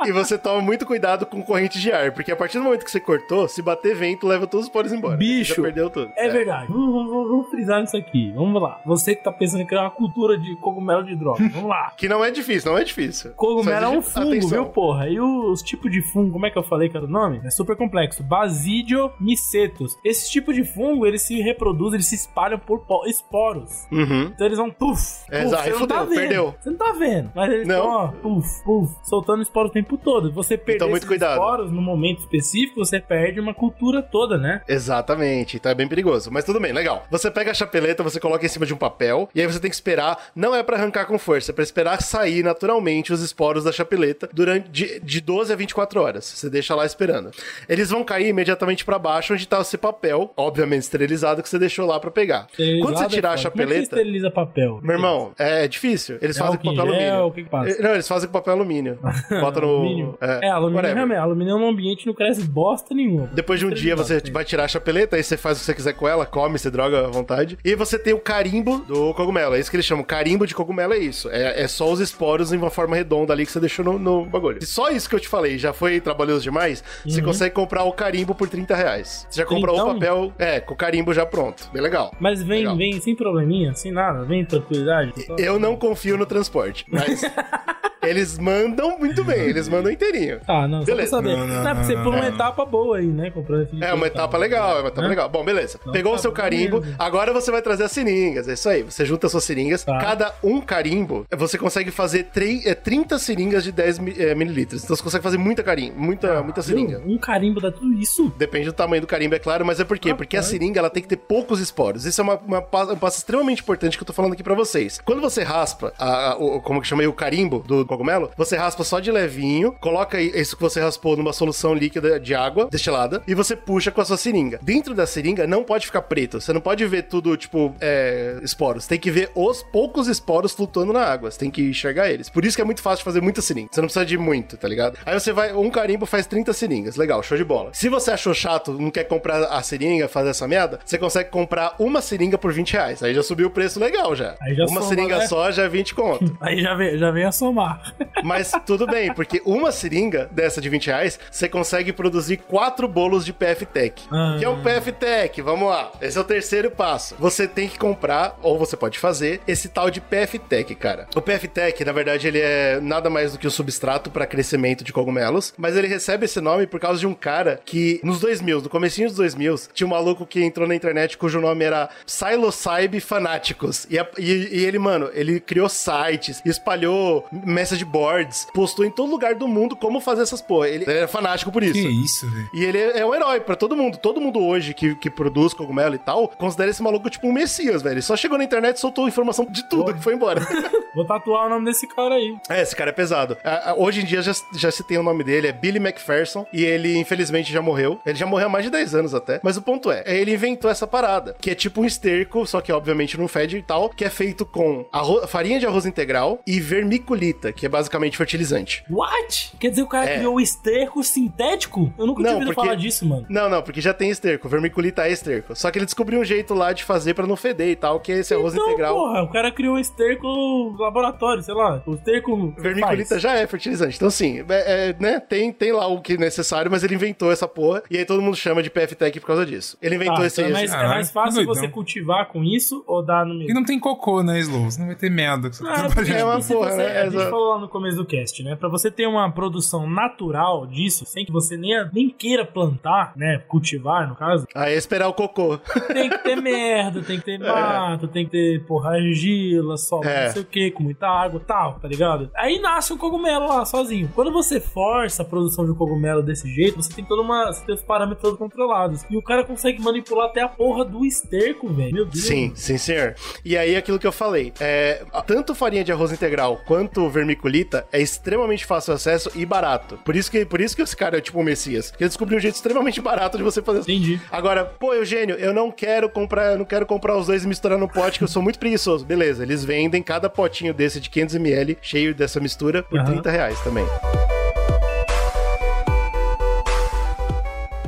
e 0.09 0.13
você 0.13 0.39
toma 0.39 0.61
muito 0.61 0.87
cuidado 0.87 1.27
com 1.27 1.43
corrente 1.43 1.79
de 1.81 1.93
ar, 1.93 2.13
porque 2.13 2.31
a 2.33 2.37
partir 2.37 2.59
do 2.59 2.65
momento 2.65 2.85
que 2.85 2.91
você 2.91 3.01
cortou, 3.01 3.49
se 3.49 3.61
bater 3.63 3.95
vento, 3.95 4.27
leva 4.27 4.47
todos 4.47 4.67
os 4.67 4.73
poros 4.73 4.93
embora. 4.93 5.17
Bicho, 5.17 5.55
Você 5.55 5.61
já 5.61 5.63
perdeu 5.63 5.91
tudo. 5.91 6.11
É 6.17 6.29
verdade. 6.29 6.67
Vamos, 6.73 6.93
vamos- 6.93 7.29
vamos 7.29 7.51
frisar 7.51 7.81
nisso 7.81 7.97
aqui. 7.97 8.33
Vamos 8.33 8.61
lá. 8.63 8.81
Você 8.87 9.15
que 9.15 9.23
tá 9.23 9.33
pensando 9.33 9.63
em 9.63 9.67
criar 9.67 9.83
uma 9.83 9.91
cultura 9.91 10.39
de 10.39 10.57
cogumelo 10.57 11.05
de 11.05 11.15
droga. 11.17 11.37
Vamos 11.53 11.69
lá. 11.69 11.93
Que 11.97 12.09
não 12.09 12.25
é 12.25 12.31
difícil, 12.31 12.71
não 12.73 12.79
é 12.79 12.85
difícil. 12.85 13.33
Cogumelo 13.33 13.85
é 13.87 13.89
um 13.89 14.03
fungo, 14.03 14.29
atenção. 14.29 14.51
viu, 14.51 14.65
porra? 14.67 15.09
E 15.09 15.21
os 15.21 15.63
tipos 15.63 15.91
de 15.91 16.01
fungo, 16.03 16.33
como 16.33 16.47
é 16.47 16.51
que 16.51 16.59
eu 16.59 16.63
falei 16.63 16.89
que 16.89 16.97
era 16.97 17.07
o 17.07 17.09
nome? 17.09 17.41
É 17.45 17.51
super 17.51 17.77
complexo. 17.77 18.23
Basidio 18.23 19.11
micetus. 19.21 19.97
Esse 20.05 20.31
tipo 20.31 20.53
de 20.53 20.65
fungo, 20.65 21.07
eles 21.07 21.23
se 21.23 21.41
reproduzem, 21.41 21.97
eles 21.97 22.07
se 22.07 22.15
espalham 22.15 22.59
por 22.59 22.81
po- 22.81 23.07
esporos. 23.07 23.87
Uhum. 23.93 24.31
Então 24.35 24.47
eles 24.47 24.59
vão 24.59 24.71
puf, 24.71 25.25
É, 25.31 25.43
puf, 25.43 25.47
exato. 25.55 25.63
você 25.71 25.79
não 25.81 25.87
tá 25.87 26.05
vendo. 26.05 26.15
perdeu. 26.19 26.55
Você 26.61 26.71
não 26.71 26.77
tá 26.77 26.93
vendo. 26.93 27.31
Mas 27.35 27.53
eles 27.53 27.67
Não. 27.69 27.77
estão, 27.77 27.91
ó, 27.93 28.09
puf, 28.09 28.65
puf, 28.65 28.95
soltando 29.03 29.43
esporos 29.43 29.71
o 29.71 29.73
tempo 29.75 29.96
todo. 29.97 30.33
Você 30.33 30.57
perder 30.57 30.77
Então, 30.77 30.89
muito 30.91 31.07
cuidado. 31.07 31.33
esporos 31.35 31.71
no 31.73 31.81
momento 31.83 32.21
específico, 32.21 32.85
você 32.85 33.01
perde 33.01 33.41
uma 33.41 33.55
cultura 33.55 34.03
toda, 34.03 34.37
né? 34.39 34.63
Exatamente, 34.69 35.57
então 35.57 35.71
é 35.71 35.75
bem 35.75 35.89
perigoso. 35.89 36.31
Mas 36.33 36.45
tudo 36.45 36.61
bem, 36.61 36.73
legal. 36.73 37.05
Você 37.11 37.31
pega 37.31 37.51
a 37.51 37.55
chapeleta, 37.55 38.03
você 38.03 38.19
coloca 38.21 38.45
em 38.45 38.49
cima 38.49 38.65
de 38.67 38.73
um 38.75 38.77
papel, 38.77 39.29
e 39.35 39.41
aí 39.41 39.47
você 39.47 39.61
tem 39.61 39.71
que 39.71 39.77
esperar. 39.77 40.19
Não 40.35 40.55
é 40.55 40.63
pra 40.63 40.77
arrancar 40.77 41.07
com 41.07 41.19
força, 41.19 41.51
é 41.53 41.55
pra 41.55 41.63
esperar 41.65 42.01
sair 42.03 42.43
naturalmente 42.43 43.13
os 43.13 43.21
esporos 43.21 43.65
da 43.65 43.73
chapeleta 43.73 44.29
durante 44.33 44.69
de, 44.71 45.01
de 45.01 45.21
12 45.21 45.53
a 45.53 45.57
24 45.57 46.01
horas. 46.01 46.25
Você 46.25 46.49
deixa 46.51 46.75
lá 46.75 46.85
esperando. 46.87 47.31
Eles 47.69 47.91
vão 47.91 48.03
cair 48.05 48.29
imediatamente 48.29 48.85
pra 48.85 48.99
baixo, 48.99 49.35
onde 49.35 49.47
tá 49.47 49.61
esse 49.61 49.77
papel, 49.79 50.33
obviamente 50.37 50.83
esterilizado, 50.83 51.43
que 51.43 51.49
você 51.49 51.59
deixou 51.59 51.87
lá 51.87 51.99
pra 52.01 52.11
pegar. 52.11 52.47
Quando 52.83 52.97
você 52.99 53.09
tirar 53.09 53.31
é 53.31 53.35
a 53.35 53.37
foda. 53.39 53.51
Como 53.51 53.63
é 53.63 53.67
que 53.67 53.73
chapeleta. 53.73 53.83
esteriliza 53.83 54.31
papel? 54.31 54.81
Meu 54.83 54.97
irmão, 54.97 55.33
é 55.39 55.67
difícil. 55.69 56.19
Eles 56.21 56.37
É 56.37 56.41
fazem 56.41 56.59
com 56.59 56.75
papel 56.75 56.75
gel, 56.95 57.15
alumínio. 57.15 57.27
o 57.27 57.33
que 57.33 57.45
que 57.45 57.83
Não, 57.83 57.91
eles 57.93 58.09
fazem 58.09 58.29
com 58.29 58.33
papel 58.33 58.55
alumínio. 58.55 58.99
Bota 59.41 59.61
no. 59.61 59.86
Alumínio? 59.87 60.19
É, 60.21 60.49
alumínio 60.51 60.77
whatever. 60.77 60.95
realmente. 60.97 61.19
Alumínio 61.19 61.59
no 61.59 61.69
ambiente 61.69 62.07
não 62.07 62.15
cresce 62.15 62.43
bosta 62.43 62.95
nenhuma. 62.95 63.29
Depois 63.33 63.61
de 63.61 63.67
um 63.67 63.71
dia 63.71 63.95
você 63.97 64.21
vai 64.33 64.45
tirar 64.45 64.65
a 64.65 64.69
chapeleta, 64.69 65.17
aí 65.17 65.23
você 65.23 65.37
faz 65.37 65.57
o 65.57 65.61
que 65.61 65.67
você 65.67 65.75
quiser 65.75 65.93
com 65.95 66.07
ela, 66.09 66.25
come, 66.27 66.59
você 66.59 66.71
droga 66.71 67.07
à 67.07 67.11
vontade. 67.11 67.59
E 67.65 67.75
você 67.75 67.99
tem 67.99 68.13
o 68.15 68.19
carimbo 68.19 68.79
do 68.79 69.13
cogumelo. 69.15 69.55
É 69.55 69.61
isso 69.61 69.71
que 69.71 69.77
eles 69.77 69.87
chamam. 69.87 70.05
Carimbo 70.05 70.47
de 70.47 70.55
cogumelo 70.55 70.93
é 70.93 70.99
isso. 70.99 71.29
É, 71.31 71.63
é 71.63 71.69
só 71.69 71.91
os 71.91 72.01
esporos 72.01 72.53
em 72.53 72.57
uma 72.57 72.71
forma 72.71 72.97
redonda 72.97 73.33
ali 73.33 73.45
que 73.47 73.53
você 73.53 73.61
deixou 73.61 73.85
no, 73.85 73.99
no 73.99 74.25
bagulho. 74.27 74.59
E 74.63 74.67
só 74.67 74.91
isso 74.91 75.09
que 75.09 75.15
eu 75.15 75.21
te 75.21 75.29
falei 75.29 75.59
já 75.59 75.73
foi 75.73 76.01
trabalhoso 76.01 76.43
demais. 76.43 76.83
Você 77.07 77.21
Uhum. 77.21 77.27
consegue 77.27 77.55
comprar 77.55 77.85
o 77.85 77.93
carimbo 77.93 78.35
por 78.35 78.49
30 78.49 78.75
reais. 78.75 79.27
Você 79.31 79.41
já 79.41 79.47
comprou 79.47 79.75
o 79.77 79.79
Trintão? 79.79 79.95
papel, 79.95 80.33
é, 80.39 80.61
com 80.61 80.75
o 80.75 80.77
carimbo 80.77 81.13
já 81.15 81.25
pronto. 81.27 81.69
Bem 81.73 81.83
legal. 81.83 82.13
Mas 82.21 82.43
vem, 82.43 82.59
Legal. 82.61 82.77
vem 82.77 83.01
sem 83.01 83.15
probleminha, 83.17 83.75
sem 83.75 83.91
nada, 83.93 84.25
vem 84.25 84.45
tranquilidade. 84.45 85.13
Eu 85.39 85.59
não 85.59 85.77
confio 85.77 86.17
no 86.17 86.27
transporte, 86.27 86.85
mas 86.91 87.23
eles 88.03 88.39
mandam 88.39 88.99
muito 88.99 89.25
bem, 89.25 89.41
eles 89.41 89.69
mandam 89.69 89.76
inteirinho. 89.91 90.41
Ah, 90.47 90.67
não, 90.69 90.85
Beleza. 90.85 91.11
só 91.11 91.21
pra 91.23 91.31
saber. 91.31 91.39
Não, 91.41 91.47
Não, 91.47 91.63
não, 91.65 91.71
porque 91.75 91.85
você 91.87 91.95
não, 91.95 92.03
pula 92.03 92.17
uma 92.17 92.29
não. 92.29 92.35
etapa 92.35 92.65
boa 92.65 92.99
aí, 92.99 93.07
né? 93.07 93.31
Comprando 93.31 93.63
esse 93.63 93.83
É 93.85 93.93
uma 93.95 94.07
etapa 94.07 94.37
legal, 94.37 94.79
é 94.79 94.81
uma 94.81 94.89
etapa 94.89 95.03
Né? 95.03 95.09
legal. 95.09 95.29
Bom, 95.29 95.45
beleza. 95.45 95.79
Então 95.81 95.93
Pegou 95.93 96.13
tá 96.13 96.19
o 96.19 96.23
seu 96.23 96.31
bom 96.31 96.37
carimbo, 96.37 96.81
mesmo. 96.81 96.97
agora 96.99 97.33
você 97.33 97.51
vai 97.51 97.63
trazer 97.63 97.85
as 97.85 97.93
seringas. 97.93 98.49
É 98.49 98.53
isso 98.55 98.69
aí. 98.69 98.83
Você 98.83 99.05
junta 99.05 99.27
as 99.27 99.33
suas 99.33 99.45
seringas. 99.45 99.85
Tá. 99.85 99.99
Cada 99.99 100.35
um 100.43 100.61
carimbo, 100.61 101.27
você 101.37 101.59
consegue 101.59 101.91
fazer 101.91 102.25
três, 102.25 102.65
é, 102.67 102.75
30 102.75 103.19
seringas 103.19 103.65
de 103.65 103.73
10 103.73 103.99
mi- 103.99 104.15
é, 104.19 104.35
mililitros. 104.35 104.85
Então 104.85 104.95
você 104.97 105.03
consegue 105.03 105.23
fazer 105.23 105.39
muita 105.39 105.63
carimbo, 105.63 105.99
muita, 105.99 106.43
muita 106.43 106.63
seringa. 106.63 107.03
Um 107.07 107.19
carimbo 107.19 107.61
dá 107.61 107.71
tudo 107.71 107.93
isso. 107.95 108.33
Depende 108.37 108.67
do 108.67 108.73
tamanho 108.73 109.01
do 109.03 109.07
carimbo, 109.07 109.35
é 109.35 109.39
claro, 109.39 109.65
mas 109.65 109.81
é 109.81 109.85
por 109.85 109.99
quê? 109.99 110.15
Porque 110.15 110.37
a 110.37 110.43
seringa 110.43 110.79
ela 110.79 110.91
tem 110.91 111.03
que 111.03 111.09
ter 111.09 111.17
poucos 111.17 111.61
esporos. 111.61 112.05
Isso 112.05 112.21
é 112.21 112.25
uma, 112.25 112.35
uma 112.37 112.59
um 112.59 112.97
passo 112.97 113.19
extremamente 113.19 113.63
importante 113.63 113.97
que 113.97 114.03
eu 114.03 114.07
tô 114.07 114.13
falando 114.13 114.33
aqui 114.33 114.43
pra 114.43 114.55
vocês. 114.55 115.01
Quando 115.05 115.21
você 115.21 115.43
raspa, 115.43 115.93
a, 115.99 116.33
a- 116.33 116.37
o, 116.37 116.61
como 116.61 116.81
que 116.81 116.87
chama 116.87 117.03
aí, 117.03 117.09
o 117.09 117.13
carimbo 117.13 117.61
do 117.67 117.85
cogumelo, 117.87 118.31
você 118.37 118.57
raspa 118.57 118.85
só 118.85 119.01
de 119.01 119.11
levinho, 119.11 119.66
coloca 119.73 120.21
isso 120.21 120.57
que 120.57 120.63
você 120.63 120.81
raspou 120.81 121.17
numa 121.17 121.33
solução 121.33 121.75
líquida 121.75 122.19
de 122.19 122.35
água 122.35 122.69
destilada 122.71 123.23
e 123.27 123.35
você 123.35 123.57
puxa 123.57 123.91
com 123.91 124.01
a 124.01 124.05
sua 124.05 124.17
seringa. 124.17 124.59
Dentro 124.63 124.95
da 124.95 125.07
seringa 125.07 125.47
não 125.47 125.63
pode 125.63 125.87
ficar 125.87 126.03
preto. 126.03 126.41
Você 126.41 126.53
não 126.53 126.61
pode 126.61 126.85
ver 126.87 127.03
tudo, 127.03 127.37
tipo, 127.37 127.75
é, 127.81 128.39
esporos. 128.43 128.87
Tem 128.87 128.99
que 128.99 129.11
ver 129.11 129.31
os 129.35 129.63
poucos 129.63 130.09
esporos 130.09 130.53
flutuando 130.53 130.93
na 130.93 131.03
água. 131.03 131.31
Você 131.31 131.39
tem 131.39 131.51
que 131.51 131.63
enxergar 131.63 132.11
eles. 132.11 132.29
Por 132.29 132.45
isso 132.45 132.57
que 132.57 132.63
é 132.63 132.65
muito 132.65 132.83
fácil 132.83 133.05
fazer 133.05 133.21
muita 133.21 133.41
seringa. 133.41 133.69
Você 133.71 133.81
não 133.81 133.87
precisa 133.87 134.07
de 134.07 134.19
muito, 134.19 134.57
tá 134.57 134.69
ligado? 134.69 134.99
Aí 135.05 135.19
você 135.19 135.33
vai, 135.33 135.53
um 135.53 135.71
carimbo 135.71 136.07
faz 136.07 136.27
30 136.27 136.53
seringas. 136.53 136.97
Legal, 136.97 137.23
show 137.23 137.37
de 137.37 137.45
bola. 137.45 137.71
Se 137.73 137.89
você 137.89 138.11
achou 138.11 138.35
chato, 138.35 138.73
não 138.73 138.91
quer 138.91 139.05
comprar 139.05 139.45
a 139.45 139.63
seringa, 139.63 140.09
fazer 140.09 140.31
essa 140.31 140.47
merda, 140.49 140.81
você 140.85 140.99
consegue 140.99 141.31
comprar 141.31 141.75
uma 141.79 142.01
seringa 142.01 142.39
por 142.39 142.53
20 142.53 142.73
reais. 142.73 143.03
Aí 143.03 143.15
já 143.15 143.23
subiu 143.23 143.49
o 143.49 143.51
preço 143.51 143.79
legal 143.81 144.15
já. 144.15 144.37
Aí 144.41 144.55
já 144.55 144.65
uma 144.65 144.81
soma, 144.81 144.89
seringa 144.89 145.19
né? 145.19 145.27
só 145.27 145.51
já 145.51 145.65
é 145.65 145.69
20 145.69 145.95
conto. 145.95 146.37
Aí 146.41 146.61
já 146.61 146.75
vem, 146.75 146.99
já 146.99 147.11
vem 147.11 147.25
a 147.25 147.33
somar. 147.33 147.95
Mas 148.23 148.53
tudo 148.65 148.87
bem, 148.87 149.13
porque 149.13 149.41
uma 149.47 149.71
seringa 149.73 150.29
dessa 150.33 150.61
de 150.61 150.69
20 150.69 150.87
reais, 150.89 151.19
você 151.31 151.49
consegue 151.49 151.93
produzir 151.93 152.37
quatro 152.39 152.87
bolos 152.89 153.25
de 153.25 153.33
PF-Tech. 153.33 154.03
Ah. 154.11 154.37
Que 154.39 154.45
é 154.45 154.49
um 154.49 154.63
PF-Tech, 154.63 155.41
vamos 155.43 155.69
lá. 155.69 155.93
Esse 156.01 156.19
é 156.19 156.21
o 156.21 156.25
terceiro 156.25 156.71
passo. 156.71 157.15
Você 157.19 157.47
tem 157.47 157.69
que 157.69 157.79
comprar, 157.79 158.39
ou 158.43 158.59
você 158.59 158.77
pode 158.77 158.99
fazer, 158.99 159.41
esse 159.47 159.69
tal 159.69 159.91
de 159.91 160.01
PF-Tech, 160.01 160.75
cara. 160.75 161.07
O 161.15 161.21
PF-Tech, 161.23 161.85
na 161.85 161.93
verdade, 161.93 162.27
ele 162.27 162.41
é 162.41 162.81
nada 162.81 163.09
mais 163.09 163.33
do 163.33 163.39
que 163.39 163.47
o 163.47 163.51
substrato 163.51 164.11
para 164.11 164.27
crescimento 164.27 164.83
de 164.85 164.93
cogumelos, 164.93 165.55
mas 165.57 165.77
ele 165.77 165.87
recebe 165.87 166.25
esse 166.25 166.41
nome 166.41 166.67
por 166.67 166.81
causa 166.81 166.99
de 167.01 167.07
um 167.07 167.15
cara 167.15 167.61
que, 167.65 168.01
nos 168.03 168.21
2000, 168.21 168.63
no 168.63 168.69
comecinho 168.69 169.09
dos 169.09 169.17
2000, 169.17 169.57
tinha 169.73 169.87
um 169.87 169.91
maluco 169.91 170.27
que 170.27 170.43
entrou 170.43 170.67
na 170.67 170.75
internet 170.75 171.17
cujo 171.17 171.41
nome 171.41 171.65
era 171.65 171.89
Psilocybe 172.05 172.99
Fanáticos. 173.01 173.87
E, 173.89 173.99
a- 173.99 174.07
e- 174.19 174.49
e 174.61 174.65
ele, 174.65 174.79
mano, 174.79 175.11
ele 175.15 175.39
criou 175.39 175.69
sites, 175.69 176.43
espalhou 176.45 177.27
message 177.45 177.85
boards, 177.85 178.47
postou 178.53 178.85
em 178.85 178.91
todo 178.91 179.11
lugar 179.11 179.35
do 179.37 179.47
mundo 179.47 179.77
como 179.77 180.01
fazer 180.01 180.23
essas 180.23 180.41
porra. 180.41 180.69
Ele, 180.69 180.85
ele 180.85 180.99
era 180.99 181.09
fanático 181.09 181.53
por 181.53 181.63
isso. 181.63 181.75
Que 181.75 181.89
isso, 181.89 182.29
velho. 182.29 182.51
E 182.55 182.65
ele 182.65 182.79
é 182.79 183.05
um 183.05 183.15
herói 183.15 183.41
pra 183.41 183.57
todo 183.57 183.77
mundo. 183.77 183.99
Todo 183.99 184.21
mundo 184.21 184.41
hoje 184.43 184.75
que, 184.75 184.95
que 184.97 185.11
produz 185.11 185.55
cogumelo 185.55 185.95
e 185.95 185.99
tal, 185.99 186.29
considera 186.29 186.71
esse 186.71 186.83
maluco 186.83 187.09
tipo 187.11 187.27
um 187.27 187.33
messias, 187.33 187.83
velho. 187.83 187.95
Ele 187.95 188.03
só 188.03 188.17
chegou 188.17 188.39
na 188.39 188.45
internet 188.45 188.77
e 188.77 188.81
soltou 188.81 189.07
informação 189.09 189.47
de 189.47 189.69
tudo 189.69 189.91
e 189.91 190.03
foi 190.03 190.15
embora. 190.15 190.41
Vou 190.95 191.05
tatuar 191.05 191.47
o 191.47 191.49
nome 191.51 191.67
desse 191.67 191.87
cara 191.87 192.15
aí. 192.15 192.37
É, 192.49 192.63
esse 192.63 192.75
cara 192.75 192.91
é 192.91 192.93
pesado. 192.93 193.37
Ah, 193.45 193.75
Hoje 193.77 194.01
em 194.01 194.05
dia 194.05 194.23
já, 194.23 194.33
já 194.55 194.71
se 194.71 194.83
tem 194.83 194.97
o 194.97 195.03
nome 195.03 195.23
dele, 195.23 195.49
é 195.49 195.53
Billy 195.53 195.79
McPherson, 195.79 196.47
e 196.53 196.65
ele 196.65 196.97
infelizmente 196.97 197.53
já 197.53 197.61
morreu. 197.61 198.01
Ele 198.07 198.17
já 198.17 198.27
morreu 198.27 198.47
há 198.47 198.51
mais 198.51 198.65
de 198.65 198.71
10 198.71 198.95
anos 198.95 199.15
até. 199.15 199.41
Mas 199.43 199.57
o 199.57 199.63
ponto 199.63 199.91
é, 199.91 200.03
ele 200.07 200.33
inventou 200.33 200.71
essa 200.71 200.87
parada, 200.87 201.37
que 201.41 201.51
é 201.51 201.55
tipo 201.55 201.83
um 201.83 201.85
esterco, 201.85 202.47
só 202.47 202.61
que 202.61 202.73
obviamente 202.73 203.19
não 203.19 203.29
fede 203.29 203.59
e 203.59 203.63
tal, 203.63 203.91
que 203.91 204.05
é 204.05 204.11
feito 204.11 204.47
com 204.47 204.87
farinha 205.29 205.61
de 205.61 205.67
arroz 205.67 205.85
integral 205.85 206.41
e 206.47 206.59
vermiculita, 206.61 207.53
que 207.53 207.67
é 207.67 207.69
basicamente 207.69 208.17
fertilizante. 208.17 208.85
What? 208.91 209.26
Quer 209.59 209.71
dizer, 209.71 209.83
o 209.83 209.87
cara 209.87 210.09
É. 210.11 210.17
criou 210.19 210.37
o 210.37 210.41
esterco 210.41 211.03
sintético? 211.03 211.93
Eu 211.99 212.07
nunca 212.07 212.21
tinha 212.21 212.33
Não, 212.33 212.39
ouvido 212.41 212.55
porque- 212.55 212.69
falar 212.69 212.77
disso, 212.79 213.07
mano. 213.07 213.27
Não, 213.29 213.49
não, 213.49 213.63
porque 213.63 213.81
já 213.81 213.93
tem 213.93 214.11
esterco. 214.11 214.49
Vermiculita 214.49 215.07
é 215.07 215.13
esterco. 215.13 215.55
Só 215.57 215.71
que 215.71 215.79
ele 215.79 215.85
descobriu 215.85 216.21
um 216.21 216.25
jeito 216.25 216.55
lá 216.55 216.73
de 216.73 216.85
fazer 216.85 217.15
pra 217.15 217.27
não 217.27 217.37
feder 217.37 217.69
e 217.69 217.77
tal, 217.77 218.01
que 218.01 218.13
é 218.13 218.19
esse 218.19 218.35
arroz 218.35 218.55
então, 218.55 218.67
integral. 218.69 218.95
porra, 218.95 219.23
o 219.23 219.31
cara 219.31 219.51
criou 219.51 219.77
o 219.77 219.79
esterco 219.79 220.77
laboratório, 220.79 221.43
sei 221.43 221.55
lá. 221.55 221.83
O 221.87 221.95
esterco. 221.95 222.55
Vermiculita 222.59 223.11
faz. 223.11 223.23
já 223.23 223.35
é 223.35 223.47
fertilizante. 223.47 223.97
Então, 223.97 224.09
assim, 224.09 224.45
é, 224.49 224.89
é, 224.91 224.97
né, 224.99 225.21
tem, 225.21 225.53
tem 225.53 225.73
lá 225.73 225.87
o 225.87 226.01
que 226.01 226.15
é 226.15 226.17
necessário, 226.17 226.71
mas 226.71 226.83
ele 226.85 226.95
inventou 226.95 227.31
essa 227.33 227.47
porra. 227.49 227.83
E 227.91 227.97
aí 227.99 228.05
todo 228.05 228.23
mundo 228.23 228.37
chama 228.37 228.63
de 228.63 228.71
PFTech 228.71 229.21
por 229.21 229.27
causa 229.27 229.45
disso. 229.47 229.77
Ele 229.81 229.95
inventou 229.97 230.17
Tá, 230.17 230.27
esse. 230.27 230.41
então 230.41 230.51
é 230.51 230.53
mais, 230.53 230.73
é 230.73 230.77
mais 230.89 231.11
fácil 231.11 231.45
doidão. 231.45 231.55
você 231.55 231.69
cultivar 231.69 232.27
com 232.29 232.43
isso 232.45 232.85
ou 232.87 233.03
dar 233.05 233.25
no 233.27 233.35
meio? 233.35 233.51
E 233.51 233.55
não 233.55 233.65
tem 233.65 233.79
cocô, 233.79 234.23
né, 234.23 234.39
Slow? 234.41 234.65
Você 234.71 234.79
não 234.81 234.87
vai 234.87 234.97
ter 234.97 235.11
merda. 235.11 235.53
Você 235.53 235.65
Ah, 235.67 235.89
porque, 235.93 236.13
É 236.13 236.25
uma 236.25 236.41
porra, 236.41 236.71
você, 236.71 236.77
né? 236.77 237.01
A 237.03 237.09
gente 237.11 237.25
falou 237.31 237.55
lá 237.55 237.59
no 237.61 237.69
começo 237.69 237.97
do 237.97 238.05
cast, 238.07 238.43
né? 238.43 238.57
Pra 238.57 238.69
você 238.69 238.91
ter 238.91 239.07
uma 239.07 239.16
produção 239.33 239.89
natural 239.89 240.67
disso, 240.67 241.05
sem 241.07 241.25
que 241.25 241.33
você 241.33 241.57
nem, 241.57 241.73
nem 241.93 242.09
queira 242.11 242.45
plantar, 242.45 243.13
né? 243.17 243.43
Cultivar, 243.49 244.09
no 244.09 244.15
caso, 244.15 244.47
Aí 244.55 244.75
é 244.75 244.77
esperar 244.77 245.09
o 245.09 245.13
cocô. 245.15 245.59
tem 245.93 246.09
que 246.09 246.19
ter 246.19 246.37
merda, 246.37 247.03
tem 247.03 247.19
que 247.19 247.25
ter 247.25 247.39
mato, 247.41 248.09
tem 248.09 248.25
que 248.25 248.31
ter, 248.31 248.65
porra, 248.65 248.91
argila, 248.91 249.77
solo, 249.77 250.05
É. 250.05 250.27
não 250.27 250.33
sei 250.33 250.43
o 250.43 250.45
que, 250.45 250.71
com 250.71 250.83
muita 250.83 251.07
água 251.09 251.41
tal, 251.47 251.79
tá 251.81 251.89
ligado? 251.89 252.31
Aí 252.37 252.59
nasce 252.61 252.93
um 252.93 252.99
cogumelo 252.99 253.47
lá, 253.49 253.65
sozinho. 253.65 254.11
Quando 254.15 254.33
você 254.33 254.61
força 254.61 255.23
a 255.23 255.25
produção 255.25 255.65
de 255.65 255.71
um 255.71 255.75
cogumelo 255.75 256.23
desse 256.23 256.49
jeito, 256.53 256.77
você 256.77 256.93
tem 256.93 257.05
toda 257.05 257.23
uma. 257.23 257.47
Você 257.53 257.65
tem 257.65 257.75
os 257.75 257.83
parâmetros 257.83 258.23
todos 258.23 258.39
controlados. 258.39 259.05
E 259.11 259.17
o 259.17 259.23
cara 259.23 259.45
consegue 259.45 259.81
manipular 259.83 260.27
até 260.29 260.43
a 260.43 260.49
porra 260.49 260.85
do 260.85 261.05
esterco, 261.05 261.69
velho. 261.73 261.93
Meu 261.95 262.05
Deus. 262.05 262.25
Sim, 262.25 262.53
sim, 262.55 262.79
senhor. 262.79 263.15
E 263.45 263.57
aí, 263.57 263.77
aquilo 263.77 263.99
que 263.99 264.07
eu 264.07 264.13
falei, 264.13 264.53
é, 264.61 265.05
tanto 265.27 265.55
farinha 265.55 265.85
de 265.85 265.93
arroz 265.93 266.13
integral 266.13 266.61
quanto 266.67 267.09
vermiculita 267.09 267.87
é 267.93 268.01
extremamente 268.01 268.65
fácil 268.65 268.95
acesso 269.07 269.31
e 269.35 269.47
barato. 269.47 269.99
Por 270.05 270.17
isso 270.17 270.31
que, 270.31 270.45
por 270.45 270.61
isso 270.61 270.75
que 270.75 270.83
esse 270.83 270.97
cara 270.97 271.19
é 271.19 271.21
tipo 271.21 271.39
o 271.41 271.45
Messias. 271.45 271.91
Porque 271.91 272.05
ele 272.05 272.09
descobriu 272.09 272.39
um 272.39 272.41
jeito 272.41 272.57
extremamente 272.57 273.01
barato 273.01 273.39
de 273.39 273.45
você 273.45 273.63
fazer 273.63 273.81
Entendi. 273.81 274.21
Agora, 274.31 274.65
pô, 274.65 274.93
Eugênio, 274.93 275.37
eu 275.37 275.55
não 275.55 275.71
quero 275.71 276.09
comprar, 276.09 276.53
eu 276.53 276.59
não 276.59 276.65
quero 276.65 276.85
comprar 276.85 277.17
os 277.17 277.27
dois 277.27 277.45
e 277.45 277.49
misturar 277.49 277.79
no 277.79 277.89
pote, 277.89 278.19
que 278.19 278.25
eu 278.25 278.29
sou 278.29 278.43
muito 278.43 278.59
preguiçoso. 278.59 279.05
Beleza, 279.07 279.43
eles 279.43 279.65
vendem 279.65 280.03
cada 280.03 280.29
potinho 280.29 280.75
desse 280.75 281.01
de 281.01 281.09
500ml, 281.09 281.77
cheio 281.81 282.15
dessa 282.15 282.41
mistura, 282.41 282.83
por 282.83 282.99
Aham. 282.99 283.13
30 283.13 283.31
reais 283.31 283.61
também. 283.61 283.87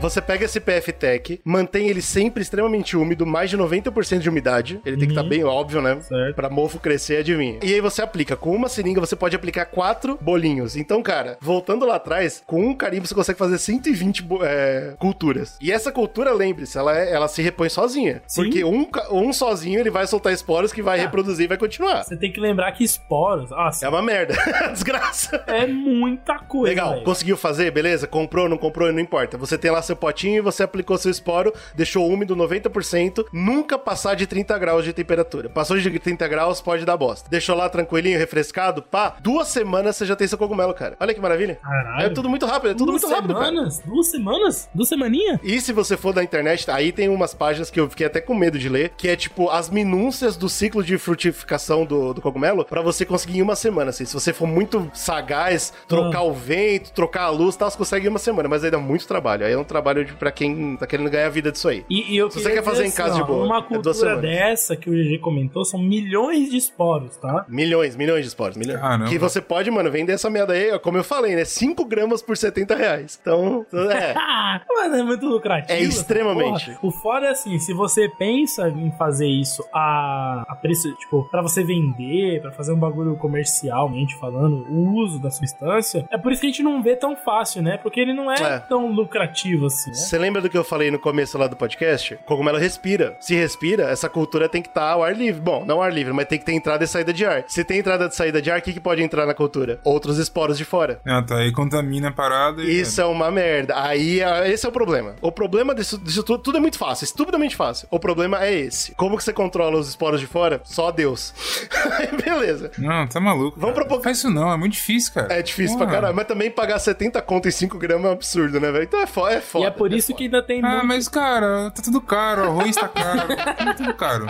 Você 0.01 0.21
pega 0.23 0.45
esse 0.45 0.61
PF 0.61 0.93
Tech, 0.93 1.41
mantém 1.45 1.89
ele 1.89 2.01
sempre 2.03 2.43
extremamente 2.43 2.97
úmido, 2.97 3.27
mais 3.27 3.51
de 3.51 3.59
90% 3.59 4.19
de 4.21 4.29
umidade. 4.29 4.81
Ele 4.85 4.97
tem 4.97 5.07
que 5.09 5.13
estar 5.15 5.23
bem 5.29 5.45
óbvio, 5.45 5.83
né? 5.83 5.99
Certo. 6.01 6.35
Pra 6.37 6.49
mofo 6.49 6.79
crescer, 6.79 7.19
adivinha. 7.19 7.59
E 7.63 7.75
aí 7.75 7.81
você 7.81 8.01
aplica. 8.03 8.37
Com 8.37 8.55
uma 8.55 8.69
seringa, 8.69 9.01
você 9.01 9.17
pode 9.17 9.35
aplicar 9.37 9.67
quatro 9.67 10.19
bolinhos. 10.21 10.77
Então, 10.77 11.03
cara, 11.03 11.37
voltando 11.41 11.85
lá 11.85 11.97
atrás, 11.97 12.43
com 12.47 12.61
um 12.67 12.75
carimbo 12.75 13.07
você 13.07 13.15
consegue 13.15 13.39
fazer 13.39 13.59
120 13.59 14.23
bo- 14.23 14.41
é, 14.45 14.95
culturas. 14.99 15.57
E 15.61 15.73
essa 15.73 15.91
cultura, 15.91 16.33
lembre-se, 16.33 16.79
ela, 16.79 16.97
é- 16.97 17.13
ela 17.13 17.29
se 17.29 17.43
repõe 17.43 17.69
sozinha. 17.69 18.23
Sim. 18.27 18.43
Porque 18.45 18.65
um, 18.65 18.87
um 19.13 19.33
sozinho, 19.33 19.81
ele 19.81 19.91
vai 19.91 20.07
soltar 20.07 20.33
esporos 20.33 20.73
que 20.73 20.83
vai 20.83 20.99
reproduzir 20.99 21.45
e 21.45 21.49
vai 21.49 21.59
continuar. 21.59 22.05
Você 22.05 22.17
tem 22.17 22.33
que 22.33 22.41
lembrar 22.41 22.73
que 22.73 22.85
esporos, 22.85 23.51
ah, 23.53 23.71
É 23.83 23.89
uma 23.89 24.03
merda. 24.03 24.35
Desgraça. 24.73 25.43
é 25.47 25.67
muita 25.67 26.39
coisa. 26.39 26.69
Legal, 26.69 26.93
velho. 26.93 27.05
conseguiu 27.05 27.37
fazer, 27.37 27.71
beleza? 27.71 28.07
Comprou, 28.07 28.49
não 28.49 28.57
comprou, 28.59 28.93
não 28.93 29.01
importa. 29.01 29.37
Você 29.39 29.59
tem 29.59 29.71
lá 29.71 29.83
seu 29.89 29.97
potinho, 29.97 30.43
você 30.43 30.63
aplicou 30.63 30.97
seu 30.97 31.11
esporo, 31.11 31.53
deixou 31.75 32.09
úmido 32.09 32.37
90%, 32.37 33.27
nunca 33.33 33.79
passar 33.79 34.15
de 34.15 34.27
30 34.27 34.57
graus 34.59 34.85
de 34.85 34.93
temperatura. 34.93 35.49
Passou 35.49 35.79
de 35.79 35.99
30 35.99 36.29
graus, 36.29 36.61
pode 36.61 36.85
dar 36.85 36.97
bosta. 36.97 37.29
Deixou 37.29 37.57
lá 37.57 37.69
tranquilinho, 37.69 38.19
refrescado, 38.19 38.83
pá, 38.83 39.17
duas 39.21 39.49
semanas 39.49 39.97
você 39.97 40.07
já 40.07 40.15
tem 40.15 40.29
seu 40.29 40.39
cogumelo, 40.39 40.73
cara. 40.75 40.97
Olha 41.01 41.15
que 41.15 41.21
maravilha. 41.21 41.57
Caralho. 41.63 42.07
É 42.07 42.11
tudo 42.11 42.29
muito 42.29 42.47
rápido, 42.47 42.71
é 42.71 42.75
tudo 42.75 42.93
Duas 42.93 43.03
muito 43.03 43.15
rápido, 43.15 43.35
cara. 43.35 43.47
semanas? 43.47 43.83
Duas 43.85 44.11
semanas? 44.11 44.69
Duas 44.75 44.89
semaninhas? 44.89 45.41
E 45.43 45.61
se 45.61 45.73
você 45.73 45.97
for 45.97 46.15
na 46.15 46.23
internet, 46.23 46.71
aí 46.71 46.93
tem 46.93 47.09
umas 47.09 47.35
páginas 47.35 47.71
que 47.71 47.81
eu 47.81 47.89
fiquei 47.89 48.07
até 48.07 48.21
com 48.21 48.35
medo 48.35 48.59
de 48.59 48.69
ler, 48.69 48.91
que 48.97 49.09
é 49.09 49.17
tipo 49.17 49.49
as 49.49 49.71
minúcias 49.71 50.37
do 50.37 50.49
ciclo 50.49 50.83
de 50.85 50.99
frutificação 50.99 51.85
do, 51.85 52.13
do 52.15 52.21
cogumelo 52.21 52.65
pra 52.65 52.83
você 52.83 53.05
conseguir 53.05 53.39
em 53.39 53.43
uma 53.43 53.57
semana. 53.57 53.91
Assim, 53.91 54.05
se 54.05 54.15
você 54.15 54.33
for 54.33 54.47
muito 54.47 54.91
sagaz, 54.95 55.73
trocar 55.87 56.23
o 56.23 56.33
vento, 56.33 56.93
trocar 56.93 57.23
a 57.25 57.31
luz, 57.31 57.57
tal, 57.57 57.71
você 57.71 57.79
consegue 57.79 58.07
em 58.07 58.11
uma 58.11 58.19
semana. 58.19 58.49
Mas 58.49 58.63
aí 58.65 58.71
dá 58.71 58.79
muito 58.79 59.07
trabalho. 59.07 59.47
Aí 59.47 59.53
é 59.53 59.59
um 59.59 59.65
trabalho 59.65 59.78
de, 60.05 60.13
pra 60.15 60.31
quem 60.31 60.77
tá 60.77 60.87
querendo 60.87 61.11
ganhar 61.11 61.29
vida 61.29 61.51
disso 61.53 61.69
aí. 61.69 61.85
E, 61.89 62.15
e 62.15 62.17
eu 62.17 62.31
Se 62.31 62.39
você 62.39 62.49
queria 62.49 62.63
quer 62.63 62.69
fazer 62.69 62.85
em 62.87 62.91
casa 62.91 63.11
assim, 63.15 63.21
de 63.21 63.27
boa, 63.27 63.45
Uma 63.45 63.59
é 63.59 63.63
cultura 63.63 63.95
semanas. 63.95 64.21
dessa 64.23 64.77
que 64.77 64.89
o 64.91 64.93
GG 64.93 65.19
comentou 65.21 65.65
são 65.65 65.81
milhões 65.81 66.51
de 66.51 66.57
esporos, 66.57 67.17
tá? 67.17 67.45
Milhões, 67.49 67.97
milhões 67.97 68.23
de 68.23 68.29
esporos. 68.29 68.57
Milhões. 68.57 68.81
Caramba. 68.81 69.09
Que 69.09 69.19
você 69.19 69.41
pode, 69.41 69.71
mano, 69.71 69.91
vender 69.91 70.13
essa 70.13 70.29
merda 70.31 70.53
aí, 70.53 70.71
ó, 70.73 70.79
como 70.79 70.97
eu 70.99 71.05
falei, 71.05 71.35
né? 71.37 71.45
5 71.45 71.85
gramas 71.85 72.23
por 72.23 72.37
70 72.37 72.75
reais. 72.75 73.19
Então, 73.21 73.65
é. 73.91 74.15
Ah, 74.17 74.61
mas 74.69 74.93
é 74.95 75.03
muito 75.03 75.27
lucrativo. 75.27 75.73
É 75.73 75.83
extremamente. 75.83 76.67
porra. 76.67 76.79
O 76.83 76.91
foda 76.91 77.27
é 77.27 77.31
assim, 77.31 77.59
se 77.59 77.73
você 77.73 78.09
pensa 78.19 78.69
em 78.69 78.91
fazer 78.99 79.27
isso 79.29 79.65
a, 79.73 80.45
a 80.49 80.55
preço, 80.57 80.93
tipo, 80.97 81.29
pra 81.31 81.43
você 81.43 81.63
vender, 81.65 82.41
pra 82.41 82.53
fazer 82.53 82.73
um 82.73 82.79
bagulho 82.79 83.17
comercialmente 83.17 84.17
falando, 84.19 84.67
o 84.69 84.95
uso 84.95 85.19
da 85.21 85.31
substância, 85.31 86.07
é 86.11 86.19
por 86.19 86.33
isso 86.33 86.41
que 86.41 86.47
a 86.47 86.51
gente 86.51 86.63
não 86.63 86.83
vê 86.83 86.97
tão 86.97 87.17
fácil, 87.17 87.63
né? 87.63 87.77
Porque 87.79 88.01
ele 88.01 88.13
não 88.13 88.31
é, 88.31 88.37
É. 88.41 88.59
tão 88.61 88.91
lucrativo 88.93 89.68
assim, 89.69 89.91
né? 89.91 89.97
Você 89.97 90.19
lembra 90.19 90.43
do 90.43 90.51
que 90.51 90.59
eu 90.59 90.65
falei 90.65 90.91
no 90.91 90.99
começo 90.99 91.39
lá 91.39 91.47
do 91.47 91.57
podcast? 91.57 92.19
Cogumelo 92.27 92.59
respira. 92.59 93.17
Se 93.21 93.35
respira, 93.35 93.85
essa 93.91 94.09
cultura 94.09 94.49
tem 94.49 94.61
que 94.63 94.69
estar 94.69 94.91
ao 94.91 95.03
ar 95.05 95.15
livre. 95.17 95.41
Bom, 95.41 95.65
não 95.65 95.77
ao 95.77 95.83
ar 95.83 95.93
livre, 95.93 96.13
mas 96.13 96.27
tem 96.27 96.39
que 96.39 96.45
ter 96.45 96.53
entrada 96.53 96.85
e 96.85 96.87
saída 96.89 97.13
de 97.13 97.25
ar. 97.25 97.45
Se 97.47 97.65
tem 97.65 97.79
entrada 97.79 98.07
e 98.07 98.11
saída 98.15 98.43
de 98.43 98.51
ar, 98.51 98.59
o 98.59 98.63
que, 98.63 98.73
que 98.73 98.81
pode 98.81 99.03
entrar 99.03 99.27
na 99.27 99.35
cultura? 99.35 99.81
Outros 99.85 100.19
esporos 100.19 100.59
de 100.59 100.65
fora. 100.65 101.01
Ah, 101.07 101.23
tá. 101.23 101.37
Aí 101.39 101.53
contamina 101.53 102.09
a 102.09 102.13
parada 102.13 102.63
e. 102.63 102.81
Isso 102.81 103.01
é 103.01 103.05
uma 103.05 103.31
merda. 103.31 103.81
Aí, 103.81 104.23
ah, 104.23 104.49
esse 104.49 104.67
é 104.67 104.69
o 104.69 104.73
problema. 104.73 105.15
O 105.21 105.31
problema 105.31 105.75
disso, 105.75 105.99
disso 105.99 106.23
tudo, 106.23 106.43
tudo 106.43 106.59
é 106.59 106.61
muito 106.61 106.79
fácil, 106.79 107.05
estupidamente 107.05 107.55
fácil. 107.57 107.87
O 107.91 107.99
problema 107.99 108.43
é 108.45 108.53
esse. 108.55 108.93
Como 108.95 109.17
que 109.17 109.25
você 109.25 109.33
controla 109.33 109.79
os 109.79 109.89
esporos 109.89 110.21
de 110.21 110.27
fora? 110.27 110.61
Só 110.65 110.91
Deus. 110.91 111.35
Beleza. 112.25 112.71
Não, 112.79 113.07
tá 113.07 113.21
maluco. 113.21 113.59
Vamos 113.59 113.75
propor- 113.75 114.03
Faz 114.03 114.19
isso 114.19 114.31
não, 114.31 114.53
é 114.53 114.57
muito 114.57 114.73
difícil, 114.73 115.13
cara. 115.13 115.33
É 115.33 115.43
difícil 115.43 115.77
Porra. 115.77 115.87
pra 115.91 115.95
caralho. 115.97 116.17
Mas 116.17 116.27
também 116.27 116.51
pagar 116.51 116.79
70 116.79 117.21
conto 117.23 117.49
em 117.49 117.51
5 117.51 117.79
gramas 117.79 118.05
é 118.07 118.09
um 118.09 118.13
absurdo, 118.13 118.61
né, 118.61 118.71
velho? 118.71 118.85
Então 118.85 119.01
é 119.01 119.07
foda. 119.07 119.35
É 119.35 119.41
foda 119.59 119.65
E 119.65 119.67
é 119.67 119.71
por 119.71 119.93
isso 119.93 120.15
que 120.15 120.25
ainda 120.25 120.43
tem 120.43 120.65
Ah, 120.65 120.69
muito... 120.71 120.87
mas, 120.87 121.09
cara, 121.09 121.71
tá 121.71 121.83
tudo 121.83 122.01
caro, 122.01 122.43
o 122.43 122.45
arroz 122.47 122.75
tá 122.77 122.89
caro, 122.89 123.37
tá 123.37 123.75
tudo 123.75 123.95
caro. 123.95 124.27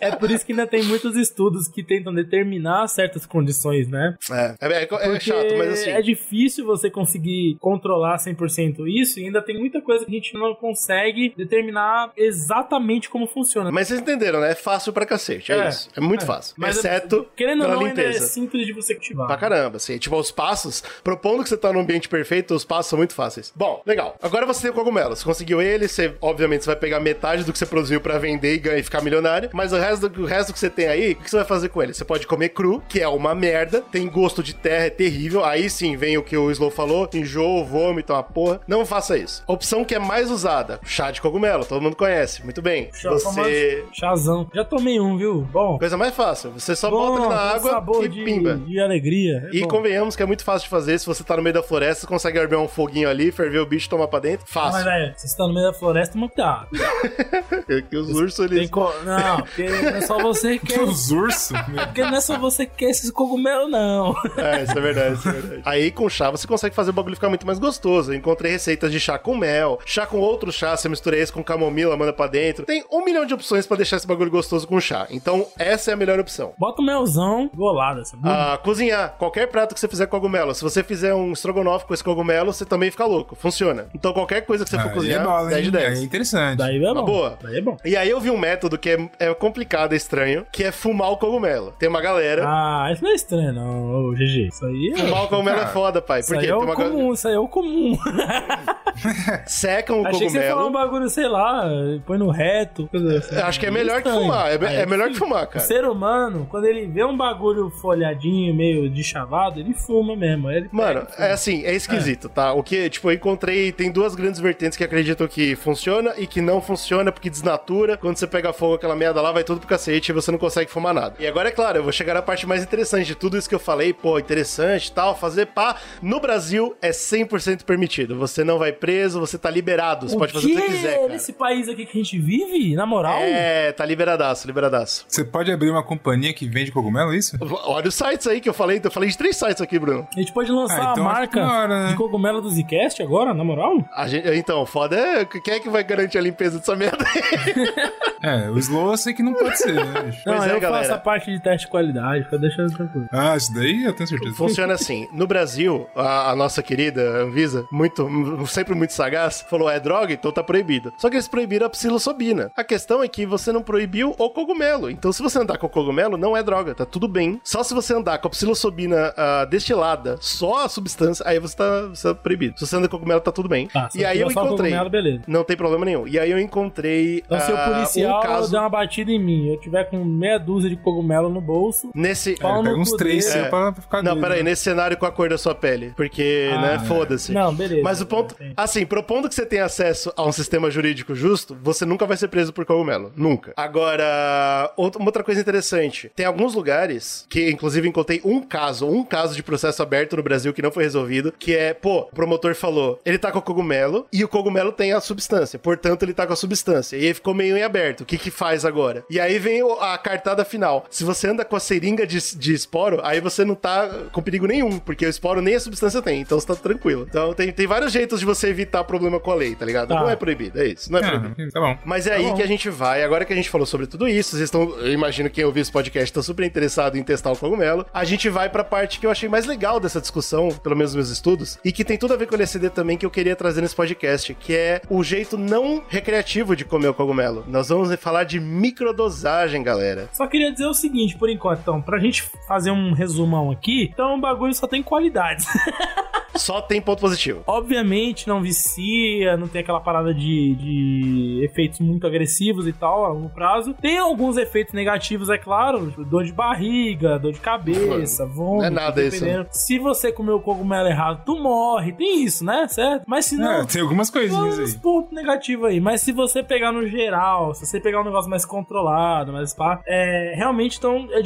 É 0.00 0.10
por 0.14 0.30
isso 0.30 0.44
que 0.44 0.52
ainda 0.52 0.66
tem 0.66 0.82
muitos 0.82 1.16
estudos 1.16 1.68
que 1.68 1.82
tentam 1.82 2.12
determinar 2.12 2.86
certas 2.88 3.24
condições, 3.24 3.88
né? 3.88 4.14
É, 4.30 4.54
é, 4.60 4.82
é- 4.84 5.16
é 5.16 5.20
chato, 5.20 5.56
mas 5.56 5.68
assim. 5.72 5.90
É 5.90 6.02
difícil 6.02 6.66
você 6.66 6.90
conseguir 6.90 7.56
controlar 7.60 8.18
100% 8.18 8.86
isso 8.88 9.20
e 9.20 9.26
ainda 9.26 9.40
tem 9.40 9.58
muita 9.58 9.80
coisa 9.80 10.04
que 10.04 10.10
a 10.10 10.14
gente 10.14 10.34
não 10.34 10.54
consegue 10.54 11.32
determinar 11.36 12.12
exatamente 12.16 13.08
como 13.08 13.26
funciona. 13.26 13.70
Mas 13.72 13.88
vocês 13.88 14.00
entenderam, 14.00 14.40
né? 14.40 14.52
É 14.52 14.54
fácil 14.54 14.92
pra 14.92 15.06
cacete. 15.06 15.52
É, 15.52 15.58
É, 15.58 15.68
isso. 15.68 15.88
É 15.96 16.00
muito 16.00 16.22
é. 16.24 16.26
fácil. 16.26 16.54
Mas, 16.58 16.76
exceto 16.76 17.26
querendo 17.36 17.60
ou 17.62 17.68
pela 17.68 17.80
não, 17.80 17.86
ainda 17.86 18.02
é 18.02 18.06
limpeza. 18.08 18.26
simples 18.26 18.66
de 18.66 18.72
você 18.72 18.94
cultivar. 18.94 19.26
Pra 19.26 19.36
caramba, 19.36 19.76
assim, 19.76 19.96
tipo, 19.98 20.16
os 20.16 20.30
passos, 20.30 20.82
propondo 21.02 21.42
que 21.42 21.48
você 21.48 21.56
tá 21.56 21.72
num 21.72 21.80
ambiente 21.80 22.08
perfeito, 22.08 22.54
os 22.54 22.64
passos 22.64 22.90
são 22.90 22.96
muito 22.98 23.14
fáceis. 23.14 23.52
Bom, 23.54 23.82
legal. 23.86 24.16
Agora 24.22 24.44
você 24.46 24.62
tem 24.62 24.70
o 24.70 24.74
cogumelo, 24.74 25.14
você 25.16 25.24
conseguiu 25.24 25.62
ele, 25.62 25.88
você, 25.88 26.14
obviamente, 26.20 26.64
você 26.64 26.70
vai 26.70 26.76
pegar 26.76 27.00
metade 27.00 27.44
do 27.44 27.52
que 27.52 27.58
você 27.58 27.66
produziu 27.66 28.00
pra 28.00 28.18
vender 28.18 28.54
e 28.54 28.58
ganhar 28.58 28.78
e 28.78 28.82
ficar 28.82 29.00
milionário, 29.02 29.43
mas 29.52 29.72
o 29.72 29.76
resto, 29.76 30.08
do, 30.08 30.22
o 30.22 30.26
resto 30.26 30.52
que 30.52 30.58
você 30.58 30.70
tem 30.70 30.86
aí, 30.86 31.12
o 31.12 31.16
que 31.16 31.30
você 31.30 31.36
vai 31.36 31.44
fazer 31.44 31.68
com 31.68 31.82
ele? 31.82 31.94
Você 31.94 32.04
pode 32.04 32.26
comer 32.26 32.50
cru, 32.50 32.82
que 32.88 33.00
é 33.00 33.08
uma 33.08 33.34
merda, 33.34 33.80
tem 33.80 34.08
gosto 34.08 34.42
de 34.42 34.54
terra, 34.54 34.86
é 34.86 34.90
terrível, 34.90 35.44
aí 35.44 35.68
sim 35.70 35.96
vem 35.96 36.16
o 36.18 36.22
que 36.22 36.36
o 36.36 36.50
Slow 36.50 36.70
falou, 36.70 37.08
enjoo, 37.14 37.64
vômito, 37.64 38.12
uma 38.12 38.22
porra. 38.22 38.60
Não 38.66 38.84
faça 38.86 39.16
isso. 39.16 39.42
Opção 39.46 39.84
que 39.84 39.94
é 39.94 39.98
mais 39.98 40.30
usada, 40.30 40.80
chá 40.84 41.10
de 41.10 41.20
cogumelo, 41.20 41.64
todo 41.64 41.80
mundo 41.80 41.96
conhece, 41.96 42.44
muito 42.44 42.60
bem. 42.62 42.88
Chá 42.92 43.10
Você... 43.10 43.84
Chazão. 43.92 44.48
Já 44.54 44.64
tomei 44.64 45.00
um, 45.00 45.16
viu? 45.16 45.42
Bom. 45.52 45.78
Coisa 45.78 45.96
mais 45.96 46.14
fácil, 46.14 46.50
você 46.52 46.74
só 46.76 46.90
bom, 46.90 47.16
bota 47.16 47.28
na 47.28 47.40
água 47.40 47.70
sabor 47.70 48.04
e 48.04 48.08
de, 48.08 48.22
pimba. 48.24 48.56
de 48.56 48.78
alegria. 48.80 49.48
É 49.52 49.56
E 49.56 49.60
bom. 49.62 49.68
convenhamos 49.68 50.16
que 50.16 50.22
é 50.22 50.26
muito 50.26 50.44
fácil 50.44 50.64
de 50.64 50.70
fazer. 50.70 50.98
Se 50.98 51.06
você 51.06 51.22
tá 51.24 51.36
no 51.36 51.42
meio 51.42 51.54
da 51.54 51.62
floresta, 51.62 52.02
você 52.02 52.06
consegue 52.06 52.38
armar 52.38 52.60
um 52.60 52.68
foguinho 52.68 53.08
ali, 53.08 53.30
ferver 53.32 53.58
o 53.58 53.66
bicho 53.66 53.86
e 53.86 53.90
tomar 53.90 54.08
pra 54.08 54.18
dentro. 54.18 54.44
Mas, 54.54 54.64
Fácil. 54.64 54.84
velho, 54.84 55.14
se 55.16 55.28
você 55.28 55.36
tá 55.36 55.46
no 55.46 55.54
meio 55.54 55.66
da 55.66 55.72
floresta, 55.72 56.12
toma 56.14 56.28
cuidado. 56.28 56.68
É 57.68 57.80
que 57.80 57.96
os 57.96 58.10
ursos, 58.10 58.50
eles... 58.50 58.68
co... 58.70 58.92
Não, 59.04 59.33
porque 59.36 59.68
não 59.68 59.88
é 59.90 60.00
só 60.00 60.18
você 60.22 60.58
que 60.58 60.66
quer. 60.66 60.80
Os 60.82 61.10
ursos? 61.10 61.56
Porque 61.86 62.02
não 62.02 62.16
é 62.16 62.20
só 62.20 62.38
você 62.38 62.66
que 62.66 62.76
quer 62.76 62.90
esses 62.90 63.10
cogumelos, 63.10 63.70
não. 63.70 64.14
É, 64.36 64.62
isso 64.62 64.78
é 64.78 64.80
verdade, 64.80 65.14
isso 65.16 65.28
é 65.28 65.32
verdade. 65.32 65.62
Aí 65.64 65.90
com 65.90 66.08
chá 66.08 66.30
você 66.30 66.46
consegue 66.46 66.74
fazer 66.74 66.90
o 66.90 66.92
bagulho 66.92 67.14
ficar 67.14 67.28
muito 67.28 67.46
mais 67.46 67.58
gostoso. 67.58 68.12
Eu 68.12 68.16
encontrei 68.16 68.52
receitas 68.52 68.90
de 68.90 68.98
chá 68.98 69.18
com 69.18 69.36
mel, 69.36 69.78
chá 69.86 70.06
com 70.06 70.18
outro 70.18 70.50
chá, 70.52 70.76
você 70.76 70.88
mistura 70.88 71.16
esse 71.16 71.32
com 71.32 71.42
camomila, 71.42 71.96
manda 71.96 72.12
pra 72.12 72.26
dentro. 72.26 72.64
Tem 72.64 72.84
um 72.90 73.04
milhão 73.04 73.24
de 73.26 73.34
opções 73.34 73.66
pra 73.66 73.76
deixar 73.76 73.96
esse 73.96 74.06
bagulho 74.06 74.30
gostoso 74.30 74.66
com 74.66 74.80
chá. 74.80 75.06
Então, 75.10 75.46
essa 75.58 75.90
é 75.90 75.94
a 75.94 75.96
melhor 75.96 76.18
opção. 76.18 76.52
Bota 76.58 76.80
o 76.82 76.84
melzão 76.84 77.50
golada? 77.54 78.02
Ah, 78.24 78.58
cozinhar. 78.62 79.14
Qualquer 79.18 79.48
prato 79.48 79.74
que 79.74 79.80
você 79.80 79.88
fizer 79.88 80.06
com 80.06 80.14
cogumelo. 80.24 80.54
Se 80.54 80.62
você 80.62 80.82
fizer 80.82 81.14
um 81.14 81.32
estrogonofe 81.32 81.86
com 81.86 81.92
esse 81.92 82.02
cogumelo, 82.04 82.52
você 82.52 82.64
também 82.64 82.90
fica 82.90 83.04
louco. 83.04 83.34
Funciona. 83.34 83.86
Então, 83.94 84.12
qualquer 84.12 84.42
coisa 84.42 84.64
que 84.64 84.70
você 84.70 84.76
for 84.76 84.84
Aí 84.86 84.90
é 84.90 84.94
cozinhar, 84.94 85.24
bala, 85.24 85.48
10 85.48 85.60
de 85.62 85.66
hein? 85.66 85.72
10. 85.72 85.98
É 85.98 86.02
interessante. 86.02 86.58
Daí 86.58 86.82
é 86.82 86.92
Uma 86.92 87.00
bom. 87.02 87.06
boa. 87.06 87.38
Daí 87.42 87.58
é 87.58 87.60
bom. 87.60 87.76
E 87.84 87.96
aí 87.96 88.08
eu 88.08 88.20
vi 88.20 88.30
um 88.30 88.38
método 88.38 88.78
que 88.78 88.90
é, 88.90 89.08
é 89.18 89.23
complicado, 89.32 89.92
é 89.92 89.96
estranho, 89.96 90.44
que 90.52 90.64
é 90.64 90.72
fumar 90.72 91.10
o 91.12 91.16
cogumelo. 91.16 91.72
Tem 91.78 91.88
uma 91.88 92.00
galera. 92.00 92.44
Ah, 92.46 92.90
isso 92.92 93.02
não 93.04 93.10
é 93.10 93.14
estranho, 93.14 93.52
não, 93.52 94.08
ô, 94.08 94.12
GG. 94.12 94.48
Isso 94.48 94.66
aí 94.66 94.92
é. 94.94 94.96
Fumar 94.98 95.24
o 95.24 95.28
cogumelo 95.28 95.60
é 95.60 95.66
foda, 95.66 96.02
pai. 96.02 96.20
Isso 96.20 96.28
Por 96.28 96.38
aí 96.38 96.44
quê? 96.46 96.50
é 96.50 96.56
o 96.56 96.60
uma 96.60 96.74
ga- 96.74 96.84
comum, 96.88 97.12
isso 97.12 97.28
aí 97.28 97.34
é 97.34 97.38
o 97.38 97.48
comum. 97.48 97.96
Secam 99.46 100.02
o 100.02 100.06
Achei 100.06 100.26
que 100.26 100.30
você 100.32 100.40
falar 100.48 100.62
um 100.62 100.66
cogumelo. 100.66 100.84
bagulho, 100.90 101.10
sei 101.10 101.28
lá, 101.28 101.64
põe 102.06 102.18
no 102.18 102.30
reto. 102.30 102.88
assim. 103.18 103.36
Acho 103.36 103.60
que 103.60 103.66
é 103.66 103.70
melhor 103.70 104.02
que 104.02 104.10
fumar. 104.10 104.50
É, 104.52 104.66
Aí 104.66 104.76
é 104.76 104.86
melhor 104.86 105.08
que 105.08 105.16
fumar, 105.16 105.44
O 105.44 105.46
cara. 105.48 105.64
ser 105.64 105.84
humano, 105.84 106.46
quando 106.50 106.64
ele 106.66 106.86
vê 106.86 107.04
um 107.04 107.16
bagulho 107.16 107.70
folhadinho, 107.70 108.54
meio 108.54 108.88
de 108.88 109.02
chavado, 109.02 109.58
ele 109.60 109.74
fuma 109.74 110.14
mesmo. 110.16 110.48
Aí 110.48 110.56
Ele 110.58 110.68
Mano, 110.72 111.06
é 111.18 111.32
assim, 111.32 111.64
é 111.64 111.74
esquisito, 111.74 112.28
tá? 112.28 112.52
O 112.52 112.62
que, 112.62 112.88
tipo, 112.88 113.10
eu 113.10 113.14
encontrei, 113.14 113.72
tem 113.72 113.90
duas 113.90 114.14
grandes 114.14 114.40
vertentes 114.40 114.76
que 114.78 114.84
acreditam 114.84 115.26
que 115.26 115.56
funciona 115.56 116.14
e 116.16 116.26
que 116.26 116.40
não 116.40 116.60
funciona 116.60 117.10
porque 117.12 117.28
desnatura. 117.30 117.96
Quando 117.96 118.16
você 118.16 118.26
pega 118.26 118.52
fogo, 118.52 118.74
aquela 118.74 118.94
merda 119.14 119.20
lá, 119.22 119.32
vai 119.32 119.44
tudo 119.44 119.60
pro 119.60 119.68
cacete 119.68 120.10
e 120.10 120.12
você 120.14 120.30
não 120.32 120.38
consegue 120.38 120.70
fumar 120.70 120.92
nada. 120.92 121.14
E 121.20 121.26
agora, 121.26 121.48
é 121.48 121.52
claro, 121.52 121.78
eu 121.78 121.82
vou 121.82 121.92
chegar 121.92 122.14
na 122.14 122.22
parte 122.22 122.46
mais 122.46 122.62
interessante 122.62 123.06
de 123.06 123.14
tudo 123.14 123.38
isso 123.38 123.48
que 123.48 123.54
eu 123.54 123.58
falei, 123.60 123.92
pô, 123.92 124.18
interessante 124.18 124.88
e 124.88 124.92
tal, 124.92 125.16
fazer 125.16 125.46
pá. 125.46 125.76
No 126.02 126.18
Brasil 126.20 126.76
é 126.82 126.90
100% 126.90 127.62
permitido. 127.64 128.18
Você 128.18 128.42
não 128.42 128.58
vai 128.58 128.72
preso, 128.72 129.20
você 129.20 129.38
tá 129.38 129.48
liberado, 129.50 130.08
você 130.08 130.16
O 130.16 130.18
pode 130.18 130.32
fazer 130.32 130.46
o 130.46 130.50
que 130.56 130.62
quiser, 130.62 130.96
cara. 130.96 131.08
Nesse 131.08 131.32
país 131.32 131.68
aqui 131.68 131.86
que 131.86 131.98
a 131.98 132.02
gente 132.02 132.18
vive, 132.18 132.74
na 132.74 132.84
moral, 132.86 133.20
É, 133.20 133.72
tá 133.72 133.84
liberadaço, 133.84 134.46
liberadaço. 134.46 135.04
Você 135.08 135.24
pode 135.24 135.52
abrir 135.52 135.70
uma 135.70 135.82
companhia 135.84 136.32
que 136.32 136.48
vende 136.48 136.72
cogumelo, 136.72 137.12
é 137.12 137.16
isso? 137.16 137.36
Olha 137.64 137.88
os 137.88 137.94
sites 137.94 138.26
aí 138.26 138.40
que 138.40 138.48
eu 138.48 138.54
falei, 138.54 138.80
eu 138.82 138.90
falei 138.90 139.08
de 139.08 139.16
três 139.16 139.36
sites 139.36 139.60
aqui, 139.60 139.78
Bruno. 139.78 140.06
a 140.14 140.18
gente 140.20 140.32
pode 140.32 140.50
lançar 140.50 140.88
Ah, 140.88 140.92
então 140.92 141.08
a 141.08 141.12
marca 141.12 141.40
hora, 141.46 141.84
né? 141.84 141.88
de 141.90 141.96
cogumelo 141.96 142.40
do 142.40 142.50
Zcast 142.50 143.00
agora, 143.02 143.32
na 143.32 143.44
moral? 143.44 143.84
A 143.94 144.08
gente, 144.08 144.28
então, 144.36 144.64
foda 144.66 144.96
é 144.96 145.24
quem 145.24 145.54
é 145.54 145.60
que 145.60 145.68
vai 145.68 145.84
garantir 145.84 146.18
a 146.18 146.20
limpeza 146.20 146.58
dessa 146.58 146.74
merda 146.74 147.04
aí? 147.04 147.94
É, 148.24 148.48
o 148.48 148.56
slow 148.58 148.92
eu 148.92 148.96
sei 149.04 149.14
que 149.14 149.22
não 149.22 149.34
pode 149.34 149.58
ser, 149.58 149.74
né? 149.74 150.12
Não, 150.26 150.42
é, 150.42 150.52
eu 150.52 150.60
galera. 150.60 150.82
faço 150.82 150.94
a 150.94 150.98
parte 150.98 151.30
de 151.30 151.40
teste 151.40 151.66
de 151.66 151.70
qualidade, 151.70 152.24
fica 152.24 152.38
deixando 152.38 152.74
tranquilo. 152.74 153.08
Ah, 153.12 153.36
isso 153.36 153.52
daí 153.54 153.84
eu 153.84 153.92
tenho 153.92 154.08
certeza. 154.08 154.34
Funciona 154.34 154.74
assim. 154.74 155.06
No 155.12 155.26
Brasil, 155.26 155.86
a, 155.94 156.30
a 156.30 156.36
nossa 156.36 156.62
querida 156.62 157.02
Anvisa, 157.22 157.66
muito, 157.70 158.46
sempre 158.46 158.74
muito 158.74 158.92
sagaz, 158.92 159.42
falou: 159.48 159.70
é 159.70 159.78
droga, 159.78 160.12
então 160.12 160.32
tá 160.32 160.42
proibido. 160.42 160.92
Só 160.98 161.08
que 161.08 161.16
eles 161.16 161.28
proibiram 161.28 161.66
a 161.66 161.70
psilocibina. 161.70 162.50
A 162.56 162.64
questão 162.64 163.02
é 163.02 163.08
que 163.08 163.26
você 163.26 163.52
não 163.52 163.62
proibiu 163.62 164.14
o 164.18 164.30
cogumelo. 164.30 164.90
Então, 164.90 165.12
se 165.12 165.22
você 165.22 165.38
andar 165.38 165.58
com 165.58 165.66
o 165.66 165.70
cogumelo, 165.70 166.16
não 166.16 166.36
é 166.36 166.42
droga, 166.42 166.74
tá 166.74 166.86
tudo 166.86 167.06
bem. 167.06 167.40
Só 167.44 167.62
se 167.62 167.74
você 167.74 167.94
andar 167.94 168.18
com 168.18 168.28
a 168.28 168.30
psilocibina 168.30 169.12
ah, 169.16 169.44
destilada, 169.44 170.16
só 170.20 170.64
a 170.64 170.68
substância, 170.68 171.24
aí 171.26 171.38
você 171.38 171.56
tá, 171.56 171.82
você 171.88 172.08
tá 172.08 172.14
proibido. 172.14 172.58
Se 172.58 172.66
você 172.66 172.76
anda 172.76 172.88
com 172.88 172.94
cogumelo, 173.04 173.20
tá 173.20 173.30
tudo 173.30 173.48
bem. 173.48 173.68
Tá, 173.68 173.90
se 173.90 173.98
e 173.98 174.04
aí 174.04 174.20
eu 174.20 174.30
encontrei. 174.30 174.70
cogumelo, 174.70 174.90
beleza. 174.90 175.22
Não 175.26 175.44
tem 175.44 175.56
problema 175.56 175.84
nenhum. 175.84 176.08
E 176.08 176.18
aí 176.18 176.30
eu 176.30 176.38
encontrei. 176.38 177.22
Então, 177.24 177.40
se 177.40 177.52
o 177.52 177.56
ah, 177.56 177.68
policial 177.68 178.18
um 178.18 178.22
caso 178.22 178.50
der 178.50 178.58
uma 178.58 178.68
batida 178.68 178.93
em 179.02 179.18
mim, 179.18 179.48
eu 179.48 179.58
tiver 179.58 179.84
com 179.84 180.04
meia 180.04 180.38
dúzia 180.38 180.68
de 180.70 180.76
cogumelo 180.76 181.28
no 181.28 181.40
bolso, 181.40 181.90
nesse. 181.94 182.32
No 182.32 182.36
Pega 182.38 182.76
uns 182.76 182.90
três 182.92 183.24
seu 183.24 183.46
pra 183.48 183.72
ficar 183.72 184.02
Não, 184.02 184.20
peraí, 184.20 184.42
né? 184.42 184.50
nesse 184.50 184.62
cenário 184.62 184.96
com 184.96 185.06
a 185.06 185.12
cor 185.12 185.28
da 185.28 185.38
sua 185.38 185.54
pele. 185.54 185.92
Porque, 185.96 186.50
Ah, 186.52 186.60
né, 186.60 186.74
é. 186.76 186.78
foda-se. 186.86 187.32
Não, 187.32 187.54
beleza. 187.54 187.82
Mas 187.82 188.00
o 188.00 188.06
ponto. 188.06 188.34
Entendi. 188.34 188.54
Assim, 188.56 188.84
propondo 188.86 189.28
que 189.28 189.34
você 189.34 189.46
tenha 189.46 189.64
acesso 189.64 190.12
a 190.16 190.24
um 190.24 190.32
sistema 190.32 190.70
jurídico 190.70 191.14
justo, 191.14 191.56
você 191.62 191.84
nunca 191.84 192.06
vai 192.06 192.16
ser 192.16 192.28
preso 192.28 192.52
por 192.52 192.64
cogumelo. 192.64 193.12
Nunca. 193.16 193.52
Agora, 193.56 194.72
outra, 194.76 194.98
uma 195.00 195.08
outra 195.08 195.22
coisa 195.22 195.40
interessante. 195.40 196.10
Tem 196.14 196.26
alguns 196.26 196.54
lugares 196.54 197.26
que, 197.28 197.50
inclusive, 197.50 197.88
encontrei 197.88 198.20
um 198.24 198.40
caso, 198.40 198.86
um 198.88 199.04
caso 199.04 199.34
de 199.34 199.42
processo 199.42 199.82
aberto 199.82 200.16
no 200.16 200.22
Brasil 200.22 200.52
que 200.52 200.62
não 200.62 200.70
foi 200.70 200.84
resolvido, 200.84 201.32
que 201.38 201.54
é, 201.54 201.72
pô, 201.74 202.00
o 202.00 202.14
promotor 202.14 202.54
falou, 202.54 203.00
ele 203.04 203.18
tá 203.18 203.30
com 203.30 203.38
o 203.38 203.42
cogumelo 203.42 204.06
e 204.12 204.24
o 204.24 204.28
cogumelo 204.28 204.72
tem 204.72 204.92
a 204.92 205.00
substância. 205.00 205.58
Portanto, 205.58 206.02
ele 206.02 206.14
tá 206.14 206.26
com 206.26 206.32
a 206.32 206.36
substância. 206.36 206.96
E 206.96 207.06
aí 207.06 207.14
ficou 207.14 207.34
meio 207.34 207.56
em 207.56 207.62
aberto. 207.62 208.02
O 208.02 208.04
que 208.04 208.18
que 208.18 208.30
faz 208.30 208.64
agora? 208.64 208.83
E 209.08 209.20
aí 209.20 209.38
vem 209.38 209.60
a 209.80 209.96
cartada 209.98 210.44
final. 210.44 210.84
Se 210.90 211.04
você 211.04 211.28
anda 211.28 211.44
com 211.44 211.56
a 211.56 211.60
seringa 211.60 212.06
de, 212.06 212.18
de 212.36 212.54
esporo, 212.54 213.00
aí 213.02 213.20
você 213.20 213.44
não 213.44 213.54
tá 213.54 213.88
com 214.12 214.22
perigo 214.22 214.46
nenhum, 214.46 214.78
porque 214.78 215.06
o 215.06 215.08
esporo 215.08 215.40
nem 215.40 215.54
a 215.54 215.60
substância 215.60 216.02
tem, 216.02 216.20
então 216.20 216.38
você 216.38 216.46
tá 216.46 216.54
tranquilo. 216.54 217.06
Então 217.08 217.34
tem, 217.34 217.52
tem 217.52 217.66
vários 217.66 217.92
jeitos 217.92 218.20
de 218.20 218.26
você 218.26 218.48
evitar 218.48 218.84
problema 218.84 219.20
com 219.20 219.30
a 219.30 219.34
lei, 219.34 219.54
tá 219.54 219.64
ligado? 219.64 219.88
Tá. 219.88 220.00
Não 220.00 220.10
é 220.10 220.16
proibido, 220.16 220.60
é 220.60 220.66
isso, 220.68 220.90
não 220.90 220.98
é 220.98 221.02
proibido. 221.10 221.34
Ah, 221.38 221.52
tá 221.52 221.60
bom. 221.60 221.78
Mas 221.84 222.06
é 222.06 222.14
aí 222.14 222.32
que 222.34 222.42
a 222.42 222.46
gente 222.46 222.70
vai, 222.70 223.02
agora 223.02 223.24
que 223.24 223.32
a 223.32 223.36
gente 223.36 223.50
falou 223.50 223.66
sobre 223.66 223.86
tudo 223.86 224.08
isso, 224.08 224.30
vocês 224.30 224.44
estão, 224.44 224.78
eu 224.78 224.92
imagino 224.92 225.28
que 225.28 225.34
quem 225.34 225.44
ouviu 225.44 225.60
esse 225.60 225.72
podcast 225.72 226.10
está 226.10 226.22
super 226.22 226.46
interessado 226.46 226.96
em 226.96 227.02
testar 227.02 227.32
o 227.32 227.36
cogumelo, 227.36 227.84
a 227.92 228.04
gente 228.04 228.30
vai 228.30 228.48
pra 228.48 228.62
parte 228.62 229.00
que 229.00 229.06
eu 229.06 229.10
achei 229.10 229.28
mais 229.28 229.46
legal 229.46 229.80
dessa 229.80 230.00
discussão, 230.00 230.48
pelo 230.48 230.76
menos 230.76 230.94
nos 230.94 231.04
meus 231.04 231.10
estudos, 231.10 231.58
e 231.64 231.72
que 231.72 231.84
tem 231.84 231.98
tudo 231.98 232.14
a 232.14 232.16
ver 232.16 232.26
com 232.26 232.32
o 232.32 232.36
LSD 232.36 232.70
também, 232.70 232.96
que 232.96 233.04
eu 233.04 233.10
queria 233.10 233.34
trazer 233.34 233.60
nesse 233.60 233.74
podcast, 233.74 234.32
que 234.34 234.54
é 234.54 234.80
o 234.88 235.02
jeito 235.02 235.36
não 235.36 235.82
recreativo 235.88 236.54
de 236.54 236.64
comer 236.64 236.88
o 236.88 236.94
cogumelo. 236.94 237.44
Nós 237.48 237.68
vamos 237.68 237.92
falar 237.96 238.24
de 238.24 238.38
microdosagem, 238.64 239.62
galera. 239.62 240.08
Só 240.12 240.26
queria 240.26 240.50
dizer 240.50 240.66
o 240.66 240.74
seguinte, 240.74 241.16
por 241.16 241.28
enquanto, 241.28 241.60
então, 241.60 241.82
pra 241.82 241.98
gente 241.98 242.22
fazer 242.48 242.70
um 242.70 242.92
resumão 242.92 243.50
aqui, 243.50 243.90
então 243.92 244.14
o 244.14 244.20
bagulho 244.20 244.54
só 244.54 244.66
tem 244.66 244.82
qualidades. 244.82 245.46
Só 246.36 246.60
tem 246.60 246.80
ponto 246.80 247.00
positivo. 247.00 247.42
Obviamente 247.46 248.26
não 248.26 248.42
vicia, 248.42 249.36
não 249.36 249.46
tem 249.46 249.60
aquela 249.60 249.80
parada 249.80 250.12
de, 250.12 250.54
de 250.54 251.40
efeitos 251.44 251.80
muito 251.80 252.06
agressivos 252.06 252.66
e 252.66 252.72
tal 252.72 253.04
a 253.04 253.08
longo 253.08 253.28
prazo. 253.28 253.74
Tem 253.74 253.98
alguns 253.98 254.36
efeitos 254.36 254.74
negativos, 254.74 255.28
é 255.30 255.38
claro, 255.38 255.90
tipo, 255.90 256.04
dor 256.04 256.24
de 256.24 256.32
barriga, 256.32 257.18
dor 257.18 257.32
de 257.32 257.40
cabeça, 257.40 258.26
vômito. 258.26 258.58
não 258.58 258.64
é 258.64 258.70
nada 258.70 259.02
isso, 259.02 259.20
dependendo. 259.20 259.48
Se 259.52 259.78
você 259.78 260.10
comer 260.10 260.32
o 260.32 260.40
cogumelo 260.40 260.88
errado, 260.88 261.22
tu 261.24 261.36
morre. 261.40 261.92
Tem 261.92 262.24
isso, 262.24 262.44
né? 262.44 262.66
Certo? 262.68 263.04
Mas 263.06 263.26
se 263.26 263.36
não. 263.36 263.60
É, 263.60 263.64
tem 263.64 263.82
algumas 263.82 264.10
coisinhas 264.10 264.58
uns 264.58 264.74
aí. 264.74 264.80
pontos 264.80 265.12
negativos 265.12 265.66
aí. 265.66 265.80
Mas 265.80 266.00
se 266.00 266.12
você 266.12 266.42
pegar 266.42 266.72
no 266.72 266.86
geral, 266.86 267.54
se 267.54 267.64
você 267.64 267.80
pegar 267.80 268.00
um 268.00 268.04
negócio 268.04 268.28
mais 268.28 268.44
controlado, 268.54 269.32
mais 269.32 269.54
pá, 269.54 269.80
é, 269.86 270.34
realmente, 270.36 270.78
então, 270.78 271.06
é, 271.10 271.22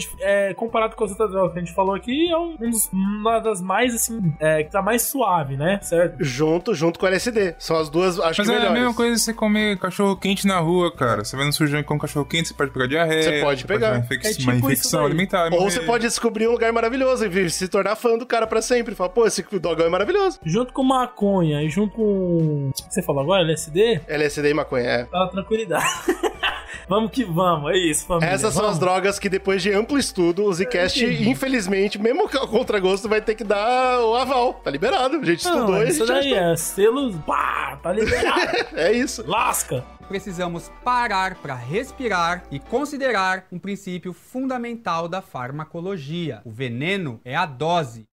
é, 0.50 0.54
comparado 0.54 0.96
com 0.96 1.04
as 1.04 1.10
outras 1.10 1.30
drogas 1.30 1.52
que 1.52 1.58
a 1.58 1.62
gente 1.62 1.74
falou 1.74 1.94
aqui, 1.94 2.30
é 2.30 2.36
um, 2.36 2.56
um 2.60 2.70
dos, 2.70 2.88
uma 2.92 3.38
das 3.40 3.60
mais, 3.60 3.94
assim, 3.94 4.32
é, 4.40 4.62
que 4.64 4.70
tá 4.70 4.82
mais 4.82 5.02
suave, 5.02 5.56
né? 5.56 5.78
Certo? 5.82 6.16
Junto, 6.20 6.74
junto 6.74 6.98
com 6.98 7.06
o 7.06 7.08
LSD. 7.08 7.54
São 7.58 7.76
as 7.76 7.88
duas, 7.88 8.18
acho 8.18 8.40
Mas 8.40 8.48
que 8.48 8.54
é 8.54 8.58
melhores. 8.58 8.70
a 8.70 8.72
mesma 8.74 8.94
coisa 8.94 9.16
você 9.18 9.32
comer 9.34 9.78
cachorro 9.78 10.16
quente 10.16 10.46
na 10.46 10.58
rua, 10.58 10.94
cara. 10.94 11.24
Você 11.24 11.36
vai 11.36 11.46
no 11.46 11.52
sujão 11.52 11.78
e 11.80 11.84
come 11.84 12.00
cachorro 12.00 12.24
quente, 12.26 12.48
você 12.48 12.54
pode 12.54 12.70
pegar 12.70 12.86
diarreia. 12.86 13.22
Você 13.22 13.40
pode 13.40 13.64
pegar. 13.66 13.98
infec- 13.98 14.24
É 14.26 14.30
tipo 14.30 14.50
uma 14.50 14.54
infecção 14.56 15.04
alimentar. 15.04 15.44
Ou 15.46 15.50
morrer. 15.60 15.70
você 15.70 15.80
pode 15.80 16.04
descobrir 16.06 16.48
um 16.48 16.52
lugar 16.52 16.72
maravilhoso 16.72 17.26
e 17.26 17.50
se 17.50 17.68
tornar 17.68 17.96
fã 17.96 18.16
do 18.16 18.26
cara 18.26 18.46
pra 18.46 18.60
sempre. 18.62 18.94
Falar, 18.94 19.10
pô, 19.10 19.26
esse 19.26 19.42
dogão 19.60 19.86
é 19.86 19.88
maravilhoso. 19.90 20.38
Junto 20.44 20.72
com 20.72 20.82
maconha 20.82 21.62
e 21.62 21.68
junto 21.68 21.94
com. 21.94 22.68
O 22.68 22.72
que 22.72 22.82
você 22.94 23.02
falou 23.02 23.22
agora? 23.22 23.42
LSD? 23.42 24.00
LSD 24.08 24.50
e 24.50 24.54
maconha, 24.54 24.84
é. 24.88 25.04
Tá 25.04 25.18
na 25.20 25.26
tranquilidade. 25.28 25.84
Vamos 26.88 27.10
que 27.10 27.24
vamos, 27.24 27.70
é 27.70 27.76
isso, 27.76 28.06
família. 28.06 28.32
Essas 28.32 28.54
são 28.54 28.62
vamos. 28.62 28.76
as 28.76 28.80
drogas 28.80 29.18
que 29.18 29.28
depois 29.28 29.62
de 29.62 29.70
amplo 29.72 29.98
estudo, 29.98 30.44
o 30.44 30.52
Zcast, 30.54 31.04
infelizmente, 31.04 31.98
mesmo 31.98 32.28
com 32.28 32.46
contra 32.46 32.80
gosto, 32.80 33.08
vai 33.08 33.20
ter 33.20 33.34
que 33.34 33.44
dar 33.44 34.00
o 34.00 34.14
aval. 34.14 34.54
Tá 34.54 34.70
liberado. 34.70 35.16
A 35.16 35.24
gente 35.24 35.40
estudou 35.40 35.68
Não, 35.68 35.78
e 35.78 35.82
a 35.82 35.88
isso 35.88 36.06
gente 36.06 36.30
daí 36.30 36.34
é 36.34 36.56
selo, 36.56 37.12
pá, 37.26 37.78
tá 37.82 37.92
liberado. 37.92 38.38
É 38.74 38.92
isso. 38.92 39.24
Lasca. 39.26 39.84
Precisamos 40.08 40.70
parar 40.82 41.34
para 41.36 41.54
respirar 41.54 42.44
e 42.50 42.58
considerar 42.58 43.44
um 43.52 43.58
princípio 43.58 44.12
fundamental 44.12 45.06
da 45.08 45.20
farmacologia. 45.20 46.40
O 46.44 46.50
veneno 46.50 47.20
é 47.24 47.36
a 47.36 47.44
dose. 47.44 48.06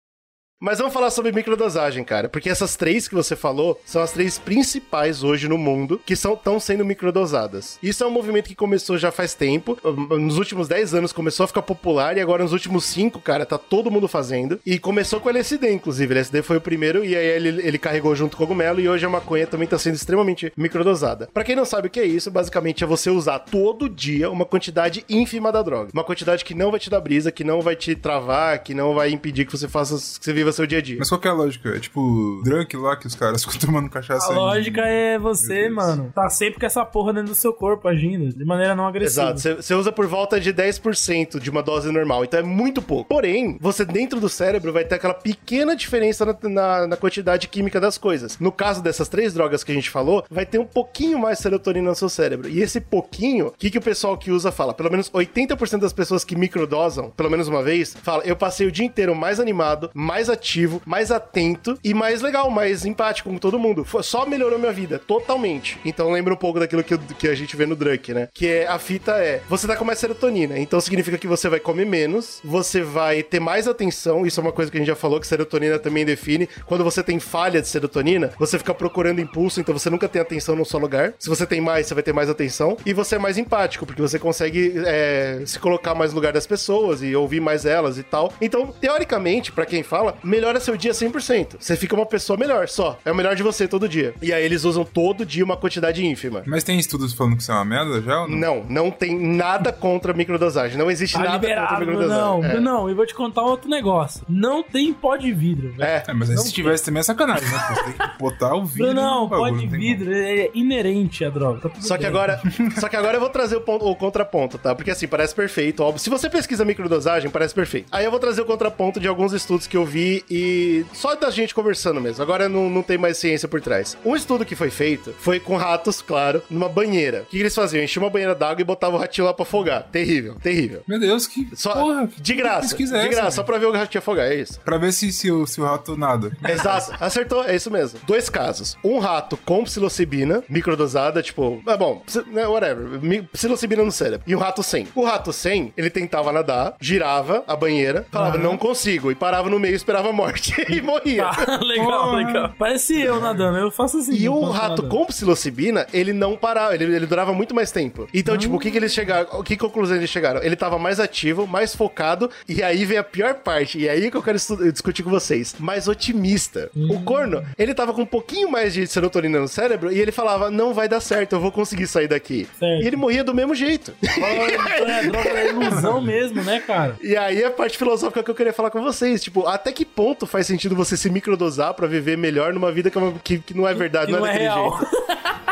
Mas 0.58 0.78
vamos 0.78 0.94
falar 0.94 1.10
sobre 1.10 1.34
microdosagem, 1.34 2.02
cara, 2.04 2.30
porque 2.30 2.50
essas 2.50 2.78
três 2.78 3.10
que 3.10 3.14
você 3.14 3.36
falou 3.36 3.80
são 3.86 4.02
as 4.02 4.14
três 4.14 4.40
principais 4.40 5.22
hoje 5.22 5.50
no 5.50 5.58
mundo 5.58 6.02
que 6.06 6.14
estão 6.14 6.60
sendo 6.62 6.86
microdosadas. 6.86 7.78
Isso 7.84 8.06
é 8.06 8.08
um 8.08 8.12
movimento 8.12 8.48
que 8.48 8.56
começou 8.56 8.98
já 8.98 9.12
faz 9.12 9.34
tempo, 9.34 9.78
nos 10.18 10.38
últimos 10.38 10.70
10 10.70 10.94
anos 10.94 11.12
começou 11.12 11.44
a 11.44 11.48
ficar 11.48 11.62
popular 11.62 12.18
e 12.18 12.22
agora 12.22 12.42
nos 12.42 12.54
últimos 12.54 12.86
5, 12.86 13.20
cara, 13.20 13.46
tá 13.46 13.58
todo 13.58 13.92
mundo 13.92 14.08
fazendo. 14.08 14.58
E 14.66 14.80
começou 14.80 15.20
com 15.20 15.28
o 15.28 15.30
LSD, 15.30 15.74
inclusive. 15.74 16.14
O 16.14 16.16
LSD 16.16 16.42
foi 16.42 16.56
o 16.56 16.62
primeiro 16.62 17.04
e 17.04 17.18
aí 17.18 17.26
ele, 17.26 17.68
ele 17.68 17.78
carregou 17.78 18.16
junto 18.16 18.36
o 18.36 18.38
cogumelo 18.38 18.80
e 18.80 18.88
hoje 18.88 19.06
a 19.06 19.10
maconha 19.10 19.46
também 19.46 19.68
tá 19.68 19.78
sendo 19.78 19.96
extremamente 19.96 20.54
microdosada. 20.56 21.28
Pra 21.34 21.44
quem 21.44 21.56
não 21.56 21.66
sabe 21.66 21.90
o 21.90 21.92
que 21.92 22.00
é 22.00 22.06
isso, 22.06 22.32
basicamente 22.32 22.82
é 22.82 22.88
você 22.88 23.10
usar 23.10 23.40
todo 23.40 23.90
dia 23.90 24.32
uma 24.32 24.46
quantidade 24.46 25.04
ínfima 25.10 25.52
da 25.52 25.62
droga. 25.62 25.92
Uma 25.94 26.04
quantidade 26.04 26.46
que 26.46 26.56
não 26.56 26.72
vai 26.72 26.80
te 26.80 26.90
dar 26.90 27.02
brisa, 27.02 27.30
que 27.30 27.44
não 27.44 27.62
vai 27.62 27.76
te 27.76 27.94
travar, 27.94 28.60
que 28.64 28.74
não 28.74 28.96
vai 28.96 29.12
impedir 29.12 29.46
que 29.46 29.52
você 29.52 29.68
faça, 29.68 29.96
que 30.18 30.24
você 30.24 30.32
viva 30.32 30.45
seu 30.54 30.66
dia 30.68 30.80
a 30.80 30.82
dia. 30.82 30.98
Mas 31.00 31.10
qual 31.10 31.20
que 31.20 31.28
é 31.28 31.32
a 31.32 31.34
lógica? 31.34 31.70
É 31.70 31.80
tipo 31.80 32.42
drunk 32.44 32.76
lá 32.78 32.96
que 32.96 33.08
os 33.08 33.16
caras 33.16 33.44
ficam 33.46 33.60
tomando 33.60 33.90
cachaça 33.90 34.30
A 34.32 34.34
em- 34.34 34.38
lógica 34.38 34.82
é 34.82 35.18
você, 35.20 35.70
mano, 35.70 36.12
tá 36.14 36.30
sempre 36.30 36.60
com 36.60 36.66
essa 36.66 36.84
porra 36.86 37.14
dentro 37.14 37.30
do 37.30 37.36
seu 37.36 37.54
corpo 37.54 37.88
agindo, 37.88 38.34
de 38.36 38.46
maneira 38.46 38.76
não 38.76 38.88
agressiva. 38.88 39.24
Exato, 39.32 39.40
você- 39.40 39.54
você 39.56 39.74
usa 39.74 39.92
por 39.92 40.08
volta 40.08 40.40
de 40.40 40.54
10% 40.54 41.40
de 41.40 41.50
uma 41.50 41.62
dose 41.64 41.92
normal, 41.92 42.24
então 42.24 42.40
é 42.40 42.44
muito 42.44 42.82
pouco. 42.82 43.08
Porém, 43.10 43.58
você 43.62 43.86
dentro 43.86 44.20
do 44.20 44.30
cérebro 44.30 44.72
vai 44.74 44.84
ter 44.86 44.96
aquela 44.96 45.14
pequena 45.14 45.76
diferença 45.76 46.26
na, 46.26 46.36
na- 46.50 46.88
na 46.88 46.98
quantidade 46.98 47.48
química 47.48 47.80
das 47.80 47.98
coisas. 47.98 48.38
No 48.40 48.52
caso 48.52 48.82
dessas 48.82 49.08
três 49.10 49.34
drogas 49.34 49.64
que 49.64 49.72
a 49.72 49.76
gente 49.76 49.90
falou, 49.90 50.24
vai 50.30 50.46
ter 50.46 50.60
um 50.60 50.66
pouquinho 50.66 51.20
mais 51.20 51.40
serotonina 51.40 51.90
no 51.90 51.96
seu 51.96 52.10
cérebro. 52.10 52.48
E 52.50 52.62
esse 52.62 52.80
pouquinho, 52.82 53.48
o 53.48 53.52
que, 53.52 53.70
que 53.70 53.78
o 53.78 53.82
pessoal 53.82 54.18
que 54.18 54.32
usa 54.32 54.52
fala? 54.52 54.74
Pelo 54.74 54.90
menos 54.92 55.10
80% 55.12 55.80
das 55.80 55.94
pessoas 55.94 56.24
que 56.24 56.36
microdosam, 56.36 57.10
pelo 57.12 57.30
menos 57.30 57.48
uma 57.48 57.64
vez, 57.64 57.96
fala: 58.02 58.24
eu 58.26 58.36
passei 58.36 58.68
o 58.68 58.72
dia 58.72 58.86
inteiro 58.86 59.16
mais 59.16 59.40
animado, 59.40 59.90
mais 59.94 60.30
ativo, 60.36 60.82
mais 60.86 61.12
atento 61.12 61.78
e 61.84 61.94
mais 61.94 62.22
legal, 62.22 62.50
mais 62.50 62.86
empático 62.86 63.30
com 63.30 63.38
todo 63.38 63.60
mundo. 63.60 63.86
Só 64.02 64.26
melhorou 64.26 64.60
minha 64.60 64.72
vida, 64.72 65.00
totalmente. 65.00 65.80
Então 65.84 66.12
lembra 66.12 66.34
um 66.34 66.38
pouco 66.38 66.60
daquilo 66.60 66.84
que, 66.84 66.98
que 66.98 67.28
a 67.28 67.36
gente 67.36 67.56
vê 67.56 67.66
no 67.66 67.76
Drunk, 67.76 68.14
né? 68.14 68.30
Que 68.34 68.48
é 68.48 68.68
a 68.68 68.78
fita 68.78 69.14
é: 69.14 69.42
você 69.50 69.68
tá 69.68 69.76
com 69.76 69.86
mais 69.86 70.00
serotonina, 70.00 70.58
então 70.60 70.80
significa 70.80 71.18
que 71.18 71.28
você 71.28 71.50
vai 71.50 71.60
comer 71.60 71.86
menos, 71.86 72.40
você 72.44 72.82
vai 72.82 73.24
ter 73.24 73.40
mais 73.40 73.68
atenção. 73.68 74.26
Isso 74.26 74.40
é 74.40 74.44
uma 74.44 74.52
coisa 74.52 74.70
que 74.70 74.78
a 74.78 74.80
gente 74.80 74.88
já 74.88 74.96
falou 74.96 75.20
que 75.20 75.28
serotonina 75.28 75.80
também 75.80 76.06
define. 76.06 76.48
Quando 76.66 76.84
você 76.84 77.02
tem 77.02 77.20
falha 77.20 77.62
de 77.62 77.68
serotonina, 77.68 78.32
você 78.38 78.58
fica 78.58 78.74
procurando 78.74 79.22
impulso, 79.22 79.60
então 79.60 79.78
você 79.78 79.90
nunca 79.90 80.08
tem 80.08 80.22
atenção 80.22 80.56
num 80.56 80.66
só 80.66 80.78
lugar. 80.78 81.14
Se 81.18 81.30
você 81.30 81.46
tem 81.46 81.62
mais, 81.62 81.88
você 81.88 81.94
vai 81.94 82.04
ter 82.04 82.14
mais 82.14 82.30
atenção. 82.30 82.78
E 82.86 82.94
você 82.94 83.16
é 83.16 83.20
mais 83.20 83.38
empático, 83.38 83.86
porque 83.86 84.02
você 84.02 84.20
consegue 84.20 84.74
é, 84.86 85.42
se 85.46 85.60
colocar 85.60 85.96
mais 85.96 86.12
no 86.12 86.16
lugar 86.16 86.34
das 86.34 86.46
pessoas 86.46 87.02
e 87.02 87.16
ouvir 87.16 87.40
mais 87.40 87.66
elas 87.66 87.98
e 87.98 88.04
tal. 88.04 88.32
Então, 88.42 88.68
teoricamente, 88.80 89.52
pra 89.52 89.66
quem 89.66 89.84
fala, 89.84 90.18
melhora 90.26 90.60
seu 90.60 90.76
dia 90.76 90.92
100%. 90.92 91.56
Você 91.60 91.76
fica 91.76 91.96
uma 91.96 92.06
pessoa 92.06 92.38
melhor, 92.38 92.68
só. 92.68 92.98
É 93.06 93.12
o 93.12 93.16
melhor 93.16 93.36
de 93.36 93.44
você 93.44 93.68
todo 93.68 93.88
dia. 93.88 94.14
E 94.22 94.34
aí 94.34 94.44
eles 94.44 94.64
usam 94.64 94.84
todo 94.84 95.26
dia 95.26 95.44
uma 95.44 95.56
quantidade 95.58 96.06
ínfima. 96.06 96.44
Mas 96.46 96.64
tem 96.64 96.78
estudos 96.80 97.14
falando 97.14 97.36
que 97.38 97.42
isso 97.44 97.52
é 97.52 97.56
uma 97.56 97.66
merda 97.66 98.02
já 98.02 98.22
ou 98.22 98.28
não? 98.30 98.38
Não, 98.38 98.66
não 98.70 98.92
tem 98.92 99.18
nada 99.20 99.72
contra 99.72 100.12
a 100.12 100.16
microdosagem. 100.16 100.78
Não 100.78 100.90
existe 100.92 101.14
Tá 101.14 101.20
nada 101.24 101.34
contra 101.40 101.48
a 101.48 101.80
liberado, 101.80 101.86
microdosagem. 101.86 102.22
não, 102.24 102.44
É. 102.46 102.60
não, 102.60 102.90
eu 102.90 102.96
vou 102.96 103.06
te 103.06 103.14
contar 103.14 103.42
outro 103.44 103.70
negócio. 103.70 104.26
Não 104.28 104.64
tem 104.64 104.94
pó 104.94 105.16
de 105.16 105.32
vidro, 105.32 105.72
velho. 105.74 105.84
É. 105.84 106.04
É, 106.08 106.14
mas 106.14 106.30
aí 106.30 106.38
se 106.38 106.52
tivesse 106.54 106.84
também 106.86 107.00
é 107.00 107.04
sacanagem, 107.04 107.48
né? 107.50 107.58
Você 107.70 107.84
tem 107.84 107.94
que 107.94 108.18
botar 108.20 108.54
o 108.56 108.66
vidro. 108.66 108.94
Não, 108.94 109.24
no 109.24 109.30
pó 109.30 109.50
de 109.50 109.66
não 109.66 109.70
vidro 109.70 110.14
é 110.14 110.50
inerente 110.54 111.24
à 111.24 111.30
droga. 111.30 111.70
Tá 111.70 111.82
Só 111.82 111.98
que 111.98 112.06
agora, 112.06 112.42
só 112.80 112.88
que 112.90 112.96
agora 112.96 113.16
eu 113.18 113.20
vou 113.20 113.30
trazer 113.30 113.56
o, 113.56 113.62
ponto- 113.62 113.86
o 113.86 113.96
contraponto, 113.96 114.58
tá? 114.58 114.74
Porque 114.76 114.92
assim, 114.92 115.08
parece 115.08 115.34
perfeito, 115.36 115.82
óbvio. 115.84 116.00
Se 116.00 116.10
você 116.10 116.30
pesquisa 116.30 116.66
microdosagem, 116.66 117.30
parece 117.30 117.54
perfeito. 117.54 117.88
Aí 117.92 118.06
eu 118.06 118.12
vou 118.12 118.20
trazer 118.20 118.42
o 118.42 118.46
contraponto 118.46 119.00
de 119.00 119.08
alguns 119.08 119.34
estudos 119.34 119.68
que 119.68 119.78
eu 119.78 119.86
vi 119.86 120.15
e 120.30 120.86
só 120.94 121.16
da 121.16 121.30
gente 121.30 121.54
conversando 121.54 122.00
mesmo. 122.00 122.22
Agora 122.22 122.48
não, 122.48 122.70
não 122.70 122.84
tem 122.84 122.98
mais 122.98 123.18
ciência 123.18 123.48
por 123.48 123.62
trás. 123.62 123.98
Um 124.06 124.16
estudo 124.16 124.46
que 124.46 124.56
foi 124.56 124.70
feito 124.70 125.14
foi 125.20 125.40
com 125.40 125.56
ratos, 125.58 126.02
claro, 126.02 126.42
numa 126.50 126.70
banheira. 126.70 127.22
O 127.22 127.26
que, 127.26 127.40
eles 127.40 127.56
faziam? 127.56 127.84
Enchiam 127.84 128.04
uma 128.04 128.10
banheira 128.10 128.36
d'água 128.36 128.62
e 128.62 128.66
botavam 128.66 128.98
o 128.98 129.02
ratinho 129.02 129.26
lá 129.26 129.34
pra 129.34 129.44
afogar. 129.44 129.84
Terrível, 129.92 130.36
terrível. 130.42 130.84
Meu 130.88 131.00
Deus, 131.00 131.28
que. 131.28 131.50
Só, 131.54 131.74
porra, 131.74 132.10
de 132.18 132.34
graça, 132.34 132.74
é 132.74 132.78
de 132.78 132.84
essa, 132.84 133.08
graça, 133.08 133.32
só 133.32 133.42
velho? 133.42 133.46
pra 133.46 133.58
ver 133.58 133.66
o 133.66 133.72
ratinho 133.72 134.00
afogar, 134.00 134.28
é 134.28 134.36
isso. 134.36 134.60
Pra 134.62 134.78
ver 134.78 134.92
se, 134.92 135.12
se, 135.12 135.32
o, 135.32 135.46
se 135.46 135.60
o 135.60 135.66
rato 135.66 135.98
nada. 135.98 136.32
Exato, 136.48 136.94
acertou, 137.00 137.44
é 137.44 137.56
isso 137.56 137.72
mesmo. 137.72 138.00
Dois 138.06 138.30
casos. 138.30 138.78
Um 138.84 139.00
rato 139.00 139.38
com 139.38 139.64
psilocibina, 139.64 140.44
microdosada, 140.50 141.22
tipo, 141.22 141.62
é 141.68 141.78
bom, 141.78 142.04
né, 142.28 142.48
whatever, 142.48 143.00
psilocibina 143.32 143.84
no 143.84 143.92
cérebro. 143.92 144.24
E 144.28 144.36
um 144.36 144.40
rato 144.40 144.62
sem. 144.64 144.88
O 144.96 145.04
rato 145.04 145.32
sem, 145.34 145.74
ele 145.76 145.90
tentava 145.90 146.32
nadar, 146.32 146.76
girava 146.80 147.44
a 147.48 147.56
banheira, 147.56 148.06
falava, 148.12 148.38
não 148.38 148.58
consigo, 148.58 149.12
e 149.12 149.16
parava 149.16 149.50
no 149.50 149.60
meio 149.60 149.74
e 149.74 149.76
esperava 149.76 150.05
a 150.08 150.14
morte. 150.14 150.54
e 150.70 150.82
morria. 150.82 151.26
Tá, 151.26 151.60
legal, 151.64 152.16
legal. 152.16 152.54
Parece 152.58 153.02
eu 153.02 153.20
nadando, 153.20 153.58
eu 153.58 153.72
faço 153.72 153.98
assim. 153.98 154.16
E 154.16 154.30
o 154.30 154.44
rato 154.50 154.82
nadando. 154.82 154.90
com 154.90 155.06
psilocibina, 155.06 155.88
ele 155.94 156.14
não 156.14 156.36
parava, 156.36 156.74
ele, 156.74 156.96
ele 156.96 157.06
durava 157.06 157.34
muito 157.34 157.54
mais 157.54 157.72
tempo. 157.72 158.08
Então, 158.14 158.38
tipo, 158.38 158.56
o 158.56 158.60
que 158.60 158.72
que 158.72 158.78
eles 158.78 158.94
chegaram, 158.94 159.40
o 159.40 159.44
que 159.44 159.58
conclusão 159.58 159.98
eles 159.98 160.10
chegaram? 160.10 160.42
Ele 160.42 160.56
tava 160.56 160.78
mais 160.78 161.00
ativo, 161.00 161.48
mais 161.48 161.76
focado, 161.76 162.30
e 162.48 162.62
aí 162.64 162.86
vem 162.86 162.98
a 162.98 163.04
pior 163.04 163.36
parte, 163.36 163.78
e 163.80 163.90
aí 163.90 164.10
que 164.10 164.18
eu 164.18 164.24
quero 164.24 164.38
discutir 164.72 165.04
com 165.04 165.10
vocês, 165.10 165.56
mais 165.60 165.88
otimista. 165.88 166.70
O 166.90 167.02
corno, 167.04 167.44
ele 167.58 167.74
tava 167.74 167.94
com 167.94 168.02
um 168.02 168.06
pouquinho 168.06 168.50
mais 168.50 168.74
de 168.74 168.86
serotonina 168.88 169.40
no 169.40 169.48
cérebro, 169.48 169.92
e 169.92 170.00
ele 170.00 170.12
falava, 170.12 170.50
não 170.50 170.74
vai 170.74 170.88
dar 170.88 171.00
certo, 171.00 171.34
eu 171.34 171.40
vou 171.40 171.52
conseguir 171.52 171.88
sair 171.88 172.08
daqui. 172.08 172.48
Certo. 172.60 172.84
E 172.84 172.88
ele 172.88 172.96
morria 172.96 173.24
do 173.24 173.34
mesmo 173.34 173.56
jeito. 173.56 173.94
É 174.04 175.08
droga 175.08 175.30
é 175.30 175.50
ilusão 175.50 176.02
mesmo, 176.02 176.44
né, 176.44 176.60
cara? 176.60 176.98
E 177.02 177.16
aí 177.16 177.44
a 177.44 177.52
parte 177.52 177.78
filosófica 177.78 178.24
que 178.24 178.32
eu 178.32 178.36
queria 178.36 178.54
falar 178.54 178.70
com 178.70 178.82
vocês, 178.82 179.24
tipo, 179.24 179.48
até 179.48 179.72
que 179.72 179.86
ponto 179.96 180.26
faz 180.28 180.46
sentido 180.48 180.76
você 180.76 180.96
se 180.98 181.10
microdosar 181.10 181.74
pra 181.74 181.88
viver 181.88 182.18
melhor 182.18 182.54
numa 182.54 182.72
vida 182.72 182.90
que, 182.92 182.98
é 182.98 183.02
uma- 183.02 183.14
que- 183.24 183.40
que 183.40 183.54
não 183.54 183.68
é 183.68 183.74
verdade, 183.74 184.08
Que 184.08 184.12
não, 184.12 184.20
não 184.20 184.28
é 184.28 184.30
é 184.30 184.34
daquele 184.34 184.50
real. 184.50 184.78
jeito. 184.80 185.06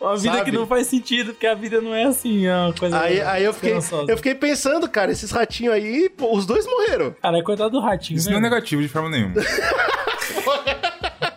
Uma 0.00 0.16
vida 0.16 0.34
Sabe? 0.34 0.50
que 0.50 0.56
não 0.56 0.66
faz 0.66 0.86
sentido, 0.88 1.32
porque 1.32 1.46
a 1.46 1.54
vida 1.54 1.80
não 1.80 1.94
é 1.94 2.04
assim, 2.04 2.46
é 2.46 2.54
uma 2.54 2.72
coisa. 2.72 3.00
Aí, 3.00 3.20
aí 3.22 3.42
eu, 3.44 3.52
fiquei, 3.54 3.72
eu 4.08 4.16
fiquei 4.16 4.34
pensando, 4.34 4.88
cara, 4.88 5.10
esses 5.10 5.30
ratinhos 5.30 5.72
aí, 5.74 6.08
pô, 6.10 6.36
os 6.36 6.44
dois 6.44 6.66
morreram. 6.66 7.14
Cara, 7.20 7.38
é 7.38 7.42
coitado 7.42 7.70
do 7.70 7.80
ratinho, 7.80 8.18
Isso 8.18 8.26
né? 8.26 8.32
não 8.32 8.38
é 8.38 8.42
negativo 8.42 8.82
de 8.82 8.88
forma 8.88 9.08
nenhuma. 9.08 9.34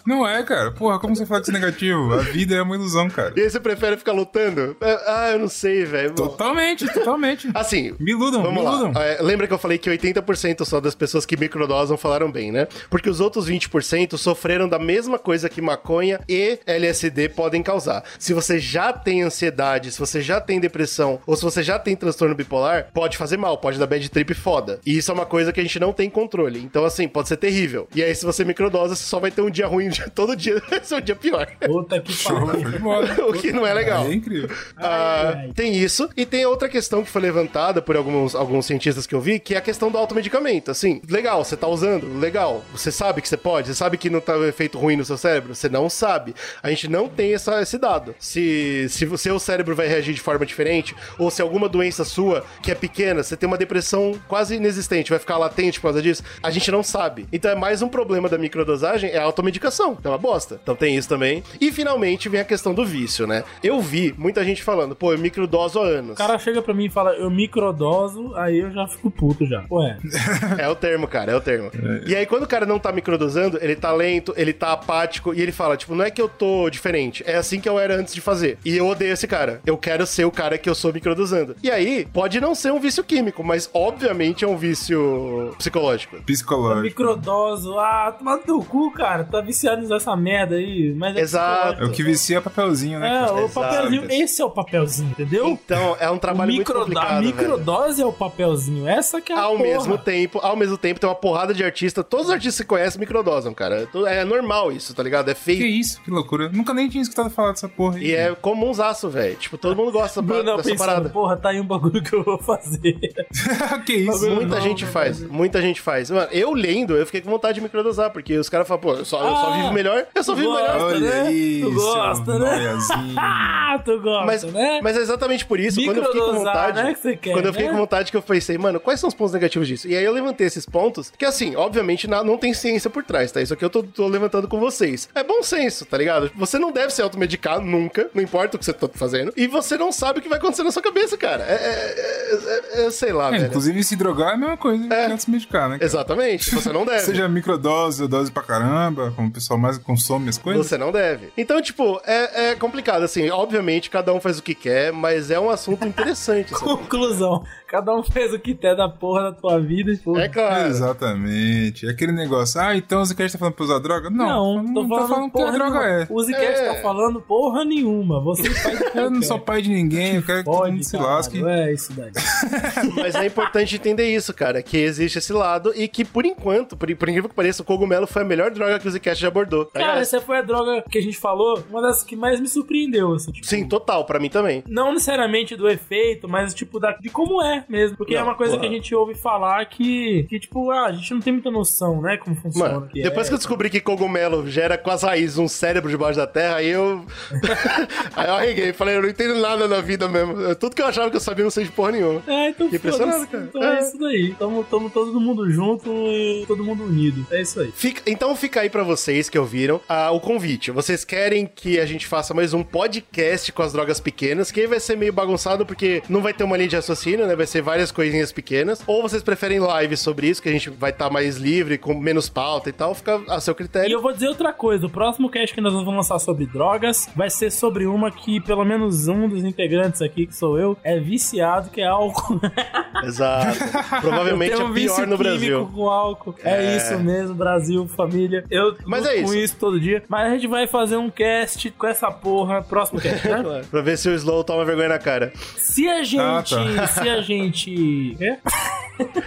Não 0.10 0.28
é, 0.28 0.42
cara. 0.42 0.72
Porra, 0.72 0.98
como 0.98 1.16
você 1.16 1.24
fala 1.24 1.40
que 1.40 1.50
isso 1.52 1.56
é 1.56 1.60
negativo? 1.60 2.12
A 2.16 2.18
vida 2.18 2.56
é 2.56 2.62
uma 2.64 2.74
ilusão, 2.74 3.08
cara. 3.12 3.32
E 3.36 3.42
aí 3.42 3.48
você 3.50 3.60
prefere 3.60 3.96
ficar 3.96 4.12
lutando? 4.12 4.76
É, 4.82 5.00
Ah, 5.06 5.30
eu 5.34 5.38
não 5.40 5.48
sei, 5.48 5.86
velho. 5.86 6.16
Totalmente, 6.16 6.92
totalmente. 6.92 7.48
Assim, 7.54 7.94
Me 8.00 8.12
iludam, 8.14 8.42
Vamos 8.42 8.64
me 8.64 8.68
iludam. 8.68 9.00
É, 9.00 9.22
lembra 9.22 9.46
que 9.46 9.54
eu 9.54 9.60
falei 9.60 9.78
que 9.78 9.88
80% 9.88 10.66
só 10.66 10.80
das 10.82 10.96
pessoas 10.96 11.28
que 11.28 11.38
microdosam 11.38 11.96
falaram 11.96 12.32
bem, 12.32 12.52
né? 12.52 12.68
Porque 12.90 13.08
os 13.08 13.20
outros 13.20 13.48
20% 13.48 14.18
sofreram 14.18 14.68
da 14.68 14.80
mesma 14.80 15.20
coisa 15.20 15.48
que 15.48 15.62
maconha 15.62 16.20
e 16.28 16.58
LSD 16.66 17.30
podem 17.30 17.62
causar. 17.62 18.04
Se 18.18 18.34
você 18.34 18.58
já 18.58 18.92
tem 18.92 19.22
ansiedade, 19.22 19.92
se 19.92 20.00
você 20.00 20.22
já 20.22 20.42
tem 20.42 20.60
depressão 20.60 21.20
ou 21.28 21.36
se 21.36 21.44
você 21.44 21.62
já 21.62 21.78
tem 21.78 21.96
transtorno 21.96 22.34
bipolar, 22.34 22.88
pode 22.96 23.16
fazer 23.16 23.38
mal, 23.38 23.60
pode 23.60 23.78
dar 23.78 23.86
bad 23.86 24.10
trip 24.10 24.34
foda. 24.34 24.80
E 24.84 24.98
isso 24.98 25.12
é 25.12 25.14
uma 25.14 25.28
coisa 25.28 25.54
que 25.54 25.60
a 25.60 25.64
gente 25.64 25.80
não 25.80 25.94
tem 25.94 26.10
controle. 26.10 26.60
Então, 26.64 26.84
assim, 26.84 27.08
pode 27.08 27.28
ser 27.28 27.38
terrível. 27.38 27.88
E 27.94 28.04
aí, 28.04 28.16
se 28.16 28.26
você 28.26 28.44
microdosa, 28.44 28.96
você 28.96 29.04
só 29.04 29.20
vai 29.20 29.30
ter 29.30 29.44
um 29.44 29.52
dia 29.52 29.68
ruim 29.68 29.99
todo 30.14 30.36
dia, 30.36 30.62
vai 30.70 30.84
ser 30.84 30.96
um 30.96 31.02
dia 31.02 31.16
pior. 31.16 31.48
Puta 31.60 32.00
que 32.00 32.14
pariu. 32.24 33.30
o 33.30 33.34
que 33.34 33.52
não 33.52 33.66
é 33.66 33.74
legal. 33.74 34.06
É 34.06 34.14
incrível. 34.14 34.50
Ah, 34.78 35.34
ai. 35.36 35.52
Tem 35.54 35.76
isso. 35.76 36.10
E 36.16 36.26
tem 36.26 36.46
outra 36.46 36.70
questão 36.70 37.04
que 37.04 37.10
foi 37.10 37.22
levantada 37.22 37.82
por 37.82 37.96
alguns, 37.96 38.36
alguns 38.36 38.66
cientistas 38.66 39.06
que 39.06 39.16
eu 39.16 39.22
vi, 39.22 39.40
que 39.40 39.56
é 39.56 39.58
a 39.58 39.62
questão 39.62 39.92
do 39.92 39.98
automedicamento. 39.98 40.72
Assim, 40.72 41.02
legal, 41.08 41.44
você 41.44 41.56
tá 41.56 41.68
usando, 41.68 42.20
legal. 42.20 42.64
Você 42.72 42.92
sabe 42.92 43.22
que 43.22 43.30
você 43.30 43.38
pode, 43.38 43.68
você 43.68 43.76
sabe 43.76 43.98
que 43.98 44.10
não 44.10 44.22
tá 44.22 44.38
um 44.38 44.46
efeito 44.46 44.78
ruim 44.78 44.96
no 44.96 45.06
seu 45.06 45.18
cérebro? 45.18 45.56
Você 45.56 45.70
não 45.70 45.90
sabe. 45.90 46.36
A 46.62 46.70
gente 46.70 46.88
não 46.88 47.08
tem 47.08 47.34
essa, 47.34 47.62
esse 47.62 47.78
dado. 47.78 48.16
Se, 48.20 48.88
se 48.90 49.06
o 49.06 49.18
seu 49.18 49.40
cérebro 49.40 49.76
vai 49.76 49.88
reagir 49.88 50.14
de 50.14 50.22
forma 50.22 50.46
diferente, 50.46 50.96
ou 51.18 51.30
se 51.30 51.42
alguma 51.42 51.68
doença 51.68 52.04
sua, 52.04 52.46
que 52.62 52.72
é 52.72 52.76
pequena, 52.76 53.24
você 53.24 53.36
tem 53.36 53.48
uma 53.48 53.58
depressão 53.58 54.20
quase 54.28 54.56
inexistente, 54.56 55.10
vai 55.10 55.20
ficar 55.20 55.38
latente 55.38 55.80
por 55.80 55.88
causa 55.88 56.02
disso, 56.02 56.24
a 56.42 56.52
gente 56.52 56.72
não 56.72 56.84
sabe. 56.84 57.28
Então 57.32 57.52
é 57.52 57.56
mais 57.56 57.82
um 57.82 57.90
problema 57.90 58.30
da 58.30 58.38
microdosagem, 58.38 59.10
é 59.10 59.18
a 59.18 59.24
automedicação. 59.24 59.89
Não, 59.90 59.98
é 60.04 60.08
uma 60.10 60.18
bosta. 60.18 60.60
Então 60.62 60.76
tem 60.76 60.96
isso 60.96 61.10
também. 61.10 61.44
E 61.60 61.72
finalmente 61.72 62.30
vem 62.30 62.42
a 62.42 62.46
questão 62.46 62.74
do 62.74 62.86
vício, 62.86 63.26
né? 63.26 63.44
Eu 63.64 63.80
vi 63.82 64.14
muita 64.18 64.44
gente 64.44 64.64
falando, 64.64 64.96
pô, 64.96 65.14
eu 65.14 65.20
microdoso 65.20 65.80
há 65.80 65.86
anos. 65.86 66.12
O 66.14 66.16
cara 66.16 66.38
chega 66.38 66.62
pra 66.62 66.74
mim 66.74 66.86
e 66.86 66.90
fala, 66.90 67.12
eu 67.14 67.30
microdoso, 67.30 68.34
aí 68.36 68.60
eu 68.60 68.72
já 68.72 68.88
fico 68.88 69.10
puto 69.12 69.46
já. 69.46 69.64
Ué, 69.70 69.98
É 70.58 70.68
o 70.68 70.76
termo, 70.76 71.08
cara, 71.08 71.32
é 71.32 71.36
o 71.36 71.42
termo. 71.42 71.72
E 72.06 72.16
aí, 72.16 72.26
quando 72.26 72.44
o 72.44 72.48
cara 72.48 72.66
não 72.66 72.80
tá 72.80 72.92
microdosando, 72.92 73.58
ele 73.62 73.76
tá 73.76 73.92
lento, 73.92 74.34
ele 74.38 74.54
tá 74.54 74.72
apático, 74.74 75.34
e 75.34 75.42
ele 75.42 75.52
fala, 75.52 75.78
tipo, 75.78 75.96
não 75.96 76.06
é 76.06 76.12
que 76.12 76.22
eu 76.22 76.30
tô 76.30 76.70
diferente, 76.70 77.24
é 77.26 77.36
assim 77.36 77.60
que 77.60 77.68
eu 77.68 77.80
era 77.80 77.96
antes 77.96 78.14
de 78.14 78.22
fazer. 78.22 78.58
E 78.64 78.76
eu 78.76 78.88
odeio 78.88 79.14
esse 79.14 79.28
cara. 79.28 79.62
Eu 79.66 79.78
quero 79.78 80.06
ser 80.06 80.26
o 80.26 80.32
cara 80.32 80.58
que 80.58 80.70
eu 80.70 80.76
sou 80.76 80.94
microdosando. 80.94 81.56
E 81.64 81.70
aí, 81.70 82.08
pode 82.12 82.40
não 82.40 82.56
ser 82.56 82.72
um 82.72 82.80
vício 82.80 83.04
químico, 83.04 83.44
mas 83.44 83.70
obviamente 83.74 84.44
é 84.44 84.48
um 84.48 84.58
vício 84.58 85.54
psicológico. 85.58 86.18
Psicológico. 86.24 86.82
microdoso, 86.84 87.78
ah, 87.78 88.16
toma 88.18 88.38
no 88.38 88.44
teu 88.44 88.60
cu, 88.64 88.92
cara, 88.92 89.24
tá 89.24 89.42
viciado 89.42 89.79
nessa 89.88 90.16
merda 90.16 90.56
aí. 90.56 90.94
Mas 90.96 91.16
é 91.16 91.22
Exato. 91.22 91.84
É 91.84 91.86
o 91.86 91.92
que 91.92 92.04
vicia 92.04 92.38
é 92.38 92.42
papelzinho, 92.42 93.00
né? 93.00 93.08
É, 93.08 93.32
o 93.32 93.46
Exato. 93.46 93.54
papelzinho, 93.54 94.12
esse 94.12 94.42
é 94.42 94.46
o 94.46 94.50
papelzinho, 94.50 95.12
entendeu? 95.12 95.48
Então, 95.48 95.96
é 96.00 96.10
um 96.10 96.18
trabalho 96.18 96.52
muito 96.52 96.60
microdo- 96.60 96.86
complicado, 96.86 97.12
a 97.12 97.16
velho. 97.22 97.28
microdose 97.28 98.02
é 98.02 98.06
o 98.06 98.12
papelzinho, 98.14 98.88
essa 98.88 99.22
que 99.22 99.32
é 99.32 99.36
a 99.36 99.42
Ao 99.42 99.52
porra. 99.52 99.64
mesmo 99.64 99.98
tempo, 99.98 100.40
ao 100.40 100.56
mesmo 100.56 100.78
tempo, 100.78 101.00
tem 101.00 101.08
uma 101.10 101.16
porrada 101.16 101.54
de 101.54 101.64
artista. 101.64 102.04
Todos 102.04 102.26
os 102.28 102.32
artistas 102.32 102.56
que 102.56 102.64
você 102.64 102.68
conhece 102.68 103.00
microdosam, 103.00 103.54
cara. 103.54 103.88
É 104.08 104.24
normal 104.26 104.72
isso, 104.72 104.94
tá 104.96 105.04
ligado? 105.04 105.30
É 105.30 105.34
Que 105.34 105.40
feito. 105.42 105.64
isso, 105.64 106.02
que 106.02 106.10
loucura. 106.12 106.50
Nunca 106.50 106.74
nem 106.74 106.90
tinha 106.90 107.02
escutado 107.02 107.30
falar 107.30 107.52
dessa 107.52 107.70
porra 107.70 107.98
aí. 107.98 108.08
E 108.08 108.16
é 108.16 108.34
comumzaço, 108.36 109.10
velho. 109.10 109.36
Tipo, 109.36 109.58
todo 109.58 109.76
mundo 109.76 109.92
gosta 109.92 110.22
Bruno 110.22 110.44
dessa 110.58 110.70
pensando, 110.70 110.78
parada. 110.88 111.10
porra, 111.10 111.38
tá 111.38 111.50
aí 111.50 111.60
um 111.62 111.66
bagulho 111.66 112.02
que 112.02 112.14
eu 112.16 112.24
vou 112.24 112.38
fazer. 112.40 112.98
que 113.86 113.94
isso? 113.94 114.12
Bagulho 114.12 114.36
Muita 114.36 114.56
não, 114.56 114.62
gente 114.62 114.86
né, 114.86 114.92
faz, 114.92 115.22
muita 115.22 115.62
gente 115.62 115.82
faz. 115.82 116.10
Mano, 116.10 116.28
eu 116.32 116.54
lendo, 116.54 116.96
eu 116.96 117.06
fiquei 117.06 117.22
com 117.22 117.30
vontade 117.30 117.56
de 117.56 117.62
microdosar, 117.62 118.12
porque 118.12 118.38
os 118.38 118.50
caras 118.50 118.68
falam, 118.68 118.82
pô, 118.82 118.94
eu 118.94 119.06
só, 119.06 119.18
eu 119.22 119.36
só 119.36 119.54
Ah, 119.54 119.58
vivo 119.62 119.74
melhor, 119.74 120.06
eu 120.14 120.24
só 120.24 120.34
tu 120.34 120.38
vivo 120.38 120.54
melhor. 120.56 120.82
Olha 120.82 121.00
né? 121.00 121.22
aí, 121.28 121.62
Tu 121.64 121.72
gosta, 121.74 122.40
né? 122.40 122.78
Ah, 123.18 123.80
tu 123.86 124.00
gosta, 124.00 124.26
Mas, 124.26 124.44
né? 124.44 124.80
mas 124.82 124.98
é 124.98 125.02
exatamente 125.02 125.46
por 125.46 125.60
isso, 125.60 125.84
quando 125.84 125.98
eu 125.98 126.06
fiquei 126.06 126.22
com 126.22 126.34
vontade. 126.34 126.84
né, 126.84 126.94
que 126.94 127.00
você 127.00 127.16
quer, 127.18 127.34
quando 127.34 127.46
eu 127.46 127.54
fiquei 127.54 127.68
né? 127.68 127.74
com 127.74 127.80
vontade 127.80 128.12
que 128.12 128.18
eu 128.18 128.22
pensei, 128.22 128.58
mano, 128.58 128.80
quais 128.80 129.00
são 129.00 129.08
os 129.08 129.14
pontos 129.14 129.34
negativos 129.34 129.68
disso? 129.68 129.88
E 129.88 129.96
aí 129.96 130.04
eu 130.04 130.12
levantei 130.14 130.48
esses 130.48 130.66
pontos, 130.66 131.12
que 131.18 131.26
assim, 131.26 131.56
obviamente 131.56 132.08
na- 132.08 132.24
não 132.24 132.38
tem 132.38 132.54
ciência 132.54 132.90
por 132.90 133.04
trás, 133.04 133.32
tá? 133.32 133.42
Isso 133.42 133.54
aqui 133.54 133.64
eu 133.64 133.70
tô, 133.70 133.84
tô 133.84 134.08
levantando 134.08 134.48
com 134.48 134.60
vocês. 134.60 135.10
É 135.16 135.24
bom 135.24 135.42
senso, 135.44 135.86
tá 135.86 135.98
ligado? 135.98 136.32
Você 136.36 136.58
não 136.60 136.72
deve 136.72 136.94
se 136.94 137.02
automedicar 137.02 137.60
nunca, 137.60 138.10
não 138.14 138.22
importa 138.24 138.56
o 138.56 138.60
que 138.60 138.66
você 138.66 138.74
tá 138.74 138.88
fazendo, 138.94 139.34
e 139.36 139.48
você 139.48 139.78
não 139.78 139.92
sabe 139.92 140.20
o 140.20 140.22
que 140.22 140.30
vai 140.30 140.38
acontecer 140.38 140.64
na 140.64 140.72
sua 140.72 140.82
cabeça, 140.82 141.18
cara. 141.18 141.44
É, 141.44 141.54
é, 141.54 142.82
é- 142.82 142.86
é- 142.88 142.92
sei 142.92 143.12
lá, 143.14 143.28
É, 143.30 143.32
velho. 143.32 143.46
inclusive, 143.48 143.84
se 143.84 143.96
drogar 143.96 144.32
é 144.32 144.34
a 144.34 144.38
mesma 144.38 144.58
coisa 144.58 144.86
É. 144.94 145.06
que 145.08 145.12
antes 145.14 145.26
de 145.26 145.32
medicar, 145.32 145.70
né? 145.70 145.76
cara? 145.78 145.86
Exatamente, 145.86 146.54
você 146.54 146.72
não 146.72 146.84
deve. 146.86 147.00
Seja 147.00 147.28
microdose 147.28 148.02
ou 148.02 148.08
dose 148.08 148.32
pra 148.32 148.44
caramba, 148.44 149.12
como 149.16 149.28
o 149.30 149.32
pessoal 149.32 149.49
mais 149.58 149.78
consome 149.78 150.30
as 150.30 150.38
coisas. 150.38 150.68
Você 150.68 150.78
não 150.78 150.92
deve. 150.92 151.30
Então, 151.38 151.62
tipo, 151.62 152.00
é, 152.06 152.52
é 152.52 152.56
complicado, 152.56 153.04
assim. 153.04 153.30
Obviamente, 153.30 153.90
cada 153.90 154.14
um 154.14 154.20
faz 154.20 154.40
o 154.40 154.44
que 154.44 154.54
quer, 154.56 154.92
mas 154.92 155.32
é 155.32 155.40
um 155.40 155.50
assunto 155.50 155.86
interessante. 155.88 156.54
Conclusão. 156.60 157.44
Cada 157.68 157.94
um 157.96 158.02
fez 158.04 158.34
o 158.34 158.40
que 158.40 158.56
quer 158.56 158.76
da 158.76 158.90
porra 158.90 159.24
da 159.26 159.32
tua 159.32 159.60
vida 159.60 159.92
e 159.92 159.98
porra. 159.98 160.24
É 160.24 160.28
claro. 160.30 160.68
Exatamente. 160.70 161.86
É 161.86 161.92
aquele 161.92 162.12
negócio, 162.12 162.60
ah, 162.60 162.76
então 162.76 163.02
o 163.02 163.06
Zicast 163.06 163.34
tá 163.34 163.40
falando 163.40 163.54
pra 163.54 163.64
usar 163.66 163.80
droga? 163.80 164.10
Não, 164.10 164.64
Não, 164.64 164.74
tô 164.74 164.88
falando, 165.08 165.32
que 165.32 165.40
a 165.42 165.52
droga 165.52 165.80
nenhuma. 165.80 166.02
é. 166.04 166.08
O 166.10 166.24
Zcast 166.24 166.44
É. 166.62 166.74
tá 166.74 166.82
falando 166.82 167.22
porra 167.22 167.64
nenhuma. 167.64 168.20
Você 168.24 168.50
faz 168.50 168.80
o 168.82 168.92
que 168.92 168.98
Eu 168.98 169.12
não 169.12 169.22
sou 169.22 169.38
pai 169.40 169.62
de 169.62 169.70
ninguém, 169.70 170.16
eu 170.16 170.24
quero 170.24 170.40
que 170.40 170.46
todo 170.46 170.72
mundo 170.72 170.84
se 170.84 170.92
caralho. 170.94 171.14
lasque. 171.14 171.44
É 171.46 171.74
isso 171.74 171.94
daí. 171.94 172.12
Mas 172.98 173.14
é 173.16 173.26
importante 173.28 173.76
entender 173.76 174.14
isso, 174.14 174.34
cara, 174.34 174.64
que 174.64 174.78
existe 174.78 175.20
esse 175.20 175.32
lado 175.32 175.72
e 175.76 175.88
que, 175.88 176.04
por 176.04 176.26
enquanto, 176.26 176.76
por, 176.76 176.94
por 176.96 177.08
incrível 177.10 177.30
que 177.30 177.36
pareça, 177.36 177.62
o 177.62 177.66
cogumelo 177.66 178.08
foi 178.08 178.24
a 178.24 178.26
melhor 178.26 178.50
droga 178.52 178.80
que 178.80 178.88
o 178.88 178.92
Zcast 178.92 179.22
já 179.22 179.30
abordou. 179.40 179.66
tá 179.66 179.80
Cara, 179.80 180.00
essa 180.00 180.22
foi 180.22 180.38
a 180.38 180.42
droga 180.42 180.84
que 180.90 180.98
a 180.98 181.02
gente 181.02 181.18
falou, 181.18 181.64
uma 181.70 181.82
das 181.82 182.04
que 182.04 182.16
mais 182.16 182.40
me 182.40 182.48
surpreendeu, 182.48 183.14
assim. 183.14 183.32
Tipo, 183.32 183.48
Sim, 183.48 183.68
total, 183.68 184.06
pra 184.06 184.20
mim 184.20 184.30
também. 184.30 184.64
Não 184.68 184.94
necessariamente 184.94 185.56
do 185.56 185.70
efeito, 185.70 186.28
mas 186.28 186.54
tipo 186.54 186.80
da, 186.80 186.92
de 186.94 187.10
como 187.10 187.42
é 187.42 187.66
mesmo. 187.70 187.98
Porque 187.98 188.16
é 188.16 188.20
Não, 188.20 188.28
uma 188.28 188.36
coisa 188.36 188.54
porra. 188.54 188.68
que 188.68 188.74
a 188.74 188.78
gente 188.78 188.96
ouve 188.96 189.16
falar 189.16 189.66
que, 189.66 190.24
que, 190.30 190.40
tipo, 190.40 190.72
ah, 190.72 190.88
a 190.88 190.92
gente 190.92 191.14
não 191.14 191.22
tem 191.22 191.34
muita 191.34 191.52
noção, 191.52 192.02
né? 192.02 192.18
Como 192.18 192.36
funciona. 192.36 192.74
Mano, 192.74 192.88
que 192.88 193.02
depois 193.02 193.28
é. 193.28 193.30
que 193.30 193.34
eu 193.34 193.38
descobri 193.38 193.70
que 193.70 193.80
cogumelo 193.80 194.48
gera 194.50 194.78
com 194.78 194.92
as 194.92 195.04
raízes 195.04 195.38
um 195.38 195.48
cérebro 195.48 195.90
debaixo 195.90 196.18
da 196.18 196.28
terra, 196.28 196.58
aí 196.58 196.68
eu. 196.68 197.06
aí 198.16 198.28
eu 198.28 198.34
arreguei, 198.34 198.74
falei, 198.74 198.98
eu 198.98 199.02
não 199.02 199.10
entendo 199.10 199.36
nada 199.36 199.68
na 199.68 199.82
vida 199.82 200.08
mesmo. 200.08 200.56
Tudo 200.56 200.76
que 200.76 200.82
eu 200.82 200.88
achava 200.88 201.10
que 201.10 201.16
eu 201.16 201.22
sabia 201.22 201.44
não 201.44 201.52
sei 201.52 201.64
de 201.66 201.72
porra 201.72 201.92
nenhuma. 201.92 202.22
É, 202.28 202.50
então 202.50 202.70
cara. 202.70 203.44
Então 203.50 203.64
é. 203.64 203.78
É. 203.78 203.80
isso 203.80 203.98
daí. 203.98 204.36
Tamo, 204.38 204.64
tamo 204.64 204.90
todo 204.90 205.20
mundo 205.20 205.50
junto 205.50 205.90
e 205.90 206.46
todo 206.48 206.64
mundo 206.64 206.84
unido. 206.84 207.26
É 207.32 207.42
isso 207.42 207.60
aí. 207.60 207.72
Fica- 207.72 208.02
então 208.06 208.36
fica 208.36 208.62
aí 208.62 208.70
pra 208.70 208.84
vocês 208.84 209.29
que 209.30 209.38
ouviram 209.40 209.80
ah, 209.88 210.12
o 210.12 210.20
convite. 210.20 210.72
Vocês 210.72 211.06
querem 211.06 211.46
que 211.46 211.80
a 211.80 211.86
gente 211.86 212.08
faça 212.08 212.34
mais 212.34 212.54
um 212.54 212.64
podcast 212.64 213.52
com 213.52 213.62
as 213.62 213.72
drogas 213.72 214.00
pequenas, 214.00 214.52
que 214.52 214.60
aí 214.62 214.68
vai 214.68 214.80
ser 214.80 214.98
meio 214.98 215.14
bagunçado 215.14 215.66
porque 215.66 216.02
não 216.10 216.22
vai 216.22 216.34
ter 216.34 216.44
uma 216.44 216.58
linha 216.58 216.70
de 216.70 216.76
raciocínio, 216.76 217.28
né? 217.28 217.36
Vai 217.36 217.46
ser 217.46 217.62
várias 217.62 217.92
coisinhas 217.92 218.32
pequenas. 218.32 218.82
Ou 218.88 219.02
vocês 219.02 219.22
preferem 219.24 219.60
live 219.60 219.96
sobre 219.96 220.28
isso, 220.28 220.42
que 220.42 220.50
a 220.50 220.52
gente 220.52 220.70
vai 220.70 220.92
estar 220.92 221.10
mais 221.10 221.38
livre, 221.38 221.78
com 221.78 221.94
menos 221.94 222.28
pauta 222.30 222.70
e 222.70 222.74
tal, 222.74 222.94
fica 222.96 223.22
a 223.28 223.40
seu 223.40 223.54
E 223.54 223.56
critério. 223.56 223.94
eu 223.94 224.02
vou 224.02 224.12
dizer 224.12 224.28
outra 224.28 224.52
coisa: 224.52 224.86
o 224.86 224.90
próximo 224.90 225.30
cast 225.30 225.54
que 225.54 225.62
nós 225.62 225.74
vamos 225.74 225.94
lançar 225.96 226.20
sobre 226.20 226.46
drogas 226.46 227.08
vai 227.16 227.30
ser 227.30 227.52
sobre 227.52 227.86
uma 227.86 228.12
que 228.12 228.42
pelo 228.42 228.66
menos 228.66 229.08
um 229.08 229.28
dos 229.28 229.44
integrantes 229.44 230.02
aqui, 230.02 230.26
que 230.26 230.36
sou 230.36 230.58
eu, 230.58 230.78
é 230.84 231.00
viciado, 231.00 231.70
que 231.70 231.82
é 231.82 231.86
álcool. 231.86 232.40
Exato. 233.04 233.58
Provavelmente 234.02 234.54
é 234.54 234.72
pior 234.72 235.08
no 235.08 235.18
Brasil. 235.18 235.70
com 235.74 235.90
álcool. 235.90 236.36
É. 236.44 236.60
É. 236.60 236.78
isso 236.78 237.00
mesmo, 237.00 237.36
Brasil, 237.36 237.88
família. 237.88 238.44
Eu 238.50 238.76
Mas 238.86 239.04
luto 239.04 239.16
é 239.20 239.24
com 239.24 239.34
isso. 239.34 239.38
isso 239.44 239.56
todo 239.58 239.80
dia. 239.80 240.04
Mas 240.08 240.28
a 240.32 240.36
gente 240.36 240.48
vai 240.48 240.68
fazer 240.68 240.98
um 240.98 241.10
cast 241.10 241.70
com 241.72 241.88
essa 241.88 242.12
porra, 242.12 242.62
próximo 242.62 243.00
cast, 243.00 243.28
né? 243.28 243.42
Claro, 243.44 243.66
pra 243.68 243.82
ver 243.82 243.98
se 243.98 244.10
o 244.10 244.14
Slow 244.16 244.44
toma 244.44 244.66
vergonha 244.66 244.90
na 244.90 245.00
cara. 245.00 245.32
Se 245.58 245.88
a 245.88 246.04
gente. 246.04 246.20
Ah, 246.20 246.44
tá. 246.44 246.88
Se 246.88 247.10
a 247.10 247.22
gente. 247.22 248.16
Quê? 248.18 248.38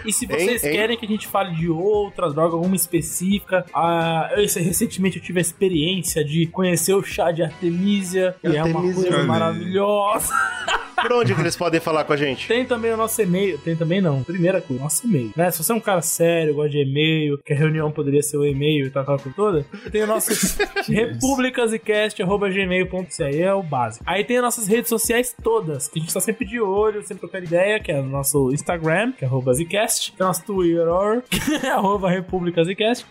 e 0.05 0.13
se 0.13 0.27
vocês 0.27 0.63
Hein, 0.63 0.71
hein? 0.71 0.77
querem 0.77 0.97
que 0.99 1.07
a 1.07 1.09
gente 1.09 1.27
fale 1.27 1.55
de 1.55 1.69
outra 1.71 2.29
droga, 2.31 2.55
alguma 2.55 2.77
específica, 2.77 3.65
ah, 3.75 4.31
eu, 4.37 4.45
esse- 4.45 4.61
recentemente 4.61 5.17
eu 5.17 5.23
tive 5.23 5.39
a 5.39 5.43
experiência 5.43 6.23
de 6.23 6.47
conhecer 6.47 6.93
o 6.95 7.03
chá 7.03 7.31
de 7.33 7.43
Artemisia, 7.43 8.37
que 8.41 8.49
é 8.55 8.63
uma 8.63 8.81
Artemisia. 8.81 9.11
coisa 9.11 9.25
maravilhosa. 9.25 10.33
Por 11.03 11.13
onde 11.13 11.35
que 11.35 11.41
eles 11.41 11.57
podem 11.57 11.81
falar 11.81 12.05
com 12.05 12.13
a 12.13 12.17
gente? 12.17 12.47
Tem 12.49 12.65
também 12.65 12.93
o 12.93 12.97
nosso 12.97 13.21
e-mail. 13.21 13.59
Tem 13.59 13.77
também 13.77 14.01
não. 14.01 14.23
Primeira 14.23 14.61
coisa, 14.61 14.83
nosso 14.83 15.07
e-mail. 15.07 15.33
Né? 15.37 15.51
Se 15.51 15.63
você 15.63 15.73
é 15.73 15.75
um 15.75 15.81
cara 15.81 16.03
sério, 16.03 16.55
gosta 16.55 16.71
de 16.71 16.79
e-mail, 16.79 17.39
que 17.39 17.53
a 17.53 17.57
reunião 17.57 17.91
poderia 17.91 18.23
ser 18.23 18.37
o 18.37 18.47
e-mail 18.47 18.87
e 18.87 18.91
tal, 18.91 19.03
aquela 19.03 19.19
coisa 19.19 19.37
toda, 19.37 19.67
tem 19.91 20.03
o 20.03 20.07
nosso 20.07 20.31
republicasecast.gmail.com. 20.89 23.07
Aí 23.21 23.41
é 23.41 23.53
o 23.53 23.63
básico. 23.63 24.05
Aí 24.07 24.25
tem 24.25 24.39
as 24.39 24.43
nossas 24.43 24.67
redes 24.67 24.89
sociais 24.89 25.35
todas, 25.43 25.89
que 25.89 25.99
a 25.99 26.03
gente 26.03 26.15
tá 26.15 26.21
sempre 26.21 26.47
de 26.47 26.61
olho, 26.61 27.03
sempre 27.03 27.21
trocando 27.21 27.45
ideia, 27.45 27.81
que 27.81 27.91
é 27.91 27.99
o 28.01 28.05
nosso 28.05 28.53
Instagram, 28.53 29.13
que 29.13 29.25
é 29.25 29.29
arroba 29.29 29.55
Zcast, 29.55 30.13
tem 30.13 30.25
o 30.25 30.29
nosso 30.29 30.45
Twitter, 30.45 30.87
que 31.29 31.67
é 31.67 31.71
arroba 31.71 32.11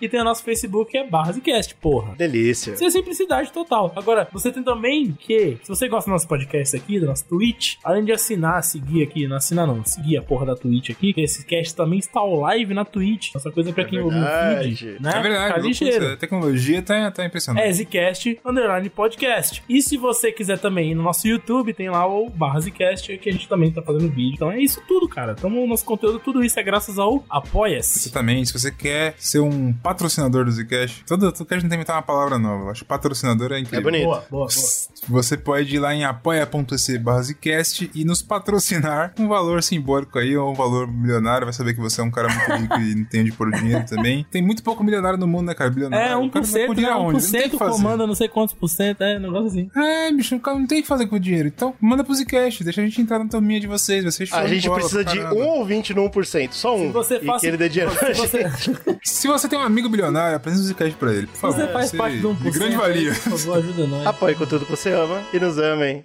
e 0.02 0.10
tem 0.10 0.22
o 0.22 0.24
nosso 0.24 0.44
Facebook, 0.44 0.92
que 0.92 0.98
é 0.98 1.08
barra 1.08 1.34
Zcast, 1.34 1.76
porra. 1.76 2.16
Delícia. 2.16 2.74
Isso 2.74 2.86
é 2.86 2.90
simplicidade 2.90 3.52
total. 3.52 3.92
Agora, 3.96 4.28
você 4.32 4.52
tem 4.52 4.64
também 4.64 5.12
que, 5.12 5.58
se 5.62 5.70
você 5.70 5.88
gosta 5.88 6.10
do 6.10 6.14
nosso 6.14 6.28
podcast 6.28 6.76
aqui, 6.76 7.00
do 7.00 7.06
nosso 7.06 7.26
Twitch, 7.26 7.76
além 7.84 8.04
de 8.04 8.12
assinar, 8.12 8.64
seguir 8.64 9.04
aqui, 9.04 9.28
não 9.28 9.38
assinar 9.38 9.68
não, 9.68 9.84
seguir 9.84 10.18
a 10.18 10.22
porra 10.22 10.46
da 10.48 10.56
Twitch 10.56 10.90
aqui, 10.90 11.14
que 11.14 11.22
esse 11.22 11.46
cast 11.46 11.76
também 11.76 12.00
está 12.00 12.20
ao 12.20 12.36
live 12.42 12.74
na 12.74 12.86
Twitch. 12.86 13.36
Essa 13.36 13.52
coisa 13.52 13.72
pra 13.74 13.86
quem 13.86 14.00
ouve 14.00 14.16
no 14.16 14.22
verdade. 14.22 14.76
feed, 14.76 15.02
né? 15.02 15.12
É 15.16 15.22
verdade, 15.22 15.68
ligeiro. 15.68 16.14
a 16.14 16.18
tecnologia 16.18 16.82
tá, 16.82 17.12
tá 17.12 17.26
impressionante. 17.26 17.68
É 17.68 17.74
Zcast 17.74 18.40
underline 18.46 18.90
podcast. 18.90 19.64
E 19.68 19.82
se 19.82 19.98
você 19.98 20.32
quiser 20.32 20.60
também 20.60 20.92
ir 20.92 20.96
no 20.96 21.04
nosso 21.04 21.28
YouTube, 21.28 21.74
tem 21.74 21.90
lá 21.90 22.08
o 22.08 22.30
barra 22.30 22.60
Zcast, 22.60 23.18
que 23.18 23.30
a 23.30 23.32
gente 23.32 23.48
também 23.48 23.72
tá 23.72 23.82
fazendo 23.82 24.10
vídeo. 24.10 24.36
Então 24.36 24.52
é 24.52 24.60
isso 24.60 24.82
tudo, 24.88 25.08
cara. 25.08 25.36
Então 25.38 25.52
o 25.52 25.68
nosso 25.68 25.86
conteúdo, 25.86 26.20
tudo 26.20 26.44
isso 26.44 26.60
é 26.60 26.64
graças 26.64 27.00
ao 27.00 27.24
Apoia-se. 27.30 28.00
Exatamente. 28.00 28.48
Se 28.48 28.60
você 28.60 28.72
quer 28.72 29.16
ser 29.18 29.40
um 29.40 29.74
patrocinador 29.74 30.46
do 30.46 30.52
Zcash, 30.52 31.04
todo, 31.08 31.32
todo 31.32 31.48
cast 31.48 31.64
não 31.64 31.70
tem 31.70 31.70
que 31.70 31.76
inventar 31.76 31.96
uma 31.96 32.02
palavra 32.02 32.38
nova. 32.38 32.66
Eu 32.66 32.70
acho 32.72 32.82
que 32.82 32.88
patrocinador 32.88 33.52
é 33.52 33.60
incrível. 33.60 33.80
É 33.80 33.84
bonito. 33.84 34.04
Boa, 34.06 34.26
boa, 34.30 34.48
boa. 34.48 34.82
Você 35.08 35.38
pode 35.38 35.76
ir 35.76 35.80
lá 35.80 35.94
em 35.94 36.04
apoia.se 36.04 36.98
barra 37.00 37.24
Zcast 37.24 37.71
e 37.94 38.04
nos 38.04 38.22
patrocinar 38.22 39.14
um 39.20 39.28
valor 39.28 39.62
simbólico 39.64 40.18
aí, 40.20 40.36
ou 40.36 40.52
um 40.52 40.56
valor 40.56 40.88
milionário. 40.88 41.46
Vai 41.46 41.54
saber 41.54 41.74
que 41.74 41.80
você 41.80 42.02
é 42.02 42.04
um 42.04 42.12
cara 42.12 42.28
muito 42.30 42.52
rico 42.62 42.80
e 42.80 42.96
não 42.96 43.06
tem 43.06 43.22
onde 43.22 43.32
pôr 43.32 43.48
o 43.48 43.52
dinheiro 43.52 43.86
também. 43.86 44.26
Tem 44.30 44.42
muito 44.42 44.64
pouco 44.64 44.84
milionário 44.84 45.18
no 45.18 45.28
mundo, 45.28 45.48
né, 45.48 45.54
cara? 45.54 45.70
Bilionário. 45.70 46.06
É, 46.12 46.16
O 46.16 46.30
cara 46.30 46.46
vai 46.46 46.62
1%, 46.64 46.66
pôr 46.66 46.70
né? 46.70 46.76
dinheiro 46.76 46.96
aonde? 46.98 47.24
Não 47.24 47.32
tem 47.32 47.42
o 47.42 47.44
1% 47.46 47.50
que 47.52 47.58
fazer. 47.58 47.72
comanda 47.72 48.08
não 48.08 48.16
sei 48.16 48.28
quantos 48.28 48.54
por 48.54 48.68
cento, 48.68 49.02
é, 49.02 49.18
um 49.18 49.22
negócio 49.22 49.48
assim. 49.48 49.70
É, 49.76 50.12
bicho, 50.12 50.36
o 50.36 50.40
cara 50.40 50.58
não 50.60 50.68
tem 50.68 50.80
o 50.80 50.82
que 50.82 50.88
fazer 50.88 51.08
com 51.08 51.16
o 51.16 51.20
dinheiro. 51.20 51.48
Então, 51.48 51.74
manda 51.80 52.04
pro 52.04 52.14
Zcast, 52.14 52.64
deixa 52.64 52.82
a 52.82 52.86
gente 52.86 53.02
entrar 53.02 53.20
na 53.20 53.28
turminha 53.28 53.60
de 53.60 53.68
vocês. 53.68 54.04
Vocês 54.04 54.32
A 54.34 54.48
gente 54.48 54.68
bola 54.68 54.80
precisa 54.80 55.04
de 55.06 55.20
um 55.20 55.48
ouvinte 55.48 55.94
no 55.94 56.10
1%, 56.10 56.52
só 56.52 56.76
um. 56.76 56.88
Se 56.88 56.92
você 56.92 57.16
e 57.22 57.40
que 57.40 57.48
ele 57.48 57.58
dê 57.58 57.70
dinheiro 57.70 57.94
pra 57.96 58.14
se 58.14 58.22
você, 58.22 58.42
gente. 58.50 58.72
Se 59.04 59.28
você 59.28 59.48
tem 59.48 59.58
um 59.58 59.62
amigo 59.64 59.90
bilionário, 59.90 60.36
apresenta 60.36 60.64
o 60.64 60.68
Zcast 60.68 60.96
pra 60.98 61.14
ele, 61.14 61.28
por 61.28 61.38
favor. 61.38 61.56
você 61.56 61.68
faz 61.72 61.92
parte 61.92 62.20
de 62.20 62.28
um 62.28 62.34
De 62.34 62.52
grande 62.52 62.76
valia. 62.76 63.12
Por 63.14 63.38
favor, 63.38 63.58
ajuda 63.58 63.88
nós. 63.88 64.08
Apoie 64.08 64.36
com 64.36 64.46
tudo 64.46 64.66
que 64.66 64.72
você 64.72 64.92
ama 64.92 65.22
e 65.34 65.40
nos 65.40 65.58
amem. 65.58 66.04